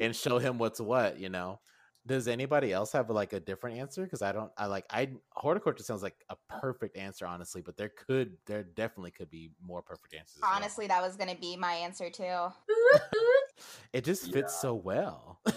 and 0.00 0.16
show 0.16 0.38
him 0.38 0.58
what's 0.58 0.80
what." 0.80 1.18
You 1.20 1.28
know. 1.28 1.60
Does 2.06 2.28
anybody 2.28 2.70
else 2.72 2.92
have 2.92 3.08
like 3.08 3.32
a 3.32 3.40
different 3.40 3.78
answer? 3.78 4.02
Because 4.04 4.20
I 4.22 4.32
don't. 4.32 4.52
I 4.58 4.66
like. 4.66 4.84
I 4.90 5.12
Hordeculture 5.36 5.82
sounds 5.82 6.02
like 6.02 6.22
a 6.28 6.36
perfect 6.48 6.96
answer, 6.98 7.24
honestly. 7.26 7.62
But 7.62 7.76
there 7.78 7.88
could, 7.90 8.36
there 8.46 8.62
definitely 8.64 9.12
could 9.12 9.30
be 9.30 9.52
more 9.60 9.82
perfect 9.82 10.12
answers. 10.14 10.42
as 10.42 10.52
well. 10.52 10.72
Honestly, 10.72 10.86
that 10.86 11.02
was 11.02 11.16
gonna 11.16 11.34
be 11.34 11.56
my 11.56 11.72
answer 11.74 12.08
too. 12.10 12.52
it 13.92 14.04
just 14.04 14.32
fits 14.32 14.60
so 14.60 14.74
well. 14.74 15.40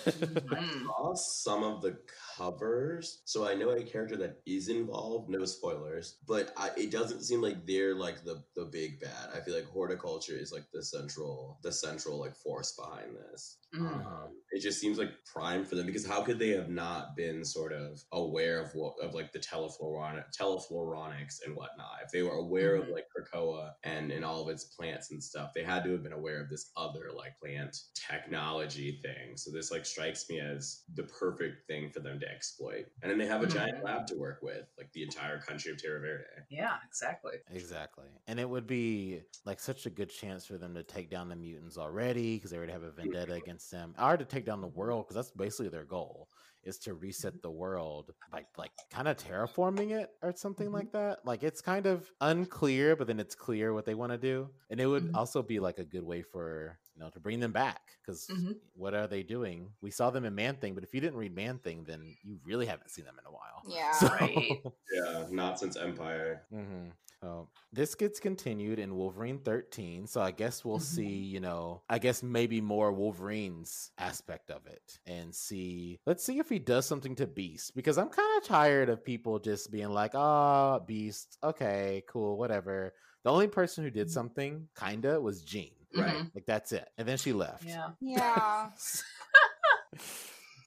Mm. 0.47 0.85
saw 0.85 1.13
some 1.15 1.63
of 1.63 1.81
the 1.81 1.97
covers, 2.37 3.21
so 3.25 3.47
I 3.47 3.53
know 3.53 3.69
a 3.69 3.83
character 3.83 4.15
that 4.17 4.41
is 4.45 4.67
involved. 4.69 5.29
No 5.29 5.45
spoilers, 5.45 6.17
but 6.27 6.51
I, 6.57 6.71
it 6.77 6.91
doesn't 6.91 7.23
seem 7.23 7.41
like 7.41 7.65
they're 7.65 7.95
like 7.95 8.23
the 8.23 8.43
the 8.55 8.65
big 8.65 8.99
bad. 8.99 9.29
I 9.33 9.39
feel 9.41 9.55
like 9.55 9.65
Hordeculture 9.65 10.39
is 10.39 10.51
like 10.51 10.65
the 10.73 10.83
central 10.83 11.59
the 11.63 11.71
central 11.71 12.19
like 12.19 12.35
force 12.35 12.73
behind 12.75 13.15
this. 13.15 13.59
Mm. 13.75 14.05
Um, 14.05 14.29
it 14.51 14.61
just 14.61 14.79
seems 14.79 14.97
like 14.97 15.11
prime 15.25 15.65
for 15.65 15.75
them 15.75 15.85
because 15.85 16.05
how 16.07 16.23
could 16.23 16.39
they 16.39 16.49
have 16.49 16.69
not 16.69 17.15
been 17.15 17.43
sort 17.43 17.73
of 17.73 18.01
aware 18.13 18.59
of 18.61 18.73
what 18.73 18.93
of 19.01 19.13
like 19.13 19.31
the 19.33 19.39
telefloronic 19.39 20.25
telefloronics 20.37 21.37
and 21.45 21.55
whatnot? 21.55 21.99
If 22.03 22.11
they 22.11 22.23
were 22.23 22.37
aware 22.37 22.75
of 22.75 22.85
Mhm. 22.85 22.93
like 22.93 23.05
Krakoa 23.15 23.73
and 23.83 24.11
and 24.11 24.23
all 24.25 24.41
of 24.43 24.49
its 24.49 24.65
plants 24.65 25.11
and 25.11 25.23
stuff, 25.23 25.51
they 25.53 25.63
had 25.63 25.83
to 25.83 25.91
have 25.91 26.03
been 26.03 26.13
aware 26.13 26.41
of 26.41 26.49
this 26.49 26.71
other 26.77 27.11
like 27.15 27.37
plant 27.39 27.75
technology 27.99 28.99
thing. 29.01 29.37
So 29.37 29.51
this 29.51 29.71
like 29.71 29.85
strikes 29.85 30.29
me 30.29 30.39
as 30.39 30.83
the 30.93 31.03
perfect 31.03 31.67
thing 31.67 31.91
for 31.91 31.99
them 31.99 32.19
to 32.19 32.29
exploit. 32.29 32.85
And 33.01 33.09
then 33.11 33.17
they 33.17 33.27
have 33.27 33.41
a 33.43 33.47
giant 33.47 33.71
Mhm. 33.71 33.83
lab 33.83 34.07
to 34.07 34.15
work 34.15 34.39
with, 34.41 34.65
like 34.77 34.91
the 34.93 35.03
entire 35.03 35.39
country 35.39 35.71
of 35.71 35.81
Terra 35.81 35.99
Verde. 35.99 36.23
Yeah, 36.49 36.77
exactly. 36.87 37.37
Exactly. 37.49 38.07
And 38.27 38.39
it 38.41 38.49
would 38.49 38.67
be 38.67 39.21
like 39.45 39.61
such 39.61 39.85
a 39.85 39.89
good 39.89 40.09
chance 40.09 40.45
for 40.45 40.57
them 40.57 40.73
to 40.75 40.83
take 40.83 41.09
down 41.09 41.29
the 41.29 41.35
mutants 41.35 41.77
already 41.77 42.35
because 42.35 42.51
they 42.51 42.57
already 42.57 42.73
have 42.73 42.83
a 42.83 42.91
vendetta 42.91 43.33
against 43.33 43.71
them. 43.71 43.95
Or 43.97 44.17
to 44.17 44.25
take 44.25 44.45
down 44.45 44.59
the 44.59 44.67
world 44.67 45.05
because 45.05 45.15
that's 45.15 45.31
basically 45.31 45.69
their 45.69 45.85
goal 45.85 46.27
is 46.63 46.77
to 46.79 46.93
reset 46.93 47.41
the 47.41 47.51
world 47.51 48.11
like 48.33 48.47
like 48.57 48.71
kind 48.91 49.07
of 49.07 49.15
terraforming 49.15 49.91
it 49.91 50.09
or 50.21 50.33
something 50.35 50.71
Mhm. 50.71 50.73
like 50.73 50.91
that. 50.91 51.19
Like 51.25 51.43
it's 51.43 51.61
kind 51.61 51.85
of 51.85 52.11
unclear, 52.19 52.97
but 52.97 53.07
then 53.07 53.19
it's 53.19 53.35
clear 53.35 53.73
what 53.73 53.85
they 53.85 53.95
want 53.95 54.11
to 54.11 54.17
do. 54.17 54.49
And 54.69 54.81
it 54.81 54.87
would 54.87 55.05
Mhm. 55.05 55.13
also 55.13 55.41
be 55.41 55.59
like 55.61 55.79
a 55.79 55.85
good 55.85 56.03
way 56.03 56.23
for 56.23 56.77
you 56.97 57.03
know 57.03 57.09
to 57.11 57.19
bring 57.19 57.39
them 57.39 57.51
back 57.51 57.81
because 58.01 58.27
Mhm. 58.27 58.55
what 58.73 58.93
are 58.95 59.07
they 59.07 59.23
doing? 59.23 59.71
We 59.81 59.91
saw 59.91 60.09
them 60.09 60.25
in 60.25 60.33
Man 60.35 60.57
Thing, 60.57 60.73
but 60.75 60.83
if 60.83 60.93
you 60.93 60.99
didn't 61.01 61.17
read 61.19 61.35
Man 61.35 61.59
Thing, 61.59 61.83
then 61.85 62.15
you 62.23 62.39
really 62.43 62.65
haven't 62.65 62.89
seen 62.89 63.05
them 63.05 63.19
in 63.19 63.25
a 63.25 63.31
while. 63.31 63.63
Yeah. 63.67 64.09
Right. 64.19 64.61
Yeah, 64.91 65.25
not 65.31 65.59
since 65.59 65.77
Empyre. 65.77 66.41
hmm 66.49 66.89
So 67.21 67.49
this 67.73 67.95
gets 67.95 68.19
continued 68.19 68.79
in 68.79 68.95
Wolverine 68.95 69.39
13. 69.39 70.07
So 70.07 70.21
I 70.21 70.31
guess 70.31 70.63
we'll 70.65 70.79
Mhm. 70.79 70.81
see, 70.95 71.15
you 71.33 71.39
know, 71.39 71.83
I 71.89 71.99
guess 71.99 72.23
maybe 72.23 72.61
more 72.61 72.91
Wolverine's 72.93 73.91
aspect 73.97 74.49
of 74.51 74.65
it 74.67 74.99
and 75.05 75.33
see, 75.35 75.99
let's 76.05 76.23
see 76.23 76.39
if 76.39 76.49
he 76.49 76.59
does 76.59 76.85
something 76.87 77.15
to 77.15 77.27
Beast 77.27 77.75
because 77.75 77.97
I'm 77.97 78.09
kind 78.09 78.37
of 78.37 78.43
tired 78.47 78.89
of 78.89 79.03
people 79.03 79.39
just 79.39 79.71
being 79.71 79.89
like, 79.89 80.11
oh, 80.15 80.79
Beast, 80.87 81.37
okay, 81.43 82.03
cool, 82.07 82.37
whatever. 82.37 82.93
The 83.23 83.31
only 83.31 83.47
person 83.47 83.83
who 83.83 83.91
did 83.91 84.07
Mhm. 84.07 84.11
something 84.11 84.69
kind 84.75 85.05
of 85.05 85.21
was 85.23 85.41
Jean. 85.43 85.73
Right. 85.95 86.13
Mhm. 86.15 86.31
Like 86.35 86.45
that's 86.45 86.71
it. 86.73 86.89
And 86.97 87.07
then 87.07 87.17
she 87.17 87.33
left. 87.33 87.63
Yeah. 87.65 87.89
Yeah. 88.01 88.69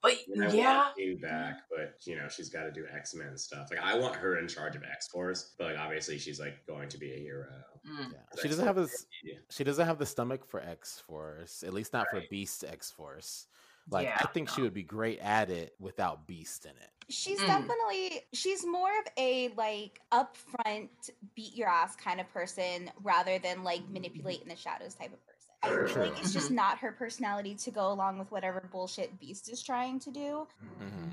But 0.03 0.15
And 0.35 0.45
I 0.45 0.51
yeah. 0.55 0.77
want 0.79 0.97
Jean 0.97 1.21
back, 1.21 1.59
but 1.69 1.97
you 2.07 2.17
know 2.17 2.27
she's 2.27 2.49
got 2.49 2.63
to 2.63 2.73
do 2.73 2.87
X 2.91 3.15
Men 3.15 3.37
stuff. 3.37 3.69
Like 3.71 3.81
I 3.81 3.99
want 3.99 4.17
her 4.17 4.39
in 4.39 4.49
charge 4.49 4.75
of 4.75 4.83
X 4.83 5.09
Force, 5.09 5.53
but 5.59 5.67
like 5.67 5.79
obviously 5.79 6.17
she's 6.17 6.41
like 6.41 6.67
going 6.67 6.89
to 6.89 6.97
be 6.97 7.13
a 7.13 7.19
hero. 7.19 7.45
Mm. 7.87 8.11
Yeah. 8.13 8.41
She 8.41 8.49
doesn't 8.49 8.65
have 8.67 8.77
this 8.77 9.05
Yeah. 9.23 9.35
she 9.51 9.63
doesn't 9.63 9.85
have 9.87 9.99
the 9.99 10.07
stomach 10.07 10.47
for 10.47 10.61
X 10.63 11.01
Force, 11.07 11.63
at 11.67 11.75
least 11.75 11.93
not 11.93 12.07
for 12.11 12.23
Beast 12.31 12.65
X 12.67 12.91
Force. 12.91 13.47
Like 13.91 14.07
I 14.07 14.11
Yeah, 14.11 14.27
think 14.29 14.49
she 14.49 14.63
would 14.63 14.75
be 14.75 14.83
great 14.83 15.19
at 15.21 15.51
it 15.51 15.75
without 15.81 16.27
Beast 16.27 16.65
in 16.65 16.71
it. 16.73 16.91
She's 17.09 17.41
Mm. 17.41 17.47
definitely 17.47 18.23
she's 18.33 18.65
more 18.65 18.91
of 19.01 19.07
a 19.17 19.49
like 19.57 20.01
upfront 20.13 20.89
beat 21.35 21.57
your 21.57 21.69
ass 21.69 21.97
kind 21.97 22.21
of 22.21 22.33
person 22.33 22.91
rather 23.03 23.39
than 23.39 23.65
like 23.65 23.83
manipulate 23.91 24.43
in 24.43 24.49
the 24.49 24.57
shadows 24.57 24.95
type 24.95 25.13
of 25.13 25.27
person. 25.27 25.51
I 25.63 25.71
feel 25.89 26.03
like 26.03 26.21
it's 26.21 26.33
just 26.33 26.51
not 26.51 26.79
her 26.79 26.93
personality 26.93 27.55
to 27.57 27.71
go 27.71 27.93
along 27.93 28.19
with 28.19 28.31
whatever 28.31 28.69
bullshit 28.71 29.19
Beast 29.19 29.51
is 29.51 29.63
trying 29.63 29.99
to 30.01 30.11
do. 30.11 30.47
hmm 30.79 31.11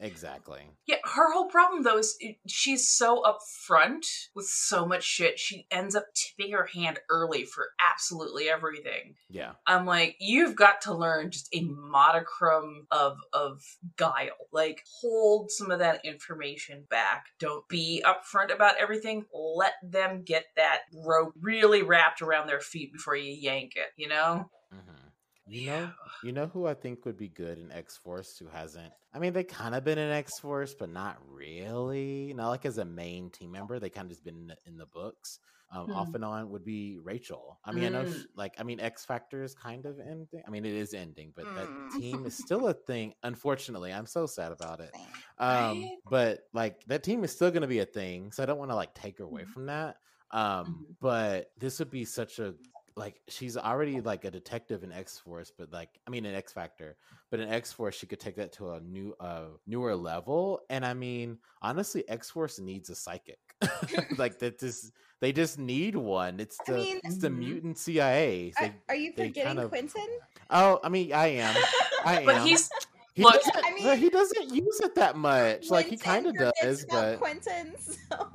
Exactly. 0.00 0.62
Yeah, 0.86 0.96
her 1.04 1.30
whole 1.30 1.46
problem 1.46 1.82
though 1.82 1.98
is 1.98 2.16
she's 2.48 2.88
so 2.88 3.22
upfront 3.22 4.06
with 4.34 4.46
so 4.46 4.86
much 4.86 5.04
shit. 5.04 5.38
She 5.38 5.66
ends 5.70 5.94
up 5.94 6.06
tipping 6.14 6.52
her 6.52 6.66
hand 6.66 6.98
early 7.10 7.44
for 7.44 7.66
absolutely 7.92 8.48
everything. 8.48 9.16
Yeah. 9.28 9.52
I'm 9.66 9.84
like, 9.84 10.16
you've 10.18 10.56
got 10.56 10.80
to 10.82 10.94
learn 10.94 11.30
just 11.30 11.48
a 11.52 11.62
modicum 11.62 12.86
of 12.90 13.18
of 13.34 13.62
guile. 13.96 14.48
Like, 14.52 14.82
hold 15.00 15.50
some 15.50 15.70
of 15.70 15.80
that 15.80 16.04
information 16.04 16.86
back. 16.88 17.26
Don't 17.38 17.68
be 17.68 18.02
upfront 18.04 18.52
about 18.54 18.76
everything. 18.78 19.26
Let 19.34 19.74
them 19.82 20.22
get 20.24 20.46
that 20.56 20.80
rope 20.94 21.34
really 21.40 21.82
wrapped 21.82 22.22
around 22.22 22.46
their 22.46 22.60
feet 22.60 22.92
before 22.92 23.16
you 23.16 23.32
yank 23.32 23.72
it. 23.76 23.88
You 23.96 24.08
know? 24.08 24.48
hmm 24.72 25.09
You 25.50 25.62
know, 25.62 25.94
you 26.22 26.32
know 26.32 26.46
who 26.46 26.66
I 26.66 26.74
think 26.74 27.04
would 27.04 27.16
be 27.16 27.28
good 27.28 27.58
in 27.58 27.72
X 27.72 27.96
Force 27.96 28.38
who 28.38 28.46
hasn't. 28.46 28.92
I 29.12 29.18
mean, 29.18 29.32
they 29.32 29.42
kind 29.42 29.74
of 29.74 29.82
been 29.82 29.98
in 29.98 30.10
X 30.10 30.38
Force, 30.38 30.74
but 30.74 30.88
not 30.88 31.18
really. 31.26 32.32
Not 32.34 32.50
like 32.50 32.64
as 32.66 32.78
a 32.78 32.84
main 32.84 33.30
team 33.30 33.50
member. 33.50 33.80
They 33.80 33.90
kind 33.90 34.06
of 34.06 34.10
just 34.10 34.22
been 34.24 34.36
in 34.36 34.46
the, 34.48 34.58
in 34.66 34.76
the 34.76 34.86
books. 34.86 35.40
Um, 35.72 35.86
Hmm. 35.86 35.92
Off 35.92 36.14
and 36.14 36.24
on 36.24 36.50
would 36.50 36.64
be 36.64 36.98
Rachel. 36.98 37.58
I 37.64 37.72
mean, 37.72 37.84
I 37.84 37.88
know, 37.88 38.04
Mm. 38.04 38.04
sh 38.04 38.26
like, 38.34 38.54
I 38.58 38.62
mean, 38.64 38.80
X 38.80 39.04
Factor 39.04 39.42
is 39.42 39.54
kind 39.54 39.86
of 39.86 39.98
ending. 39.98 40.42
I 40.46 40.50
mean, 40.50 40.64
it 40.64 40.74
is 40.74 40.94
ending, 40.94 41.32
but 41.34 41.48
Mm. 41.48 41.54
that 41.54 41.70
team 41.90 42.26
is 42.26 42.36
still 42.36 42.66
a 42.68 42.74
thing. 42.74 43.14
Unfortunately, 43.22 43.92
I'm 43.92 44.06
so 44.06 44.26
sad 44.26 44.52
about 44.52 44.80
it. 44.80 44.94
Um, 45.38 45.92
Right? 45.92 46.00
but 46.04 46.40
like 46.52 46.84
that 46.86 47.02
team 47.02 47.24
is 47.24 47.32
still 47.32 47.50
going 47.50 47.62
to 47.62 47.68
be 47.68 47.78
a 47.80 47.86
thing, 47.86 48.30
so 48.32 48.42
I 48.42 48.46
don't 48.46 48.58
want 48.58 48.70
to 48.70 48.76
like 48.76 48.94
take 48.94 49.18
her 49.18 49.24
away 49.24 49.44
Mhm. 49.44 49.46
from 49.46 49.66
that. 49.66 49.96
Um, 50.30 50.82
Mhm. 50.82 50.96
but 51.00 51.50
this 51.56 51.78
would 51.78 51.90
be 51.90 52.04
such 52.04 52.38
a 52.38 52.54
like 53.00 53.20
she's 53.28 53.56
already 53.56 54.00
like 54.00 54.24
a 54.24 54.30
detective 54.30 54.84
in 54.84 54.92
X 54.92 55.18
Force, 55.18 55.50
but 55.56 55.72
like 55.72 55.88
I 56.06 56.10
mean 56.10 56.24
in 56.26 56.34
X 56.34 56.52
Factor, 56.52 56.96
but 57.30 57.40
in 57.40 57.48
X 57.48 57.72
Force 57.72 57.96
she 57.96 58.06
could 58.06 58.20
take 58.20 58.36
that 58.36 58.52
to 58.52 58.72
a 58.72 58.80
new 58.80 59.14
uh 59.18 59.46
newer 59.66 59.96
level. 59.96 60.60
And 60.70 60.84
I 60.84 60.94
mean 60.94 61.38
honestly, 61.62 62.08
X 62.08 62.30
Force 62.30 62.60
needs 62.60 62.90
a 62.90 62.94
psychic. 62.94 63.38
like 64.18 64.38
that 64.38 64.60
just 64.60 64.92
they 65.20 65.32
just 65.32 65.58
need 65.58 65.96
one. 65.96 66.38
It's 66.38 66.58
I 66.68 66.72
the 66.72 66.78
mean- 66.78 67.00
it's 67.02 67.16
the 67.18 67.28
Mhm. 67.30 67.38
mutant 67.38 67.78
CIA. 67.78 68.52
Are, 68.60 68.66
They- 68.68 68.74
are 68.90 68.94
you 68.96 69.10
forgetting 69.12 69.42
kind 69.44 69.58
of- 69.58 69.70
Quentin? 69.70 70.08
oh, 70.50 70.78
I 70.84 70.88
mean 70.90 71.12
I 71.12 71.26
am. 71.28 71.56
I 72.04 72.24
But 72.24 72.34
am. 72.36 72.46
he's 72.46 72.68
he 73.14 73.22
look, 73.24 73.34
doesn't, 73.34 73.64
I 73.66 73.70
mean- 73.74 73.98
he 73.98 74.08
doesn't 74.10 74.54
use 74.54 74.78
it 74.80 74.94
that 74.94 75.16
much. 75.16 75.68
Like 75.70 75.86
he 75.86 75.96
kind 75.96 76.26
of 76.26 76.34
does, 76.36 76.84
but 76.88 77.18
Quentin. 77.18 77.74
So. 78.10 78.30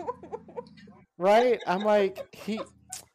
right? 1.18 1.60
I'm 1.68 1.82
like 1.82 2.36
he 2.36 2.60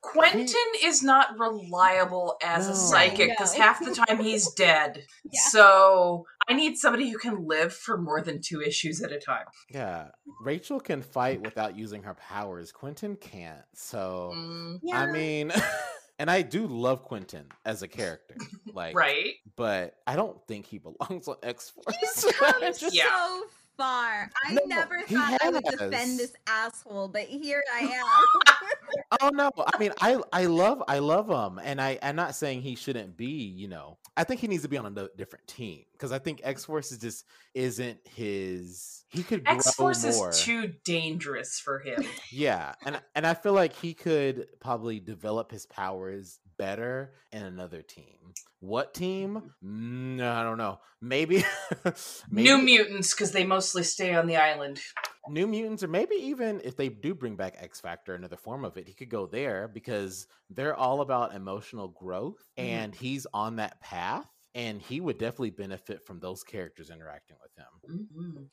Quentin 0.02 0.56
is 0.82 1.02
not 1.02 1.38
reliable 1.38 2.36
as 2.42 2.66
No. 2.66 2.72
a 2.72 2.76
psychic 2.76 3.30
because 3.30 3.56
No. 3.56 3.62
half 3.64 3.84
the 3.84 3.94
time 3.94 4.18
he's 4.18 4.50
dead. 4.54 5.04
Yeah. 5.24 5.40
So 5.50 6.26
I 6.48 6.54
need 6.54 6.76
somebody 6.78 7.10
who 7.10 7.18
can 7.18 7.46
live 7.46 7.72
for 7.74 7.96
more 7.98 8.22
than 8.22 8.40
two 8.40 8.60
issues 8.62 9.02
at 9.02 9.12
a 9.12 9.18
time. 9.20 9.44
Yeah, 9.68 10.08
Rachel 10.42 10.80
can 10.80 11.02
fight 11.02 11.42
without 11.42 11.76
using 11.76 12.02
her 12.04 12.14
powers. 12.14 12.72
Quentin 12.72 13.16
can't. 13.16 13.62
So 13.74 14.32
Mm, 14.34 14.80
yeah. 14.82 15.00
I 15.00 15.06
mean, 15.12 15.52
and 16.18 16.30
I 16.30 16.42
do 16.42 16.66
love 16.66 17.02
Quentin 17.04 17.46
as 17.64 17.82
a 17.82 17.88
character, 17.88 18.36
like, 18.74 18.96
right? 18.96 19.34
But 19.56 19.96
I 20.06 20.16
don't 20.16 20.38
think 20.48 20.66
he 20.66 20.78
belongs 20.78 21.28
on 21.28 21.36
X 21.42 21.70
Force. 21.70 21.96
He's 22.00 22.32
Force. 22.34 22.94
Yeah. 22.94 23.04
so 23.04 23.42
far. 23.80 24.30
I 24.44 24.54
No, 24.54 24.60
never 24.66 24.98
he 25.06 25.14
thought 25.14 25.38
I 25.42 25.48
would 25.48 25.64
defend 25.64 26.18
this 26.18 26.34
asshole, 26.46 27.08
but 27.08 27.22
here 27.22 27.62
I 27.74 27.80
am. 27.80 29.04
oh 29.22 29.30
no, 29.30 29.50
I 29.56 29.78
mean, 29.78 29.92
I 30.00 30.20
I 30.32 30.44
love 30.46 30.82
I 30.86 30.98
love 30.98 31.28
him, 31.28 31.58
and 31.62 31.80
I 31.80 31.98
I'm 32.02 32.16
not 32.16 32.34
saying 32.34 32.62
he 32.62 32.74
shouldn't 32.74 33.16
be. 33.16 33.26
You 33.26 33.68
know, 33.68 33.98
I 34.16 34.24
think 34.24 34.40
he 34.40 34.48
needs 34.48 34.62
to 34.62 34.68
be 34.68 34.76
on 34.76 34.86
a 34.86 35.08
different 35.16 35.46
team 35.46 35.84
because 35.92 36.12
I 36.12 36.18
think 36.18 36.40
X 36.44 36.64
Force 36.64 36.92
is 36.92 36.98
just 36.98 37.24
isn't 37.54 37.98
his. 38.06 39.04
He 39.08 39.22
could 39.22 39.44
grow 39.44 39.54
X 39.56 39.74
Force 39.74 40.04
is 40.04 40.40
too 40.40 40.72
dangerous 40.84 41.58
for 41.58 41.80
him. 41.80 42.04
Yeah, 42.30 42.74
and 42.84 43.00
and 43.14 43.26
I 43.26 43.34
feel 43.34 43.54
like 43.54 43.72
he 43.72 43.94
could 43.94 44.46
probably 44.60 45.00
develop 45.00 45.50
his 45.50 45.66
powers 45.66 46.38
better 46.60 47.12
in 47.32 47.42
another 47.42 47.82
team. 47.82 48.34
What 48.60 48.92
team? 48.92 49.52
Mm, 49.64 50.22
I 50.22 50.42
don't 50.42 50.58
know. 50.58 50.80
Maybe, 51.00 51.42
maybe 52.30 52.48
New 52.48 52.58
mutants 52.58 53.14
because 53.14 53.32
they 53.32 53.44
mostly 53.44 53.82
stay 53.82 54.14
on 54.14 54.26
the 54.26 54.36
island. 54.36 54.80
New 55.28 55.46
Mutants, 55.46 55.82
or 55.82 55.88
maybe 55.88 56.14
even 56.16 56.60
if 56.64 56.76
they 56.76 56.88
do 56.88 57.14
bring 57.14 57.36
back 57.36 57.54
X 57.58 57.80
Factor, 57.80 58.14
another 58.14 58.36
form 58.38 58.64
of 58.64 58.76
it, 58.78 58.86
he 58.88 58.94
could 58.94 59.10
go 59.10 59.26
there 59.26 59.68
because 59.68 60.26
they're 60.48 60.74
all 60.74 61.00
about 61.02 61.34
emotional 61.34 61.88
growth, 61.88 62.38
Mhm. 62.58 62.64
and 62.64 62.94
he's 62.94 63.26
on 63.32 63.56
that 63.56 63.80
path. 63.80 64.26
and 64.52 64.82
he 64.82 65.00
would 65.00 65.16
definitely 65.16 65.50
benefit 65.50 66.04
from 66.04 66.18
those 66.18 66.42
characters 66.42 66.90
interacting 66.90 67.36
with 67.40 67.54
him. 67.54 68.08
Mhm. 68.12 68.48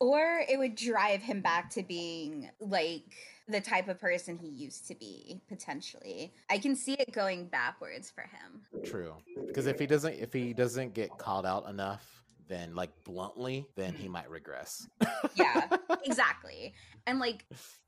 Or 0.00 0.40
it 0.50 0.58
would 0.58 0.74
drive 0.74 1.22
him 1.22 1.40
back 1.40 1.70
to 1.74 1.84
being 1.84 2.50
like 2.58 3.14
the 3.48 3.60
type 3.60 3.88
of 3.88 4.00
person 4.00 4.36
he 4.36 4.48
used 4.48 4.86
to 4.88 4.94
be, 4.94 5.40
potentially. 5.48 6.32
I 6.50 6.58
can 6.58 6.74
see 6.74 6.94
it 6.94 7.12
going 7.12 7.46
backwards 7.46 8.10
for 8.10 8.22
him. 8.22 8.82
True, 8.84 9.14
because 9.46 9.66
if 9.66 9.78
he 9.78 9.86
doesn't 9.86 10.14
if 10.14 10.32
he 10.32 10.52
doesn't 10.52 10.94
get 10.94 11.16
called 11.18 11.46
out 11.46 11.68
enough, 11.68 12.15
then 12.48 12.74
like 12.74 12.90
bluntly, 13.04 13.66
then 13.76 13.94
he 13.94 14.08
might 14.08 14.30
regress. 14.30 14.86
Yeah, 15.34 15.66
exactly. 16.04 16.74
And 17.06 17.18
like 17.18 17.44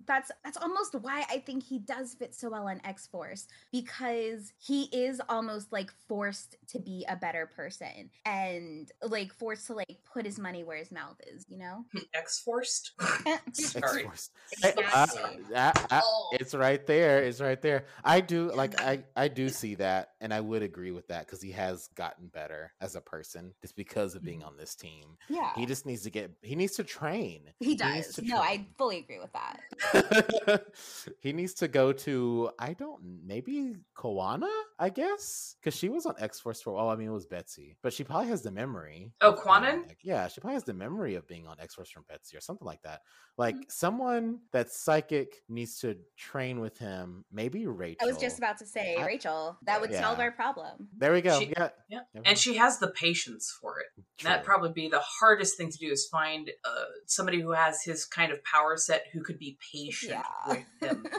that's 0.06 0.30
that's 0.44 0.56
almost 0.56 0.94
why 0.94 1.24
I 1.30 1.38
think 1.38 1.62
he 1.64 1.78
does 1.80 2.14
fit 2.14 2.34
so 2.34 2.50
well 2.50 2.68
on 2.68 2.80
X 2.84 3.06
Force 3.06 3.46
because 3.72 4.52
he 4.58 4.84
is 4.92 5.20
almost 5.28 5.72
like 5.72 5.92
forced 6.08 6.56
to 6.68 6.78
be 6.78 7.04
a 7.08 7.16
better 7.16 7.46
person 7.46 8.10
and 8.24 8.90
like 9.02 9.32
forced 9.32 9.66
to 9.68 9.74
like 9.74 9.98
put 10.12 10.24
his 10.24 10.38
money 10.38 10.64
where 10.64 10.76
his 10.76 10.90
mouth 10.92 11.20
is, 11.26 11.44
you 11.48 11.58
know? 11.58 11.84
X 12.14 12.40
forced. 12.40 12.92
Sorry. 13.52 14.02
X-Force. 14.02 14.30
Hey, 14.62 14.74
Exactly. 14.78 15.54
uh, 15.54 15.72
Oh. 15.90 16.30
it's 16.32 16.54
right 16.54 16.84
there. 16.86 17.22
It's 17.22 17.40
right 17.40 17.60
there. 17.60 17.84
I 18.04 18.20
do 18.20 18.50
like 18.52 18.80
I 18.80 19.02
I 19.16 19.28
do 19.28 19.48
see 19.48 19.74
that, 19.76 20.10
and 20.20 20.32
I 20.32 20.40
would 20.40 20.62
agree 20.62 20.90
with 20.90 21.08
that 21.08 21.26
because 21.26 21.42
he 21.42 21.52
has 21.52 21.88
gotten 21.94 22.28
better 22.28 22.72
as 22.80 22.94
a 22.96 23.00
person 23.00 23.52
just 23.62 23.76
because 23.76 24.14
of 24.14 24.22
being 24.22 24.42
on 24.48 24.56
this 24.56 24.74
team. 24.74 25.16
Yeah. 25.28 25.52
He 25.54 25.66
just 25.66 25.86
needs 25.86 26.02
to 26.02 26.10
get. 26.10 26.30
He 26.42 26.56
needs 26.56 26.74
to 26.76 26.84
train. 26.84 27.42
He 27.60 27.68
needs 27.76 27.82
does. 27.82 28.14
to 28.16 28.22
No, 28.22 28.38
I 28.38 28.66
fully 28.76 28.98
agree 28.98 29.18
with 29.20 29.32
that. 29.32 30.64
he 31.20 31.32
needs 31.32 31.54
to 31.54 31.68
go 31.68 31.92
to 31.92 32.50
I 32.58 32.72
don't 32.72 33.20
maybe 33.24 33.74
Kwannon, 33.96 34.48
I 34.78 34.88
guess, 34.88 35.56
because 35.60 35.78
she 35.78 35.88
was 35.88 36.06
on 36.06 36.14
X 36.18 36.40
Force 36.40 36.60
for. 36.62 36.78
Oh, 36.78 36.88
I 36.88 36.96
mean, 36.96 37.08
it 37.08 37.12
was 37.12 37.26
Betsy, 37.26 37.76
but 37.82 37.92
she 37.92 38.04
probably 38.04 38.28
has 38.28 38.42
the 38.42 38.50
memory. 38.50 39.12
Oh, 39.20 39.30
of 39.32 39.34
being 39.36 39.46
Kwannon? 39.46 39.84
X- 39.90 39.94
Yeah, 40.02 40.28
she 40.28 40.40
probably 40.40 40.54
has 40.54 40.64
the 40.64 40.74
memory 40.74 41.14
of 41.14 41.26
being 41.28 41.46
on 41.46 41.56
X 41.60 41.74
Force 41.74 41.90
from 41.90 42.04
Betsy 42.08 42.36
or 42.36 42.40
something 42.40 42.66
like 42.66 42.82
that. 42.82 43.00
Mm-hmm. 43.00 43.42
Like 43.42 43.56
someone 43.68 44.38
that's 44.52 44.80
psychic 44.80 45.34
needs 45.48 45.78
to 45.80 45.96
train 46.16 46.60
with 46.60 46.78
him. 46.78 47.24
Maybe 47.30 47.66
Rachel. 47.66 47.98
I 48.02 48.06
was 48.06 48.18
just 48.18 48.38
about 48.38 48.58
to 48.58 48.66
say, 48.66 48.96
I- 48.96 49.06
Rachel, 49.06 49.56
that 49.64 49.80
would 49.80 49.94
solve 49.94 50.18
our 50.18 50.32
problem. 50.32 50.88
There 50.96 51.12
we 51.12 51.20
go. 51.20 51.38
She- 51.38 51.52
yeah, 51.56 51.68
Yeah. 51.88 52.00
And 52.24 52.38
she 52.38 52.56
has 52.56 52.78
the 52.78 52.88
patience 52.88 53.56
for 53.60 53.76
it. 53.80 54.04
That'd 54.38 54.46
probably 54.46 54.72
be 54.72 54.88
the 54.88 55.00
hardest 55.20 55.56
thing 55.56 55.70
to 55.70 55.78
do 55.78 55.88
is 55.90 56.06
find 56.06 56.50
uh, 56.64 56.84
somebody 57.06 57.40
who 57.40 57.52
has 57.52 57.82
his 57.82 58.04
kind 58.04 58.32
of 58.32 58.42
power 58.44 58.76
set 58.76 59.06
who 59.12 59.22
could 59.22 59.38
be 59.38 59.58
patient 59.72 60.12
Yeah. 60.48 60.54
with 60.80 60.90
him. 60.90 61.06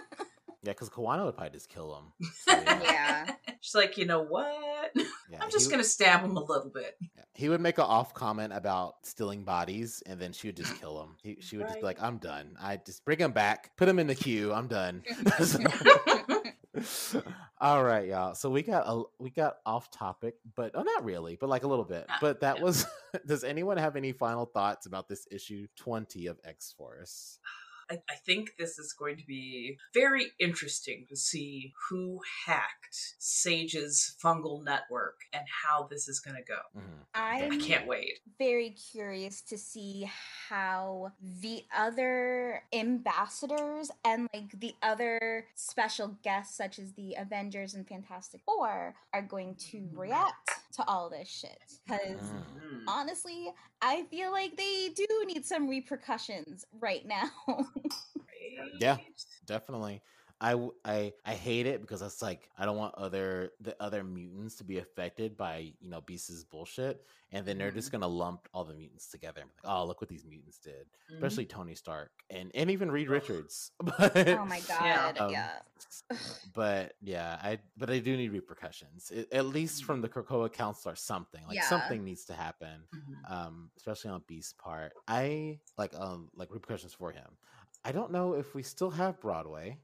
Yeah, 0.62 0.74
because 0.74 0.90
Kwannon 0.90 1.24
would 1.24 1.36
probably 1.36 1.52
just 1.52 1.70
kill 1.70 1.96
him. 1.96 2.28
So, 2.46 2.52
yeah. 2.52 2.82
Yeah. 2.84 3.32
She's 3.62 3.76
like, 3.76 3.98
you 3.98 4.06
know 4.06 4.24
what? 4.24 4.92
Yeah, 4.94 5.04
I'm 5.40 5.50
just 5.50 5.68
would- 5.68 5.72
gonna 5.72 5.86
stab 5.86 6.20
him 6.22 6.36
a 6.36 6.44
little 6.44 6.70
bit. 6.70 6.98
Yeah. 7.00 7.24
He 7.34 7.48
would 7.48 7.62
make 7.62 7.78
an 7.78 7.86
off 7.86 8.14
comment 8.14 8.52
about 8.54 8.96
stealing 9.04 9.46
bodies, 9.46 10.04
and 10.06 10.20
then 10.20 10.34
she 10.34 10.50
would 10.50 10.58
just 10.58 10.78
kill 10.82 11.02
him. 11.02 11.16
He, 11.24 11.38
she 11.40 11.56
would 11.56 11.68
just 11.68 11.80
be 11.80 11.86
like, 11.86 12.04
"I'm 12.04 12.18
done. 12.18 12.58
I 12.62 12.76
just 12.86 13.06
bring 13.06 13.20
him 13.20 13.32
back, 13.32 13.72
put 13.78 13.88
him 13.88 14.00
in 14.00 14.08
the 14.08 14.16
queue. 14.16 14.52
I'm 14.54 14.68
done." 14.68 15.02
All 17.62 17.84
right, 17.84 18.08
y'all. 18.08 18.36
So 18.36 18.50
we 18.50 18.62
got 18.62 18.84
a 18.88 19.04
we 19.20 19.30
got 19.30 19.58
off 19.66 19.92
topic, 19.92 20.36
but 20.56 20.72
oh, 20.74 20.84
not 20.84 21.04
really, 21.04 21.38
but 21.40 21.50
like 21.50 21.64
a 21.64 21.68
little 21.68 21.86
bit. 21.86 22.06
Uh, 22.10 22.18
But 22.22 22.42
that 22.42 22.62
was. 22.62 22.86
does 23.26 23.44
anyone 23.44 23.78
have 23.78 23.96
any 23.96 24.12
final 24.12 24.46
thoughts 24.46 24.86
about 24.86 25.08
this 25.08 25.28
issue 25.32 25.68
twenty 25.76 26.28
of 26.28 26.40
X 26.44 26.74
Force? 26.78 27.40
I, 27.90 27.96
I 28.10 28.16
think 28.26 28.52
this 28.58 28.78
is 28.78 28.94
going 28.94 29.18
to 29.18 29.26
be 29.26 29.78
very 29.94 30.28
interesting 30.40 31.06
to 31.10 31.16
see 31.16 31.74
who 31.90 32.20
hacked 32.46 33.16
Sage's 33.20 34.16
fungal 34.24 34.64
network 34.64 35.16
and 35.34 35.44
how 35.64 35.88
this 35.90 36.08
is 36.08 36.20
going 36.20 36.38
to 36.38 36.44
go. 36.44 36.60
Mhm. 36.78 37.06
I 37.14 37.44
I'm 37.52 37.60
can't 37.60 37.88
wait. 37.88 38.20
very 38.38 38.72
curious 38.72 39.42
to 39.42 39.58
see 39.58 40.10
how 40.50 41.14
the 41.42 41.64
other 41.76 42.64
ambassadors 42.74 43.92
and 44.06 44.28
like 44.34 44.60
the 44.60 44.76
other 44.82 45.48
special 45.56 46.18
guests 46.24 46.56
such 46.56 46.80
as 46.80 46.94
the 46.94 47.16
Avengers 47.18 47.74
and 47.74 47.88
Fantastic 47.88 48.42
Four 48.46 48.96
are 49.14 49.22
going 49.22 49.56
to 49.72 49.90
react 49.94 50.52
to 50.74 50.84
all 50.88 51.10
this 51.10 51.28
shit 51.28 51.60
cuz 51.88 51.98
Mm. 52.22 52.44
Mm. 52.62 52.84
honestly 52.88 53.52
I 53.82 54.04
feel 54.04 54.32
like 54.32 54.56
they 54.58 54.90
do 54.96 55.08
need 55.26 55.46
some 55.46 55.68
repercussions 55.68 56.66
right 56.80 57.06
now. 57.06 57.30
Yeah. 58.80 58.98
Definitely. 59.46 60.02
I, 60.42 60.52
w- 60.52 60.74
I 60.86 61.12
I 61.26 61.34
hate 61.34 61.66
it 61.66 61.82
because 61.82 62.02
it's 62.02 62.22
like 62.22 62.50
I 62.58 62.66
don't 62.66 62.78
want 62.78 62.96
other 62.96 63.52
the 63.60 63.76
other 63.82 64.04
mutants 64.04 64.56
to 64.56 64.64
be 64.64 64.78
affected 64.78 65.36
by 65.36 65.74
you 65.82 65.90
know 65.90 66.02
Beast's 66.02 66.44
bullshit, 66.46 67.06
and 67.32 67.46
then 67.46 67.58
they're 67.58 67.72
just 67.72 67.92
gonna 67.92 68.08
lump 68.08 68.48
all 68.54 68.64
the 68.64 68.74
mutants 68.74 69.08
together. 69.10 69.42
and 69.42 69.50
be 69.50 69.68
like, 69.68 69.74
oh, 69.76 69.86
look 69.86 70.00
what 70.02 70.10
these 70.10 70.24
mutants 70.26 70.58
did, 70.60 70.88
Mhm. 71.12 71.16
especially 71.16 71.46
Tony 71.46 71.76
Stark 71.76 72.12
and 72.30 72.52
and 72.56 72.72
even 72.72 72.90
Reed 72.92 73.10
Richards. 73.10 73.72
But 73.84 74.16
oh 74.30 74.46
my 74.46 74.62
god. 74.62 75.18
Um, 75.18 75.32
yeah. 75.32 75.60
but 76.54 76.94
yeah, 77.02 77.38
I 77.42 77.60
but 77.78 77.90
I 77.90 78.00
do 78.00 78.16
need 78.16 78.32
repercussions 78.32 79.12
at, 79.12 79.32
at 79.34 79.46
least 79.46 79.84
from 79.84 80.02
the 80.02 80.10
Krakoa 80.10 80.52
Council 80.52 80.92
or 80.92 80.96
something. 80.96 81.42
Like 81.48 81.56
Yeah. 81.58 81.68
something 81.70 82.04
needs 82.04 82.26
to 82.26 82.34
happen 82.34 82.82
Mhm. 82.96 83.32
um, 83.32 83.72
especially 83.78 84.12
on 84.12 84.24
Beast's 84.28 84.54
part. 84.54 84.94
I 85.08 85.60
like 85.78 85.94
um 85.96 86.30
like 86.36 86.50
repercussions 86.52 86.94
for 86.94 87.12
him. 87.12 87.38
I 87.84 87.92
don't 87.92 88.12
know 88.12 88.34
if 88.34 88.54
we 88.54 88.64
still 88.64 88.92
have 88.92 89.20
Broadway. 89.22 89.78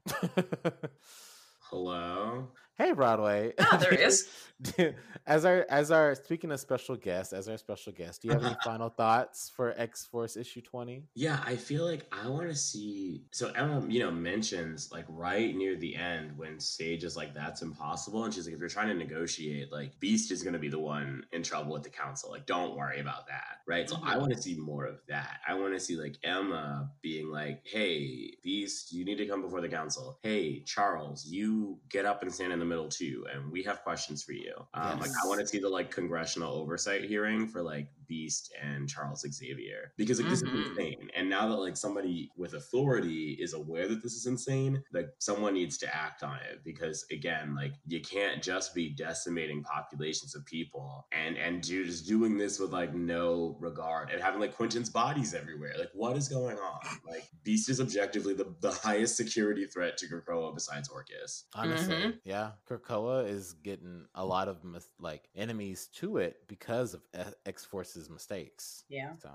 Hello. 1.70 2.48
Hey 2.78 2.92
Broadway. 2.92 3.52
Ah, 3.58 3.76
there 3.80 3.94
is. 3.94 4.28
as 5.26 5.44
our 5.44 5.66
as 5.68 5.90
our 5.90 6.14
speaking 6.14 6.50
of 6.50 6.58
special 6.60 6.96
guests, 6.96 7.32
as 7.34 7.48
our 7.48 7.58
special 7.58 7.92
guest, 7.92 8.22
do 8.22 8.28
you 8.28 8.32
have 8.34 8.42
any 8.42 8.54
final 8.54 8.88
thoughts 8.88 9.52
for 9.54 9.74
X 9.76 10.06
Force 10.06 10.36
issue 10.36 10.62
twenty? 10.62 11.04
Yeah, 11.14 11.38
I 11.44 11.56
feel 11.56 11.84
like 11.84 12.06
I 12.10 12.28
want 12.28 12.48
to 12.48 12.54
see. 12.54 13.24
So 13.32 13.50
Emma, 13.50 13.84
you 13.88 14.00
know, 14.00 14.10
mentions 14.10 14.90
like 14.90 15.04
right 15.08 15.54
near 15.54 15.76
the 15.76 15.94
end 15.94 16.38
when 16.38 16.58
Sage 16.58 17.04
is 17.04 17.16
like, 17.16 17.34
"That's 17.34 17.60
impossible," 17.62 18.24
and 18.24 18.32
she's 18.32 18.46
like, 18.46 18.54
"If 18.54 18.60
you're 18.60 18.68
trying 18.68 18.88
to 18.88 18.94
negotiate, 18.94 19.70
like 19.70 19.98
Beast 20.00 20.30
is 20.30 20.42
going 20.42 20.54
to 20.54 20.58
be 20.58 20.68
the 20.68 20.78
one 20.78 21.24
in 21.32 21.42
trouble 21.42 21.72
with 21.72 21.82
the 21.82 21.90
council. 21.90 22.30
Like, 22.30 22.46
don't 22.46 22.76
worry 22.76 23.00
about 23.00 23.26
that, 23.26 23.58
right?" 23.66 23.88
So 23.88 23.96
I 24.02 24.14
Mhm. 24.14 24.20
want 24.20 24.32
to 24.32 24.40
see 24.42 24.54
more 24.56 24.86
of 24.86 25.00
that. 25.08 25.40
I 25.46 25.54
want 25.54 25.74
to 25.74 25.80
see 25.80 25.96
like 25.96 26.16
Emma 26.22 26.90
being 27.02 27.30
like, 27.30 27.60
"Hey, 27.66 28.38
Beast, 28.42 28.92
you 28.92 29.04
need 29.04 29.18
to 29.18 29.26
come 29.26 29.42
before 29.42 29.60
the 29.60 29.68
council. 29.68 30.18
Hey, 30.22 30.60
Charles, 30.62 31.26
you 31.26 31.78
get 31.90 32.06
up 32.06 32.22
and 32.22 32.32
stand 32.32 32.52
in 32.54 32.58
the 32.58 32.64
middle 32.66 32.88
too, 32.88 33.26
and 33.32 33.50
we 33.50 33.62
have 33.64 33.82
questions 33.82 34.22
for 34.22 34.32
you." 34.32 34.54
Um, 34.74 35.00
Like, 35.00 35.10
I 35.22 35.26
want 35.26 35.40
to 35.40 35.46
see 35.46 35.58
the 35.58 35.68
like 35.68 35.90
congressional 35.90 36.54
oversight 36.54 37.04
hearing 37.04 37.46
for 37.46 37.62
like 37.62 37.88
Beast 38.08 38.52
and 38.62 38.88
Charles 38.88 39.24
Xavier 39.30 39.92
because 39.96 40.20
like 40.20 40.28
this 40.30 40.42
Mhm. 40.42 40.54
is 40.62 40.68
insane. 40.70 41.10
And 41.14 41.28
now 41.28 41.48
that 41.48 41.56
like 41.56 41.76
somebody 41.76 42.30
with 42.36 42.54
authority 42.54 43.32
is 43.40 43.52
aware 43.54 43.88
that 43.88 44.02
this 44.02 44.14
is 44.14 44.26
insane, 44.26 44.82
like 44.92 45.08
someone 45.18 45.54
needs 45.54 45.78
to 45.78 45.94
act 45.94 46.22
on 46.22 46.38
it 46.50 46.62
because 46.64 47.06
again, 47.10 47.54
like 47.54 47.72
you 47.86 48.00
can't 48.00 48.42
just 48.42 48.74
be 48.74 48.90
decimating 48.90 49.62
populations 49.62 50.34
of 50.34 50.44
people 50.44 51.06
and 51.12 51.36
and 51.36 51.62
do, 51.62 51.84
just 51.84 52.06
doing 52.06 52.36
this 52.38 52.58
with 52.58 52.72
like 52.72 52.94
no 52.94 53.56
regard 53.60 54.10
and 54.10 54.20
having 54.20 54.40
like 54.40 54.54
Quentin's 54.54 54.90
bodies 54.90 55.34
everywhere. 55.34 55.74
Like 55.78 55.90
what 55.94 56.16
is 56.16 56.28
going 56.28 56.58
on? 56.58 56.80
Like 57.06 57.24
Beast 57.44 57.68
is 57.68 57.80
objectively 57.80 58.34
the, 58.34 58.54
the 58.60 58.72
highest 58.72 59.16
security 59.16 59.66
threat 59.66 59.96
to 59.98 60.06
Krakoa 60.06 60.54
besides 60.54 60.88
Orchis. 60.88 61.44
Honestly, 61.54 61.94
Mhm. 61.94 62.18
yeah, 62.24 62.52
Krakoa 62.68 63.28
is 63.28 63.52
getting 63.54 64.06
a 64.14 64.24
lot 64.24 64.48
of 64.48 64.64
mis- 64.64 64.88
like 64.98 65.28
enemies 65.34 65.88
to 65.94 66.18
it 66.18 66.42
because 66.48 66.94
of 66.94 67.02
X 67.44 67.64
Mistakes. 68.10 68.84
Yeah. 68.88 69.12
So 69.18 69.30